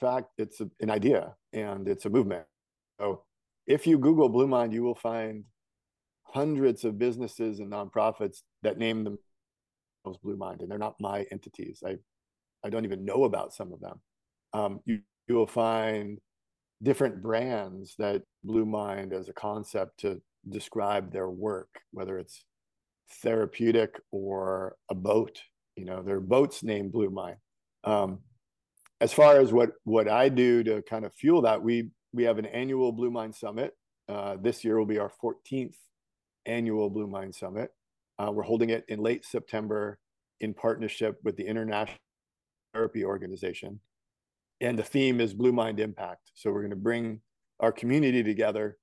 fact, 0.00 0.28
it's 0.38 0.60
a, 0.60 0.68
an 0.80 0.90
idea 0.90 1.34
and 1.52 1.88
it's 1.88 2.04
a 2.04 2.10
movement. 2.10 2.44
So 3.00 3.22
if 3.66 3.86
you 3.86 3.98
Google 3.98 4.28
Blue 4.28 4.46
Mind, 4.46 4.72
you 4.72 4.82
will 4.82 4.94
find 4.94 5.44
hundreds 6.24 6.84
of 6.84 6.98
businesses 6.98 7.60
and 7.60 7.72
nonprofits 7.72 8.42
that 8.62 8.78
name 8.78 9.04
themselves 9.04 10.18
Blue 10.22 10.36
Mind, 10.36 10.60
and 10.60 10.70
they're 10.70 10.78
not 10.78 11.00
my 11.00 11.24
entities. 11.32 11.82
I 11.84 11.96
I 12.64 12.70
don't 12.70 12.84
even 12.84 13.04
know 13.04 13.24
about 13.24 13.52
some 13.52 13.72
of 13.72 13.80
them. 13.80 14.00
Um, 14.52 14.80
you, 14.86 15.00
you 15.28 15.34
will 15.34 15.46
find 15.46 16.18
different 16.82 17.22
brands 17.22 17.94
that 17.98 18.22
Blue 18.42 18.64
Mind 18.64 19.12
as 19.12 19.28
a 19.28 19.32
concept 19.32 20.00
to 20.00 20.20
describe 20.48 21.12
their 21.12 21.28
work, 21.30 21.68
whether 21.92 22.18
it's 22.18 22.44
therapeutic 23.22 24.00
or 24.10 24.76
a 24.90 24.94
boat. 24.94 25.40
You 25.76 25.84
know, 25.84 26.02
their 26.02 26.20
boats 26.20 26.62
named 26.62 26.92
Blue 26.92 27.10
Mind. 27.10 27.36
Um, 27.84 28.20
as 29.00 29.12
far 29.12 29.40
as 29.40 29.52
what 29.52 29.72
what 29.84 30.08
I 30.08 30.28
do 30.28 30.62
to 30.64 30.82
kind 30.82 31.04
of 31.04 31.12
fuel 31.14 31.42
that, 31.42 31.62
we 31.62 31.90
we 32.12 32.24
have 32.24 32.38
an 32.38 32.46
annual 32.46 32.92
Blue 32.92 33.10
Mind 33.10 33.34
Summit. 33.34 33.72
Uh, 34.08 34.36
this 34.40 34.64
year 34.64 34.78
will 34.78 34.86
be 34.86 34.98
our 34.98 35.10
14th 35.22 35.76
annual 36.46 36.90
Blue 36.90 37.06
Mind 37.06 37.34
Summit. 37.34 37.70
Uh, 38.18 38.30
we're 38.30 38.42
holding 38.42 38.70
it 38.70 38.84
in 38.88 39.00
late 39.00 39.24
September 39.24 39.98
in 40.40 40.54
partnership 40.54 41.18
with 41.24 41.36
the 41.36 41.46
International 41.46 41.98
Therapy 42.74 43.04
Organization. 43.04 43.78
And 44.60 44.78
the 44.78 44.82
theme 44.82 45.20
is 45.20 45.32
Blue 45.32 45.52
Mind 45.52 45.80
Impact. 45.80 46.32
So 46.34 46.50
we're 46.50 46.60
going 46.60 46.70
to 46.70 46.76
bring 46.76 47.20
our 47.60 47.72
community 47.72 48.22
together 48.22 48.76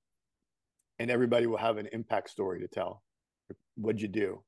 and 0.98 1.10
everybody 1.10 1.46
will 1.46 1.58
have 1.58 1.76
an 1.76 1.88
impact 1.92 2.30
story 2.30 2.60
to 2.60 2.68
tell. 2.68 3.02
What'd 3.76 4.00
you 4.00 4.08
do? 4.08 4.42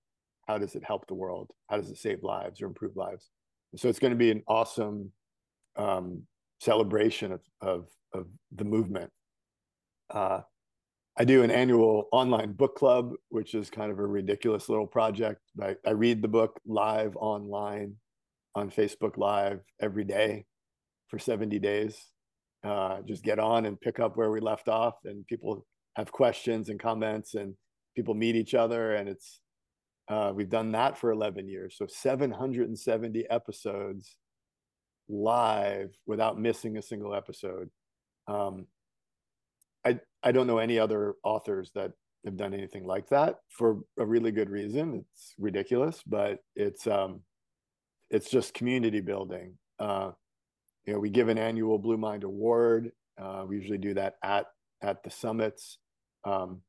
How 0.47 0.59
does 0.59 0.75
it 0.75 0.85
help 0.85 1.07
the 1.07 1.15
world? 1.15 1.51
How 1.69 1.77
does 1.77 1.91
it 1.91 1.99
save 1.99 2.23
lives 2.23 2.61
or 2.61 2.67
improve 2.67 2.97
lives? 2.97 3.31
And 3.73 3.81
so 3.81 3.89
it's 3.89 3.99
going 3.99 4.13
to 4.13 4.19
be 4.19 4.31
an 4.31 4.43
awesome 4.47 5.11
um, 5.77 6.23
celebration 6.61 7.33
of, 7.33 7.41
of, 7.61 7.87
of 8.13 8.27
the 8.55 8.65
movement. 8.65 9.11
Uh, 10.11 10.41
I 11.17 11.25
do 11.25 11.43
an 11.43 11.51
annual 11.51 12.09
online 12.13 12.53
book 12.53 12.77
club, 12.77 13.13
which 13.29 13.55
is 13.55 13.71
kind 13.71 13.91
of 13.91 13.99
a 13.99 14.07
ridiculous 14.07 14.69
little 14.69 14.87
project. 14.87 15.41
I, 15.63 15.77
I 15.87 15.91
read 15.91 16.23
the 16.23 16.29
book 16.29 16.61
live 16.67 17.17
online 17.17 17.95
on 18.55 18.71
Facebook 18.71 19.17
Live 19.17 19.61
every 19.81 20.05
day 20.05 20.47
for 21.09 21.19
70 21.19 21.59
days. 21.59 22.11
Uh, 22.65 23.03
just 23.03 23.23
get 23.23 23.39
on 23.39 23.67
and 23.67 23.81
pick 23.81 24.01
up 24.01 24.17
where 24.17 24.31
we 24.31 24.41
left 24.41 24.69
off, 24.69 24.95
and 25.05 25.27
people 25.27 25.67
have 25.97 26.11
questions 26.11 26.71
and 26.71 26.81
comments, 26.81 27.35
and 27.35 27.55
people 27.95 28.15
meet 28.15 28.37
each 28.37 28.55
other. 28.55 28.95
And 28.95 29.09
it's 29.09 29.41
uh, 30.09 30.33
we've 30.35 30.51
done 30.51 30.73
that 30.73 30.99
for 30.99 31.11
11 31.11 31.49
years, 31.49 31.77
so 31.79 31.87
770 31.87 33.29
episodes 33.31 34.17
live 35.09 35.91
without 36.07 36.39
missing 36.39 36.77
a 36.77 36.83
single 36.83 37.15
episode. 37.15 37.69
Um, 38.27 38.67
I 39.85 40.01
I 40.23 40.33
don't 40.33 40.47
know 40.47 40.59
any 40.59 40.79
other 40.79 41.15
authors 41.23 41.71
that 41.75 41.93
have 42.25 42.37
done 42.37 42.55
anything 42.55 42.87
like 42.87 43.09
that 43.11 43.37
for 43.51 43.81
a 43.99 44.07
really 44.07 44.31
good 44.31 44.49
reason. 44.49 45.05
It's 45.13 45.35
ridiculous, 45.39 46.03
but 46.07 46.39
it's 46.57 46.87
um, 46.87 47.21
it's 48.15 48.31
just 48.31 48.55
community 48.55 49.01
building. 49.01 49.55
Uh, 49.81 50.13
you 50.87 50.93
know, 50.93 51.01
we 51.01 51.11
give 51.11 51.29
an 51.29 51.37
annual 51.37 51.79
Blue 51.79 51.97
Mind 51.97 52.23
Award. 52.23 52.93
Uh, 53.21 53.45
we 53.47 53.57
usually 53.57 53.79
do 53.79 53.93
that 53.95 54.15
at 54.23 54.47
at 54.83 55.03
the 55.03 55.11
summits. 55.11 55.79
Um, 56.25 56.61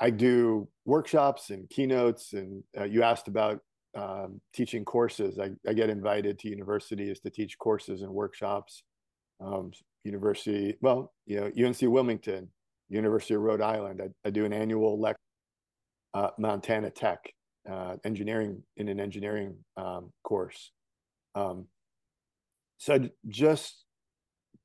I 0.00 0.08
do 0.10 0.68
workshops 0.86 1.50
and 1.50 1.68
keynotes, 1.68 2.32
and 2.32 2.64
uh, 2.78 2.84
you 2.84 3.02
asked 3.02 3.28
about 3.28 3.60
um, 3.94 4.40
teaching 4.54 4.84
courses. 4.84 5.38
I, 5.38 5.50
I, 5.68 5.72
get 5.72 5.88
invited 5.88 6.38
to 6.40 6.48
universities 6.48 7.20
to 7.20 7.30
teach 7.30 7.56
courses 7.58 8.02
and 8.02 8.10
workshops. 8.10 8.82
Um, 9.40 9.70
university, 10.02 10.76
well, 10.80 11.12
you 11.26 11.36
know, 11.36 11.66
UNC 11.66 11.80
Wilmington, 11.82 12.48
University 12.88 13.34
of 13.34 13.42
Rhode 13.42 13.60
Island. 13.60 14.02
I, 14.02 14.28
I 14.28 14.30
do 14.30 14.44
an 14.44 14.52
annual 14.52 15.00
lecture, 15.00 15.20
uh, 16.12 16.30
Montana 16.38 16.90
Tech, 16.90 17.20
uh, 17.70 17.96
engineering 18.04 18.62
in 18.76 18.88
an 18.88 19.00
engineering 19.00 19.56
um, 19.76 20.12
course. 20.22 20.72
Um, 21.34 21.66
so 22.78 22.94
I 22.94 23.10
just 23.28 23.84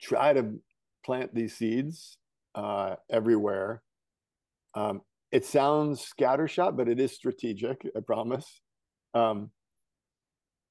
try 0.02 0.34
to 0.34 0.60
plant 1.06 1.34
these 1.34 1.56
seeds 1.56 2.18
uh, 2.56 2.96
everywhere. 3.10 3.82
Um, 4.76 5.02
it 5.32 5.46
sounds 5.46 6.12
scattershot, 6.20 6.76
but 6.76 6.88
it 6.88 7.00
is 7.00 7.14
strategic. 7.14 7.86
I 7.96 8.00
promise. 8.02 8.62
Um, 9.14 9.52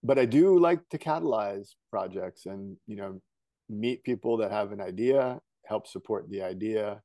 but 0.02 0.18
I 0.18 0.26
do 0.26 0.59
like 0.59 0.88
to 0.90 0.98
catalyze 0.98 1.70
projects 1.90 2.46
and 2.46 2.76
you 2.86 2.96
know 2.96 3.20
meet 3.68 4.02
people 4.05 4.36
that 4.38 4.50
have 4.50 4.72
an 4.72 4.80
idea, 4.80 5.40
help 5.66 5.86
support 5.86 6.28
the 6.30 6.42
idea, 6.42 7.02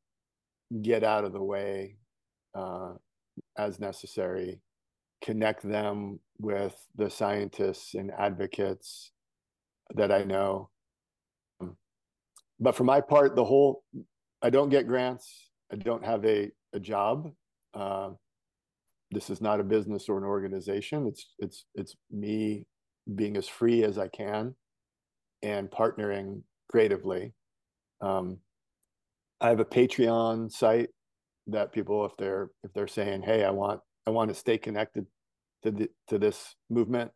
get 0.81 1.03
out 1.03 1.25
of 1.25 1.33
the 1.33 1.43
way 1.43 1.97
uh, 2.55 2.93
as 3.57 3.79
necessary, 3.79 4.61
connect 5.23 5.63
them 5.63 6.19
with 6.37 6.75
the 6.95 7.09
scientists 7.09 7.95
and 7.95 8.11
advocates 8.17 9.11
that 9.95 10.11
I 10.11 10.23
know. 10.23 10.69
But 12.59 12.75
for 12.75 12.83
my 12.83 13.01
part, 13.01 13.35
the 13.35 13.43
whole, 13.43 13.83
I 14.41 14.49
don't 14.49 14.69
get 14.69 14.87
grants. 14.87 15.49
I 15.71 15.77
don't 15.77 16.05
have 16.05 16.23
a, 16.25 16.51
a 16.73 16.79
job. 16.79 17.31
Uh, 17.73 18.11
this 19.11 19.29
is 19.29 19.41
not 19.41 19.59
a 19.59 19.63
business 19.63 20.09
or 20.09 20.17
an 20.17 20.23
organization. 20.23 21.07
It's 21.07 21.33
it's 21.39 21.65
it's 21.75 21.95
me 22.11 22.65
being 23.15 23.37
as 23.37 23.47
free 23.47 23.83
as 23.83 23.97
I 23.97 24.07
can 24.07 24.55
and 25.41 25.69
partnering 25.69 26.41
creatively. 26.69 27.33
Um, 28.01 28.39
I 29.41 29.49
have 29.49 29.59
a 29.59 29.65
Patreon 29.65 30.51
site 30.51 30.89
that 31.47 31.73
people, 31.73 32.05
if 32.05 32.13
they're 32.17 32.49
if 32.63 32.73
they're 32.73 32.87
saying, 32.87 33.23
"Hey, 33.23 33.43
I 33.43 33.51
want 33.51 33.81
I 34.05 34.11
want 34.11 34.29
to 34.29 34.35
stay 34.35 34.57
connected 34.57 35.05
to 35.63 35.71
the 35.71 35.89
to 36.09 36.17
this 36.17 36.55
movement," 36.69 37.11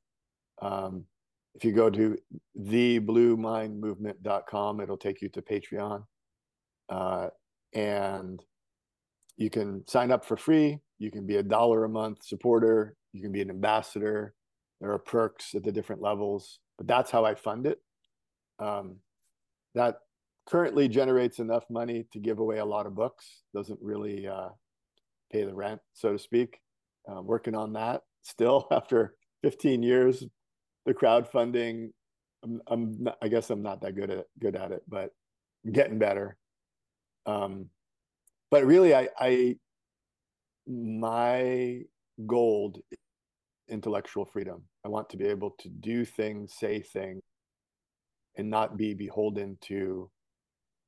um, 0.61 1.05
if 1.57 1.65
you 1.65 1.71
go 1.71 1.89
to 1.89 2.15
thebluemindmovement.com, 2.59 4.79
it'll 4.79 4.97
take 4.97 5.23
you 5.23 5.29
to 5.29 5.41
Patreon, 5.41 6.03
uh, 6.89 7.29
and 7.73 8.45
you 9.37 9.49
can 9.49 9.83
sign 9.87 10.11
up 10.11 10.23
for 10.23 10.37
free. 10.37 10.77
You 10.99 11.09
can 11.09 11.25
be 11.25 11.37
a 11.37 11.43
dollar 11.43 11.85
a 11.85 11.89
month 11.89 12.23
supporter. 12.23 12.95
You 13.11 13.23
can 13.23 13.31
be 13.31 13.41
an 13.41 13.49
ambassador. 13.49 14.35
There 14.81 14.91
are 14.91 14.99
perks 14.99 15.55
at 15.55 15.63
the 15.63 15.71
different 15.71 16.03
levels, 16.03 16.59
but 16.77 16.85
that's 16.85 17.09
how 17.09 17.25
I 17.25 17.33
fund 17.33 17.65
it. 17.65 17.81
Um, 18.59 18.97
that 19.73 20.01
currently 20.47 20.87
generates 20.87 21.39
enough 21.39 21.63
money 21.69 22.05
to 22.13 22.19
give 22.19 22.37
away 22.39 22.59
a 22.59 22.65
lot 22.65 22.85
of 22.85 22.95
books. 22.95 23.41
Doesn't 23.53 23.79
really 23.81 24.27
uh, 24.27 24.49
pay 25.31 25.43
the 25.43 25.55
rent, 25.55 25.81
so 25.93 26.11
to 26.11 26.19
speak. 26.19 26.59
Uh, 27.09 27.21
working 27.21 27.55
on 27.55 27.73
that 27.73 28.01
still 28.21 28.67
after 28.71 29.15
15 29.43 29.81
years. 29.83 30.25
The 30.85 30.93
crowdfunding, 30.93 31.89
I'm, 32.43 32.61
I'm 32.67 33.03
not, 33.03 33.17
I 33.21 33.27
guess 33.27 33.49
I'm 33.49 33.61
not 33.61 33.81
that 33.81 33.95
good 33.95 34.09
at 34.09 34.25
good 34.39 34.55
at 34.55 34.71
it, 34.71 34.83
but 34.87 35.11
I'm 35.65 35.73
getting 35.73 35.99
better. 35.99 36.37
Um, 37.25 37.67
but 38.51 38.65
really, 38.65 38.95
I, 38.95 39.09
I 39.19 39.55
my 40.65 41.81
gold 42.25 42.79
intellectual 43.69 44.25
freedom. 44.25 44.63
I 44.85 44.89
want 44.89 45.09
to 45.09 45.17
be 45.17 45.25
able 45.25 45.55
to 45.59 45.69
do 45.69 46.05
things, 46.05 46.53
say 46.53 46.81
things 46.81 47.21
and 48.37 48.49
not 48.49 48.77
be 48.77 48.93
beholden 48.93 49.57
to 49.61 50.09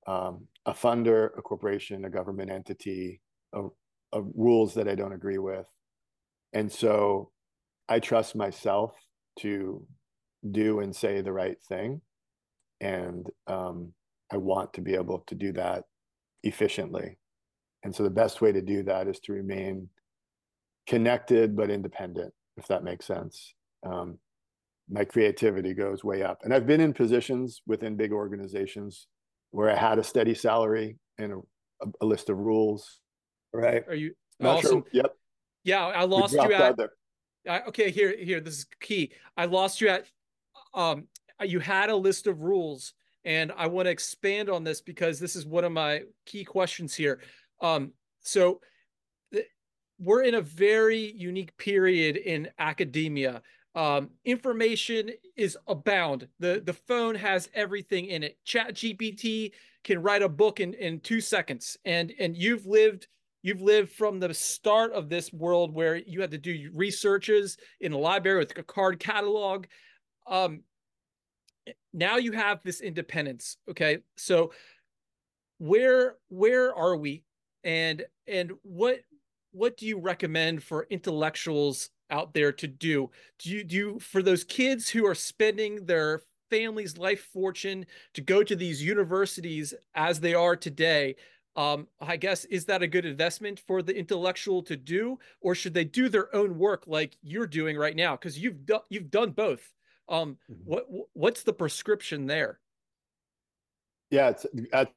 um, 0.08 0.48
a 0.66 0.74
funder, 0.74 1.30
a 1.38 1.42
corporation, 1.42 2.06
a 2.06 2.10
government 2.10 2.52
entity, 2.52 3.22
of, 3.54 3.72
rules 4.14 4.74
that 4.74 4.88
I 4.88 4.96
don't 4.96 5.14
agree 5.14 5.38
with. 5.38 5.68
And 6.54 6.72
so 6.72 7.32
I 7.88 8.00
trust 8.00 8.36
myself 8.36 8.94
to 9.40 9.86
do 10.52 10.80
and 10.80 10.96
say 10.96 11.22
the 11.22 11.34
right 11.34 11.58
thing. 11.68 12.02
And 12.82 13.28
um, 13.48 13.94
I 14.32 14.38
want 14.38 14.74
to 14.74 14.82
be 14.82 14.96
able 14.96 15.20
to 15.28 15.36
do 15.36 15.52
that 15.54 15.84
efficiently. 16.44 17.18
And 17.84 17.96
so 17.96 18.04
the 18.04 18.10
best 18.10 18.42
way 18.42 18.52
to 18.52 18.62
do 18.62 18.84
that 18.84 19.08
is 19.08 19.20
to 19.22 19.34
remain 19.34 19.90
connected 20.88 21.56
but 21.56 21.70
independent, 21.70 22.34
if 22.58 22.68
that 22.68 22.84
makes 22.84 23.06
sense. 23.06 23.54
Um, 23.86 24.18
my 24.90 25.06
creativity 25.06 25.74
goes 25.74 26.04
way 26.04 26.24
up. 26.24 26.40
And 26.44 26.54
I've 26.54 26.66
been 26.66 26.82
in 26.82 26.94
positions 26.94 27.62
within 27.68 27.96
big 27.96 28.12
organizations 28.12 29.08
where 29.52 29.70
I 29.70 29.76
had 29.76 30.00
a 30.00 30.04
steady 30.04 30.34
salary 30.34 30.98
and 31.18 31.34
a, 31.82 31.86
a 32.02 32.06
list 32.06 32.30
of 32.30 32.38
rules. 32.38 33.00
Right. 33.54 33.84
Are 33.88 33.96
you 33.96 34.14
Not 34.40 34.58
awesome? 34.58 34.84
Sure. 34.92 35.04
Yep. 35.04 35.16
Yeah, 35.64 35.86
I 35.86 36.04
lost 36.06 36.34
you 36.34 36.54
at. 36.54 36.76
I, 37.48 37.62
okay, 37.62 37.90
here, 37.90 38.16
here. 38.18 38.40
This 38.40 38.60
is 38.60 38.66
key. 38.82 39.12
I 39.38 39.46
lost 39.46 39.82
you 39.82 39.90
at. 39.90 40.06
Um, 40.74 41.08
you 41.42 41.60
had 41.60 41.90
a 41.90 41.96
list 41.96 42.28
of 42.28 42.42
rules, 42.42 42.94
and 43.24 43.52
I 43.56 43.68
want 43.68 43.86
to 43.88 43.92
expand 43.92 44.50
on 44.50 44.64
this 44.64 44.82
because 44.82 45.20
this 45.20 45.36
is 45.36 45.46
one 45.46 45.64
of 45.64 45.72
my 45.72 46.04
key 46.26 46.44
questions 46.44 46.94
here. 46.94 47.22
Um, 47.62 47.94
so 48.22 48.62
we're 50.00 50.24
in 50.24 50.36
a 50.36 50.42
very 50.42 51.12
unique 51.12 51.56
period 51.58 52.18
in 52.18 52.50
academia 52.60 53.42
um, 53.76 54.10
information 54.26 55.12
is 55.36 55.58
abound. 55.68 56.28
The 56.40 56.62
the 56.66 56.74
phone 56.74 57.16
has 57.16 57.50
everything 57.54 58.08
in 58.08 58.24
it. 58.24 58.38
Chat 58.44 58.74
GPT 58.74 59.52
can 59.84 60.02
write 60.02 60.22
a 60.22 60.30
book 60.30 60.60
in, 60.60 60.74
in 60.74 61.00
two 61.00 61.22
seconds. 61.22 61.78
And 61.86 62.12
and 62.20 62.36
you've 62.36 62.66
lived 62.66 63.08
you've 63.42 63.62
lived 63.62 63.92
from 63.92 64.20
the 64.20 64.34
start 64.34 64.92
of 64.94 65.10
this 65.10 65.32
world 65.32 65.74
where 65.74 65.96
you 65.96 66.22
had 66.22 66.32
to 66.32 66.38
do 66.38 66.72
researches 66.74 67.58
in 67.80 67.94
a 67.94 67.98
library 67.98 68.40
with 68.40 68.58
a 68.58 68.64
card 68.64 69.00
catalog. 69.00 69.66
Um, 70.28 70.62
now 71.94 72.18
you 72.18 72.32
have 72.34 72.62
this 72.64 72.82
independence. 72.82 73.58
Okay. 73.70 74.00
So 74.18 74.52
where 75.58 76.16
where 76.30 76.74
are 76.74 76.96
we? 76.96 77.24
And 77.64 78.04
and 78.28 78.52
what 78.64 79.00
what 79.52 79.78
do 79.78 79.86
you 79.86 80.00
recommend 80.00 80.64
for 80.64 80.88
intellectuals 80.90 81.90
out 82.10 82.34
there 82.34 82.52
to 82.54 82.68
do? 82.68 83.10
Do 83.40 83.50
you 83.50 83.64
do 83.64 83.76
you, 83.76 84.00
for 84.00 84.22
those 84.22 84.44
kids 84.44 84.90
who 84.90 85.06
are 85.06 85.16
spending 85.16 85.86
their 85.86 86.24
family's 86.50 86.98
life 86.98 87.28
fortune 87.32 87.86
to 88.14 88.22
go 88.22 88.44
to 88.44 88.56
these 88.56 88.84
universities 88.84 89.74
as 89.94 90.20
they 90.20 90.34
are 90.34 90.56
today 90.56 91.16
um, 91.56 91.88
I 92.00 92.18
guess 92.18 92.46
is 92.46 92.66
that 92.66 92.82
a 92.82 92.88
good 92.88 93.06
investment 93.06 93.60
for 93.60 93.82
the 93.82 93.96
intellectual 93.96 94.62
to 94.64 94.76
do, 94.76 95.20
or 95.42 95.56
should 95.56 95.74
they 95.74 95.84
do 95.84 96.10
their 96.10 96.34
own 96.36 96.58
work 96.58 96.84
like 96.88 97.18
you're 97.22 97.48
doing 97.48 97.78
right 97.78 97.96
now? 97.96 98.16
Because 98.16 98.38
you've 98.38 98.66
done 98.66 98.82
you've 98.90 99.12
done 99.12 99.32
both. 99.32 99.72
Um, 100.08 100.38
mm-hmm. 100.50 100.62
what 100.66 100.86
what's 101.14 101.44
the 101.44 101.54
prescription 101.54 102.28
there? 102.28 102.60
Yeah, 104.12 104.30
it's 104.30 104.46
a 104.74 104.88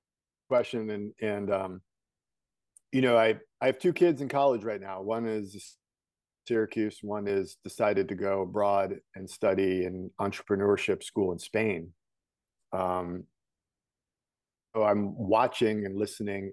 question, 0.48 0.90
and 0.90 1.12
and 1.20 1.52
um, 1.52 1.80
you 2.92 3.00
know, 3.00 3.16
I 3.16 3.38
I 3.60 3.66
have 3.66 3.78
two 3.78 3.92
kids 3.92 4.20
in 4.20 4.28
college 4.28 4.64
right 4.64 4.80
now. 4.80 5.00
One 5.00 5.26
is 5.26 5.76
Syracuse. 6.46 6.98
One 7.02 7.26
is 7.26 7.56
decided 7.64 8.08
to 8.08 8.14
go 8.14 8.42
abroad 8.42 8.96
and 9.14 9.28
study 9.28 9.84
in 9.84 10.10
entrepreneurship 10.20 11.02
school 11.02 11.32
in 11.32 11.38
Spain. 11.38 11.92
Um, 12.72 13.24
I'm 14.74 15.14
watching 15.16 15.84
and 15.84 15.96
listening. 15.96 16.52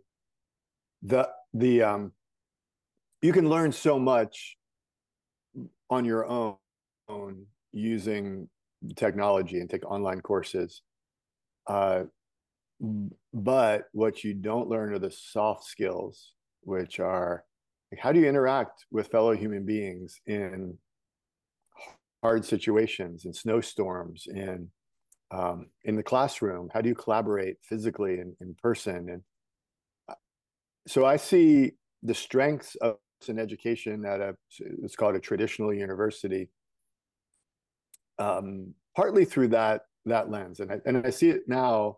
The 1.03 1.29
the 1.53 1.83
um, 1.83 2.11
you 3.21 3.31
can 3.33 3.49
learn 3.49 3.71
so 3.71 3.97
much 3.99 4.57
on 5.89 6.05
your 6.05 6.25
own, 6.25 6.55
own 7.07 7.45
using 7.71 8.49
technology 8.95 9.59
and 9.59 9.69
take 9.69 9.89
online 9.89 10.21
courses. 10.21 10.81
Uh, 11.67 12.03
but 13.33 13.85
what 13.91 14.23
you 14.23 14.33
don't 14.33 14.69
learn 14.69 14.93
are 14.93 14.99
the 14.99 15.11
soft 15.11 15.65
skills, 15.65 16.33
which 16.61 16.99
are 16.99 17.43
like, 17.91 17.99
how 17.99 18.11
do 18.11 18.19
you 18.19 18.27
interact 18.27 18.85
with 18.91 19.07
fellow 19.07 19.35
human 19.35 19.65
beings 19.65 20.21
in 20.27 20.77
hard 22.23 22.45
situations, 22.45 23.25
in 23.25 23.33
snowstorms, 23.33 24.27
in 24.27 24.69
um, 25.31 25.68
in 25.84 25.95
the 25.95 26.03
classroom? 26.03 26.69
How 26.73 26.81
do 26.81 26.89
you 26.89 26.95
collaborate 26.95 27.57
physically 27.64 28.19
and 28.19 28.35
in 28.41 28.56
person? 28.61 29.10
And 29.10 29.22
uh, 30.07 30.15
so 30.88 31.06
I 31.06 31.18
see 31.18 31.73
the 32.03 32.14
strengths 32.14 32.76
of 32.76 32.97
an 33.27 33.38
education 33.39 34.06
at 34.06 34.22
a 34.22 34.35
it's 34.84 34.95
called 34.95 35.15
a 35.15 35.19
traditional 35.19 35.73
university, 35.73 36.49
um, 38.18 38.73
partly 38.95 39.26
through 39.26 39.49
that 39.49 39.81
that 40.06 40.31
lens, 40.31 40.61
and 40.61 40.72
I, 40.72 40.80
and 40.85 41.06
I 41.06 41.10
see 41.10 41.30
it 41.30 41.41
now 41.47 41.97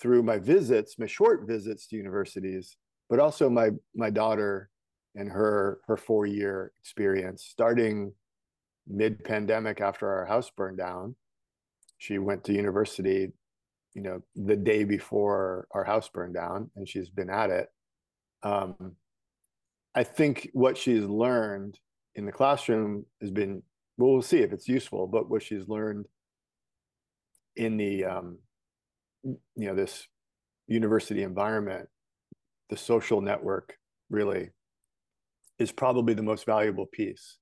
through 0.00 0.22
my 0.22 0.38
visits, 0.38 0.98
my 0.98 1.06
short 1.06 1.46
visits 1.46 1.86
to 1.88 1.96
universities, 1.96 2.76
but 3.10 3.18
also 3.18 3.50
my 3.50 3.70
my 3.94 4.10
daughter 4.10 4.70
and 5.14 5.30
her 5.30 5.80
her 5.86 5.96
four 5.96 6.26
year 6.26 6.72
experience 6.80 7.44
starting 7.44 8.12
mid 8.86 9.22
pandemic 9.24 9.80
after 9.80 10.08
our 10.08 10.24
house 10.24 10.50
burned 10.56 10.78
down 10.78 11.14
she 11.98 12.18
went 12.18 12.44
to 12.44 12.52
university 12.52 13.32
you 13.94 14.02
know 14.02 14.22
the 14.36 14.56
day 14.56 14.84
before 14.84 15.66
our 15.72 15.84
house 15.84 16.08
burned 16.08 16.34
down 16.34 16.70
and 16.76 16.88
she's 16.88 17.10
been 17.10 17.30
at 17.30 17.50
it. 17.50 17.68
Um, 18.42 18.96
i 19.94 20.04
think 20.04 20.48
what 20.52 20.76
she's 20.78 21.04
learned 21.04 21.78
in 22.14 22.24
the 22.24 22.32
classroom 22.32 23.04
has 23.20 23.30
been 23.30 23.62
well 23.96 24.12
we'll 24.12 24.22
see 24.22 24.38
if 24.38 24.52
it's 24.52 24.68
useful 24.68 25.06
but 25.06 25.28
what 25.28 25.42
she's 25.42 25.68
learned 25.68 26.06
in 27.56 27.76
the 27.76 28.04
um, 28.04 28.38
you 29.24 29.38
know 29.56 29.74
this 29.74 30.06
university 30.68 31.22
environment 31.22 31.88
the 32.68 32.76
social 32.76 33.20
network 33.20 33.76
really 34.10 34.50
is 35.58 35.72
probably 35.72 36.14
the 36.14 36.22
most 36.22 36.46
valuable 36.46 36.86
piece. 36.86 37.38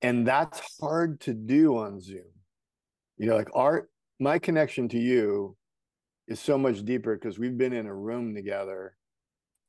And 0.00 0.26
that's 0.26 0.60
hard 0.80 1.20
to 1.22 1.34
do 1.34 1.76
on 1.76 2.00
zoom 2.00 2.22
you 3.18 3.26
know 3.26 3.36
like 3.36 3.50
art 3.54 3.90
my 4.20 4.38
connection 4.38 4.88
to 4.88 4.98
you 4.98 5.56
is 6.28 6.40
so 6.40 6.58
much 6.58 6.84
deeper 6.84 7.14
because 7.14 7.38
we've 7.38 7.56
been 7.56 7.72
in 7.72 7.86
a 7.86 7.94
room 7.94 8.34
together. 8.34 8.96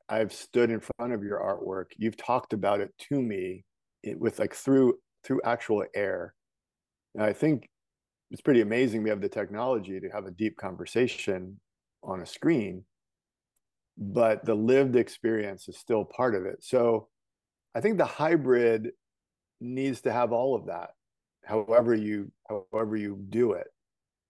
I've 0.10 0.34
stood 0.34 0.72
in 0.72 0.82
front 0.82 1.14
of 1.14 1.24
your 1.24 1.40
artwork. 1.40 1.94
You've 1.98 2.18
talked 2.18 2.54
about 2.54 2.82
it 2.82 2.92
to 3.10 3.22
me 3.22 3.64
it, 4.04 4.20
with 4.20 4.40
like 4.40 4.54
through 4.54 4.96
through 5.24 5.42
actual 5.44 5.86
air. 5.96 6.34
And 7.16 7.24
i 7.24 7.34
think 7.34 7.68
it's 8.32 8.42
pretty 8.42 8.62
amazing 8.62 9.02
we 9.02 9.10
have 9.10 9.22
the 9.22 9.30
technology 9.30 10.00
to 10.00 10.10
have 10.10 10.26
a 10.26 10.32
deep 10.32 10.56
conversation 10.58 11.60
on 12.04 12.22
a 12.22 12.26
screen 12.26 12.84
but 13.98 14.46
the 14.46 14.56
lived 14.56 14.96
experience 14.96 15.68
is 15.68 15.78
still 15.78 16.06
part 16.06 16.36
of 16.36 16.46
it. 16.46 16.64
So 16.64 17.08
i 17.76 17.82
think 17.82 17.98
the 17.98 18.06
hybrid 18.06 18.92
needs 19.60 20.02
to 20.02 20.12
have 20.12 20.32
all 20.32 20.56
of 20.56 20.68
that 20.68 20.92
however 21.50 21.96
you 21.96 22.32
however 22.48 22.96
you 22.96 23.20
do 23.30 23.54
it. 23.54 23.68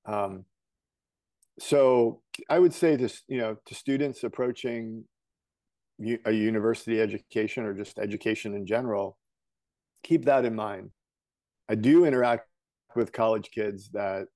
Um, 0.05 0.45
so 1.61 2.21
i 2.49 2.57
would 2.57 2.73
say 2.73 2.95
to 2.95 3.09
you 3.27 3.37
know 3.37 3.57
to 3.65 3.75
students 3.75 4.23
approaching 4.23 5.03
a 6.25 6.31
university 6.31 7.01
education 7.01 7.65
or 7.65 7.73
just 7.73 7.99
education 7.99 8.53
in 8.53 8.65
general 8.65 9.17
keep 10.03 10.25
that 10.25 10.45
in 10.45 10.55
mind. 10.55 10.91
I 11.67 11.75
do 11.75 12.05
interact 12.05 12.47
with 12.95 13.11
college 13.11 13.51
kids 13.51 13.89
that 13.93 14.27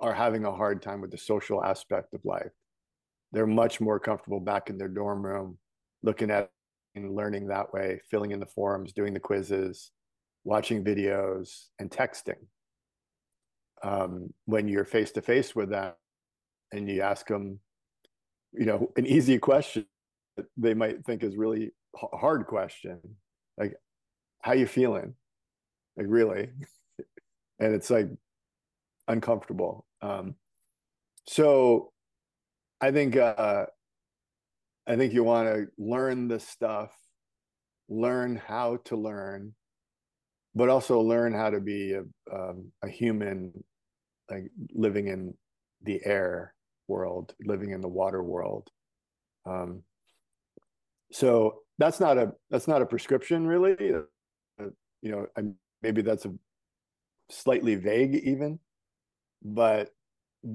are 0.00 0.12
having 0.12 0.44
a 0.44 0.52
hard 0.52 0.82
time 0.82 1.00
with 1.00 1.10
the 1.10 1.18
social 1.18 1.64
aspect 1.64 2.12
of 2.12 2.20
life. 2.24 2.52
They're 3.32 3.46
much 3.46 3.80
more 3.80 3.98
comfortable 3.98 4.40
back 4.40 4.68
in 4.68 4.78
their 4.78 4.88
dorm 4.88 5.24
room 5.24 5.58
looking 6.02 6.30
at 6.30 6.50
and 6.94 7.14
learning 7.14 7.48
that 7.48 7.72
way 7.74 8.00
filling 8.10 8.30
in 8.30 8.40
the 8.40 8.46
forms 8.46 8.94
doing 8.94 9.12
the 9.12 9.20
quizzes 9.20 9.90
watching 10.46 10.84
videos, 10.84 11.66
and 11.80 11.90
texting. 11.90 12.38
Um, 13.82 14.32
when 14.46 14.68
you're 14.68 14.86
face 14.86 15.10
to 15.12 15.22
face 15.22 15.54
with 15.54 15.70
them 15.70 15.92
and 16.72 16.88
you 16.88 17.02
ask 17.02 17.26
them, 17.26 17.60
you 18.52 18.64
know, 18.64 18.90
an 18.96 19.06
easy 19.06 19.38
question 19.38 19.86
they 20.56 20.74
might 20.74 21.04
think 21.04 21.24
is 21.24 21.36
really 21.36 21.72
hard 21.96 22.46
question, 22.46 23.00
like, 23.58 23.74
"How 24.42 24.52
you 24.52 24.66
feeling?" 24.66 25.14
Like 25.96 26.06
really, 26.08 26.50
and 27.60 27.74
it's 27.74 27.90
like 27.90 28.08
uncomfortable. 29.08 29.86
Um, 30.02 30.36
so, 31.28 31.92
I 32.80 32.92
think 32.92 33.16
uh, 33.16 33.66
I 34.86 34.96
think 34.96 35.12
you 35.12 35.24
want 35.24 35.48
to 35.48 35.66
learn 35.78 36.28
the 36.28 36.38
stuff, 36.40 36.92
learn 37.88 38.36
how 38.36 38.78
to 38.86 38.96
learn, 38.96 39.55
but 40.56 40.70
also 40.70 40.98
learn 41.00 41.34
how 41.34 41.50
to 41.50 41.60
be 41.60 41.92
a, 41.92 42.02
um, 42.34 42.72
a 42.82 42.88
human 42.88 43.52
like 44.30 44.50
living 44.72 45.08
in 45.08 45.34
the 45.82 46.00
air 46.04 46.54
world 46.88 47.34
living 47.44 47.70
in 47.70 47.80
the 47.80 47.88
water 47.88 48.22
world. 48.22 48.68
Um, 49.44 49.82
so 51.12 51.60
that's 51.78 52.00
not 52.00 52.16
a 52.16 52.32
that's 52.50 52.66
not 52.66 52.82
a 52.82 52.86
prescription 52.86 53.46
really. 53.46 53.76
Uh, 53.94 54.70
you 55.02 55.10
know 55.12 55.26
I, 55.36 55.42
maybe 55.82 56.00
that's 56.02 56.24
a 56.24 56.32
slightly 57.30 57.74
vague 57.74 58.14
even 58.14 58.58
but 59.42 59.90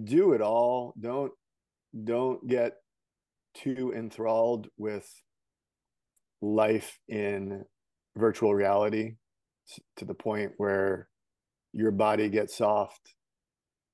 do 0.04 0.34
it 0.34 0.42
all. 0.42 0.94
Don't 1.00 1.32
don't 2.04 2.46
get 2.48 2.74
too 3.54 3.94
enthralled 3.96 4.68
with 4.78 5.08
life 6.42 6.98
in 7.08 7.64
virtual 8.16 8.56
reality 8.56 9.16
to 9.98 10.06
the 10.06 10.14
point 10.14 10.52
where 10.58 11.08
your 11.74 11.92
body 11.92 12.30
gets 12.30 12.58
soft 12.58 13.14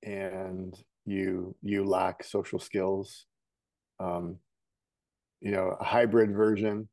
and 0.03 0.75
you 1.05 1.55
you 1.61 1.83
lack 1.83 2.23
social 2.23 2.59
skills 2.59 3.25
um, 3.99 4.37
you 5.41 5.51
know 5.51 5.75
a 5.79 5.83
hybrid 5.83 6.31
version 6.31 6.87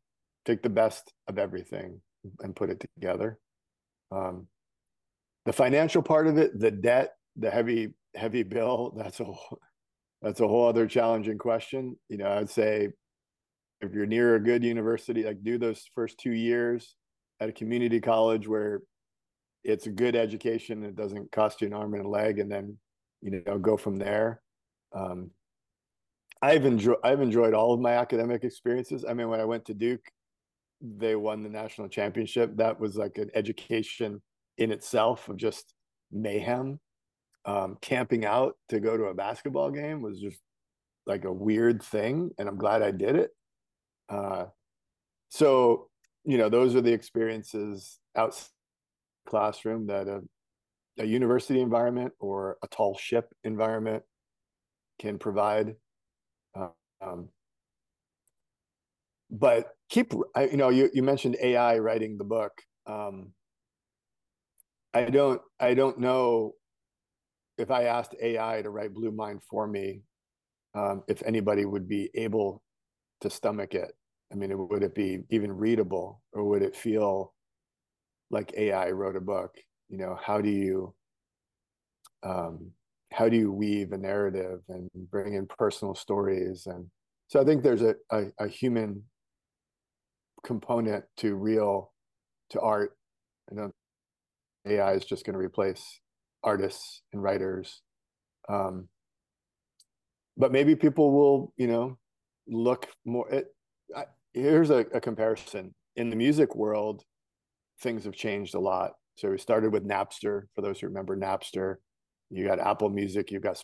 take 0.45 0.63
the 0.63 0.69
best 0.69 1.13
of 1.29 1.39
everything 1.39 2.01
and 2.41 2.57
put 2.57 2.71
it 2.71 2.85
together. 2.95 3.39
Um, 4.11 4.47
the 5.45 5.53
financial 5.53 6.03
part 6.03 6.27
of 6.27 6.39
it 6.39 6.59
the 6.59 6.71
debt 6.71 7.15
the 7.37 7.51
heavy 7.51 7.95
heavy 8.15 8.43
bill 8.43 8.95
that's 8.97 9.21
a 9.21 9.27
that's 10.23 10.41
a 10.41 10.49
whole 10.49 10.67
other 10.69 10.87
challenging 10.87 11.39
question. 11.39 11.97
You 12.09 12.19
know 12.19 12.31
i'd 12.31 12.51
say 12.51 12.89
if 13.81 13.93
you're 13.93 14.07
near 14.07 14.37
a 14.37 14.41
good 14.41 14.65
university 14.65 15.25
like 15.25 15.43
do 15.43 15.59
those 15.59 15.85
first 15.95 16.19
two 16.19 16.33
years 16.33 16.97
at 17.45 17.51
a 17.51 17.53
community 17.53 18.01
college 18.01 18.49
where 18.49 18.81
it's 19.63 19.87
a 19.87 19.91
good 19.91 20.17
education 20.17 20.83
it 20.83 20.97
doesn't 20.97 21.31
cost 21.31 21.61
you 21.61 21.67
an 21.67 21.75
arm 21.75 21.95
and 21.95 22.05
a 22.05 22.09
leg 22.09 22.39
and 22.39 22.51
then 22.51 22.77
you 23.21 23.43
know 23.47 23.59
go 23.59 23.77
from 23.77 23.97
there. 23.97 24.41
Um, 24.95 25.31
i've 26.43 26.65
enjoyed 26.65 26.99
i've 27.05 27.21
enjoyed 27.21 27.55
all 27.55 27.73
of 27.73 27.81
my 27.81 27.93
academic 27.93 28.45
experiences. 28.45 29.05
I 29.09 29.15
mean 29.15 29.29
when 29.29 29.41
i 29.41 29.45
went 29.45 29.67
to 29.67 29.75
duke 29.75 30.07
they 30.81 31.17
won 31.17 31.43
the 31.43 31.49
national 31.49 31.89
championship. 31.89 32.57
That 32.57 32.79
was 32.81 32.97
like 32.97 33.17
an 33.19 33.31
education 33.35 34.21
in 34.59 34.71
itself 34.71 35.29
of 35.29 35.37
just 35.37 35.73
mayhem. 36.11 36.81
Um, 37.47 37.77
camping 37.83 38.25
out 38.25 38.55
to 38.71 38.81
go 38.81 38.97
to 38.97 39.05
a 39.05 39.15
basketball 39.15 39.71
game 39.71 40.01
was 40.01 40.19
just 40.19 40.41
like 41.07 41.25
a 41.25 41.33
weird 41.33 41.83
thing 41.83 42.31
and 42.39 42.49
i'm 42.49 42.57
glad 42.57 42.81
i 42.81 42.91
did 42.91 43.17
it. 43.17 43.31
Uh, 44.09 44.47
so 45.29 45.89
you 46.25 46.39
know 46.39 46.49
those 46.49 46.75
are 46.75 46.81
the 46.81 46.93
experiences 46.93 47.99
outside 48.17 48.51
classroom 49.27 49.87
that 49.87 50.07
have 50.07 50.25
a 50.99 51.05
university 51.05 51.61
environment 51.61 52.13
or 52.21 52.57
a 52.63 52.69
tall 52.69 52.97
ship 52.97 53.33
environment 53.43 54.03
can 55.01 55.19
provide. 55.19 55.75
Um, 57.01 57.29
but 59.31 59.71
keep, 59.89 60.13
you 60.13 60.57
know, 60.57 60.69
you, 60.69 60.91
you 60.93 61.03
mentioned 61.03 61.37
AI 61.43 61.79
writing 61.79 62.17
the 62.17 62.25
book. 62.25 62.53
Um, 62.87 63.33
I 64.93 65.05
don't, 65.05 65.41
I 65.59 65.75
don't 65.75 65.99
know 65.99 66.53
if 67.59 67.71
I 67.71 67.85
asked 67.85 68.15
AI 68.23 68.63
to 68.63 68.71
write 68.71 68.95
Blue 68.95 69.11
Mind 69.11 69.43
for 69.51 69.67
me, 69.67 70.03
um, 70.75 71.03
if 71.09 71.23
anybody 71.25 71.65
would 71.65 71.89
be 71.89 72.11
able 72.15 72.63
to 73.23 73.31
stomach 73.31 73.75
it. 73.75 73.93
I 74.33 74.37
mean, 74.37 74.51
would 74.69 74.83
it 74.83 74.95
be 74.95 75.21
even 75.31 75.53
readable 75.53 76.21
or 76.33 76.45
would 76.45 76.63
it 76.63 76.77
feel 76.77 77.33
like 78.31 78.53
AI 78.57 78.91
wrote 78.91 79.17
a 79.17 79.21
book? 79.21 79.55
You 79.89 79.99
know, 79.99 80.19
how 80.21 80.41
do 80.41 80.51
you, 80.51 80.95
um, 82.23 82.71
how 83.13 83.29
do 83.29 83.37
you 83.37 83.53
weave 83.53 83.93
a 83.93 83.99
narrative 83.99 84.61
and 84.69 84.91
bring 85.11 85.35
in 85.35 85.47
personal 85.47 85.95
stories? 85.95 86.67
And 86.67 86.87
so 87.29 87.41
I 87.41 87.45
think 87.45 87.63
there's 87.63 87.83
a, 87.83 87.95
a, 88.11 88.25
a 88.41 88.49
human 88.49 89.03
component 90.43 91.05
to 91.19 91.35
real, 91.37 91.93
to 92.51 92.61
art. 92.61 92.97
I 93.51 93.55
don't, 93.55 93.75
AI 94.67 94.95
is 94.95 95.05
just 95.05 95.25
going 95.25 95.35
to 95.35 95.39
replace 95.39 96.01
artists 96.43 97.03
and 97.13 97.23
writers. 97.23 97.83
Um, 98.49 98.89
but 100.37 100.53
maybe 100.53 100.75
people 100.75 101.13
will, 101.13 101.53
you 101.57 101.67
know, 101.67 101.99
look 102.49 102.89
more. 103.05 103.29
It, 103.31 103.47
I, 103.95 104.05
here's 104.33 104.71
a, 104.71 104.87
a 104.93 105.01
comparison 105.01 105.75
in 105.97 106.11
the 106.11 106.17
music 106.17 106.55
world. 106.55 107.05
Things 107.81 108.05
have 108.05 108.15
changed 108.15 108.55
a 108.55 108.61
lot. 108.61 108.93
So 109.17 109.31
we 109.31 109.39
started 109.39 109.73
with 109.73 109.87
Napster. 109.87 110.43
For 110.55 110.63
those 110.63 110.81
who 110.81 110.89
remember 110.89 111.17
Napster, 111.17 111.77
you 112.31 112.47
got 112.47 112.59
Apple 112.59 112.91
Music, 112.91 113.31
you 113.31 113.41
got 113.41 113.63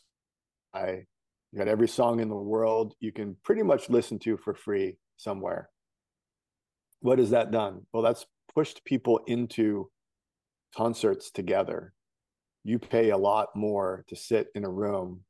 i 0.74 1.05
you 1.52 1.59
got 1.59 1.66
every 1.66 1.89
song 1.89 2.20
in 2.20 2.28
the 2.28 2.36
world 2.36 2.94
you 3.01 3.11
can 3.12 3.36
pretty 3.43 3.65
much 3.65 3.90
listen 3.90 4.20
to 4.20 4.36
for 4.36 4.55
free 4.55 4.97
somewhere. 5.16 5.69
What 7.01 7.19
has 7.19 7.31
that 7.31 7.51
done? 7.51 7.86
Well, 7.93 8.05
that's 8.05 8.24
pushed 8.55 8.85
people 8.85 9.20
into 9.27 9.90
concerts 10.77 11.32
together 11.32 11.93
you 12.65 12.78
pay 12.78 13.11
a 13.11 13.16
lot 13.16 13.48
more 13.55 14.05
to 14.09 14.16
sit 14.16 14.48
in 14.55 14.65
a 14.65 14.70
room 14.70 15.20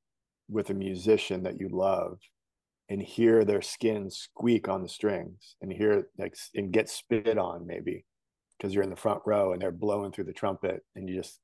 with 0.49 0.71
a 0.71 0.75
musician 0.75 1.43
that 1.45 1.61
you 1.61 1.69
love 1.71 2.19
and 2.91 3.01
hear 3.01 3.45
their 3.45 3.63
skin 3.63 4.11
squeak 4.11 4.69
on 4.69 4.83
the 4.83 4.89
strings 4.89 5.55
and 5.63 5.73
hear 5.73 6.09
like 6.19 6.35
and 6.57 6.73
get 6.73 6.91
spit 6.91 7.39
on 7.39 7.65
maybe 7.67 8.05
because 8.59 8.75
you're 8.75 8.83
in 8.83 8.91
the 8.91 8.97
front 8.97 9.23
row 9.25 9.53
and 9.53 9.63
they're 9.63 9.71
blowing 9.71 10.11
through 10.11 10.25
the 10.25 10.33
trumpet 10.33 10.83
and 10.97 11.09
you 11.09 11.15
just 11.15 11.39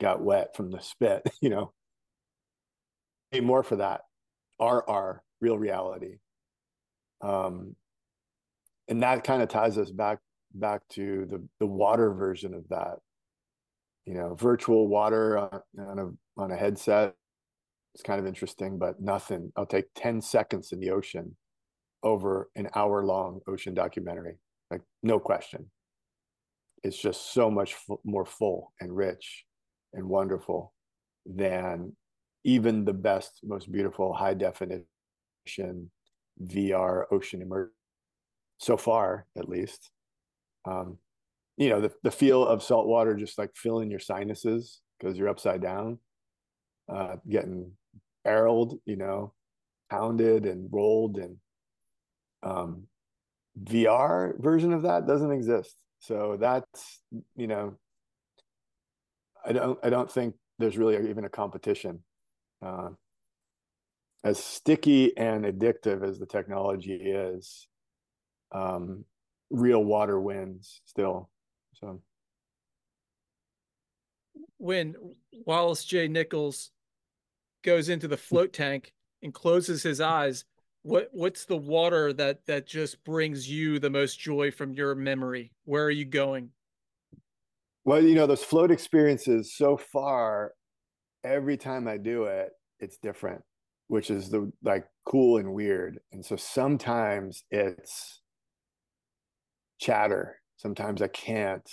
got 0.00 0.22
wet 0.22 0.56
from 0.56 0.70
the 0.70 0.80
spit 0.80 1.22
you 1.40 1.50
know? 1.50 1.72
Pay 3.30 3.40
more 3.40 3.62
for 3.62 3.76
that. 3.76 4.00
Our 4.58 5.22
real 5.40 5.58
reality. 5.58 6.18
Um 7.20 7.76
and 8.88 9.02
that 9.02 9.24
kind 9.24 9.42
of 9.42 9.48
ties 9.48 9.76
us 9.78 9.90
back 9.90 10.18
back 10.54 10.82
to 10.90 11.26
the 11.26 11.46
the 11.60 11.66
water 11.66 12.12
version 12.14 12.54
of 12.54 12.66
that. 12.70 12.96
You 14.06 14.14
know, 14.14 14.34
virtual 14.34 14.88
water 14.88 15.38
on, 15.38 15.60
on 15.78 15.98
a 15.98 16.40
on 16.40 16.50
a 16.50 16.56
headset. 16.56 17.14
It's 17.94 18.02
kind 18.02 18.18
of 18.20 18.26
interesting, 18.26 18.78
but 18.78 19.00
nothing. 19.00 19.52
I'll 19.56 19.66
take 19.66 19.86
10 19.94 20.20
seconds 20.20 20.72
in 20.72 20.80
the 20.80 20.90
ocean 20.90 21.36
over 22.02 22.50
an 22.56 22.68
hour 22.74 23.04
long 23.04 23.40
ocean 23.46 23.74
documentary. 23.74 24.36
Like, 24.70 24.80
no 25.02 25.18
question. 25.18 25.70
It's 26.82 27.00
just 27.00 27.32
so 27.32 27.50
much 27.50 27.74
f- 27.74 27.98
more 28.04 28.24
full 28.24 28.72
and 28.80 28.96
rich 28.96 29.44
and 29.92 30.08
wonderful 30.08 30.72
than 31.26 31.94
even 32.44 32.84
the 32.84 32.94
best, 32.94 33.40
most 33.44 33.70
beautiful 33.70 34.14
high 34.14 34.34
definition 34.34 34.86
VR 36.42 37.04
ocean 37.12 37.42
immersion 37.42 37.72
so 38.58 38.76
far, 38.76 39.26
at 39.36 39.48
least. 39.48 39.90
Um, 40.64 40.98
you 41.56 41.68
know 41.68 41.80
the, 41.80 41.92
the 42.02 42.10
feel 42.10 42.46
of 42.46 42.62
salt 42.62 42.86
water 42.86 43.14
just 43.14 43.38
like 43.38 43.50
filling 43.54 43.90
your 43.90 44.00
sinuses 44.00 44.80
because 44.98 45.16
you're 45.16 45.28
upside 45.28 45.60
down 45.60 45.98
uh 46.92 47.16
getting 47.28 47.72
barreled 48.24 48.78
you 48.86 48.96
know 48.96 49.32
pounded 49.90 50.46
and 50.46 50.68
rolled 50.72 51.18
and 51.18 51.36
um 52.42 52.84
vr 53.62 54.40
version 54.40 54.72
of 54.72 54.82
that 54.82 55.06
doesn't 55.06 55.32
exist. 55.32 55.76
So 56.00 56.36
that's 56.40 57.02
you 57.36 57.46
know 57.46 57.76
i 59.44 59.52
don't 59.52 59.78
i 59.82 59.90
don't 59.90 60.10
think 60.10 60.34
there's 60.58 60.78
really 60.78 61.08
even 61.10 61.24
a 61.24 61.28
competition. 61.28 62.02
Uh, 62.64 62.90
as 64.24 64.38
sticky 64.38 65.16
and 65.16 65.44
addictive 65.44 66.08
as 66.08 66.18
the 66.18 66.26
technology 66.26 66.94
is 66.94 67.66
um 68.52 69.04
real 69.50 69.84
water 69.84 70.20
wins 70.20 70.80
still 70.86 71.28
so. 71.74 72.00
When 74.58 74.94
Wallace 75.44 75.84
J. 75.84 76.06
Nichols 76.06 76.70
goes 77.62 77.88
into 77.88 78.08
the 78.08 78.16
float 78.16 78.52
tank 78.52 78.92
and 79.22 79.32
closes 79.32 79.82
his 79.82 80.00
eyes, 80.00 80.44
what 80.82 81.08
what's 81.12 81.44
the 81.44 81.56
water 81.56 82.12
that 82.12 82.44
that 82.46 82.66
just 82.66 83.04
brings 83.04 83.48
you 83.48 83.78
the 83.78 83.90
most 83.90 84.18
joy 84.18 84.50
from 84.50 84.74
your 84.74 84.94
memory? 84.94 85.52
Where 85.64 85.84
are 85.84 85.90
you 85.90 86.04
going? 86.04 86.50
Well, 87.84 88.02
you 88.02 88.14
know, 88.14 88.26
those 88.26 88.44
float 88.44 88.70
experiences 88.70 89.54
so 89.56 89.76
far, 89.76 90.52
every 91.24 91.56
time 91.56 91.88
I 91.88 91.96
do 91.96 92.24
it, 92.24 92.50
it's 92.80 92.98
different, 92.98 93.42
which 93.88 94.10
is 94.10 94.28
the 94.28 94.52
like 94.62 94.86
cool 95.04 95.38
and 95.38 95.52
weird. 95.52 95.98
And 96.12 96.24
so 96.24 96.36
sometimes 96.36 97.44
it's 97.50 98.20
chatter 99.78 100.36
sometimes 100.62 101.02
I 101.02 101.08
can't 101.08 101.68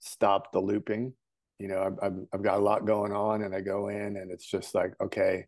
stop 0.00 0.52
the 0.52 0.60
looping. 0.60 1.12
You 1.62 1.68
know, 1.68 1.96
I've, 2.02 2.14
I've 2.34 2.42
got 2.42 2.58
a 2.58 2.62
lot 2.62 2.86
going 2.86 3.12
on 3.12 3.42
and 3.42 3.54
I 3.54 3.60
go 3.60 3.86
in 3.86 4.16
and 4.16 4.32
it's 4.32 4.46
just 4.46 4.74
like, 4.74 4.94
okay, 5.00 5.46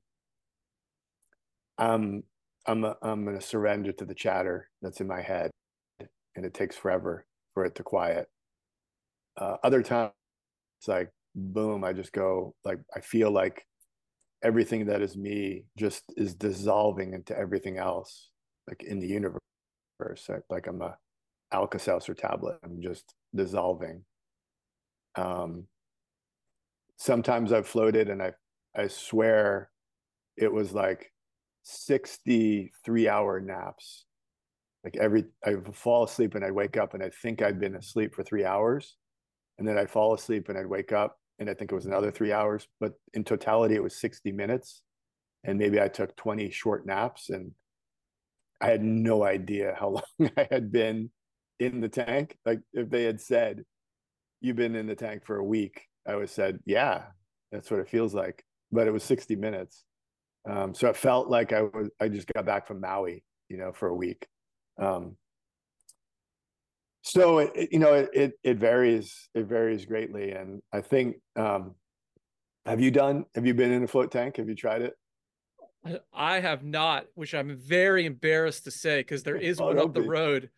I'm, 1.76 2.22
I'm, 2.68 2.84
a, 2.84 2.96
I'm 3.02 3.24
going 3.24 3.36
to 3.36 3.44
surrender 3.44 3.90
to 3.90 4.04
the 4.04 4.14
chatter 4.14 4.68
that's 4.80 5.00
in 5.00 5.08
my 5.08 5.20
head 5.20 5.50
and 6.36 6.46
it 6.46 6.54
takes 6.54 6.76
forever 6.76 7.26
for 7.52 7.64
it 7.64 7.74
to 7.74 7.82
quiet. 7.82 8.28
Uh, 9.36 9.56
other 9.64 9.82
times 9.82 10.12
it's 10.78 10.86
like, 10.86 11.10
boom, 11.34 11.82
I 11.82 11.92
just 11.92 12.12
go 12.12 12.54
like, 12.64 12.78
I 12.94 13.00
feel 13.00 13.32
like 13.32 13.66
everything 14.44 14.86
that 14.86 15.02
is 15.02 15.16
me 15.16 15.64
just 15.76 16.04
is 16.16 16.34
dissolving 16.34 17.14
into 17.14 17.36
everything 17.36 17.76
else, 17.76 18.30
like 18.68 18.84
in 18.84 19.00
the 19.00 19.08
universe. 19.08 19.40
Like 20.48 20.68
I'm 20.68 20.80
a, 20.80 20.96
Alka-Seltzer 21.52 22.14
tablet. 22.14 22.58
I'm 22.64 22.80
just 22.80 23.14
dissolving. 23.34 24.04
Um, 25.16 25.66
sometimes 27.04 27.52
I've 27.52 27.68
floated 27.68 28.08
and 28.08 28.22
I, 28.22 28.32
I 28.74 28.88
swear 28.88 29.68
it 30.38 30.50
was 30.50 30.72
like 30.72 31.12
63 31.62 33.08
hour 33.08 33.40
naps. 33.40 34.06
Like 34.82 34.96
every, 34.96 35.24
I 35.44 35.56
fall 35.72 36.04
asleep 36.04 36.34
and 36.34 36.42
I'd 36.42 36.52
wake 36.52 36.78
up 36.78 36.94
and 36.94 37.02
I 37.02 37.10
think 37.10 37.42
I'd 37.42 37.60
been 37.60 37.76
asleep 37.76 38.14
for 38.14 38.22
three 38.22 38.44
hours. 38.44 38.96
And 39.58 39.68
then 39.68 39.76
I'd 39.76 39.90
fall 39.90 40.14
asleep 40.14 40.48
and 40.48 40.56
I'd 40.56 40.66
wake 40.66 40.92
up 40.92 41.18
and 41.38 41.50
I 41.50 41.54
think 41.54 41.70
it 41.70 41.74
was 41.74 41.84
another 41.84 42.10
three 42.10 42.32
hours. 42.32 42.68
But 42.80 42.94
in 43.12 43.22
totality, 43.22 43.74
it 43.74 43.82
was 43.82 44.00
60 44.00 44.32
minutes. 44.32 44.80
And 45.44 45.58
maybe 45.58 45.80
I 45.80 45.88
took 45.88 46.16
20 46.16 46.50
short 46.50 46.86
naps 46.86 47.28
and 47.28 47.52
I 48.62 48.68
had 48.68 48.82
no 48.82 49.24
idea 49.24 49.76
how 49.78 49.88
long 50.20 50.30
I 50.38 50.48
had 50.50 50.72
been 50.72 51.10
in 51.60 51.82
the 51.82 51.88
tank. 51.90 52.38
Like 52.46 52.60
if 52.72 52.88
they 52.88 53.04
had 53.04 53.20
said, 53.20 53.64
"You've 54.40 54.56
been 54.56 54.74
in 54.74 54.86
the 54.86 54.94
tank 54.94 55.26
for 55.26 55.36
a 55.36 55.44
week," 55.44 55.82
I 56.06 56.12
always 56.12 56.30
said, 56.30 56.60
"Yeah, 56.64 57.04
that's 57.50 57.70
what 57.70 57.80
it 57.80 57.88
feels 57.88 58.14
like." 58.14 58.44
But 58.72 58.86
it 58.86 58.92
was 58.92 59.04
60 59.04 59.36
minutes, 59.36 59.84
um, 60.48 60.74
so 60.74 60.88
it 60.88 60.96
felt 60.96 61.28
like 61.28 61.52
I 61.52 61.62
was 61.62 61.90
I 62.00 62.08
just 62.08 62.26
got 62.32 62.44
back 62.44 62.66
from 62.66 62.80
Maui, 62.80 63.24
you 63.48 63.56
know, 63.56 63.72
for 63.72 63.88
a 63.88 63.94
week. 63.94 64.26
Um, 64.78 65.16
so 67.02 67.38
it, 67.38 67.52
it, 67.54 67.72
you 67.72 67.78
know 67.78 67.94
it, 67.94 68.10
it, 68.12 68.32
it 68.42 68.56
varies 68.56 69.28
it 69.34 69.46
varies 69.46 69.84
greatly, 69.84 70.32
and 70.32 70.60
I 70.72 70.80
think 70.80 71.16
um, 71.36 71.74
have 72.66 72.80
you 72.80 72.90
done 72.90 73.26
have 73.34 73.46
you 73.46 73.54
been 73.54 73.72
in 73.72 73.84
a 73.84 73.88
float 73.88 74.10
tank? 74.10 74.36
Have 74.36 74.48
you 74.48 74.54
tried 74.54 74.82
it? 74.82 74.94
I 76.14 76.40
have 76.40 76.64
not, 76.64 77.06
which 77.14 77.34
I'm 77.34 77.54
very 77.56 78.06
embarrassed 78.06 78.64
to 78.64 78.70
say 78.70 79.00
because 79.00 79.22
there 79.22 79.36
is 79.36 79.60
oh, 79.60 79.66
one 79.66 79.78
up 79.78 79.92
the 79.92 80.02
road 80.02 80.48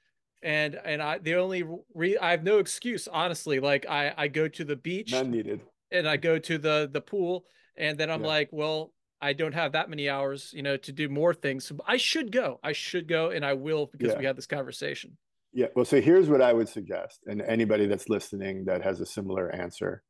and 0.43 0.79
and 0.85 1.03
I 1.03 1.19
the 1.19 1.35
only 1.37 1.65
re, 1.95 2.17
I 2.19 2.31
have 2.31 2.43
no 2.43 2.59
excuse 2.59 3.09
honestly. 3.09 3.61
Like 3.61 3.87
I 3.89 4.13
I 4.17 4.29
go 4.29 4.49
to 4.49 4.65
the 4.65 4.77
beach, 4.77 5.13
none 5.13 5.31
needed, 5.31 5.61
and 5.91 6.09
I 6.09 6.17
go 6.17 6.39
to 6.39 6.59
the 6.59 6.89
the 6.93 7.01
pool, 7.01 7.45
and 7.77 7.99
then 7.99 8.11
I'm 8.11 8.23
yeah. 8.23 8.27
like, 8.29 8.49
well, 8.53 8.93
I 9.21 9.33
don't 9.33 9.55
have 9.55 9.73
that 9.73 9.89
many 9.91 10.09
hours, 10.09 10.53
you 10.55 10.63
know, 10.63 10.77
to 10.77 10.93
do 10.93 11.09
more 11.09 11.35
things. 11.35 11.67
So 11.67 11.77
I 11.87 11.97
should 11.97 12.31
go. 12.31 12.61
I 12.63 12.73
should 12.73 13.09
go, 13.09 13.31
and 13.31 13.45
I 13.45 13.55
will 13.55 13.87
because 13.87 14.13
yeah. 14.13 14.19
we 14.19 14.25
had 14.25 14.37
this 14.37 14.47
conversation. 14.47 15.17
Yeah. 15.53 15.67
Well, 15.75 15.85
so 15.85 16.01
here's 16.01 16.29
what 16.29 16.43
I 16.43 16.53
would 16.53 16.69
suggest, 16.69 17.21
and 17.27 17.41
anybody 17.43 17.87
that's 17.87 18.09
listening 18.09 18.65
that 18.67 18.83
has 18.83 19.01
a 19.01 19.07
similar 19.07 19.55
answer. 19.55 20.03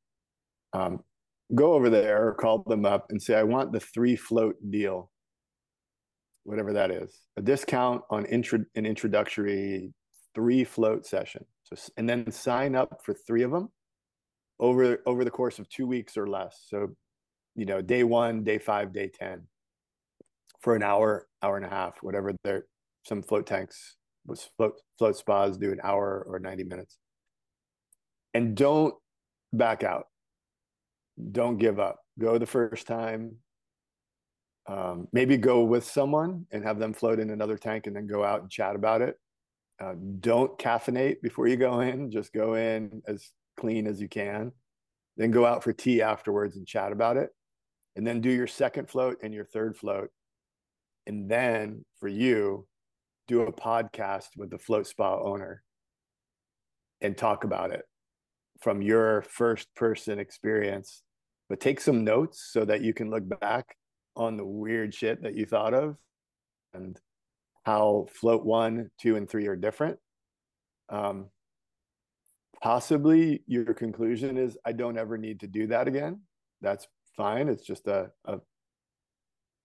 Um, 0.72 1.00
go 1.54 1.74
over 1.74 1.88
there 1.88 2.26
or 2.26 2.34
call 2.34 2.64
them 2.66 2.84
up 2.84 3.06
and 3.10 3.22
say, 3.22 3.34
I 3.34 3.44
want 3.44 3.72
the 3.72 3.80
three 3.80 4.16
float 4.16 4.56
deal, 4.68 5.10
whatever 6.44 6.72
that 6.72 6.90
is, 6.90 7.16
a 7.36 7.42
discount 7.42 8.02
on 8.10 8.26
intro, 8.26 8.64
an 8.74 8.84
introductory 8.84 9.92
three 10.36 10.62
float 10.62 11.06
session. 11.06 11.44
So, 11.64 11.74
and 11.96 12.08
then 12.08 12.30
sign 12.30 12.76
up 12.76 13.00
for 13.02 13.14
three 13.14 13.42
of 13.42 13.50
them 13.50 13.70
over 14.60 14.98
over 15.04 15.24
the 15.24 15.30
course 15.30 15.58
of 15.58 15.68
two 15.68 15.86
weeks 15.86 16.16
or 16.16 16.28
less. 16.28 16.54
So, 16.68 16.94
you 17.56 17.64
know, 17.64 17.80
day 17.82 18.04
one, 18.04 18.44
day 18.44 18.58
five, 18.58 18.92
day 18.92 19.10
ten, 19.12 19.48
for 20.60 20.76
an 20.76 20.82
hour, 20.82 21.26
hour 21.42 21.56
and 21.56 21.66
a 21.66 21.70
half, 21.70 21.94
whatever. 22.02 22.34
There, 22.44 22.66
some 23.04 23.22
float 23.22 23.46
tanks 23.46 23.96
was 24.26 24.48
float 24.56 24.80
float 24.98 25.16
spas 25.16 25.56
do 25.56 25.72
an 25.72 25.80
hour 25.82 26.24
or 26.28 26.38
ninety 26.38 26.64
minutes, 26.64 26.98
and 28.34 28.54
don't 28.54 28.94
back 29.52 29.82
out. 29.82 30.06
Don't 31.32 31.58
give 31.58 31.80
up. 31.80 31.96
Go 32.18 32.38
the 32.38 32.46
first 32.46 32.86
time. 32.86 33.36
Um, 34.68 35.08
maybe 35.12 35.36
go 35.36 35.62
with 35.62 35.84
someone 35.84 36.46
and 36.50 36.64
have 36.64 36.78
them 36.78 36.92
float 36.92 37.20
in 37.20 37.30
another 37.30 37.56
tank 37.56 37.86
and 37.86 37.94
then 37.96 38.06
go 38.06 38.24
out 38.24 38.42
and 38.42 38.50
chat 38.50 38.74
about 38.74 39.00
it. 39.00 39.16
Uh, 39.78 39.94
don't 40.20 40.58
caffeinate 40.58 41.20
before 41.20 41.46
you 41.46 41.56
go 41.56 41.80
in. 41.80 42.10
Just 42.10 42.32
go 42.32 42.54
in 42.54 43.02
as 43.06 43.30
clean 43.56 43.86
as 43.86 44.00
you 44.00 44.08
can. 44.08 44.52
Then 45.16 45.30
go 45.30 45.44
out 45.44 45.62
for 45.62 45.72
tea 45.72 46.02
afterwards 46.02 46.56
and 46.56 46.66
chat 46.66 46.92
about 46.92 47.16
it. 47.16 47.30
And 47.94 48.06
then 48.06 48.20
do 48.20 48.30
your 48.30 48.46
second 48.46 48.88
float 48.88 49.18
and 49.22 49.32
your 49.32 49.44
third 49.44 49.76
float. 49.76 50.10
And 51.06 51.30
then 51.30 51.84
for 52.00 52.08
you, 52.08 52.66
do 53.28 53.42
a 53.42 53.52
podcast 53.52 54.28
with 54.36 54.50
the 54.50 54.58
float 54.58 54.86
spa 54.86 55.20
owner 55.20 55.62
and 57.00 57.16
talk 57.16 57.44
about 57.44 57.70
it 57.70 57.82
from 58.60 58.82
your 58.82 59.22
first 59.22 59.74
person 59.74 60.18
experience. 60.18 61.02
But 61.48 61.60
take 61.60 61.80
some 61.80 62.04
notes 62.04 62.48
so 62.50 62.64
that 62.64 62.82
you 62.82 62.92
can 62.92 63.10
look 63.10 63.24
back 63.40 63.76
on 64.16 64.36
the 64.36 64.44
weird 64.44 64.94
shit 64.94 65.22
that 65.22 65.34
you 65.34 65.46
thought 65.46 65.74
of 65.74 65.96
and 66.74 66.98
how 67.66 68.06
float 68.12 68.44
one, 68.44 68.88
two, 69.00 69.16
and 69.16 69.28
three 69.28 69.48
are 69.48 69.56
different. 69.56 69.98
Um, 70.88 71.26
possibly 72.62 73.42
your 73.48 73.74
conclusion 73.74 74.38
is 74.38 74.56
I 74.64 74.70
don't 74.70 74.96
ever 74.96 75.18
need 75.18 75.40
to 75.40 75.48
do 75.48 75.66
that 75.66 75.88
again. 75.88 76.20
That's 76.62 76.86
fine. 77.16 77.48
It's 77.48 77.66
just 77.66 77.88
a, 77.88 78.12
a 78.24 78.38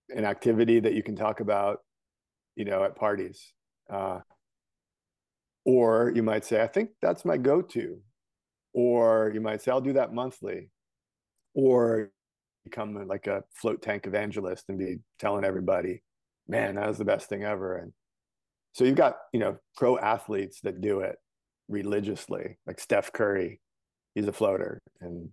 an 0.08 0.24
activity 0.24 0.80
that 0.80 0.94
you 0.94 1.02
can 1.04 1.14
talk 1.14 1.38
about, 1.38 1.78
you 2.56 2.64
know, 2.64 2.82
at 2.82 2.96
parties. 2.96 3.52
Uh, 3.88 4.18
or 5.64 6.12
you 6.12 6.24
might 6.24 6.44
say, 6.44 6.60
I 6.60 6.66
think 6.66 6.90
that's 7.00 7.24
my 7.24 7.36
go-to. 7.36 8.00
Or 8.74 9.30
you 9.32 9.40
might 9.40 9.62
say, 9.62 9.70
I'll 9.70 9.80
do 9.80 9.92
that 9.92 10.12
monthly. 10.12 10.70
Or 11.54 12.10
become 12.64 13.06
like 13.06 13.28
a 13.28 13.44
float 13.54 13.80
tank 13.80 14.08
evangelist 14.08 14.64
and 14.68 14.76
be 14.76 14.98
telling 15.20 15.44
everybody, 15.44 16.02
man, 16.48 16.76
that 16.76 16.88
was 16.88 16.98
the 16.98 17.04
best 17.04 17.28
thing 17.28 17.44
ever. 17.44 17.76
And 17.76 17.92
so 18.72 18.84
you've 18.84 18.96
got, 18.96 19.16
you 19.32 19.40
know, 19.40 19.56
pro 19.76 19.98
athletes 19.98 20.60
that 20.62 20.80
do 20.80 21.00
it 21.00 21.16
religiously, 21.68 22.58
like 22.66 22.80
Steph 22.80 23.12
Curry, 23.12 23.60
he's 24.14 24.28
a 24.28 24.32
floater. 24.32 24.80
And 25.00 25.30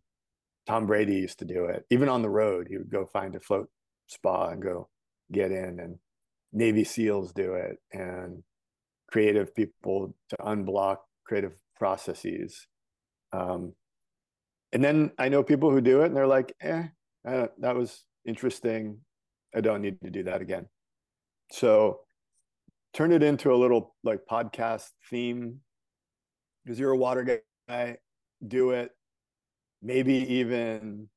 Tom 0.68 0.86
Brady 0.86 1.15
used 1.15 1.40
to 1.40 1.45
do 1.45 1.65
it. 1.65 1.86
Even 1.90 2.10
on 2.10 2.22
the 2.22 2.30
road, 2.30 2.68
he 2.69 2.77
would 2.77 2.91
go 2.91 3.06
find 3.06 3.36
a 3.36 3.40
float 3.40 3.69
spa 4.07 4.49
and 4.49 4.61
go 4.61 4.90
get 5.31 5.52
in. 5.52 5.80
And 5.80 5.98
Navy 6.53 6.84
SEALs 6.84 7.34
do 7.34 7.53
it. 7.53 7.77
And 7.91 8.44
creative 9.11 9.56
people 9.56 10.14
to 10.30 10.38
unblock 10.38 10.98
creative 11.26 11.53
processes. 11.77 12.68
Um, 13.31 13.73
and 14.72 14.84
then 14.84 15.11
I 15.18 15.30
know 15.30 15.44
people 15.44 15.72
who 15.72 15.81
do 15.81 16.02
it 16.02 16.07
and 16.07 16.15
they're 16.15 16.27
like, 16.27 16.53
eh, 16.61 16.88
that 17.23 17.76
was 17.76 18.03
interesting. 18.26 18.99
I 19.56 19.61
don't 19.61 19.81
need 19.81 19.99
to 20.02 20.10
do 20.10 20.23
that 20.23 20.41
again. 20.41 20.68
So 21.51 22.01
turn 22.93 23.11
it 23.11 23.23
into 23.23 23.53
a 23.53 23.55
little 23.55 23.95
like 24.03 24.21
podcast 24.30 24.89
theme 25.09 25.59
because 26.63 26.80
you're 26.80 26.91
a 26.91 26.97
water 26.97 27.41
guy. 27.67 27.97
Do 28.45 28.71
it. 28.71 28.91
Maybe 29.81 30.15
even 30.35 31.09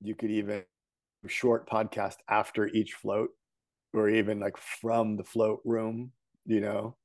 you 0.00 0.14
could 0.14 0.30
even 0.30 0.64
short 1.26 1.68
podcast 1.68 2.16
after 2.28 2.66
each 2.68 2.94
float 2.94 3.30
or 3.92 4.08
even 4.08 4.40
like 4.40 4.56
from 4.56 5.16
the 5.16 5.24
float 5.24 5.60
room, 5.64 6.12
you 6.46 6.60
know, 6.60 6.96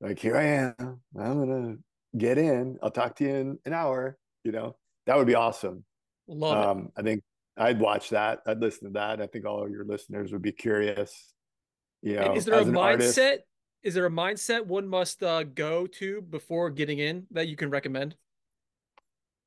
like 0.00 0.18
here 0.18 0.36
I 0.36 0.44
am. 0.44 1.00
I'm 1.18 1.38
gonna 1.38 1.76
get 2.16 2.38
in. 2.38 2.78
I'll 2.82 2.90
talk 2.90 3.16
to 3.16 3.24
you 3.24 3.34
in 3.34 3.58
an 3.64 3.72
hour. 3.72 4.18
You 4.44 4.52
know, 4.52 4.76
that 5.06 5.16
would 5.16 5.26
be 5.26 5.34
awesome. 5.34 5.84
Love 6.26 6.76
um, 6.76 6.84
it. 6.84 6.92
I 6.96 7.02
think 7.02 7.22
I'd 7.56 7.80
watch 7.80 8.10
that. 8.10 8.40
I'd 8.46 8.60
listen 8.60 8.88
to 8.88 8.92
that. 8.94 9.20
I 9.20 9.26
think 9.26 9.44
all 9.44 9.62
of 9.62 9.70
your 9.70 9.84
listeners 9.84 10.32
would 10.32 10.42
be 10.42 10.52
curious. 10.52 11.31
You 12.02 12.16
know, 12.16 12.34
is 12.34 12.44
there 12.44 12.58
a 12.58 12.64
mindset? 12.64 12.78
Artist, 12.78 13.18
is 13.82 13.94
there 13.94 14.06
a 14.06 14.10
mindset 14.10 14.66
one 14.66 14.88
must 14.88 15.22
uh, 15.22 15.44
go 15.44 15.86
to 15.86 16.22
before 16.22 16.70
getting 16.70 16.98
in 16.98 17.26
that 17.30 17.48
you 17.48 17.56
can 17.56 17.70
recommend? 17.70 18.16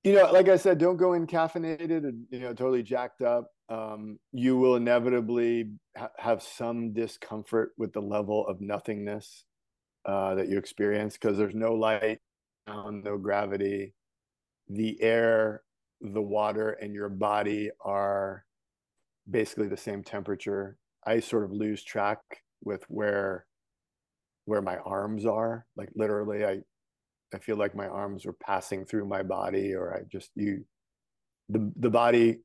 You 0.03 0.13
know, 0.13 0.31
like 0.31 0.49
I 0.49 0.57
said, 0.57 0.77
don't 0.77 0.97
go 0.97 1.13
in 1.13 1.25
caffeinated 1.25 2.07
and 2.07 2.25
you 2.29 2.39
know 2.39 2.53
totally 2.53 2.83
jacked 2.83 3.21
up. 3.21 3.51
Um, 3.69 4.19
you 4.31 4.57
will 4.57 4.75
inevitably 4.75 5.71
ha- 5.97 6.11
have 6.17 6.43
some 6.43 6.93
discomfort 6.93 7.71
with 7.77 7.91
the 7.91 8.01
level 8.01 8.45
of 8.47 8.61
nothingness 8.61 9.45
uh, 10.05 10.35
that 10.35 10.47
you 10.47 10.57
experience 10.57 11.17
because 11.17 11.37
there's 11.37 11.55
no 11.55 11.73
light, 11.73 12.19
no 12.67 13.17
gravity. 13.17 13.95
The 14.69 15.01
air, 15.01 15.63
the 16.01 16.21
water, 16.21 16.71
and 16.71 16.93
your 16.93 17.09
body 17.09 17.71
are 17.83 18.45
basically 19.29 19.67
the 19.67 19.77
same 19.77 20.03
temperature. 20.03 20.77
I 21.05 21.19
sort 21.19 21.43
of 21.43 21.51
lose 21.51 21.83
track 21.83 22.19
with 22.65 22.83
where 22.87 23.45
where 24.45 24.61
my 24.61 24.77
arms 24.77 25.25
are. 25.25 25.65
Like 25.77 25.89
literally, 25.95 26.45
I 26.45 26.59
I 27.33 27.39
feel 27.39 27.57
like 27.57 27.75
my 27.75 27.87
arms 27.87 28.25
are 28.25 28.33
passing 28.33 28.85
through 28.85 29.07
my 29.07 29.23
body, 29.23 29.73
or 29.73 29.95
I 29.95 30.01
just 30.11 30.31
you 30.35 30.65
the 31.49 31.71
the 31.77 31.89
body 31.89 32.39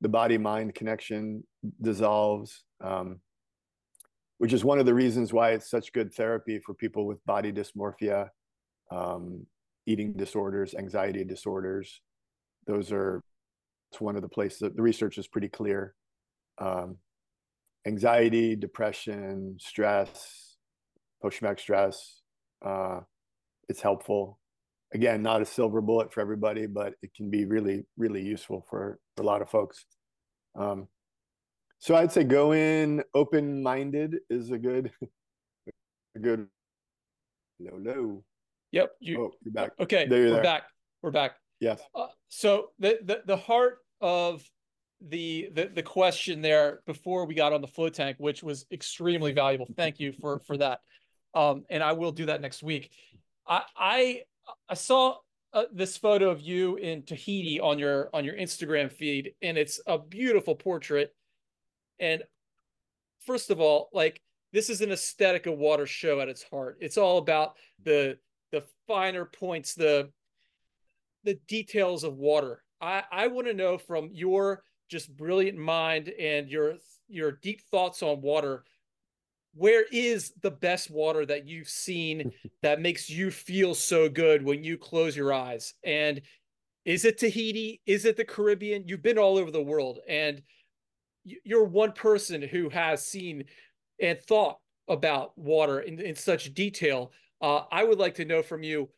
the 0.00 0.08
body 0.08 0.38
mind 0.38 0.74
connection 0.74 1.44
dissolves. 1.80 2.64
Um, 2.82 3.20
which 4.38 4.52
is 4.52 4.64
one 4.64 4.78
of 4.78 4.86
the 4.86 4.94
reasons 4.94 5.32
why 5.32 5.52
it's 5.52 5.70
such 5.70 5.92
good 5.92 6.12
therapy 6.12 6.58
for 6.58 6.74
people 6.74 7.06
with 7.06 7.24
body 7.24 7.52
dysmorphia, 7.52 8.28
um, 8.90 9.46
eating 9.86 10.12
disorders, 10.12 10.74
anxiety 10.74 11.24
disorders. 11.24 12.00
Those 12.66 12.92
are 12.92 13.22
it's 13.90 14.00
one 14.00 14.16
of 14.16 14.22
the 14.22 14.28
places 14.28 14.58
that 14.58 14.76
the 14.76 14.82
research 14.82 15.18
is 15.18 15.28
pretty 15.28 15.48
clear. 15.48 15.94
Um, 16.58 16.96
anxiety, 17.86 18.56
depression, 18.56 19.56
stress, 19.60 20.56
post 21.22 21.38
traumatic 21.38 21.58
stress. 21.60 22.22
Uh, 22.64 23.00
it's 23.68 23.80
helpful. 23.80 24.38
Again, 24.92 25.22
not 25.22 25.42
a 25.42 25.46
silver 25.46 25.80
bullet 25.80 26.12
for 26.12 26.20
everybody, 26.20 26.66
but 26.66 26.94
it 27.02 27.12
can 27.14 27.30
be 27.30 27.44
really, 27.44 27.84
really 27.96 28.22
useful 28.22 28.64
for, 28.70 28.98
for 29.16 29.22
a 29.22 29.26
lot 29.26 29.42
of 29.42 29.50
folks. 29.50 29.86
Um, 30.54 30.88
so 31.78 31.96
I'd 31.96 32.12
say 32.12 32.24
go 32.24 32.52
in 32.52 33.02
open 33.12 33.62
minded 33.62 34.16
is 34.30 34.50
a 34.50 34.58
good, 34.58 34.90
a 36.16 36.18
good. 36.18 36.46
No, 37.58 37.76
no. 37.76 38.24
Yep. 38.72 38.92
You, 39.00 39.22
oh, 39.22 39.30
you're 39.44 39.52
back. 39.52 39.72
Okay. 39.80 40.06
There, 40.06 40.20
we're 40.20 40.30
there. 40.30 40.42
back. 40.42 40.62
We're 41.02 41.10
back. 41.10 41.32
Yes. 41.60 41.80
Uh, 41.94 42.06
so 42.28 42.70
the, 42.78 42.98
the 43.02 43.22
the 43.26 43.36
heart 43.36 43.78
of 44.00 44.42
the, 45.08 45.50
the 45.52 45.70
the 45.74 45.82
question 45.82 46.40
there 46.40 46.80
before 46.86 47.26
we 47.26 47.34
got 47.34 47.52
on 47.52 47.60
the 47.60 47.66
float 47.66 47.94
tank, 47.94 48.16
which 48.18 48.42
was 48.42 48.66
extremely 48.72 49.32
valuable. 49.32 49.66
Thank 49.76 50.00
you 50.00 50.12
for 50.12 50.40
for 50.40 50.56
that. 50.56 50.80
Um, 51.34 51.64
and 51.68 51.82
I 51.82 51.92
will 51.92 52.12
do 52.12 52.26
that 52.26 52.40
next 52.40 52.62
week. 52.62 52.90
I 53.46 53.62
I 53.76 54.20
I 54.68 54.74
saw 54.74 55.16
uh, 55.52 55.64
this 55.72 55.96
photo 55.96 56.30
of 56.30 56.40
you 56.40 56.76
in 56.76 57.02
Tahiti 57.02 57.60
on 57.60 57.78
your 57.78 58.10
on 58.12 58.24
your 58.24 58.34
Instagram 58.34 58.90
feed, 58.90 59.32
and 59.42 59.58
it's 59.58 59.80
a 59.86 59.98
beautiful 59.98 60.54
portrait 60.54 61.14
and 61.98 62.22
first 63.20 63.50
of 63.50 63.60
all, 63.60 63.88
like 63.92 64.20
this 64.52 64.70
is 64.70 64.80
an 64.80 64.92
aesthetic 64.92 65.46
of 65.46 65.58
water 65.58 65.86
show 65.86 66.20
at 66.20 66.28
its 66.28 66.42
heart. 66.42 66.78
It's 66.80 66.98
all 66.98 67.18
about 67.18 67.54
the 67.82 68.18
the 68.52 68.64
finer 68.86 69.24
points, 69.24 69.74
the 69.74 70.10
the 71.24 71.34
details 71.48 72.04
of 72.04 72.16
water. 72.16 72.62
I 72.80 73.02
I 73.10 73.26
want 73.28 73.46
to 73.46 73.54
know 73.54 73.78
from 73.78 74.10
your 74.12 74.62
just 74.88 75.14
brilliant 75.16 75.58
mind 75.58 76.08
and 76.08 76.48
your 76.48 76.74
your 77.08 77.32
deep 77.32 77.62
thoughts 77.70 78.02
on 78.02 78.20
water 78.20 78.64
where 79.56 79.84
is 79.92 80.32
the 80.42 80.50
best 80.50 80.90
water 80.90 81.24
that 81.24 81.46
you've 81.46 81.68
seen 81.68 82.32
that 82.62 82.80
makes 82.80 83.08
you 83.08 83.30
feel 83.30 83.74
so 83.74 84.08
good 84.08 84.44
when 84.44 84.64
you 84.64 84.76
close 84.76 85.16
your 85.16 85.32
eyes 85.32 85.74
and 85.84 86.20
is 86.84 87.04
it 87.04 87.18
tahiti 87.18 87.80
is 87.86 88.04
it 88.04 88.16
the 88.16 88.24
caribbean 88.24 88.84
you've 88.86 89.02
been 89.02 89.18
all 89.18 89.36
over 89.36 89.50
the 89.50 89.62
world 89.62 90.00
and 90.08 90.42
you're 91.24 91.64
one 91.64 91.92
person 91.92 92.42
who 92.42 92.68
has 92.68 93.04
seen 93.04 93.44
and 94.00 94.20
thought 94.20 94.58
about 94.88 95.36
water 95.36 95.80
in, 95.80 95.98
in 96.00 96.14
such 96.14 96.54
detail. 96.54 97.12
Uh, 97.40 97.62
I 97.70 97.84
would 97.84 97.98
like 97.98 98.14
to 98.16 98.24
know 98.24 98.42
from 98.42 98.62
you, 98.62 98.88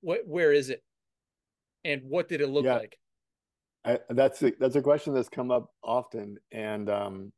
what, 0.00 0.26
where 0.26 0.52
is 0.52 0.70
it, 0.70 0.82
and 1.84 2.02
what 2.04 2.28
did 2.28 2.40
it 2.40 2.48
look 2.48 2.64
yeah. 2.64 2.76
like? 2.76 2.98
I, 3.84 3.98
that's 4.10 4.42
a, 4.42 4.52
that's 4.60 4.76
a 4.76 4.82
question 4.82 5.12
that's 5.12 5.28
come 5.28 5.50
up 5.50 5.70
often, 5.82 6.38
and 6.52 6.88
um, 6.88 7.32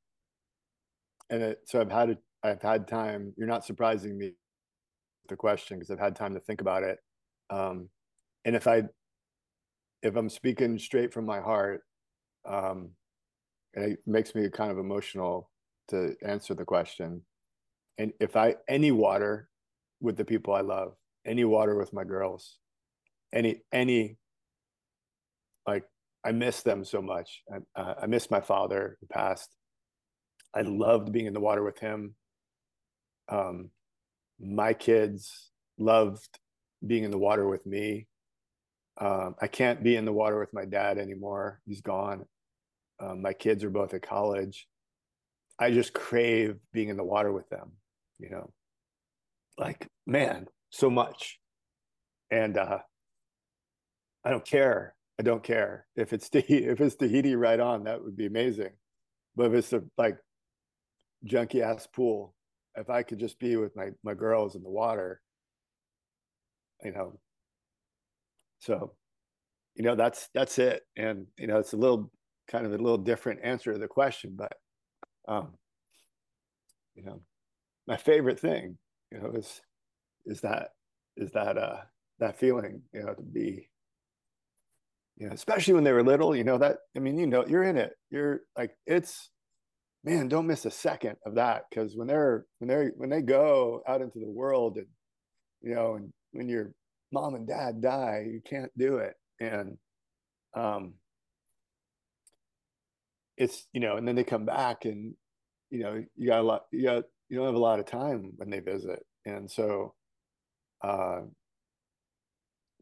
and 1.30 1.42
it, 1.42 1.60
so 1.66 1.80
I've 1.80 1.90
had 1.90 2.18
I've 2.42 2.62
had 2.62 2.86
time. 2.86 3.32
You're 3.36 3.48
not 3.48 3.64
surprising 3.64 4.18
me 4.18 4.26
with 4.26 4.34
the 5.28 5.36
question 5.36 5.78
because 5.78 5.90
I've 5.90 5.98
had 5.98 6.16
time 6.16 6.34
to 6.34 6.40
think 6.40 6.60
about 6.60 6.82
it. 6.82 6.98
Um, 7.50 7.88
and 8.44 8.54
if 8.54 8.66
I 8.66 8.84
if 10.02 10.16
I'm 10.16 10.28
speaking 10.28 10.78
straight 10.78 11.14
from 11.14 11.24
my 11.24 11.40
heart, 11.40 11.82
um, 12.46 12.90
and 13.74 13.92
it 13.92 13.98
makes 14.06 14.34
me 14.34 14.48
kind 14.50 14.70
of 14.70 14.78
emotional 14.78 15.50
to 15.88 16.14
answer 16.22 16.54
the 16.54 16.64
question. 16.64 17.22
And 17.96 18.12
if 18.20 18.36
I 18.36 18.56
any 18.68 18.92
water 18.92 19.48
with 20.00 20.16
the 20.16 20.24
people 20.24 20.54
I 20.54 20.60
love, 20.60 20.94
any 21.24 21.44
water 21.44 21.74
with 21.74 21.92
my 21.94 22.04
girls, 22.04 22.58
any 23.32 23.62
any 23.72 24.18
like 25.66 25.84
I 26.24 26.32
miss 26.32 26.62
them 26.62 26.84
so 26.84 27.02
much. 27.02 27.42
I, 27.52 27.80
uh, 27.80 27.94
I 28.02 28.06
miss 28.06 28.30
my 28.30 28.40
father 28.40 28.96
who 29.00 29.06
passed. 29.06 29.54
I 30.54 30.62
loved 30.62 31.12
being 31.12 31.26
in 31.26 31.34
the 31.34 31.40
water 31.40 31.62
with 31.62 31.78
him. 31.78 32.14
Um, 33.28 33.70
my 34.40 34.72
kids 34.72 35.50
loved 35.78 36.38
being 36.86 37.04
in 37.04 37.10
the 37.10 37.18
water 37.18 37.46
with 37.46 37.66
me. 37.66 38.06
Um, 39.00 39.34
I 39.40 39.48
can't 39.48 39.82
be 39.82 39.96
in 39.96 40.04
the 40.04 40.12
water 40.12 40.38
with 40.38 40.54
my 40.54 40.64
dad 40.64 40.98
anymore. 40.98 41.60
He's 41.66 41.80
gone. 41.80 42.24
Um, 43.00 43.22
my 43.22 43.32
kids 43.32 43.64
are 43.64 43.70
both 43.70 43.92
at 43.92 44.02
college. 44.02 44.68
I 45.58 45.70
just 45.70 45.92
crave 45.92 46.56
being 46.72 46.88
in 46.88 46.96
the 46.96 47.04
water 47.04 47.32
with 47.32 47.48
them, 47.48 47.72
you 48.18 48.30
know, 48.30 48.52
like, 49.58 49.88
man, 50.06 50.46
so 50.70 50.90
much. 50.90 51.38
And 52.30 52.56
uh, 52.56 52.78
I 54.24 54.30
don't 54.30 54.44
care. 54.44 54.94
I 55.18 55.22
don't 55.22 55.42
care 55.42 55.86
if 55.96 56.12
it's 56.12 56.28
Tahiti, 56.28 56.66
if 56.66 56.80
it's 56.80 56.96
Tahiti 56.96 57.34
right 57.36 57.60
on, 57.60 57.84
that 57.84 58.02
would 58.02 58.16
be 58.16 58.26
amazing. 58.26 58.72
But 59.36 59.46
if 59.46 59.54
it's 59.54 59.72
a 59.72 59.82
like 59.98 60.18
junky 61.26 61.62
ass 61.62 61.86
pool, 61.86 62.34
if 62.76 62.90
I 62.90 63.02
could 63.02 63.18
just 63.18 63.38
be 63.38 63.56
with 63.56 63.74
my 63.76 63.90
my 64.02 64.14
girls 64.14 64.54
in 64.56 64.62
the 64.62 64.70
water, 64.70 65.20
you 66.82 66.92
know. 66.92 67.18
So, 68.60 68.94
you 69.74 69.84
know, 69.84 69.94
that's 69.94 70.28
that's 70.34 70.58
it. 70.58 70.82
And 70.96 71.26
you 71.38 71.46
know, 71.46 71.58
it's 71.58 71.72
a 71.72 71.76
little 71.76 72.10
kind 72.48 72.66
of 72.66 72.72
a 72.72 72.78
little 72.78 72.98
different 72.98 73.40
answer 73.44 73.72
to 73.72 73.78
the 73.78 73.88
question, 73.88 74.34
but 74.36 74.52
um, 75.28 75.54
you 76.94 77.04
know, 77.04 77.20
my 77.86 77.96
favorite 77.96 78.40
thing, 78.40 78.78
you 79.12 79.18
know, 79.20 79.32
is 79.32 79.60
is 80.26 80.40
that 80.42 80.70
is 81.16 81.30
that 81.32 81.58
uh 81.58 81.78
that 82.20 82.38
feeling, 82.38 82.82
you 82.92 83.02
know, 83.02 83.14
to 83.14 83.22
be, 83.22 83.68
you 85.16 85.28
know, 85.28 85.32
especially 85.32 85.74
when 85.74 85.84
they 85.84 85.92
were 85.92 86.02
little, 86.02 86.34
you 86.34 86.44
know, 86.44 86.58
that 86.58 86.78
I 86.96 87.00
mean, 87.00 87.18
you 87.18 87.26
know, 87.26 87.44
you're 87.46 87.64
in 87.64 87.76
it. 87.76 87.92
You're 88.10 88.40
like 88.56 88.72
it's 88.86 89.30
man, 90.02 90.28
don't 90.28 90.46
miss 90.46 90.66
a 90.66 90.70
second 90.70 91.16
of 91.24 91.36
that 91.36 91.64
because 91.70 91.96
when 91.96 92.06
they're 92.06 92.44
when 92.58 92.68
they're 92.68 92.92
when 92.96 93.10
they 93.10 93.22
go 93.22 93.82
out 93.88 94.02
into 94.02 94.18
the 94.18 94.30
world 94.30 94.76
and 94.76 94.86
you 95.62 95.74
know, 95.74 95.94
and 95.94 96.12
when 96.32 96.48
your 96.48 96.72
mom 97.12 97.34
and 97.34 97.46
dad 97.46 97.80
die, 97.80 98.26
you 98.30 98.40
can't 98.44 98.72
do 98.76 98.96
it. 98.96 99.14
And 99.40 99.78
um 100.54 100.94
it's 103.36 103.66
you 103.72 103.80
know, 103.80 103.96
and 103.96 104.06
then 104.06 104.16
they 104.16 104.24
come 104.24 104.44
back 104.44 104.84
and 104.84 105.14
you 105.70 105.80
know, 105.80 106.04
you 106.16 106.28
got 106.28 106.40
a 106.40 106.42
lot 106.42 106.62
you 106.72 106.82
got 106.84 107.04
you 107.28 107.38
don't 107.38 107.46
have 107.46 107.54
a 107.54 107.58
lot 107.58 107.78
of 107.80 107.86
time 107.86 108.32
when 108.36 108.50
they 108.50 108.60
visit. 108.60 109.04
And 109.24 109.50
so 109.50 109.94
uh 110.82 111.20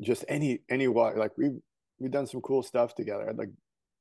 just 0.00 0.24
any 0.28 0.60
any 0.68 0.88
water 0.88 1.18
like 1.18 1.32
we've 1.36 1.60
we've 2.02 2.10
done 2.10 2.26
some 2.26 2.40
cool 2.40 2.62
stuff 2.62 2.94
together 2.94 3.32
like 3.36 3.50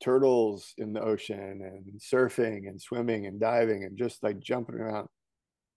turtles 0.01 0.73
in 0.77 0.93
the 0.93 1.01
ocean 1.01 1.61
and 1.61 2.01
surfing 2.01 2.67
and 2.67 2.81
swimming 2.81 3.27
and 3.27 3.39
diving 3.39 3.83
and 3.83 3.97
just 3.97 4.21
like 4.23 4.39
jumping 4.39 4.75
around. 4.75 5.07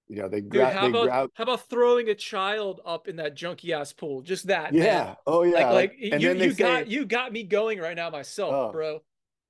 You 0.09 0.21
know 0.21 0.29
they 0.29 0.43
grab 0.43 0.75
how 0.75 0.83
they 0.83 0.89
about 0.89 1.05
grab 1.05 1.31
how 1.35 1.45
about 1.45 1.69
throwing 1.71 2.11
a 2.11 2.15
child 2.15 2.81
up 2.85 3.09
in 3.09 3.17
that 3.17 3.37
junky 3.37 3.71
ass 3.71 3.93
pool? 3.93 4.21
Just 4.21 4.49
that 4.49 4.75
yeah. 4.75 5.05
Man. 5.05 5.17
oh 5.27 5.45
yeah. 5.45 5.71
Like, 5.71 5.93
like 6.01 6.21
you, 6.21 6.33
you 6.33 6.51
say, 6.51 6.57
got 6.57 6.89
you 6.89 7.07
got 7.07 7.33
me 7.33 7.43
going 7.43 7.79
right 7.79 7.97
now 7.97 8.11
myself 8.11 8.53
Oh. 8.53 8.73
bro. 8.73 8.99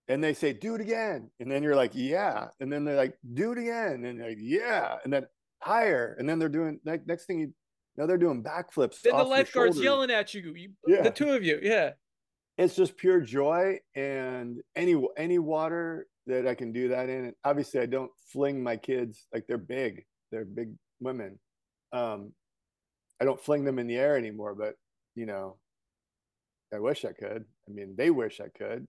And 0.06 0.22
they 0.22 0.34
say 0.34 0.52
do 0.52 0.74
it 0.74 0.80
again. 0.80 1.30
And 1.40 1.50
then 1.50 1.62
you're 1.62 1.74
like 1.74 1.92
yeah. 1.94 2.48
And 2.60 2.72
then 2.72 2.84
they're 2.84 2.96
like 2.96 3.14
do 3.32 3.50
it 3.50 3.58
again. 3.58 4.04
And 4.04 4.20
like 4.20 4.38
yeah. 4.38 4.96
And 5.02 5.12
then 5.12 5.26
higher. 5.60 6.14
And 6.18 6.28
then 6.28 6.38
they're 6.38 6.48
doing 6.48 6.78
like 6.84 7.04
next 7.06 7.26
thing 7.26 7.40
you 7.40 7.52
know 7.96 8.06
they're 8.06 8.18
doing 8.18 8.42
backflips 8.42 9.00
then 9.02 9.16
the 9.16 9.22
lifeguard's 9.24 9.80
yelling 9.80 10.10
at 10.10 10.34
you, 10.34 10.54
you 10.56 10.70
Yeah. 10.86 11.02
the 11.02 11.10
two 11.10 11.30
of 11.30 11.42
you. 11.42 11.58
Yeah 11.62 11.92
it's 12.56 12.76
just 12.76 12.96
pure 12.96 13.20
joy 13.20 13.78
and 13.96 14.60
any 14.76 14.94
any 15.16 15.38
water 15.38 16.06
that 16.26 16.46
I 16.46 16.54
can 16.54 16.72
do 16.72 16.88
that 16.88 17.08
in. 17.08 17.26
And 17.26 17.34
obviously, 17.44 17.80
I 17.80 17.86
don't 17.86 18.10
fling 18.32 18.62
my 18.62 18.76
kids 18.76 19.26
like 19.32 19.46
they're 19.46 19.58
big. 19.58 20.04
They're 20.30 20.44
big 20.44 20.74
women. 21.00 21.38
Um, 21.92 22.32
I 23.20 23.24
don't 23.24 23.40
fling 23.40 23.64
them 23.64 23.78
in 23.78 23.86
the 23.86 23.96
air 23.96 24.16
anymore. 24.16 24.54
But 24.54 24.74
you 25.14 25.26
know, 25.26 25.56
I 26.72 26.78
wish 26.78 27.04
I 27.04 27.12
could. 27.12 27.44
I 27.68 27.72
mean, 27.72 27.94
they 27.96 28.10
wish 28.10 28.40
I 28.40 28.48
could. 28.56 28.86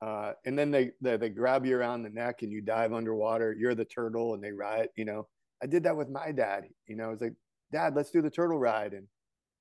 Uh, 0.00 0.32
and 0.44 0.58
then 0.58 0.70
they, 0.70 0.90
they 1.00 1.16
they 1.16 1.28
grab 1.28 1.64
you 1.64 1.76
around 1.76 2.02
the 2.02 2.10
neck 2.10 2.42
and 2.42 2.52
you 2.52 2.60
dive 2.60 2.92
underwater. 2.92 3.52
You're 3.52 3.74
the 3.74 3.84
turtle, 3.84 4.34
and 4.34 4.42
they 4.42 4.52
ride. 4.52 4.88
You 4.96 5.04
know, 5.04 5.28
I 5.62 5.66
did 5.66 5.84
that 5.84 5.96
with 5.96 6.08
my 6.08 6.32
dad. 6.32 6.64
You 6.86 6.96
know, 6.96 7.04
I 7.04 7.08
was 7.08 7.20
like, 7.20 7.34
Dad, 7.72 7.94
let's 7.94 8.10
do 8.10 8.20
the 8.20 8.30
turtle 8.30 8.58
ride, 8.58 8.92
and 8.92 9.06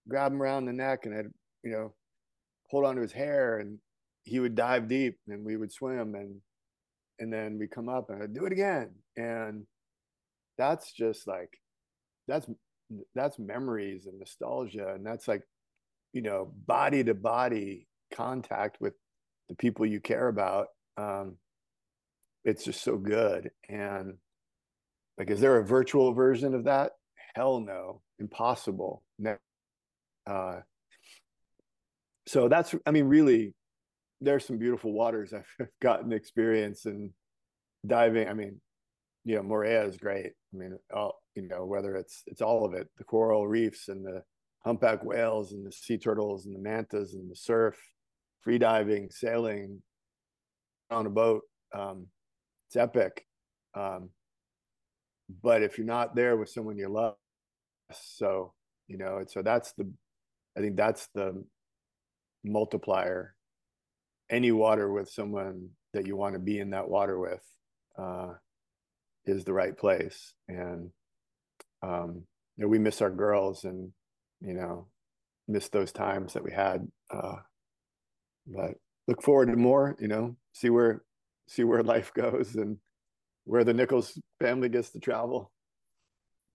grab 0.08 0.32
him 0.32 0.42
around 0.42 0.66
the 0.66 0.74
neck, 0.74 1.06
and 1.06 1.16
I'd 1.16 1.28
you 1.64 1.72
know 1.72 1.94
hold 2.72 2.86
on 2.86 2.96
to 2.96 3.02
his 3.02 3.12
hair 3.12 3.60
and 3.60 3.78
he 4.24 4.40
would 4.40 4.56
dive 4.56 4.88
deep 4.88 5.18
and 5.28 5.46
we 5.46 5.58
would 5.58 5.72
swim 5.72 6.16
and 6.16 6.38
and 7.20 7.32
then 7.32 7.60
we 7.60 7.68
come 7.68 7.90
up 7.90 8.10
and 8.10 8.24
I'd 8.24 8.34
do 8.34 8.46
it 8.46 8.52
again. 8.52 8.90
And 9.16 9.68
that's 10.58 10.92
just 10.92 11.28
like 11.28 11.50
that's 12.28 12.48
that's 13.14 13.38
memories 13.38 14.08
and 14.08 14.18
nostalgia. 14.18 14.94
And 14.96 15.06
that's 15.06 15.28
like 15.28 15.44
you 16.14 16.22
know 16.22 16.54
body 16.66 17.04
to 17.04 17.14
body 17.14 17.88
contact 18.14 18.80
with 18.80 18.94
the 19.50 19.56
people 19.56 19.86
you 19.86 20.00
care 20.00 20.30
about. 20.30 20.68
Um 20.98 21.36
it's 22.44 22.64
just 22.64 22.84
so 22.84 22.98
good. 22.98 23.52
And 23.70 24.16
like 25.18 25.30
is 25.30 25.42
there 25.42 25.58
a 25.58 25.66
virtual 25.66 26.14
version 26.14 26.56
of 26.56 26.64
that? 26.64 26.94
Hell 27.36 27.60
no. 27.60 28.02
Impossible. 28.18 29.04
Uh 30.26 30.62
so 32.28 32.48
that's 32.48 32.76
i 32.86 32.92
mean 32.92 33.06
really 33.06 33.54
there's 34.22 34.46
some 34.46 34.58
beautiful 34.58 34.94
waters 34.94 35.34
i've 35.60 35.68
gotten 35.82 36.14
experience 36.14 36.86
in 36.86 37.12
diving 37.86 38.28
i 38.28 38.34
mean 38.34 38.60
you 39.24 39.36
know 39.36 39.42
Moorea 39.42 39.88
is 39.88 39.98
great. 39.98 40.32
I 40.54 40.58
mean 40.58 40.78
all 40.94 41.20
you 41.36 41.48
know 41.48 41.66
whether 41.66 41.96
it's 41.96 42.24
it's 42.28 42.42
all 42.42 42.66
of 42.66 42.74
it 42.74 42.88
the 42.98 43.04
coral 43.04 43.48
reefs 43.48 43.88
and 43.88 44.06
the 44.06 44.24
humpback 44.66 45.04
whales 45.04 45.54
and 45.54 45.66
the 45.66 45.72
sea 45.72 45.98
turtles 45.98 46.46
and 46.46 46.56
the 46.56 46.60
mantas 46.60 47.14
and 47.14 47.30
the 47.30 47.36
surf 47.36 47.78
free 48.42 48.58
diving 48.58 49.10
sailing 49.12 49.82
on 50.90 51.06
a 51.06 51.10
boat 51.10 51.44
um 51.74 52.08
it's 52.68 52.76
epic 52.76 53.26
um 53.76 54.10
but 55.42 55.64
if 55.64 55.78
you're 55.78 55.88
not 55.88 56.16
there 56.16 56.36
with 56.36 56.50
someone 56.50 56.78
you 56.78 56.90
love 56.90 57.16
so 57.94 58.54
you 58.88 58.98
know 58.98 59.18
and 59.18 59.30
so 59.30 59.42
that's 59.42 59.74
the 59.74 59.90
i 60.58 60.60
think 60.60 60.76
that's 60.76 61.08
the 61.16 61.44
multiplier 62.44 63.36
any 64.30 64.52
water 64.52 64.92
with 64.92 65.10
someone 65.10 65.70
that 65.94 66.08
you 66.08 66.16
want 66.16 66.34
to 66.34 66.40
be 66.40 66.60
in 66.60 66.72
that 66.72 66.90
water 66.90 67.20
with 67.20 67.44
uh, 67.98 68.30
is 69.26 69.44
the 69.44 69.54
right 69.54 69.78
place. 69.78 70.34
And 70.48 70.92
um, 71.84 72.24
you 72.56 72.64
know, 72.64 72.68
we 72.68 72.80
miss 72.80 73.02
our 73.02 73.10
girls 73.10 73.64
and 73.64 73.92
you 74.42 74.54
know 74.54 74.88
miss 75.48 75.70
those 75.70 75.92
times 75.92 76.34
that 76.34 76.44
we 76.44 76.52
had 76.52 76.88
uh, 77.12 77.36
but 78.48 78.76
look 79.08 79.22
forward 79.22 79.48
to 79.48 79.56
more 79.56 79.96
you 80.00 80.08
know 80.08 80.36
see 80.54 80.70
where 80.70 81.04
see 81.48 81.64
where 81.64 81.84
life 81.84 82.12
goes 82.16 82.56
and 82.56 82.78
where 83.46 83.64
the 83.64 83.74
nichols 83.74 84.20
family 84.40 84.70
gets 84.70 84.92
to 84.92 85.00
travel. 85.00 85.52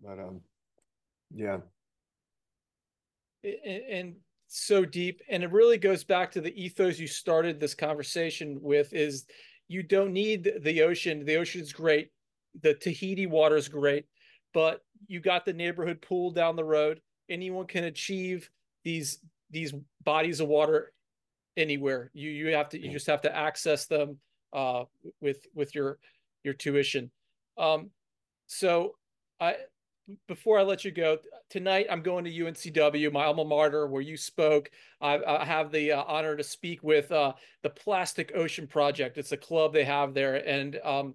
But 0.02 0.18
um 0.18 0.40
yeah. 1.34 1.58
And, 3.42 3.82
and 3.90 4.14
so 4.48 4.84
deep 4.84 5.20
and 5.28 5.42
it 5.42 5.52
really 5.52 5.78
goes 5.78 6.04
back 6.04 6.30
to 6.30 6.40
the 6.40 6.62
ethos 6.62 6.98
you 6.98 7.06
started 7.06 7.58
this 7.58 7.74
conversation 7.74 8.58
with 8.60 8.92
is 8.92 9.26
you 9.68 9.82
don't 9.82 10.12
need 10.12 10.52
the 10.62 10.82
ocean. 10.82 11.24
The 11.24 11.36
ocean's 11.36 11.72
great. 11.72 12.10
The 12.62 12.74
tahiti 12.74 13.26
water 13.26 13.56
is 13.56 13.68
great 13.68 14.06
but 14.56 14.80
you 15.06 15.20
got 15.20 15.44
the 15.44 15.52
neighborhood 15.52 16.00
pool 16.00 16.30
down 16.30 16.56
the 16.56 16.64
road. 16.64 16.98
Anyone 17.28 17.66
can 17.66 17.84
achieve 17.84 18.48
these 18.84 19.18
these 19.50 19.74
bodies 20.02 20.40
of 20.40 20.48
water 20.48 20.94
anywhere. 21.58 22.10
You 22.14 22.30
you 22.30 22.48
have 22.54 22.70
to 22.70 22.80
you 22.82 22.90
just 22.90 23.06
have 23.06 23.20
to 23.22 23.36
access 23.36 23.84
them 23.84 24.16
uh 24.54 24.84
with 25.20 25.46
with 25.54 25.74
your 25.74 25.98
your 26.42 26.54
tuition. 26.54 27.10
Um 27.58 27.90
so 28.46 28.94
i 29.40 29.56
before 30.28 30.58
I 30.58 30.62
let 30.62 30.84
you 30.84 30.90
go, 30.90 31.18
tonight 31.50 31.86
I'm 31.90 32.02
going 32.02 32.24
to 32.24 32.30
UNCW, 32.30 33.12
my 33.12 33.24
alma 33.24 33.44
mater, 33.44 33.86
where 33.86 34.02
you 34.02 34.16
spoke. 34.16 34.70
I, 35.00 35.18
I 35.22 35.44
have 35.44 35.70
the 35.70 35.92
uh, 35.92 36.04
honor 36.04 36.36
to 36.36 36.44
speak 36.44 36.82
with 36.82 37.10
uh, 37.12 37.32
the 37.62 37.70
Plastic 37.70 38.32
Ocean 38.34 38.66
Project. 38.66 39.18
It's 39.18 39.32
a 39.32 39.36
club 39.36 39.72
they 39.72 39.84
have 39.84 40.14
there, 40.14 40.36
and 40.36 40.78
um, 40.84 41.14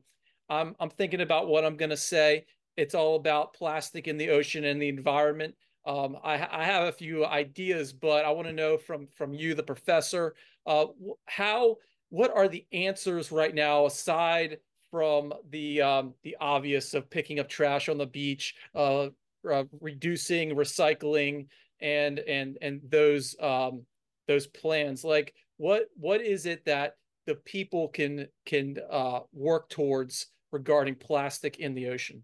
I'm 0.49 0.76
I'm 0.80 0.89
thinking 0.89 1.22
about 1.22 1.47
what 1.47 1.65
I'm 1.65 1.77
going 1.77 1.89
to 1.89 1.97
say. 1.97 2.45
It's 2.77 2.95
all 2.95 3.15
about 3.15 3.53
plastic 3.53 4.07
in 4.07 4.18
the 4.18 4.30
ocean 4.30 4.65
and 4.65 4.81
the 4.81 4.89
environment. 4.89 5.55
Um, 5.85 6.18
I, 6.23 6.34
I, 6.34 6.63
have 6.63 6.88
a 6.88 6.91
few 6.91 7.26
ideas, 7.26 7.91
but 7.91 8.23
I 8.23 8.30
want 8.30 8.47
to 8.47 8.53
know 8.53 8.77
from 8.77 9.07
from 9.07 9.34
you, 9.34 9.55
the 9.55 9.63
professor, 9.63 10.35
uh, 10.68 10.85
how 11.26 11.77
what 12.09 12.31
are 12.35 12.47
the 12.47 12.65
answers 12.72 13.31
right 13.31 13.53
now 13.55 13.88
aside 13.88 14.59
from 14.91 15.34
the 15.49 15.81
um, 15.81 16.13
the 16.23 16.35
obvious 16.39 16.93
of 16.93 17.09
picking 17.09 17.39
up 17.39 17.49
trash 17.49 17.89
on 17.89 17.97
the 17.97 18.05
beach, 18.05 18.55
uh, 18.76 19.07
uh, 19.49 19.63
reducing 19.80 20.55
recycling, 20.55 21.47
and 21.81 22.19
and 22.19 22.57
and 22.61 22.81
those 22.89 23.35
um, 23.41 23.84
those 24.27 24.45
plans. 24.47 25.03
Like 25.03 25.34
what 25.57 25.85
what 25.95 26.22
is 26.22 26.45
it 26.45 26.65
that 26.65 26.95
the 27.26 27.35
people 27.35 27.88
can 27.88 28.27
can 28.45 28.77
uh, 28.91 29.22
work 29.34 29.69
towards 29.69 30.27
regarding 30.51 30.95
plastic 30.95 31.57
in 31.57 31.73
the 31.73 31.88
ocean? 31.88 32.23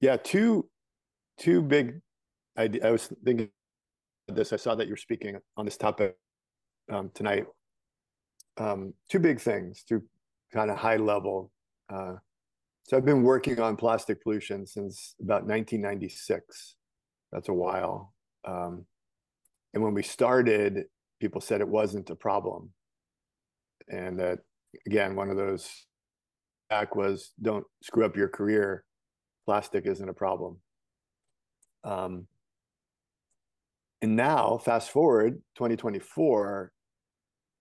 Yeah, 0.00 0.16
two 0.16 0.68
two 1.38 1.60
big. 1.60 2.00
I, 2.56 2.70
I 2.82 2.90
was 2.90 3.12
thinking 3.24 3.50
this. 4.28 4.52
I 4.52 4.56
saw 4.56 4.74
that 4.76 4.86
you're 4.86 4.96
speaking 4.96 5.36
on 5.56 5.64
this 5.64 5.76
topic 5.76 6.16
um, 6.90 7.10
tonight. 7.12 7.46
Um, 8.58 8.94
two 9.10 9.18
big 9.18 9.38
things, 9.38 9.84
two 9.86 10.02
kind 10.52 10.70
of 10.70 10.78
high 10.78 10.96
level 10.96 11.50
uh, 11.92 12.14
so 12.88 12.96
I've 12.96 13.04
been 13.04 13.24
working 13.24 13.60
on 13.60 13.76
plastic 13.76 14.22
pollution 14.22 14.64
since 14.64 15.16
about 15.20 15.44
1996. 15.44 16.76
That's 17.32 17.48
a 17.48 17.52
while. 17.52 18.14
Um, 18.46 18.86
and 19.74 19.82
when 19.82 19.92
we 19.92 20.04
started, 20.04 20.84
people 21.20 21.40
said 21.40 21.60
it 21.60 21.68
wasn't 21.68 22.10
a 22.10 22.14
problem. 22.14 22.70
And 23.88 24.18
that, 24.20 24.38
again, 24.86 25.16
one 25.16 25.30
of 25.30 25.36
those 25.36 25.68
back 26.70 26.94
was 26.94 27.32
don't 27.42 27.64
screw 27.82 28.04
up 28.04 28.16
your 28.16 28.28
career. 28.28 28.84
Plastic 29.46 29.86
isn't 29.86 30.08
a 30.08 30.14
problem. 30.14 30.58
Um, 31.82 32.28
and 34.00 34.14
now, 34.14 34.58
fast 34.58 34.90
forward 34.90 35.42
2024, 35.56 36.72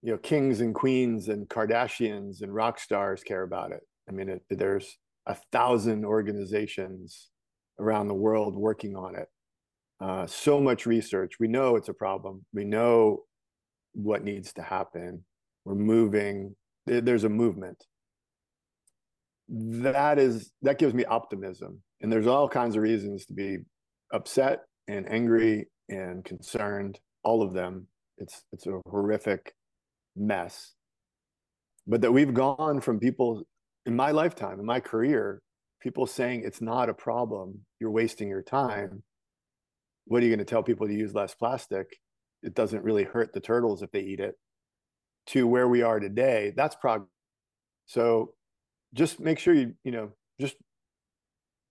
you 0.03 0.11
know, 0.11 0.17
kings 0.19 0.61
and 0.61 0.75
queens 0.75 1.29
and 1.29 1.49
Kardashians 1.49 2.41
and 2.43 2.53
rock 2.53 2.79
stars 2.79 3.23
care 3.23 3.41
about 3.41 3.71
it. 3.71 3.81
I 4.07 4.11
mean, 4.11 4.29
it, 4.29 4.43
there's 4.49 4.97
a 5.25 5.35
thousand 5.51 6.05
organizations 6.05 7.29
around 7.79 8.07
the 8.07 8.13
world 8.13 8.55
working 8.55 8.95
on 8.95 9.15
it. 9.15 9.27
Uh, 9.99 10.27
so 10.27 10.59
much 10.59 10.85
research. 10.85 11.33
We 11.39 11.47
know 11.47 11.75
it's 11.75 11.89
a 11.89 11.93
problem. 11.93 12.45
We 12.53 12.65
know 12.65 13.23
what 13.93 14.23
needs 14.23 14.53
to 14.53 14.61
happen. 14.61 15.23
We're 15.63 15.75
moving. 15.75 16.55
There's 16.85 17.23
a 17.23 17.29
movement. 17.29 17.83
That 19.47 20.19
is 20.19 20.51
that 20.61 20.79
gives 20.79 20.93
me 20.93 21.05
optimism. 21.05 21.81
And 22.01 22.11
there's 22.11 22.27
all 22.27 22.49
kinds 22.49 22.75
of 22.75 22.83
reasons 22.83 23.25
to 23.27 23.33
be 23.33 23.59
upset 24.13 24.63
and 24.87 25.09
angry 25.09 25.67
and 25.89 26.23
concerned. 26.25 26.99
All 27.23 27.41
of 27.41 27.53
them. 27.53 27.87
It's 28.17 28.43
it's 28.51 28.67
a 28.67 28.81
horrific 28.89 29.53
mess. 30.15 30.73
But 31.87 32.01
that 32.01 32.11
we've 32.11 32.33
gone 32.33 32.81
from 32.81 32.99
people 32.99 33.43
in 33.85 33.95
my 33.95 34.11
lifetime, 34.11 34.59
in 34.59 34.65
my 34.65 34.79
career, 34.79 35.41
people 35.81 36.07
saying 36.07 36.43
it's 36.43 36.61
not 36.61 36.89
a 36.89 36.93
problem, 36.93 37.59
you're 37.79 37.91
wasting 37.91 38.27
your 38.27 38.41
time. 38.41 39.03
What 40.05 40.21
are 40.21 40.25
you 40.25 40.31
going 40.31 40.45
to 40.45 40.45
tell 40.45 40.63
people 40.63 40.87
to 40.87 40.93
use 40.93 41.13
less 41.13 41.35
plastic? 41.35 41.99
It 42.43 42.53
doesn't 42.53 42.83
really 42.83 43.03
hurt 43.03 43.33
the 43.33 43.39
turtles 43.39 43.81
if 43.81 43.91
they 43.91 44.01
eat 44.01 44.19
it. 44.19 44.35
To 45.27 45.47
where 45.47 45.67
we 45.67 45.81
are 45.81 45.99
today, 45.99 46.53
that's 46.55 46.75
progress. 46.75 47.09
So 47.87 48.33
just 48.93 49.19
make 49.19 49.39
sure 49.39 49.53
you, 49.53 49.73
you 49.83 49.91
know, 49.91 50.11
just 50.39 50.55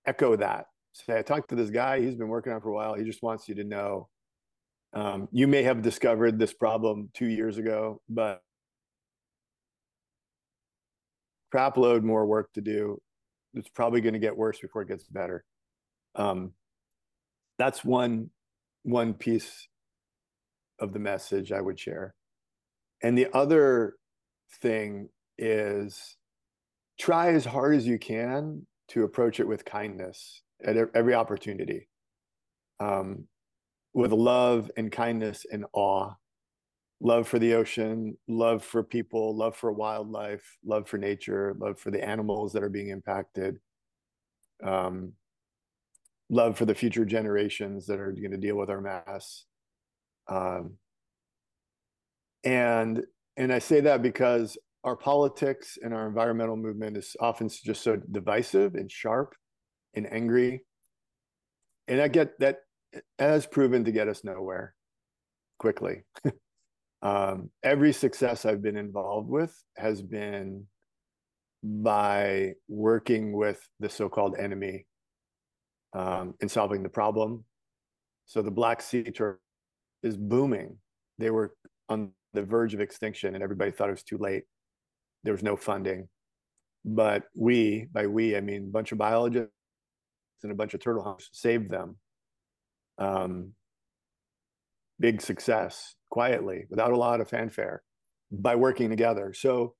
echo 0.07 0.37
that. 0.37 0.67
Say, 0.93 1.19
I 1.19 1.23
talked 1.23 1.49
to 1.51 1.57
this 1.57 1.71
guy, 1.71 2.01
he's 2.01 2.15
been 2.15 2.29
working 2.29 2.53
on 2.53 2.61
for 2.61 2.69
a 2.69 2.75
while. 2.75 2.95
He 2.95 3.05
just 3.05 3.23
wants 3.23 3.49
you 3.49 3.57
to 3.57 3.65
know. 3.65 4.09
Um, 4.93 5.29
you 5.33 5.49
may 5.49 5.65
have 5.65 5.83
discovered 5.83 6.39
this 6.39 6.53
problem 6.53 7.11
two 7.15 7.27
years 7.27 7.59
ago, 7.59 8.01
but 8.09 8.43
crap 11.55 11.77
load 11.77 12.03
more 12.03 12.27
work 12.27 12.53
to 12.53 12.61
do. 12.61 13.01
It's 13.55 13.69
probably 13.69 14.01
going 14.01 14.15
to 14.15 14.19
get 14.19 14.37
worse 14.37 14.59
before 14.59 14.83
it 14.83 14.89
gets 14.89 15.05
better. 15.05 15.45
Um, 16.17 16.51
that's 17.61 17.85
one 17.85 18.31
one 18.83 19.15
piece 19.15 19.69
of 20.81 20.93
the 20.93 20.99
message 20.99 21.53
I 21.53 21.61
would 21.61 21.79
share. 21.79 22.17
And 23.05 23.17
the 23.17 23.29
other 23.33 23.95
thing 24.63 25.11
is 25.39 26.17
try 26.99 27.33
as 27.33 27.45
hard 27.45 27.77
as 27.77 27.87
you 27.87 28.01
can 28.01 28.67
to 28.89 29.05
approach 29.05 29.39
it 29.39 29.47
with 29.47 29.65
kindness 29.65 30.43
at 30.65 30.77
every 30.93 31.15
opportunity, 31.15 31.89
um, 32.81 33.29
with 33.93 34.11
love 34.11 34.73
and 34.77 34.91
kindness 34.91 35.47
and 35.53 35.67
awe 35.73 36.15
love 37.05 37.29
for 37.29 37.39
the 37.39 37.53
ocean, 37.53 38.17
love 38.27 38.65
for 38.65 38.83
people, 38.83 39.37
love 39.37 39.55
for 39.55 39.71
wildlife, 39.71 40.57
love 40.65 40.89
for 40.89 40.97
nature, 40.97 41.55
love 41.59 41.79
for 41.79 41.91
the 41.91 42.03
animals 42.03 42.55
that 42.55 42.63
are 42.63 42.71
being 42.71 42.89
impacted, 42.89 43.59
um, 44.65 45.13
love 46.31 46.57
for 46.57 46.65
the 46.65 46.75
future 46.75 47.05
generations 47.05 47.87
that 47.87 48.01
are 48.01 48.11
going 48.13 48.31
to 48.31 48.39
deal 48.39 48.57
with 48.57 48.71
our 48.71 48.81
mess. 48.81 49.45
Um, 50.29 50.79
and 52.43 53.05
and 53.37 53.53
I 53.53 53.59
say 53.59 53.81
that 53.81 54.01
because 54.01 54.57
our 54.83 54.97
politics 54.97 55.77
and 55.83 55.93
our 55.93 56.07
environmental 56.07 56.57
movement 56.57 56.97
is 56.97 57.17
often 57.21 57.49
just 57.51 57.83
so 57.83 57.97
divisive 57.97 58.77
and 58.77 58.91
sharp 58.91 59.35
and 59.95 60.11
angry. 60.11 60.65
And 61.87 62.01
I 62.01 62.09
get 62.09 62.39
that 62.41 62.61
has 63.19 63.45
proven 63.47 63.85
to 63.85 63.93
get 63.93 64.09
us 64.09 64.25
nowhere 64.25 64.75
quickly. 65.59 66.05
Um, 67.05 67.51
every 67.63 67.93
success 67.93 68.47
I've 68.47 68.63
been 68.63 68.79
involved 68.79 69.29
with 69.29 69.55
has 69.77 70.01
been 70.01 70.65
by 71.63 72.55
working 72.67 73.33
with 73.33 73.61
the 73.79 73.91
so-called 73.91 74.37
enemy 74.39 74.87
um, 75.93 76.35
in 76.41 76.49
solving 76.49 76.83
the 76.83 76.89
problem. 76.89 77.45
So 78.27 78.41
the 78.41 78.51
Black 78.51 78.81
Sea 78.81 79.03
turtle 79.05 79.39
is 80.03 80.17
booming. 80.17 80.79
They 81.19 81.31
were 81.31 81.55
on 81.91 82.11
the 82.33 82.43
verge 82.43 82.73
of 82.73 82.81
extinction, 82.81 83.35
and 83.35 83.45
everybody 83.45 83.71
thought 83.71 83.89
it 83.89 83.93
was 83.93 84.03
too 84.03 84.19
late. 84.19 84.45
There 85.25 85.35
was 85.35 85.43
no 85.43 85.57
funding, 85.57 86.09
but 86.87 87.25
we, 87.35 87.87
by 87.93 88.07
we, 88.07 88.35
I 88.37 88.41
mean 88.41 88.65
a 88.65 88.73
bunch 88.73 88.93
of 88.93 88.99
biologists 88.99 89.51
and 90.43 90.53
a 90.53 90.55
bunch 90.55 90.75
of 90.75 90.81
turtle 90.81 91.05
hunters, 91.05 91.29
saved 91.33 91.71
them. 91.71 91.97
Um, 92.99 93.53
big 95.01 95.21
success 95.21 95.95
quietly 96.11 96.65
without 96.71 96.93
a 96.93 96.97
lot 96.97 97.21
of 97.21 97.29
fanfare 97.29 97.83
by 98.31 98.55
working 98.55 98.91
together. 98.91 99.33
So 99.35 99.75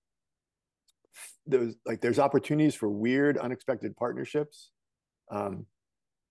there's 1.47 1.75
like 1.87 2.01
there's 2.01 2.19
opportunities 2.19 2.75
for 2.75 2.89
weird, 2.89 3.39
unexpected 3.39 3.97
partnerships. 3.97 4.71
Um, 5.31 5.67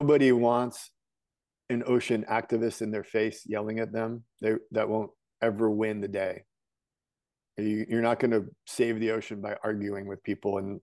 nobody 0.01 0.31
wants 0.31 0.91
an 1.69 1.84
ocean 1.85 2.26
activist 2.30 2.81
in 2.81 2.91
their 2.91 3.03
face 3.03 3.43
yelling 3.45 3.80
at 3.80 3.91
them. 3.91 4.23
They 4.41 4.55
that 4.72 4.89
won't 4.89 5.11
ever 5.41 5.69
win 5.69 6.01
the 6.01 6.07
day. 6.07 6.43
You, 7.57 7.85
you're 7.88 8.01
not 8.01 8.19
going 8.19 8.31
to 8.31 8.45
save 8.65 8.99
the 8.99 9.11
ocean 9.11 9.39
by 9.39 9.55
arguing 9.64 10.07
with 10.07 10.23
people 10.23 10.57
and 10.57 10.81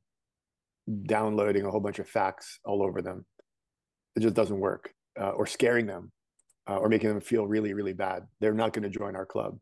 downloading 1.06 1.64
a 1.64 1.70
whole 1.70 1.81
bunch 1.81 1.98
of 1.98 2.09
facts 2.09 2.60
all 2.64 2.82
over 2.82 3.02
them. 3.02 3.27
It 4.16 4.20
just 4.20 4.35
doesn't 4.35 4.59
work. 4.59 4.93
Uh, 5.20 5.31
or 5.31 5.44
scaring 5.44 5.86
them 5.86 6.12
uh, 6.68 6.76
or 6.76 6.88
making 6.88 7.08
them 7.08 7.20
feel 7.20 7.46
really, 7.46 7.74
really 7.74 7.92
bad. 7.92 8.24
They're 8.40 8.54
not 8.54 8.72
going 8.72 8.82
to 8.82 8.98
join 8.98 9.16
our 9.16 9.26
club. 9.26 9.58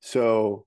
So 0.00 0.66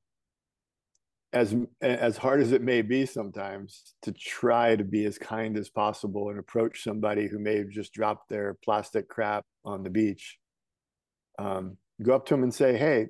as 1.31 1.55
as 1.81 2.17
hard 2.17 2.41
as 2.41 2.51
it 2.51 2.61
may 2.61 2.81
be 2.81 3.05
sometimes 3.05 3.93
to 4.01 4.11
try 4.11 4.75
to 4.75 4.83
be 4.83 5.05
as 5.05 5.17
kind 5.17 5.57
as 5.57 5.69
possible 5.69 6.29
and 6.29 6.39
approach 6.39 6.83
somebody 6.83 7.27
who 7.27 7.37
may 7.37 7.57
have 7.57 7.69
just 7.69 7.93
dropped 7.93 8.29
their 8.29 8.57
plastic 8.63 9.07
crap 9.07 9.45
on 9.63 9.83
the 9.83 9.89
beach 9.89 10.39
um, 11.37 11.77
go 12.01 12.15
up 12.15 12.25
to 12.25 12.33
them 12.33 12.43
and 12.43 12.53
say 12.53 12.75
hey 12.75 13.07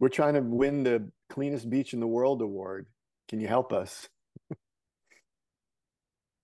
we're 0.00 0.08
trying 0.08 0.34
to 0.34 0.40
win 0.40 0.82
the 0.82 1.10
cleanest 1.28 1.68
beach 1.68 1.92
in 1.92 2.00
the 2.00 2.06
world 2.06 2.40
award 2.40 2.86
can 3.28 3.38
you 3.38 3.48
help 3.48 3.72
us 3.72 4.08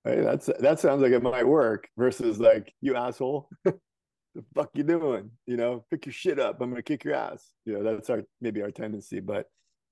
that's 0.05 0.51
that 0.59 0.79
sounds 0.79 1.01
like 1.01 1.13
it 1.13 1.23
might 1.23 1.47
work 1.47 1.89
versus 1.97 2.39
like 2.39 2.75
you 2.83 2.97
asshole 2.97 3.49
the 4.35 4.45
fuck 4.55 4.71
you 4.75 4.83
doing? 4.83 5.31
You 5.47 5.57
know, 5.57 5.85
pick 5.91 6.07
your 6.07 6.13
shit 6.13 6.39
up. 6.39 6.61
I'm 6.61 6.71
gonna 6.71 6.83
kick 6.83 7.05
your 7.05 7.15
ass. 7.15 7.51
You 7.65 7.75
know, 7.75 7.83
that's 7.83 8.11
our 8.11 8.23
maybe 8.41 8.63
our 8.63 8.71
tendency. 8.71 9.21
But 9.21 9.47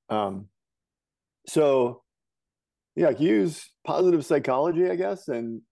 um 0.09 0.47
so 1.47 2.03
yeah, 2.97 3.11
use 3.11 3.71
positive 3.85 4.25
psychology, 4.25 4.91
I 4.91 4.97
guess, 4.97 5.29
and 5.29 5.62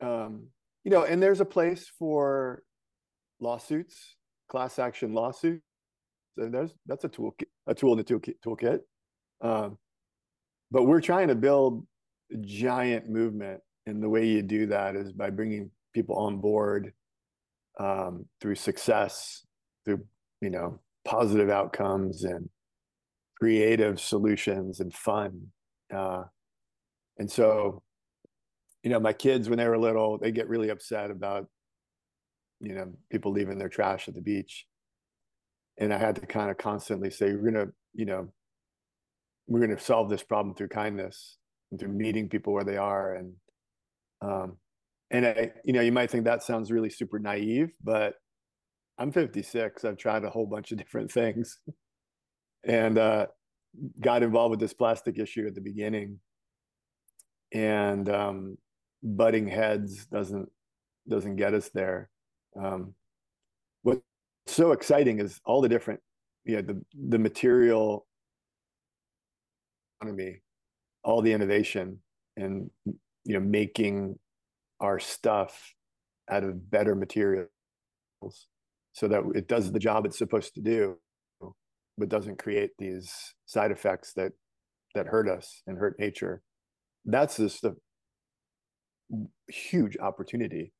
um 0.00 0.48
you 0.84 0.90
know, 0.90 1.04
and 1.04 1.22
there's 1.22 1.40
a 1.40 1.46
place 1.46 1.90
for 1.98 2.62
lawsuits, 3.40 4.16
class 4.48 4.78
action 4.78 5.14
lawsuits. 5.14 5.64
And 6.36 6.52
there's 6.52 6.74
that's 6.86 7.04
a 7.04 7.08
tool 7.08 7.34
a 7.66 7.74
tool 7.74 7.92
in 7.92 7.98
the 7.98 8.04
toolkit. 8.04 8.34
toolkit. 8.44 8.80
Um, 9.40 9.78
but 10.70 10.84
we're 10.84 11.00
trying 11.00 11.28
to 11.28 11.34
build 11.34 11.86
a 12.32 12.36
giant 12.38 13.08
movement, 13.08 13.60
and 13.86 14.02
the 14.02 14.08
way 14.08 14.26
you 14.26 14.42
do 14.42 14.66
that 14.66 14.96
is 14.96 15.12
by 15.12 15.30
bringing 15.30 15.70
people 15.92 16.16
on 16.16 16.38
board 16.38 16.92
um, 17.78 18.26
through 18.40 18.54
success, 18.54 19.44
through 19.84 20.04
you 20.40 20.50
know 20.50 20.80
positive 21.04 21.50
outcomes 21.50 22.24
and 22.24 22.48
creative 23.38 24.00
solutions 24.00 24.80
and 24.80 24.94
fun. 24.94 25.48
Uh, 25.94 26.24
and 27.18 27.30
so, 27.30 27.82
you 28.82 28.90
know, 28.90 28.98
my 28.98 29.12
kids 29.12 29.48
when 29.48 29.58
they 29.58 29.68
were 29.68 29.78
little, 29.78 30.18
they 30.18 30.32
get 30.32 30.48
really 30.48 30.70
upset 30.70 31.10
about 31.10 31.46
you 32.60 32.74
know 32.74 32.92
people 33.10 33.32
leaving 33.32 33.58
their 33.58 33.68
trash 33.68 34.08
at 34.08 34.14
the 34.14 34.20
beach 34.20 34.66
and 35.78 35.92
i 35.92 35.98
had 35.98 36.14
to 36.14 36.26
kind 36.26 36.50
of 36.50 36.56
constantly 36.56 37.10
say 37.10 37.32
we're 37.32 37.50
gonna 37.50 37.70
you 37.92 38.04
know 38.04 38.28
we're 39.46 39.60
gonna 39.60 39.78
solve 39.78 40.08
this 40.08 40.22
problem 40.22 40.54
through 40.54 40.68
kindness 40.68 41.36
and 41.70 41.78
through 41.78 41.90
meeting 41.90 42.28
people 42.28 42.52
where 42.52 42.64
they 42.64 42.76
are 42.76 43.14
and 43.14 43.32
um 44.22 44.56
and 45.10 45.26
i 45.26 45.50
you 45.64 45.72
know 45.72 45.80
you 45.80 45.92
might 45.92 46.10
think 46.10 46.24
that 46.24 46.42
sounds 46.42 46.70
really 46.72 46.90
super 46.90 47.18
naive 47.18 47.70
but 47.82 48.14
i'm 48.98 49.12
56 49.12 49.84
i've 49.84 49.96
tried 49.96 50.24
a 50.24 50.30
whole 50.30 50.46
bunch 50.46 50.72
of 50.72 50.78
different 50.82 51.10
things. 51.10 51.58
And 52.64 52.98
uh 52.98 53.26
got 54.00 54.22
involved 54.22 54.52
with 54.52 54.60
this 54.60 54.72
plastic 54.72 55.18
issue 55.18 55.46
at 55.46 55.54
the 55.54 55.60
beginning. 55.60 56.20
And 57.52 58.08
um 58.08 58.58
butting 59.02 59.46
heads 59.48 60.06
doesn't 60.06 60.48
doesn't 61.08 61.36
get 61.36 61.54
us 61.54 61.68
there. 61.68 62.10
Um, 62.60 62.94
what's 63.82 64.00
so 64.46 64.72
exciting 64.72 65.20
is 65.20 65.40
all 65.44 65.60
the 65.60 65.68
different, 65.68 66.00
you 66.44 66.56
know, 66.56 66.62
the 66.62 66.82
the 67.10 67.18
material 67.18 68.06
economy, 70.00 70.40
all 71.02 71.20
the 71.22 71.32
innovation, 71.32 71.98
and 72.36 72.70
you 72.86 73.34
know, 73.34 73.40
making 73.40 74.18
our 74.80 74.98
stuff 74.98 75.74
out 76.30 76.44
of 76.44 76.70
better 76.70 76.94
materials, 76.94 77.48
so 78.92 79.08
that 79.08 79.22
it 79.34 79.48
does 79.48 79.72
the 79.72 79.78
job 79.78 80.06
it's 80.06 80.18
supposed 80.18 80.54
to 80.54 80.60
do, 80.60 80.96
but 81.98 82.08
doesn't 82.08 82.38
create 82.38 82.70
these 82.78 83.34
side 83.46 83.70
effects 83.70 84.12
that 84.14 84.32
that 84.94 85.06
hurt 85.06 85.28
us 85.28 85.62
and 85.66 85.78
hurt 85.78 85.98
nature. 85.98 86.42
That's 87.04 87.36
just 87.36 87.64
a 87.64 87.74
huge 89.48 89.96
opportunity 89.98 90.72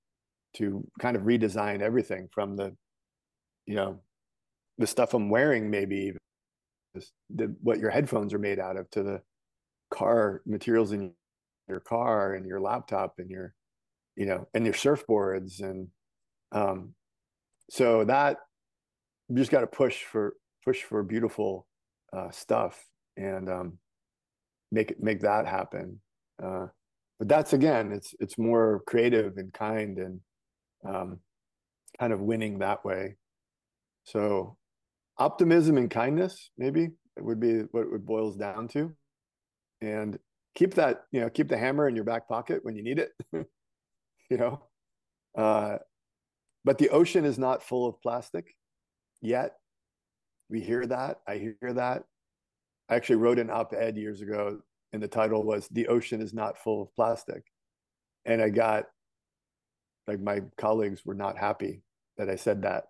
to 0.56 0.86
kind 1.00 1.16
of 1.16 1.22
redesign 1.22 1.80
everything 1.80 2.28
from 2.32 2.56
the 2.56 2.74
you 3.66 3.74
know 3.74 4.00
the 4.78 4.86
stuff 4.86 5.14
i'm 5.14 5.28
wearing 5.28 5.70
maybe 5.70 6.12
the, 7.30 7.54
what 7.60 7.78
your 7.78 7.90
headphones 7.90 8.32
are 8.32 8.38
made 8.38 8.58
out 8.58 8.76
of 8.76 8.88
to 8.90 9.02
the 9.02 9.20
car 9.92 10.42
materials 10.46 10.92
in 10.92 11.12
your 11.68 11.80
car 11.80 12.34
and 12.34 12.46
your 12.46 12.60
laptop 12.60 13.14
and 13.18 13.30
your 13.30 13.54
you 14.16 14.26
know 14.26 14.46
and 14.54 14.64
your 14.64 14.74
surfboards 14.74 15.62
and 15.62 15.88
um 16.52 16.94
so 17.70 18.04
that 18.04 18.38
you 19.28 19.36
just 19.36 19.50
got 19.50 19.60
to 19.60 19.66
push 19.66 20.02
for 20.02 20.34
push 20.64 20.82
for 20.82 21.02
beautiful 21.02 21.66
uh 22.16 22.30
stuff 22.30 22.84
and 23.16 23.48
um 23.48 23.78
make 24.70 24.90
it 24.90 25.02
make 25.02 25.20
that 25.20 25.46
happen 25.46 26.00
uh 26.42 26.66
but 27.18 27.28
that's 27.28 27.52
again 27.52 27.92
it's 27.92 28.14
it's 28.20 28.38
more 28.38 28.82
creative 28.86 29.36
and 29.36 29.52
kind 29.52 29.98
and 29.98 30.20
um, 30.84 31.20
kind 31.98 32.12
of 32.12 32.20
winning 32.20 32.58
that 32.58 32.84
way. 32.84 33.16
So 34.04 34.56
optimism 35.18 35.78
and 35.78 35.90
kindness 35.90 36.50
maybe 36.58 36.90
it 37.16 37.24
would 37.24 37.40
be 37.40 37.60
what 37.70 37.86
it 37.92 38.06
boils 38.06 38.36
down 38.36 38.68
to. 38.68 38.92
And 39.80 40.18
keep 40.54 40.74
that, 40.74 41.04
you 41.12 41.20
know, 41.20 41.30
keep 41.30 41.48
the 41.48 41.58
hammer 41.58 41.88
in 41.88 41.94
your 41.94 42.04
back 42.04 42.28
pocket 42.28 42.64
when 42.64 42.76
you 42.76 42.82
need 42.82 42.98
it, 42.98 43.12
you 44.34 44.40
know. 44.40 44.62
Uh, 45.36 45.78
but 46.64 46.78
the 46.78 46.88
ocean 46.90 47.24
is 47.24 47.38
not 47.38 47.62
full 47.62 47.86
of 47.86 48.00
plastic 48.02 48.56
yet. 49.22 49.52
We 50.50 50.60
hear 50.60 50.84
that. 50.86 51.20
I 51.28 51.36
hear 51.36 51.72
that. 51.72 52.02
I 52.88 52.96
actually 52.96 53.16
wrote 53.16 53.38
an 53.38 53.48
op 53.48 53.72
ed 53.72 53.96
years 53.96 54.22
ago, 54.22 54.58
and 54.92 55.02
the 55.02 55.08
title 55.08 55.44
was 55.44 55.68
The 55.68 55.86
Ocean 55.86 56.20
is 56.20 56.34
Not 56.34 56.58
Full 56.58 56.82
of 56.82 56.94
Plastic. 56.94 57.44
And 58.24 58.42
I 58.42 58.48
got 58.48 58.86
like 60.06 60.20
my 60.20 60.42
colleagues 60.58 61.04
were 61.04 61.14
not 61.14 61.38
happy 61.38 61.82
that 62.18 62.28
I 62.28 62.36
said 62.36 62.62
that. 62.62 62.84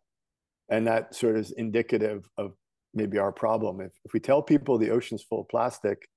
And 0.70 0.86
that 0.86 1.14
sort 1.14 1.36
of 1.36 1.42
is 1.42 1.52
indicative 1.52 2.28
of 2.38 2.54
maybe 2.94 3.18
our 3.18 3.32
problem. 3.32 3.80
If, 3.80 3.92
if 4.04 4.14
we 4.14 4.20
tell 4.20 4.42
people 4.42 4.78
the 4.78 4.90
ocean's 4.90 5.22
full 5.22 5.42
of 5.42 5.48
plastic, 5.48 6.08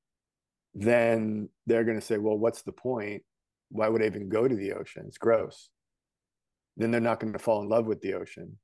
then 0.73 1.49
they're 1.65 1.83
going 1.83 1.99
to 1.99 2.05
say, 2.05 2.17
well, 2.17 2.37
what's 2.37 2.61
the 2.61 2.71
point? 2.71 3.23
Why 3.69 3.89
would 3.89 4.01
I 4.01 4.05
even 4.05 4.29
go 4.29 4.47
to 4.47 4.55
the 4.55 4.73
ocean? 4.73 5.05
It's 5.07 5.17
gross. 5.17 5.69
Then 6.77 6.91
they're 6.91 7.01
not 7.01 7.19
going 7.19 7.33
to 7.33 7.39
fall 7.39 7.61
in 7.61 7.69
love 7.69 7.85
with 7.85 8.01
the 8.01 8.13
ocean. 8.13 8.57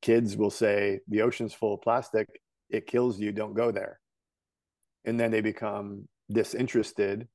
Kids 0.00 0.36
will 0.36 0.50
say, 0.50 1.00
the 1.08 1.22
ocean's 1.22 1.54
full 1.54 1.74
of 1.74 1.82
plastic. 1.82 2.28
It 2.70 2.86
kills 2.86 3.18
you. 3.18 3.32
Don't 3.32 3.54
go 3.54 3.70
there. 3.70 4.00
And 5.04 5.18
then 5.18 5.30
they 5.30 5.40
become 5.40 6.08
disinterested. 6.30 7.28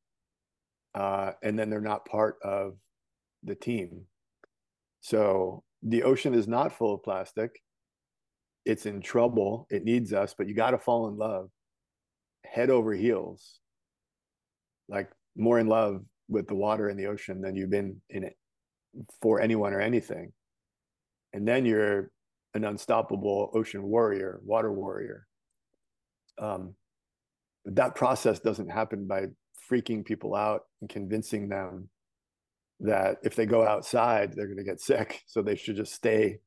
Uh, 0.95 1.31
and 1.41 1.57
then 1.57 1.69
they're 1.69 1.81
not 1.81 2.05
part 2.05 2.37
of 2.43 2.75
the 3.43 3.55
team. 3.55 4.05
So 5.01 5.63
the 5.81 6.03
ocean 6.03 6.33
is 6.33 6.47
not 6.47 6.77
full 6.77 6.95
of 6.95 7.03
plastic. 7.03 7.59
It's 8.65 8.85
in 8.85 9.01
trouble. 9.01 9.67
It 9.69 9.83
needs 9.83 10.13
us, 10.13 10.33
but 10.37 10.47
you 10.47 10.53
got 10.53 10.71
to 10.71 10.77
fall 10.77 11.07
in 11.07 11.17
love 11.17 11.49
head 12.45 12.69
over 12.69 12.93
heels, 12.93 13.59
like 14.87 15.09
more 15.35 15.59
in 15.59 15.67
love 15.67 16.03
with 16.29 16.47
the 16.47 16.55
water 16.55 16.89
in 16.89 16.97
the 16.97 17.07
ocean 17.07 17.41
than 17.41 17.55
you've 17.55 17.69
been 17.69 18.01
in 18.09 18.23
it 18.23 18.37
for 19.21 19.41
anyone 19.41 19.73
or 19.73 19.81
anything. 19.81 20.31
And 21.33 21.47
then 21.47 21.65
you're 21.65 22.11
an 22.53 22.63
unstoppable 22.63 23.51
ocean 23.53 23.83
warrior, 23.83 24.39
water 24.43 24.71
warrior. 24.71 25.27
Um, 26.39 26.75
that 27.65 27.95
process 27.95 28.39
doesn't 28.39 28.69
happen 28.69 29.07
by 29.07 29.27
freaking 29.69 30.05
people 30.05 30.35
out 30.35 30.63
and 30.81 30.89
convincing 30.89 31.49
them 31.49 31.89
that 32.79 33.17
if 33.23 33.35
they 33.35 33.45
go 33.45 33.65
outside, 33.65 34.33
they're 34.33 34.47
going 34.47 34.57
to 34.57 34.63
get 34.63 34.81
sick. 34.81 35.23
So 35.27 35.41
they 35.41 35.55
should 35.55 35.77
just 35.77 35.93
stay 35.93 36.39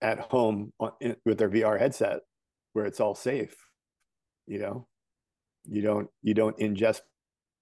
at 0.00 0.20
home 0.20 0.72
on, 0.78 0.92
in, 1.00 1.16
with 1.24 1.38
their 1.38 1.50
VR 1.50 1.78
headset 1.78 2.20
where 2.72 2.84
it's 2.84 3.00
all 3.00 3.14
safe. 3.14 3.56
You 4.46 4.60
know, 4.60 4.86
you 5.68 5.82
don't 5.82 6.08
you 6.22 6.34
don't 6.34 6.56
ingest 6.58 7.00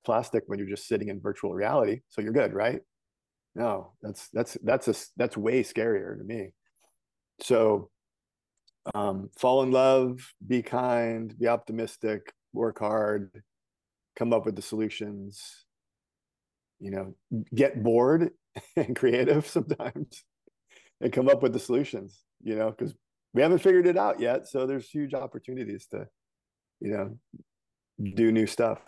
plastic 0.07 0.45
when 0.47 0.59
you're 0.59 0.69
just 0.69 0.89
sitting 0.89 1.09
in 1.09 1.21
virtual 1.21 1.53
reality, 1.53 2.01
so 2.09 2.23
you're 2.23 2.33
good, 2.33 2.55
right? 2.55 2.81
No, 3.55 3.93
that's 4.03 4.29
that's 4.33 4.57
that's 4.63 4.89
a 4.89 4.95
that's 5.17 5.37
way 5.37 5.63
scarier 5.63 6.19
to 6.19 6.25
me. 6.25 6.53
So, 7.41 7.91
um, 8.95 9.31
fall 9.39 9.63
in 9.63 9.71
love, 9.71 10.21
be 10.47 10.63
kind, 10.63 11.37
be 11.39 11.49
optimistic, 11.49 12.33
work 12.55 12.79
hard, 12.79 13.43
come 14.17 14.33
up 14.33 14.47
with 14.47 14.57
the 14.57 14.63
solutions, 14.63 15.67
you 16.79 16.91
know 16.91 17.15
get 17.55 17.83
bored 17.83 18.31
and 18.77 18.97
creative 18.97 19.47
sometimes 19.57 20.25
and 21.01 21.13
come 21.13 21.29
up 21.29 21.43
with 21.43 21.53
the 21.53 21.59
solutions 21.59 22.23
you 22.43 22.55
know 22.55 22.71
because 22.71 22.95
we 23.35 23.43
haven't 23.43 23.59
figured 23.59 23.87
it 23.87 23.99
out 23.99 24.21
yet 24.21 24.47
so 24.47 24.67
there's 24.67 24.89
huge 24.89 25.15
opportunities 25.15 25.87
to 25.91 26.07
you 26.81 26.91
know 26.91 27.19
do 28.15 28.31
new 28.31 28.47
stuff 28.47 28.79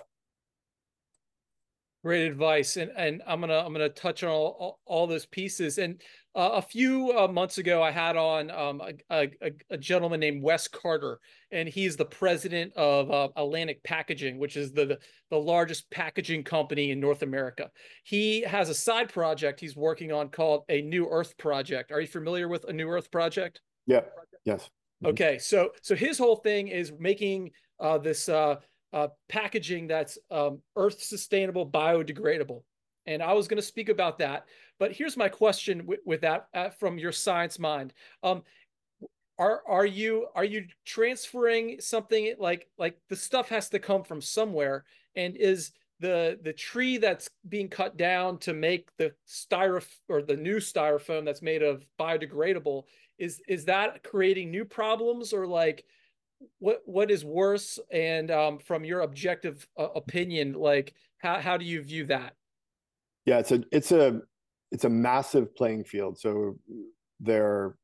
Great 2.04 2.26
advice, 2.26 2.76
and 2.76 2.92
and 2.96 3.22
I'm 3.26 3.40
gonna 3.40 3.58
I'm 3.58 3.72
gonna 3.72 3.88
touch 3.88 4.22
on 4.22 4.30
all 4.30 4.56
all, 4.58 4.80
all 4.86 5.06
those 5.06 5.26
pieces. 5.26 5.78
And 5.78 6.00
uh, 6.38 6.50
a 6.54 6.62
few 6.62 7.18
uh, 7.18 7.26
months 7.26 7.58
ago, 7.58 7.82
I 7.82 7.90
had 7.90 8.16
on 8.16 8.50
um, 8.52 8.80
a, 9.10 9.28
a, 9.42 9.50
a, 9.70 9.76
gentleman 9.76 10.20
named 10.20 10.40
Wes 10.40 10.68
Carter, 10.68 11.18
and 11.50 11.68
he's 11.68 11.96
the 11.96 12.04
president 12.04 12.72
of 12.76 13.10
uh, 13.10 13.28
Atlantic 13.34 13.82
Packaging, 13.82 14.38
which 14.38 14.56
is 14.56 14.70
the, 14.70 14.98
the 15.30 15.36
largest 15.36 15.90
packaging 15.90 16.44
company 16.44 16.92
in 16.92 17.00
North 17.00 17.22
America. 17.22 17.70
He 18.04 18.42
has 18.42 18.68
a 18.68 18.74
side 18.74 19.12
project 19.12 19.58
he's 19.58 19.74
working 19.74 20.12
on 20.12 20.28
called 20.28 20.62
a 20.68 20.80
New 20.82 21.08
Earth 21.10 21.36
Project. 21.38 21.90
Are 21.90 22.00
you 22.00 22.06
familiar 22.06 22.46
with 22.46 22.62
a 22.68 22.72
New 22.72 22.88
Earth 22.88 23.10
Project? 23.10 23.60
Yeah. 23.88 24.02
Yes. 24.44 24.70
Mm-hmm. 25.02 25.06
Okay, 25.08 25.38
so 25.38 25.70
so 25.82 25.96
his 25.96 26.18
whole 26.18 26.36
thing 26.36 26.68
is 26.68 26.92
making 26.98 27.50
uh, 27.80 27.98
this 27.98 28.28
uh, 28.92 29.08
packaging 29.28 29.86
that's 29.86 30.18
um, 30.30 30.60
earth 30.76 31.02
sustainable, 31.02 31.68
biodegradable. 31.68 32.62
And 33.06 33.22
I 33.22 33.32
was 33.32 33.48
going 33.48 33.60
to 33.60 33.66
speak 33.66 33.88
about 33.88 34.18
that. 34.18 34.46
But 34.78 34.92
here's 34.92 35.16
my 35.16 35.28
question 35.28 35.86
with, 35.86 36.00
with 36.04 36.20
that 36.22 36.48
uh, 36.54 36.70
from 36.70 36.98
your 36.98 37.12
science 37.12 37.58
mind. 37.58 37.92
Um, 38.22 38.42
are 39.38 39.62
are 39.68 39.86
you 39.86 40.26
are 40.34 40.44
you 40.44 40.66
transferring 40.84 41.80
something 41.80 42.34
like 42.38 42.68
like 42.76 42.98
the 43.08 43.16
stuff 43.16 43.48
has 43.48 43.68
to 43.68 43.78
come 43.78 44.02
from 44.02 44.20
somewhere 44.20 44.84
and 45.14 45.36
is 45.36 45.70
the 46.00 46.38
the 46.42 46.52
tree 46.52 46.96
that's 46.96 47.30
being 47.48 47.68
cut 47.68 47.96
down 47.96 48.38
to 48.38 48.52
make 48.52 48.88
the 48.96 49.12
styrofoam 49.26 49.86
or 50.08 50.22
the 50.22 50.36
new 50.36 50.56
styrofoam 50.56 51.24
that's 51.24 51.42
made 51.42 51.62
of 51.62 51.84
biodegradable 52.00 52.84
is 53.18 53.40
is 53.48 53.64
that 53.64 54.02
creating 54.02 54.50
new 54.50 54.64
problems 54.64 55.32
or 55.32 55.46
like 55.46 55.84
what 56.58 56.82
what 56.84 57.10
is 57.10 57.24
worse? 57.24 57.78
And 57.90 58.30
um, 58.30 58.58
from 58.58 58.84
your 58.84 59.00
objective 59.00 59.66
uh, 59.78 59.88
opinion 59.94 60.52
like 60.52 60.94
how 61.18 61.40
how 61.40 61.56
do 61.56 61.64
you 61.64 61.82
view 61.82 62.06
that? 62.06 62.34
Yeah 63.24 63.38
it's 63.38 63.52
a 63.52 63.64
it's 63.72 63.92
a 63.92 64.20
it's 64.70 64.84
a 64.84 64.90
massive 64.90 65.54
playing 65.54 65.84
field. 65.84 66.18
So 66.18 66.58
there 67.20 67.74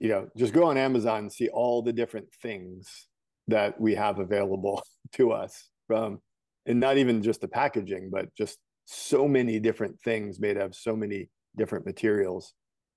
you 0.00 0.08
know 0.08 0.28
just 0.36 0.52
go 0.52 0.64
on 0.64 0.76
amazon 0.76 1.18
and 1.20 1.32
see 1.32 1.48
all 1.48 1.80
the 1.80 1.92
different 1.92 2.26
things 2.42 3.06
that 3.46 3.80
we 3.80 3.94
have 3.94 4.18
available 4.18 4.82
to 5.12 5.30
us 5.30 5.68
from 5.86 6.20
and 6.66 6.80
not 6.80 6.96
even 6.96 7.22
just 7.22 7.40
the 7.40 7.48
packaging, 7.48 8.10
but 8.10 8.34
just 8.34 8.58
so 8.86 9.26
many 9.28 9.58
different 9.58 10.00
things 10.00 10.40
made 10.40 10.56
of 10.56 10.74
so 10.74 10.96
many 10.96 11.28
different 11.56 11.86
materials. 11.86 12.54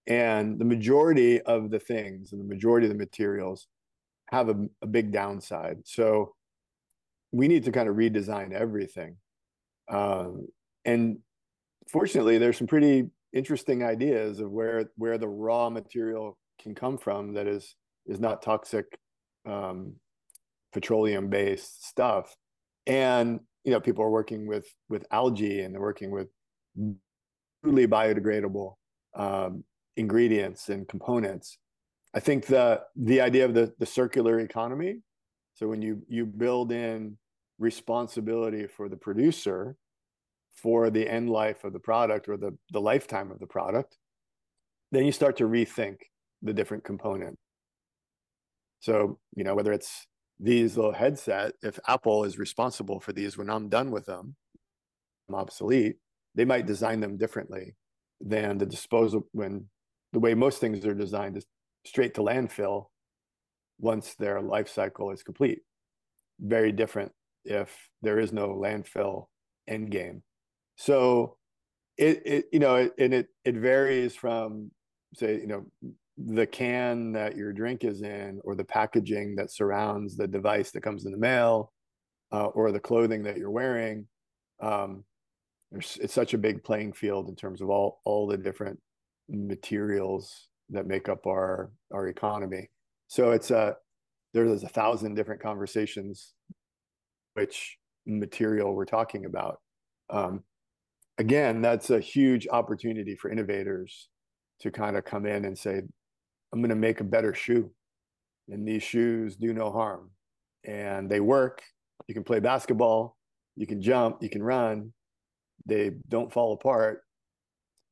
And 0.07 0.57
the 0.57 0.65
majority 0.65 1.41
of 1.41 1.69
the 1.69 1.79
things 1.79 2.31
and 2.31 2.41
the 2.41 2.53
majority 2.53 2.87
of 2.87 2.93
the 2.93 2.97
materials 2.97 3.67
have 4.29 4.49
a, 4.49 4.65
a 4.81 4.87
big 4.87 5.11
downside. 5.11 5.79
So 5.85 6.33
we 7.31 7.47
need 7.47 7.63
to 7.65 7.71
kind 7.71 7.89
of 7.89 7.95
redesign 7.95 8.51
everything. 8.51 9.17
Um, 9.89 10.47
and 10.85 11.19
fortunately, 11.89 12.37
there's 12.37 12.57
some 12.57 12.67
pretty 12.67 13.09
interesting 13.33 13.83
ideas 13.83 14.39
of 14.39 14.49
where 14.51 14.89
where 14.95 15.17
the 15.17 15.27
raw 15.27 15.69
material 15.69 16.37
can 16.61 16.73
come 16.73 16.97
from 16.97 17.33
that 17.33 17.47
is 17.47 17.75
is 18.05 18.19
not 18.19 18.41
toxic 18.41 18.85
um, 19.45 19.93
petroleum 20.71 21.29
based 21.29 21.85
stuff 21.87 22.35
and 22.85 23.39
you 23.63 23.71
know 23.71 23.79
people 23.79 24.03
are 24.03 24.09
working 24.09 24.47
with 24.47 24.67
with 24.89 25.05
algae 25.11 25.61
and 25.61 25.73
they're 25.73 25.81
working 25.81 26.11
with 26.11 26.27
truly 27.63 27.87
biodegradable 27.87 28.75
um, 29.15 29.63
ingredients 29.97 30.69
and 30.69 30.87
components 30.87 31.57
i 32.13 32.19
think 32.19 32.45
the 32.45 32.81
the 32.95 33.21
idea 33.21 33.45
of 33.45 33.53
the 33.53 33.73
the 33.79 33.85
circular 33.85 34.39
economy. 34.39 35.01
So 35.55 35.67
when 35.67 35.81
you 35.81 36.03
you 36.07 36.25
build 36.25 36.71
in 36.71 37.17
responsibility 37.59 38.67
for 38.67 38.89
the 38.89 38.97
producer 38.97 39.75
for 40.53 40.89
the 40.89 41.07
end 41.09 41.29
life 41.29 41.63
of 41.63 41.73
the 41.73 41.79
product 41.79 42.29
or 42.29 42.37
the 42.37 42.55
the 42.71 42.81
lifetime 42.81 43.31
of 43.31 43.39
the 43.39 43.47
product 43.47 43.97
then 44.91 45.05
you 45.05 45.11
start 45.11 45.37
to 45.37 45.45
rethink 45.45 45.97
the 46.41 46.53
different 46.53 46.83
components. 46.83 47.41
So 48.79 49.19
you 49.35 49.43
know 49.43 49.55
whether 49.55 49.73
it's 49.73 50.07
these 50.39 50.77
little 50.77 50.93
headset, 50.93 51.53
if 51.63 51.79
Apple 51.87 52.23
is 52.23 52.37
responsible 52.37 52.99
for 52.99 53.11
these 53.11 53.37
when 53.37 53.49
I'm 53.49 53.69
done 53.69 53.91
with 53.91 54.05
them, 54.05 54.35
I'm 55.27 55.35
obsolete, 55.35 55.95
they 56.35 56.45
might 56.45 56.67
design 56.67 56.99
them 56.99 57.17
differently 57.17 57.75
than 58.21 58.57
the 58.57 58.65
disposal 58.65 59.27
when 59.31 59.65
the 60.13 60.19
way 60.19 60.33
most 60.33 60.59
things 60.59 60.85
are 60.85 60.93
designed 60.93 61.37
is 61.37 61.45
straight 61.87 62.13
to 62.15 62.21
landfill 62.21 62.87
once 63.79 64.15
their 64.15 64.41
life 64.41 64.69
cycle 64.69 65.11
is 65.11 65.23
complete. 65.23 65.61
Very 66.39 66.71
different 66.71 67.11
if 67.45 67.89
there 68.01 68.19
is 68.19 68.33
no 68.33 68.49
landfill 68.49 69.27
end 69.67 69.91
game. 69.91 70.23
So 70.75 71.37
it, 71.97 72.21
it 72.25 72.45
you 72.51 72.59
know, 72.59 72.75
it, 72.75 72.93
and 72.97 73.13
it 73.13 73.27
it 73.45 73.55
varies 73.55 74.15
from 74.15 74.71
say, 75.15 75.35
you 75.35 75.47
know, 75.47 75.65
the 76.17 76.45
can 76.45 77.11
that 77.13 77.35
your 77.35 77.53
drink 77.53 77.83
is 77.83 78.01
in 78.01 78.39
or 78.43 78.55
the 78.55 78.63
packaging 78.63 79.35
that 79.35 79.51
surrounds 79.51 80.17
the 80.17 80.27
device 80.27 80.71
that 80.71 80.81
comes 80.81 81.05
in 81.05 81.11
the 81.11 81.17
mail 81.17 81.71
uh, 82.31 82.47
or 82.47 82.71
the 82.71 82.79
clothing 82.79 83.23
that 83.23 83.37
you're 83.37 83.51
wearing 83.51 84.07
um, 84.61 85.03
it's 85.71 86.13
such 86.13 86.33
a 86.33 86.37
big 86.37 86.63
playing 86.63 86.93
field 86.93 87.29
in 87.29 87.35
terms 87.35 87.61
of 87.61 87.69
all 87.69 87.99
all 88.05 88.25
the 88.27 88.37
different 88.37 88.79
materials 89.29 90.46
that 90.69 90.87
make 90.87 91.09
up 91.09 91.25
our 91.25 91.71
our 91.93 92.07
economy 92.07 92.69
so 93.07 93.31
it's 93.31 93.51
a 93.51 93.75
there's 94.33 94.63
a 94.63 94.69
thousand 94.69 95.15
different 95.15 95.41
conversations 95.41 96.33
which 97.33 97.77
material 98.05 98.73
we're 98.73 98.85
talking 98.85 99.25
about 99.25 99.59
um, 100.09 100.43
again 101.17 101.61
that's 101.61 101.89
a 101.89 101.99
huge 101.99 102.47
opportunity 102.51 103.15
for 103.15 103.31
innovators 103.31 104.09
to 104.59 104.71
kind 104.71 104.97
of 104.97 105.05
come 105.05 105.25
in 105.25 105.45
and 105.45 105.57
say 105.57 105.81
I'm 106.53 106.61
going 106.61 106.69
to 106.69 106.75
make 106.75 106.99
a 106.99 107.05
better 107.05 107.33
shoe. 107.33 107.71
And 108.49 108.67
these 108.67 108.83
shoes 108.83 109.35
do 109.35 109.53
no 109.53 109.71
harm. 109.71 110.11
And 110.65 111.09
they 111.09 111.19
work. 111.19 111.61
You 112.07 112.13
can 112.13 112.23
play 112.23 112.39
basketball, 112.39 113.17
you 113.55 113.67
can 113.67 113.81
jump, 113.81 114.21
you 114.21 114.29
can 114.29 114.41
run. 114.41 114.93
They 115.65 115.91
don't 116.07 116.31
fall 116.31 116.53
apart, 116.53 117.01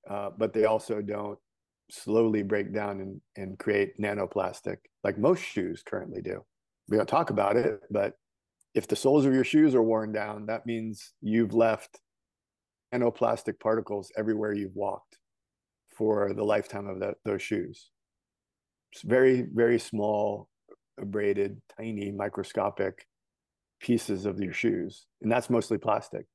uh, 0.10 0.30
but 0.38 0.54
they 0.54 0.66
also 0.66 1.02
don't 1.02 1.38
slowly 1.90 2.44
break 2.44 2.74
down 2.74 3.00
and, 3.00 3.22
and 3.36 3.60
create 3.60 3.98
nanoplastic 4.00 4.78
like 5.04 5.18
most 5.18 5.44
shoes 5.44 5.84
currently 5.86 6.22
do. 6.22 6.44
We 6.88 6.98
don't 6.98 7.08
talk 7.08 7.30
about 7.30 7.56
it, 7.56 7.82
but 7.92 8.14
if 8.74 8.88
the 8.88 8.96
soles 8.96 9.26
of 9.26 9.34
your 9.34 9.44
shoes 9.44 9.76
are 9.76 9.84
worn 9.84 10.12
down, 10.12 10.48
that 10.48 10.66
means 10.66 11.14
you've 11.22 11.54
left 11.54 12.00
nanoplastic 12.94 13.60
particles 13.60 14.12
everywhere 14.18 14.54
you've 14.54 14.76
walked 14.76 15.18
for 15.96 16.34
the 16.34 16.44
lifetime 16.44 16.88
of 16.88 17.00
the, 17.00 17.14
those 17.24 17.42
shoes 17.42 17.92
very, 19.04 19.42
very 19.54 19.80
small, 19.80 20.50
abraded, 21.00 21.62
tiny, 21.78 22.12
microscopic 22.12 23.08
pieces 23.82 24.26
of 24.26 24.40
your 24.40 24.54
shoes. 24.54 25.08
And 25.22 25.32
that's 25.32 25.50
mostly 25.50 25.78
plastic. 25.78 26.26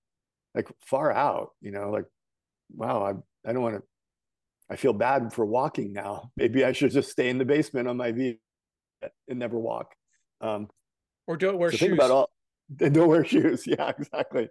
Like 0.55 0.69
far 0.85 1.13
out, 1.13 1.51
you 1.61 1.71
know, 1.71 1.91
like, 1.91 2.07
wow, 2.75 3.05
I, 3.05 3.49
I 3.49 3.53
don't 3.53 3.63
want 3.63 3.77
to, 3.77 3.83
I 4.71 4.77
feel 4.77 4.93
bad 4.93 5.33
for 5.33 5.45
walking 5.45 5.93
now. 5.93 6.31
Maybe 6.37 6.65
I 6.65 6.73
should 6.73 6.93
just 6.93 7.11
stay 7.11 7.29
in 7.29 7.39
the 7.39 7.45
basement 7.45 7.89
on 7.89 7.97
my 7.97 8.13
V 8.13 8.39
and 9.29 9.39
never 9.39 9.59
walk. 9.59 9.95
Um, 10.41 10.69
or 11.27 11.37
don't 11.37 11.59
wear 11.59 11.71
so 11.71 11.77
shoes. 11.77 11.89
Think 11.89 11.99
about 11.99 12.11
all, 12.11 12.31
don't 12.77 13.09
wear 13.09 13.25
shoes. 13.25 13.65
Yeah, 13.67 13.91
exactly. 13.99 14.49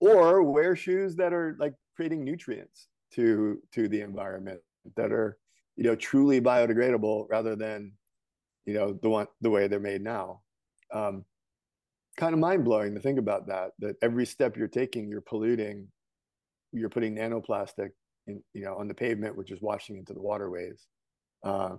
Or 0.00 0.42
wear 0.42 0.76
shoes 0.76 1.16
that 1.16 1.32
are 1.32 1.56
like 1.58 1.74
creating 1.96 2.24
nutrients 2.24 2.88
to 3.14 3.60
to 3.72 3.88
the 3.88 4.00
environment 4.00 4.60
that 4.96 5.12
are 5.12 5.38
you 5.76 5.84
know 5.84 5.94
truly 5.94 6.40
biodegradable 6.40 7.26
rather 7.30 7.56
than 7.56 7.92
you 8.66 8.74
know 8.74 8.98
the 9.02 9.08
one 9.08 9.26
the 9.40 9.50
way 9.50 9.68
they're 9.68 9.80
made 9.80 10.02
now 10.02 10.40
um, 10.92 11.24
kind 12.16 12.34
of 12.34 12.40
mind-blowing 12.40 12.94
to 12.94 13.00
think 13.00 13.18
about 13.18 13.46
that 13.46 13.70
that 13.78 13.96
every 14.02 14.26
step 14.26 14.56
you're 14.56 14.68
taking 14.68 15.08
you're 15.08 15.20
polluting 15.20 15.88
you're 16.72 16.90
putting 16.90 17.14
nanoplastic 17.14 17.90
in 18.26 18.42
you 18.52 18.64
know 18.64 18.74
on 18.76 18.88
the 18.88 18.94
pavement 18.94 19.36
which 19.36 19.50
is 19.50 19.60
washing 19.60 19.96
into 19.96 20.12
the 20.12 20.22
waterways 20.22 20.86
uh, 21.44 21.76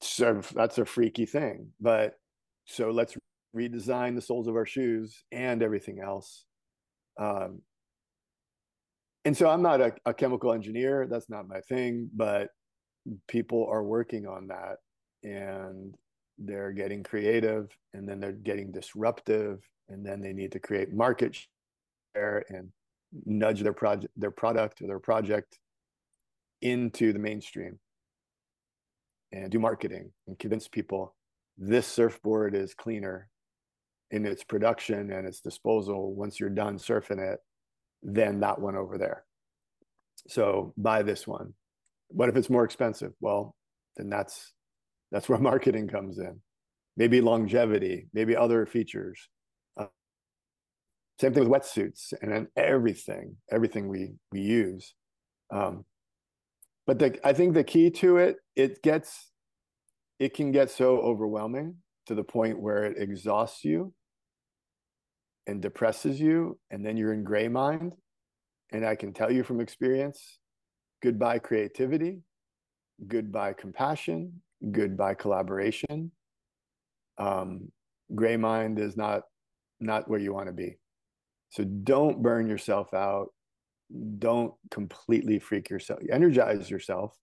so 0.00 0.40
that's 0.54 0.78
a 0.78 0.84
freaky 0.84 1.26
thing 1.26 1.68
but 1.80 2.14
so 2.64 2.90
let's 2.90 3.16
redesign 3.56 4.14
the 4.14 4.20
soles 4.20 4.46
of 4.46 4.56
our 4.56 4.66
shoes 4.66 5.24
and 5.32 5.62
everything 5.62 6.00
else 6.00 6.44
um, 7.18 7.62
and 9.24 9.36
so 9.36 9.50
I'm 9.50 9.60
not 9.60 9.82
a, 9.82 9.92
a 10.06 10.14
chemical 10.14 10.54
engineer. 10.54 11.06
That's 11.06 11.28
not 11.28 11.48
my 11.48 11.60
thing, 11.60 12.08
but 12.14 12.48
people 13.26 13.68
are 13.70 13.82
working 13.82 14.26
on 14.26 14.46
that 14.48 14.76
and 15.22 15.94
they're 16.38 16.72
getting 16.72 17.02
creative 17.02 17.68
and 17.92 18.08
then 18.08 18.20
they're 18.20 18.32
getting 18.32 18.72
disruptive 18.72 19.60
and 19.90 20.06
then 20.06 20.20
they 20.20 20.32
need 20.32 20.52
to 20.52 20.60
create 20.60 20.94
market 20.94 21.36
share 22.14 22.44
and 22.48 22.70
nudge 23.24 23.62
their 23.62 23.72
project 23.72 24.12
their 24.16 24.30
product 24.30 24.82
or 24.82 24.86
their 24.86 24.98
project 24.98 25.58
into 26.60 27.12
the 27.12 27.18
mainstream 27.18 27.78
and 29.32 29.50
do 29.50 29.58
marketing 29.58 30.10
and 30.26 30.38
convince 30.38 30.68
people 30.68 31.14
this 31.56 31.86
surfboard 31.86 32.54
is 32.54 32.74
cleaner 32.74 33.28
in 34.10 34.24
its 34.24 34.44
production 34.44 35.12
and 35.12 35.26
its 35.26 35.40
disposal 35.40 36.14
once 36.14 36.40
you're 36.40 36.48
done 36.48 36.78
surfing 36.78 37.18
it 37.18 37.40
than 38.02 38.40
that 38.40 38.60
one 38.60 38.76
over 38.76 38.96
there. 38.96 39.24
So 40.28 40.72
buy 40.76 41.02
this 41.02 41.26
one. 41.26 41.52
What 42.08 42.28
if 42.28 42.36
it's 42.36 42.48
more 42.48 42.64
expensive? 42.64 43.12
Well, 43.20 43.54
then 43.96 44.08
that's 44.08 44.52
that's 45.10 45.28
where 45.28 45.38
marketing 45.40 45.88
comes 45.88 46.18
in. 46.18 46.40
Maybe 46.96 47.20
longevity, 47.20 48.08
maybe 48.12 48.34
other 48.34 48.66
features. 48.66 49.28
Same 51.20 51.34
thing 51.34 51.48
with 51.48 51.62
wetsuits 51.62 52.12
and 52.22 52.46
everything, 52.56 53.36
everything 53.50 53.88
we 53.88 54.12
we 54.30 54.40
use. 54.40 54.94
Um, 55.50 55.84
but 56.86 56.98
the, 56.98 57.18
I 57.26 57.32
think 57.32 57.54
the 57.54 57.64
key 57.64 57.90
to 57.90 58.18
it, 58.18 58.36
it 58.56 58.82
gets, 58.82 59.30
it 60.18 60.32
can 60.34 60.52
get 60.52 60.70
so 60.70 60.98
overwhelming 60.98 61.76
to 62.06 62.14
the 62.14 62.24
point 62.24 62.60
where 62.60 62.84
it 62.84 62.96
exhausts 62.98 63.64
you 63.64 63.92
and 65.46 65.60
depresses 65.60 66.20
you 66.20 66.58
and 66.70 66.84
then 66.84 66.96
you're 66.96 67.12
in 67.12 67.24
gray 67.24 67.48
mind. 67.48 67.94
And 68.70 68.84
i 68.84 68.94
can 68.94 69.12
tell 69.14 69.32
you 69.32 69.42
from 69.42 69.60
experience 69.60 70.38
goodbye 71.02 71.38
creativity 71.38 72.20
goodbye 73.06 73.54
compassion 73.54 74.42
goodbye 74.72 75.14
collaboration. 75.14 76.10
Um, 77.16 77.70
gray 78.14 78.36
mind 78.36 78.78
is 78.78 78.96
not 78.96 79.22
not 79.80 80.08
where 80.08 80.20
you 80.20 80.34
want 80.34 80.48
to 80.48 80.52
be 80.52 80.76
So 81.50 81.64
don't 81.64 82.22
burn 82.22 82.48
yourself 82.48 82.92
out. 82.94 83.28
Don't 84.18 84.52
completely 84.70 85.38
freak 85.38 85.70
yourself. 85.70 86.00
Energize 86.12 86.70
yourself. 86.70 87.14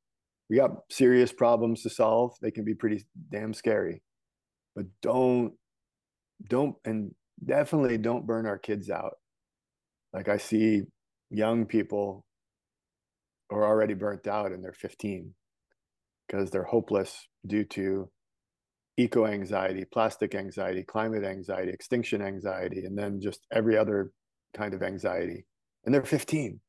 We 0.49 0.57
got 0.57 0.71
serious 0.89 1.31
problems 1.31 1.83
to 1.83 1.89
solve. 1.89 2.35
They 2.41 2.51
can 2.51 2.63
be 2.63 2.75
pretty 2.75 3.05
damn 3.31 3.53
scary. 3.53 4.01
But 4.75 4.85
don't 5.01 5.53
don't 6.49 6.75
and 6.85 7.13
definitely 7.43 7.97
don't 7.97 8.27
burn 8.27 8.45
our 8.45 8.57
kids 8.57 8.89
out. 8.89 9.15
Like 10.13 10.29
I 10.29 10.37
see 10.37 10.83
young 11.29 11.65
people 11.65 12.25
are 13.51 13.63
already 13.63 13.93
burnt 13.93 14.27
out 14.27 14.51
and 14.51 14.63
they're 14.63 14.73
15 14.73 15.33
because 16.27 16.49
they're 16.49 16.63
hopeless 16.63 17.27
due 17.45 17.63
to 17.63 18.09
eco 18.97 19.25
anxiety, 19.25 19.85
plastic 19.85 20.35
anxiety, 20.35 20.83
climate 20.83 21.23
anxiety, 21.23 21.71
extinction 21.71 22.21
anxiety, 22.21 22.85
and 22.85 22.97
then 22.97 23.19
just 23.19 23.45
every 23.51 23.77
other 23.77 24.11
kind 24.55 24.73
of 24.73 24.81
anxiety. 24.81 25.45
And 25.85 25.93
they're 25.93 26.03
15 26.03 26.59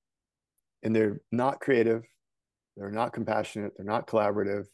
and 0.83 0.95
they're 0.95 1.21
not 1.33 1.61
creative. 1.61 2.03
They're 2.77 2.91
not 2.91 3.13
compassionate. 3.13 3.73
They're 3.77 3.87
not 3.87 4.07
collaborative. 4.07 4.65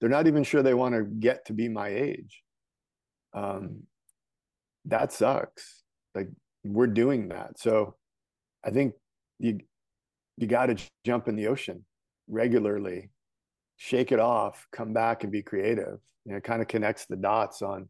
They're 0.00 0.10
not 0.10 0.26
even 0.26 0.44
sure 0.44 0.62
they 0.62 0.74
want 0.74 0.94
to 0.94 1.04
get 1.04 1.46
to 1.46 1.52
be 1.52 1.68
my 1.68 1.88
age. 1.88 2.42
Um, 3.34 3.82
that 4.84 5.12
sucks. 5.12 5.82
Like 6.14 6.28
we're 6.64 6.86
doing 6.86 7.28
that. 7.28 7.58
So 7.58 7.94
I 8.64 8.70
think 8.70 8.94
you 9.38 9.60
you 10.36 10.46
got 10.46 10.66
to 10.66 10.76
jump 11.04 11.28
in 11.28 11.36
the 11.36 11.46
ocean 11.46 11.84
regularly, 12.28 13.10
shake 13.76 14.12
it 14.12 14.20
off, 14.20 14.66
come 14.72 14.92
back 14.92 15.22
and 15.22 15.32
be 15.32 15.42
creative. 15.42 15.98
You 16.24 16.32
know, 16.32 16.38
it 16.38 16.44
kind 16.44 16.62
of 16.62 16.68
connects 16.68 17.06
the 17.06 17.16
dots 17.16 17.62
on 17.62 17.88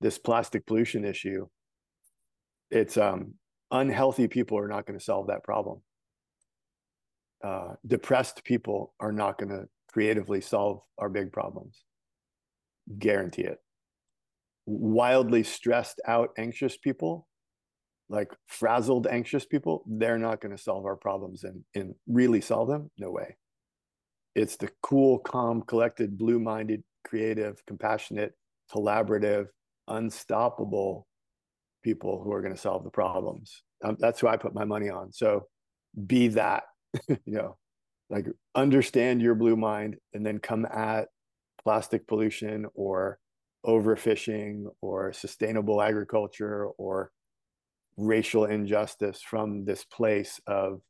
this 0.00 0.18
plastic 0.18 0.66
pollution 0.66 1.04
issue. 1.04 1.46
It's 2.70 2.96
um, 2.96 3.34
unhealthy 3.70 4.28
people 4.28 4.58
are 4.58 4.68
not 4.68 4.86
going 4.86 4.98
to 4.98 5.04
solve 5.04 5.28
that 5.28 5.44
problem. 5.44 5.80
Uh, 7.44 7.74
depressed 7.86 8.44
people 8.44 8.94
are 8.98 9.12
not 9.12 9.38
going 9.38 9.50
to 9.50 9.68
creatively 9.92 10.40
solve 10.40 10.80
our 10.98 11.08
big 11.08 11.32
problems. 11.32 11.84
Guarantee 12.98 13.42
it. 13.42 13.58
Wildly 14.66 15.44
stressed 15.44 16.00
out, 16.06 16.30
anxious 16.38 16.76
people 16.76 17.28
like 18.08 18.32
frazzled, 18.46 19.06
anxious 19.06 19.44
people, 19.44 19.84
they're 19.86 20.18
not 20.18 20.40
going 20.40 20.56
to 20.56 20.62
solve 20.62 20.84
our 20.84 20.96
problems 20.96 21.44
and, 21.44 21.64
and 21.74 21.94
really 22.06 22.40
solve 22.40 22.68
them. 22.68 22.90
No 22.98 23.10
way. 23.10 23.36
It's 24.36 24.56
the 24.56 24.68
cool, 24.82 25.18
calm, 25.18 25.62
collected, 25.62 26.18
blue 26.18 26.38
minded, 26.38 26.84
creative, 27.06 27.64
compassionate, 27.66 28.34
collaborative, 28.70 29.46
unstoppable 29.88 31.06
people 31.82 32.22
who 32.22 32.32
are 32.32 32.42
going 32.42 32.54
to 32.54 32.60
solve 32.60 32.84
the 32.84 32.90
problems. 32.90 33.62
Um, 33.82 33.96
that's 33.98 34.20
who 34.20 34.28
I 34.28 34.36
put 34.36 34.54
my 34.54 34.66
money 34.66 34.90
on. 34.90 35.10
So 35.10 35.46
be 36.06 36.28
that, 36.28 36.64
you 37.08 37.16
know, 37.24 37.56
like 38.10 38.26
understand 38.54 39.22
your 39.22 39.34
blue 39.34 39.56
mind 39.56 39.96
and 40.12 40.24
then 40.24 40.38
come 40.38 40.66
at 40.66 41.08
plastic 41.62 42.06
pollution 42.06 42.66
or 42.74 43.18
overfishing 43.64 44.66
or 44.82 45.14
sustainable 45.14 45.80
agriculture 45.80 46.66
or 46.76 47.10
racial 47.96 48.44
injustice 48.44 49.22
from 49.22 49.64
this 49.64 49.82
place 49.84 50.38
of 50.46 50.82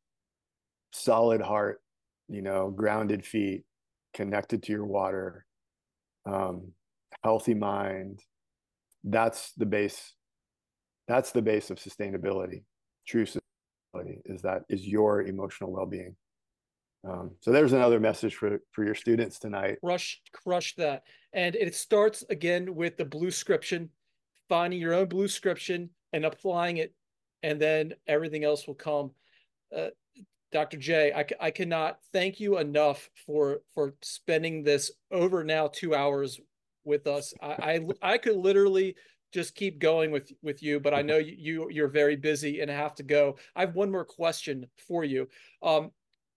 solid 0.93 1.41
heart, 1.41 1.81
you 2.29 2.43
know, 2.43 2.71
grounded 2.71 3.25
feet, 3.25 3.65
connected 4.15 4.63
to 4.65 4.73
your 4.73 4.85
water, 4.85 5.47
um, 6.25 6.73
healthy 7.23 7.55
mind. 7.55 8.21
That's 9.05 9.53
the 9.53 9.67
base. 9.67 10.15
That's 11.09 11.31
the 11.31 11.43
base 11.43 11.71
of 11.71 11.79
sustainability. 11.79 12.65
True 13.07 13.25
sustainability 13.25 14.21
is 14.25 14.43
that 14.43 14.63
is 14.69 14.87
your 14.87 15.23
emotional 15.23 15.73
well-being. 15.73 16.17
Um, 17.09 17.33
so 17.41 17.53
there's 17.53 17.73
another 17.73 18.01
message 18.01 18.35
for 18.35 18.59
for 18.73 18.85
your 18.85 18.95
students 18.95 19.39
tonight. 19.39 19.79
Crush, 19.85 20.21
crush 20.33 20.75
that, 20.77 21.05
and 21.33 21.55
it 21.55 21.75
starts 21.75 22.25
again 22.31 22.75
with 22.75 22.97
the 22.97 23.05
Bluescription, 23.05 23.89
finding 24.49 24.81
your 24.81 24.95
own 24.95 25.07
Bluescription 25.07 25.91
and 26.13 26.25
applying 26.25 26.79
it, 26.79 26.93
and 27.45 27.61
then 27.61 27.95
everything 28.09 28.43
else 28.43 28.67
will 28.67 28.75
come. 28.75 29.13
Uh, 29.77 29.89
Dr. 30.53 30.77
J, 30.77 31.13
I, 31.13 31.27
I 31.47 31.51
cannot 31.51 31.99
thank 32.13 32.41
you 32.41 32.59
enough 32.59 33.11
for 33.27 33.61
for 33.75 33.95
spending 34.03 34.63
this 34.63 34.91
over 35.11 35.45
now 35.45 35.69
two 35.69 35.95
hours 35.95 36.41
with 36.85 37.07
us. 37.07 37.35
I 37.43 37.47
I, 38.03 38.15
I 38.15 38.19
could 38.19 38.37
literally 38.37 38.95
just 39.33 39.55
keep 39.55 39.79
going 39.79 40.11
with 40.11 40.33
with 40.43 40.63
you, 40.63 40.81
but 40.81 40.95
I 40.95 41.03
know 41.03 41.19
you 41.19 41.69
you're 41.71 41.89
very 41.89 42.17
busy 42.17 42.61
and 42.61 42.71
have 42.71 42.95
to 42.97 43.03
go. 43.03 43.37
I 43.55 43.61
have 43.61 43.75
one 43.75 43.91
more 43.91 44.05
question 44.05 44.67
for 44.89 45.05
you. 45.05 45.29
Um, 45.63 45.91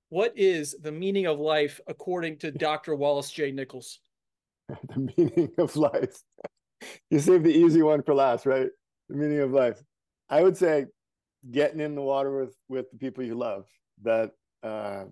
what 0.10 0.34
is 0.36 0.76
the 0.82 0.92
meaning 0.92 1.28
of 1.28 1.40
life 1.40 1.80
according 1.88 2.38
to 2.40 2.52
Dr. 2.52 2.96
Wallace 2.96 3.32
J. 3.32 3.52
Nichols? 3.52 4.00
the 4.68 5.12
meaning 5.16 5.52
of 5.58 5.76
life. 5.76 6.22
You 7.10 7.20
saved 7.20 7.44
the 7.44 7.52
easy 7.52 7.82
one 7.82 8.02
for 8.04 8.14
last, 8.14 8.46
right? 8.46 8.70
The 9.10 9.18
meaning 9.18 9.40
of 9.40 9.52
life. 9.52 9.84
I 10.30 10.42
would 10.42 10.56
say 10.56 10.86
getting 11.52 11.82
in 11.82 11.94
the 11.94 12.02
water 12.02 12.40
with 12.40 12.56
with 12.70 12.90
the 12.92 12.98
people 12.98 13.22
you 13.22 13.36
love. 13.36 13.66
That 14.04 14.32
uh, 14.64 15.06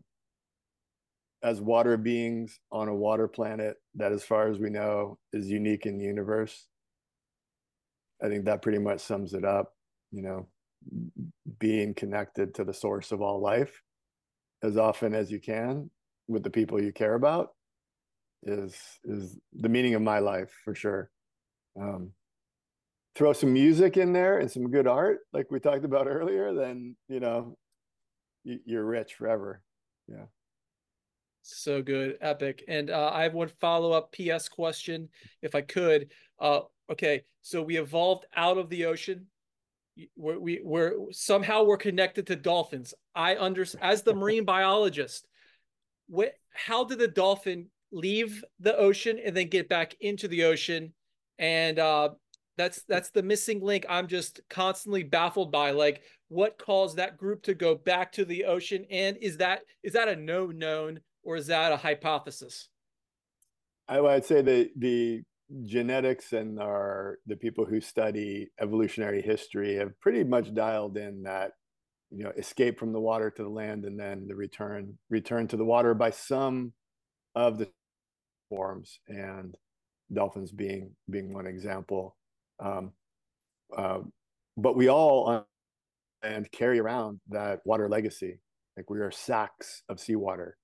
as 1.44 1.62
water 1.62 1.98
beings 1.98 2.60
on 2.72 2.88
a 2.88 2.96
water 2.96 3.28
planet 3.28 3.78
that, 3.96 4.12
as 4.12 4.24
far 4.24 4.50
as 4.50 4.60
we 4.60 4.70
know, 4.70 5.18
is 5.34 5.50
unique 5.50 5.86
in 5.86 5.98
the 5.98 6.06
universe. 6.06 6.68
I 8.24 8.30
think 8.30 8.46
that 8.46 8.62
pretty 8.62 8.80
much 8.80 9.02
sums 9.02 9.34
it 9.34 9.46
up. 9.46 9.74
You 10.12 10.22
know, 10.22 10.48
being 11.60 11.94
connected 11.94 12.56
to 12.56 12.64
the 12.64 12.74
source 12.74 13.12
of 13.12 13.22
all 13.22 13.42
life 13.42 13.82
as 14.64 14.78
often 14.78 15.14
as 15.14 15.32
you 15.32 15.40
can 15.40 15.90
with 16.28 16.44
the 16.44 16.50
people 16.50 16.82
you 16.82 16.92
care 16.92 17.14
about 17.14 17.50
is 18.44 18.76
is 19.04 19.38
the 19.54 19.70
meaning 19.70 19.96
of 19.96 20.02
my 20.02 20.20
life 20.20 20.52
for 20.64 20.76
sure. 20.76 21.10
Um, 21.80 22.12
throw 23.16 23.34
some 23.34 23.54
music 23.54 23.98
in 23.98 24.14
there 24.14 24.40
and 24.40 24.50
some 24.50 24.70
good 24.70 24.88
art, 24.88 25.20
like 25.34 25.48
we 25.50 25.60
talked 25.60 25.86
about 25.86 26.08
earlier, 26.08 26.54
then 26.54 26.96
you 27.08 27.20
know 27.20 27.58
you're 28.66 28.86
rich 28.86 29.16
forever. 29.16 29.62
Yeah. 30.08 30.26
So 31.42 31.82
good, 31.82 32.18
epic. 32.22 32.64
And 32.68 32.90
uh, 32.90 33.12
I 33.14 33.24
have 33.24 33.34
one 33.34 33.50
follow 33.62 33.92
up 33.92 34.14
PS 34.14 34.50
question, 34.50 35.10
if 35.42 35.56
I 35.56 35.62
could. 35.62 36.12
Uh, 36.40 36.62
okay, 36.92 37.24
so 37.42 37.62
we 37.62 37.78
evolved 37.78 38.26
out 38.36 38.58
of 38.58 38.70
the 38.70 38.86
ocean. 38.86 39.28
We're, 40.16 40.40
we, 40.40 40.62
we're 40.64 40.94
somehow 41.12 41.64
we're 41.64 41.78
connected 41.78 42.28
to 42.28 42.36
dolphins. 42.36 42.94
I 43.16 43.38
under 43.38 43.66
as 43.82 44.04
the 44.04 44.14
marine 44.14 44.46
biologist. 44.46 45.28
What? 46.08 46.34
How 46.54 46.84
did 46.84 47.00
the 47.00 47.08
dolphin 47.08 47.68
leave 47.92 48.44
the 48.60 48.76
ocean 48.76 49.20
and 49.24 49.36
then 49.36 49.48
get 49.48 49.70
back 49.70 49.96
into 50.02 50.28
the 50.28 50.44
ocean? 50.44 50.94
And 51.40 51.80
uh, 51.80 52.10
that's 52.58 52.84
that's 52.90 53.12
the 53.12 53.24
missing 53.24 53.62
link 53.62 53.86
i'm 53.88 54.08
just 54.08 54.42
constantly 54.50 55.04
baffled 55.04 55.52
by 55.52 55.72
like 55.72 56.02
what 56.30 56.58
caused 56.58 56.98
that 56.98 57.18
group 57.18 57.44
to 57.44 57.54
go 57.54 57.76
back 57.76 58.12
to 58.14 58.26
the 58.26 58.46
ocean? 58.46 58.86
And 58.90 59.18
is 59.18 59.38
that 59.38 59.62
is 59.84 59.94
that 59.94 60.08
a 60.08 60.16
no 60.16 60.48
known 60.48 61.02
or 61.24 61.36
is 61.36 61.48
that 61.48 61.72
a 61.72 61.78
hypothesis? 61.78 62.70
I 63.88 64.02
would 64.02 64.26
say 64.26 64.42
the 64.42 64.70
the 64.78 65.24
genetics 65.64 66.34
and 66.34 66.60
our 66.60 67.20
the 67.26 67.38
people 67.38 67.66
who 67.66 67.80
study 67.80 68.50
evolutionary 68.60 69.22
history 69.22 69.76
have 69.76 69.98
pretty 70.02 70.24
much 70.24 70.54
dialed 70.54 70.98
in 70.98 71.24
that 71.24 71.54
you 72.12 72.24
know 72.24 72.32
escape 72.38 72.78
from 72.78 72.92
the 72.92 73.00
water 73.00 73.30
to 73.30 73.44
the 73.44 73.50
land 73.50 73.86
and 73.86 73.98
then 74.00 74.28
the 74.28 74.36
return 74.36 74.98
return 75.10 75.48
to 75.48 75.58
the 75.58 75.66
water 75.66 75.94
by 75.94 76.10
some 76.10 76.74
of 77.36 77.58
the 77.58 77.70
forms 78.50 79.00
and 79.08 79.56
dolphins 80.12 80.52
being 80.52 80.92
being 81.10 81.34
one 81.34 81.48
example. 81.48 82.16
Um, 82.60 82.92
uh, 83.76 84.00
but 84.58 84.76
we 84.76 84.90
all 84.90 85.46
and 86.24 86.52
carry 86.52 86.80
around 86.80 87.20
that 87.30 87.60
water 87.66 87.90
legacy. 87.90 88.40
Like 88.76 88.90
we 88.90 89.00
are 89.00 89.12
sacks 89.12 89.84
of 89.90 90.00
seawater. 90.00 90.58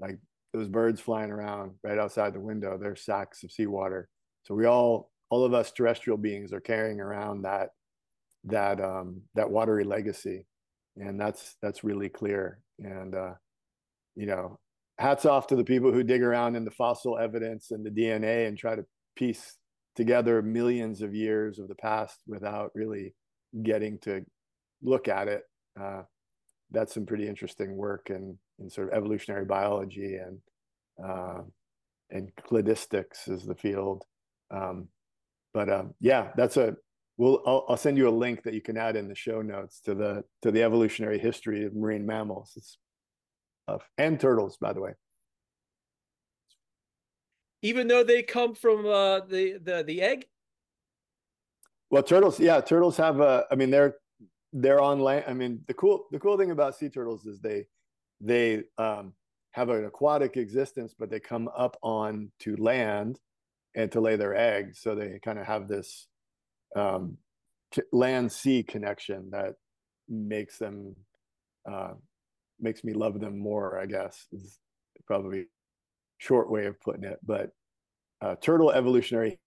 Like 0.00 0.18
those 0.52 0.68
birds 0.68 1.00
flying 1.00 1.30
around 1.30 1.72
right 1.82 1.98
outside 1.98 2.34
the 2.34 2.40
window, 2.40 2.78
they're 2.78 2.96
sacks 2.96 3.42
of 3.42 3.52
seawater. 3.52 4.08
So 4.44 4.54
we 4.54 4.66
all, 4.66 5.10
all 5.30 5.44
of 5.44 5.54
us 5.54 5.72
terrestrial 5.72 6.18
beings 6.18 6.52
are 6.52 6.60
carrying 6.60 7.00
around 7.00 7.42
that, 7.42 7.70
that, 8.44 8.80
um, 8.80 9.22
that 9.34 9.50
watery 9.50 9.84
legacy. 9.84 10.46
And 10.96 11.18
that's, 11.18 11.56
that's 11.62 11.84
really 11.84 12.08
clear. 12.08 12.60
And, 12.78 13.14
uh, 13.14 13.34
you 14.14 14.26
know, 14.26 14.58
hats 14.98 15.24
off 15.24 15.46
to 15.48 15.56
the 15.56 15.64
people 15.64 15.92
who 15.92 16.02
dig 16.02 16.22
around 16.22 16.56
in 16.56 16.64
the 16.64 16.70
fossil 16.70 17.18
evidence 17.18 17.70
and 17.70 17.84
the 17.84 17.90
DNA 17.90 18.46
and 18.46 18.58
try 18.58 18.76
to 18.76 18.84
piece 19.16 19.56
together 19.94 20.42
millions 20.42 21.02
of 21.02 21.14
years 21.14 21.58
of 21.58 21.68
the 21.68 21.74
past 21.74 22.20
without 22.26 22.70
really 22.74 23.14
getting 23.62 23.98
to 23.98 24.24
look 24.82 25.08
at 25.08 25.28
it. 25.28 25.42
Uh, 25.80 26.02
that's 26.70 26.94
some 26.94 27.06
pretty 27.06 27.28
interesting 27.28 27.76
work 27.76 28.10
in, 28.10 28.38
in 28.58 28.70
sort 28.70 28.88
of 28.88 28.94
evolutionary 28.94 29.44
biology 29.44 30.16
and 30.16 30.38
uh, 31.04 31.42
and 32.10 32.30
cladistics 32.36 33.28
is 33.28 33.44
the 33.44 33.54
field. 33.54 34.04
Um, 34.50 34.88
but 35.54 35.70
um, 35.70 35.94
yeah, 36.00 36.28
that's 36.36 36.56
a 36.56 36.76
we'll 37.16 37.42
I'll, 37.46 37.64
I'll, 37.68 37.76
send 37.76 37.96
you 37.98 38.08
a 38.08 38.10
link 38.10 38.42
that 38.42 38.54
you 38.54 38.60
can 38.60 38.76
add 38.76 38.96
in 38.96 39.08
the 39.08 39.14
show 39.14 39.42
notes 39.42 39.80
to 39.80 39.94
the 39.94 40.24
to 40.42 40.50
the 40.50 40.62
evolutionary 40.62 41.18
history 41.18 41.64
of 41.64 41.74
marine 41.74 42.06
mammals 42.06 42.52
it's, 42.56 42.78
and 43.98 44.18
turtles 44.18 44.56
by 44.56 44.72
the 44.72 44.80
way 44.80 44.92
even 47.62 47.86
though 47.86 48.02
they 48.02 48.22
come 48.22 48.54
from 48.54 48.86
uh, 48.86 49.20
the 49.20 49.58
the 49.62 49.84
the 49.86 50.02
egg 50.02 50.26
well 51.90 52.02
turtles 52.02 52.40
yeah 52.40 52.60
turtles 52.60 52.96
have 52.96 53.20
a 53.20 53.44
i 53.50 53.54
mean 53.54 53.70
they're 53.70 53.94
they're 54.52 54.80
on 54.80 55.00
land 55.00 55.24
i 55.26 55.32
mean 55.32 55.60
the 55.66 55.74
cool 55.74 56.06
the 56.12 56.18
cool 56.18 56.36
thing 56.36 56.50
about 56.50 56.76
sea 56.76 56.88
turtles 56.88 57.26
is 57.26 57.40
they 57.40 57.64
they 58.20 58.62
um, 58.78 59.12
have 59.52 59.68
an 59.70 59.84
aquatic 59.84 60.36
existence 60.36 60.94
but 60.98 61.10
they 61.10 61.20
come 61.20 61.48
up 61.56 61.76
on 61.82 62.30
to 62.38 62.56
land 62.56 63.18
and 63.74 63.90
to 63.90 64.00
lay 64.00 64.16
their 64.16 64.36
eggs 64.36 64.80
so 64.80 64.94
they 64.94 65.18
kind 65.24 65.38
of 65.38 65.46
have 65.46 65.68
this 65.68 66.06
um, 66.76 67.16
land 67.92 68.30
sea 68.30 68.62
connection 68.62 69.30
that 69.30 69.54
makes 70.08 70.58
them 70.58 70.94
uh, 71.70 71.92
makes 72.60 72.84
me 72.84 72.92
love 72.92 73.18
them 73.20 73.38
more 73.38 73.78
i 73.78 73.86
guess 73.86 74.26
is 74.32 74.58
probably 75.06 75.46
short 76.22 76.48
way 76.48 76.66
of 76.66 76.80
putting 76.80 77.04
it. 77.04 77.18
But 77.24 77.50
uh, 78.20 78.36
turtle 78.40 78.70
evolutionary 78.70 79.40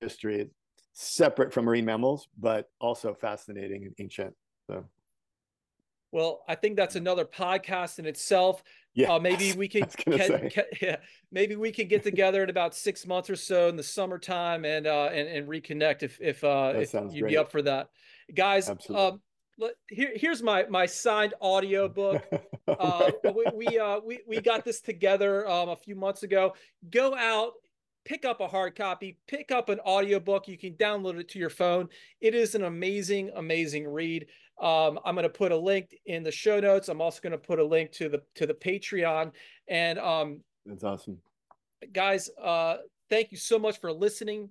history 0.00 0.50
separate 0.94 1.52
from 1.52 1.64
marine 1.64 1.84
mammals 1.84 2.28
but 2.38 2.68
also 2.80 3.14
fascinating 3.14 3.84
and 3.84 3.94
ancient 3.98 4.32
so 4.68 4.84
well 6.12 6.42
i 6.48 6.54
think 6.54 6.76
that's 6.76 6.96
another 6.96 7.24
podcast 7.24 7.98
in 7.98 8.06
itself 8.06 8.62
yeah, 8.94 9.12
uh, 9.12 9.18
maybe 9.18 9.52
we 9.56 9.68
can, 9.68 9.86
can, 9.86 10.48
can, 10.48 10.64
yeah, 10.80 10.96
maybe 11.30 11.56
we 11.56 11.72
can 11.72 11.88
get 11.88 12.02
together 12.02 12.42
in 12.42 12.50
about 12.50 12.74
six 12.74 13.06
months 13.06 13.28
or 13.28 13.36
so 13.36 13.68
in 13.68 13.76
the 13.76 13.82
summertime 13.82 14.64
and 14.64 14.86
uh, 14.86 15.10
and, 15.12 15.28
and 15.28 15.48
reconnect 15.48 16.02
if 16.02 16.18
if 16.20 16.42
uh, 16.44 16.72
if 16.76 16.94
you'd 16.94 17.20
great. 17.20 17.30
be 17.30 17.36
up 17.36 17.50
for 17.50 17.62
that, 17.62 17.90
guys. 18.34 18.70
Um, 18.88 19.20
here, 19.88 20.12
here's 20.14 20.42
my 20.42 20.64
my 20.68 20.86
signed 20.86 21.34
audio 21.40 21.88
book. 21.88 22.22
uh, 22.68 23.10
we 23.34 23.44
we, 23.54 23.78
uh, 23.78 24.00
we 24.04 24.20
we 24.26 24.40
got 24.40 24.64
this 24.64 24.80
together 24.80 25.48
um, 25.48 25.68
a 25.68 25.76
few 25.76 25.94
months 25.94 26.22
ago. 26.22 26.54
Go 26.90 27.14
out, 27.14 27.52
pick 28.04 28.24
up 28.24 28.40
a 28.40 28.48
hard 28.48 28.76
copy, 28.76 29.18
pick 29.28 29.52
up 29.52 29.68
an 29.68 29.80
audio 29.84 30.18
book. 30.18 30.48
You 30.48 30.58
can 30.58 30.74
download 30.74 31.18
it 31.18 31.28
to 31.30 31.38
your 31.38 31.50
phone. 31.50 31.88
It 32.20 32.34
is 32.34 32.54
an 32.54 32.64
amazing, 32.64 33.30
amazing 33.36 33.86
read. 33.86 34.26
Um, 34.60 35.00
I'm 35.04 35.14
going 35.14 35.24
to 35.24 35.28
put 35.28 35.52
a 35.52 35.56
link 35.56 35.96
in 36.06 36.22
the 36.22 36.30
show 36.30 36.60
notes. 36.60 36.88
I'm 36.88 37.00
also 37.00 37.20
going 37.20 37.32
to 37.32 37.38
put 37.38 37.58
a 37.58 37.64
link 37.64 37.90
to 37.92 38.08
the 38.08 38.22
to 38.36 38.46
the 38.46 38.54
Patreon. 38.54 39.32
And 39.68 39.98
um, 39.98 40.40
that's 40.64 40.84
awesome, 40.84 41.18
guys. 41.92 42.30
Uh, 42.40 42.76
thank 43.10 43.32
you 43.32 43.38
so 43.38 43.58
much 43.58 43.80
for 43.80 43.92
listening. 43.92 44.50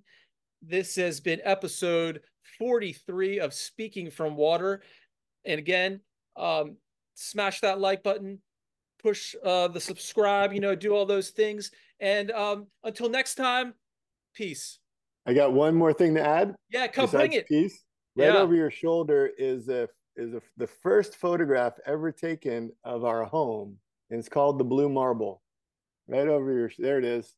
This 0.62 0.96
has 0.96 1.20
been 1.20 1.40
episode 1.44 2.20
43 2.58 3.40
of 3.40 3.54
Speaking 3.54 4.10
from 4.10 4.36
Water. 4.36 4.82
And 5.44 5.58
again, 5.58 6.00
um, 6.36 6.76
smash 7.14 7.60
that 7.60 7.80
like 7.80 8.02
button, 8.02 8.40
push 9.02 9.34
uh, 9.44 9.68
the 9.68 9.80
subscribe. 9.80 10.52
You 10.52 10.60
know, 10.60 10.74
do 10.74 10.94
all 10.94 11.06
those 11.06 11.30
things. 11.30 11.70
And 12.00 12.30
um, 12.30 12.66
until 12.82 13.08
next 13.08 13.36
time, 13.36 13.74
peace. 14.34 14.78
I 15.26 15.32
got 15.32 15.54
one 15.54 15.74
more 15.74 15.94
thing 15.94 16.14
to 16.16 16.20
add. 16.20 16.54
Yeah, 16.70 16.88
come 16.88 17.08
bring 17.08 17.32
it. 17.32 17.48
Peace 17.48 17.84
right 18.16 18.32
yeah. 18.32 18.38
over 18.38 18.54
your 18.54 18.70
shoulder 18.70 19.30
is 19.38 19.68
a 19.68 19.88
is 20.16 20.34
a, 20.34 20.42
the 20.56 20.66
first 20.66 21.16
photograph 21.16 21.74
ever 21.86 22.12
taken 22.12 22.70
of 22.84 23.04
our 23.04 23.24
home 23.24 23.76
and 24.10 24.18
it's 24.18 24.28
called 24.28 24.58
the 24.58 24.64
blue 24.64 24.88
marble 24.88 25.42
right 26.08 26.28
over 26.28 26.52
your 26.52 26.70
there 26.78 26.98
it 26.98 27.04
is 27.04 27.34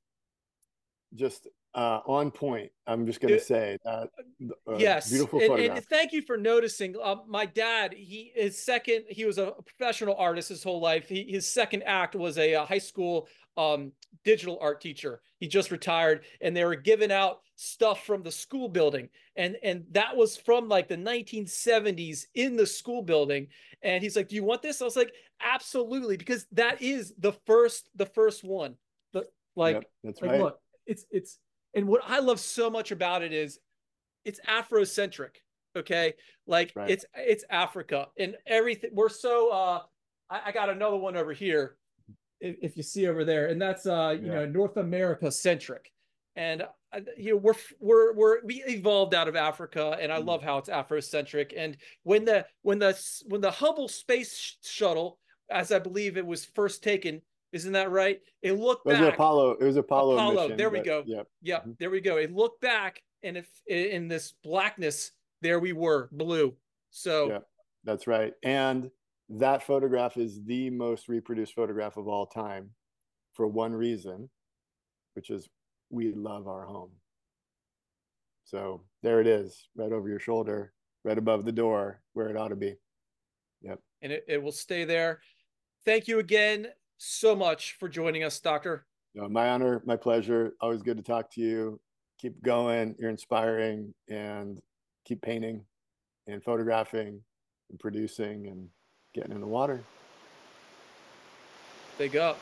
just 1.15 1.48
uh, 1.77 2.01
on 2.07 2.31
point. 2.31 2.73
I'm 2.86 3.07
just 3.07 3.20
going 3.20 3.35
to 3.35 3.40
say 3.40 3.77
that. 3.85 4.09
Uh, 4.66 4.77
yes, 4.78 5.11
beautiful 5.11 5.39
and, 5.39 5.48
photograph. 5.48 5.77
And 5.77 5.86
thank 5.86 6.12
you 6.12 6.23
for 6.23 6.39
noticing. 6.39 6.97
Uh, 7.01 7.16
my 7.28 7.44
dad, 7.44 7.93
he 7.93 8.32
his 8.35 8.59
second, 8.59 9.05
he 9.09 9.27
was 9.27 9.36
a 9.36 9.53
professional 9.65 10.16
artist 10.16 10.48
his 10.48 10.62
whole 10.62 10.81
life. 10.81 11.09
He, 11.09 11.24
his 11.24 11.47
second 11.47 11.82
act 11.82 12.15
was 12.16 12.39
a, 12.39 12.55
a 12.55 12.65
high 12.65 12.78
school 12.78 13.28
um, 13.57 13.93
digital 14.24 14.59
art 14.61 14.81
teacher. 14.81 15.20
He 15.39 15.49
just 15.49 15.70
retired, 15.70 16.24
and 16.41 16.57
they 16.57 16.65
were 16.65 16.77
giving 16.77 17.12
out 17.12 17.41
stuff 17.57 18.05
from 18.05 18.23
the 18.23 18.33
school 18.33 18.69
building, 18.69 19.09
and 19.37 19.57
and 19.62 19.85
that 19.93 20.16
was 20.16 20.37
from 20.37 20.69
like 20.69 20.89
the 20.89 20.97
1970s 20.97 22.24
in 22.35 22.57
the 22.57 22.66
school 22.66 23.03
building. 23.03 23.49
And 23.83 24.03
he's 24.03 24.16
like, 24.16 24.28
"Do 24.28 24.37
you 24.37 24.45
want 24.45 24.62
this?" 24.62 24.81
I 24.81 24.85
was 24.85 24.97
like, 24.97 25.12
"Absolutely," 25.43 26.16
because 26.16 26.47
that 26.53 26.81
is 26.83 27.15
the 27.19 27.33
first 27.47 27.89
the 27.95 28.07
first 28.07 28.45
one. 28.45 28.77
The 29.12 29.27
like, 29.57 29.77
yep, 29.77 29.85
that's 30.05 30.23
like, 30.23 30.31
right. 30.31 30.41
Look, 30.41 30.61
it's 30.87 31.05
it's 31.11 31.39
and 31.74 31.87
what 31.87 32.03
I 32.07 32.20
love 32.20 32.41
so 32.41 32.70
much 32.70 32.91
about 32.93 33.23
it 33.23 33.33
is 33.33 33.59
it's 34.24 34.41
Afrocentric. 34.49 35.37
Okay, 35.77 36.15
like 36.47 36.73
right. 36.74 36.91
it's 36.91 37.05
it's 37.15 37.45
Africa 37.51 38.09
and 38.19 38.37
everything. 38.47 38.91
We're 38.93 39.09
so. 39.09 39.51
uh 39.51 39.83
I, 40.28 40.41
I 40.47 40.53
got 40.53 40.70
another 40.70 40.97
one 40.97 41.16
over 41.16 41.33
here 41.33 41.77
if, 42.41 42.57
if 42.63 42.77
you 42.77 42.83
see 42.83 43.07
over 43.07 43.25
there, 43.25 43.47
and 43.47 43.61
that's 43.61 43.87
uh, 43.87 44.17
you 44.21 44.27
yeah. 44.27 44.35
know 44.35 44.47
North 44.47 44.77
America 44.77 45.31
centric, 45.31 45.93
and 46.35 46.63
uh, 46.63 47.01
you 47.17 47.33
know 47.33 47.37
we're 47.37 47.55
we're 47.81 48.15
we're 48.15 48.45
we 48.45 48.63
evolved 48.67 49.15
out 49.15 49.29
of 49.29 49.37
Africa, 49.37 49.97
and 50.01 50.13
I 50.13 50.21
mm. 50.21 50.27
love 50.27 50.43
how 50.43 50.59
it's 50.59 50.69
Afrocentric. 50.69 51.53
And 51.57 51.77
when 52.03 52.25
the 52.25 52.47
when 52.63 52.79
the 52.79 52.99
when 53.27 53.41
the 53.41 53.51
Hubble 53.51 53.89
space 53.89 54.57
shuttle, 54.63 55.19
as 55.51 55.73
I 55.73 55.79
believe 55.79 56.17
it 56.17 56.27
was 56.27 56.45
first 56.45 56.83
taken, 56.83 57.23
isn't 57.53 57.73
that 57.73 57.91
right? 57.91 58.21
It 58.43 58.53
looked 58.53 58.87
it 58.87 58.91
was 58.91 59.01
back. 59.01 59.15
Apollo. 59.15 59.53
It 59.61 59.65
was 59.65 59.77
Apollo. 59.77 60.15
Apollo. 60.15 60.43
Mission, 60.43 60.57
there 60.57 60.71
we 60.71 60.81
go. 60.81 61.03
Yep. 61.07 61.27
Yep. 61.43 61.61
Mm-hmm. 61.63 61.73
There 61.79 61.91
we 61.91 62.01
go. 62.01 62.17
It 62.17 62.33
looked 62.33 62.61
back, 62.61 63.03
and 63.23 63.37
if 63.37 63.49
in 63.67 64.09
this 64.09 64.35
blackness, 64.43 65.13
there 65.43 65.59
we 65.59 65.73
were, 65.73 66.09
blue. 66.13 66.55
So. 66.91 67.29
Yeah, 67.29 67.39
that's 67.85 68.07
right. 68.07 68.33
And 68.43 68.91
that 69.28 69.62
photograph 69.62 70.16
is 70.16 70.43
the 70.44 70.70
most 70.70 71.09
reproduced 71.09 71.55
photograph 71.55 71.97
of 71.97 72.09
all 72.09 72.27
time 72.27 72.70
for 73.32 73.47
one 73.47 73.73
reason, 73.73 74.31
which 75.15 75.31
is 75.31 75.48
we 75.90 76.12
love 76.12 76.48
our 76.48 76.65
home. 76.65 76.90
So 78.44 78.82
there 79.03 79.20
it 79.20 79.27
is, 79.27 79.69
right 79.77 79.93
over 79.93 80.09
your 80.09 80.20
shoulder, 80.20 80.73
right 81.05 81.19
above 81.19 81.44
the 81.44 81.53
door 81.53 82.01
where 82.12 82.28
it 82.28 82.36
ought 82.36 82.48
to 82.48 82.57
be. 82.57 82.77
Yep. 83.62 83.81
And 84.03 84.12
it, 84.12 84.24
it 84.28 84.43
will 84.43 84.53
stay 84.53 84.85
there. 84.85 85.20
Thank 85.85 86.07
you 86.07 86.20
again 86.20 86.69
so 86.98 87.35
much 87.35 87.77
for 87.78 87.89
joining 87.89 88.23
us, 88.23 88.39
Doctor. 88.39 88.86
No, 89.15 89.28
my 89.28 89.48
honor, 89.48 89.82
my 89.85 89.97
pleasure. 89.97 90.53
Always 90.61 90.82
good 90.82 90.97
to 90.97 91.03
talk 91.03 91.31
to 91.32 91.40
you. 91.40 91.81
Keep 92.19 92.43
going. 92.43 92.94
You're 92.98 93.11
inspiring 93.11 93.93
and 94.09 94.61
keep 95.05 95.23
painting 95.23 95.65
and 96.27 96.43
photographing 96.43 97.20
and 97.70 97.78
producing 97.78 98.47
and 98.48 98.69
getting 99.17 99.33
in 99.33 99.41
the 99.41 99.47
water. 99.47 99.83
Big 101.97 102.17
up. 102.17 102.39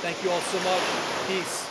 Thank 0.00 0.24
you 0.24 0.30
all 0.30 0.40
so 0.40 0.58
much. 0.64 1.28
Peace. 1.28 1.69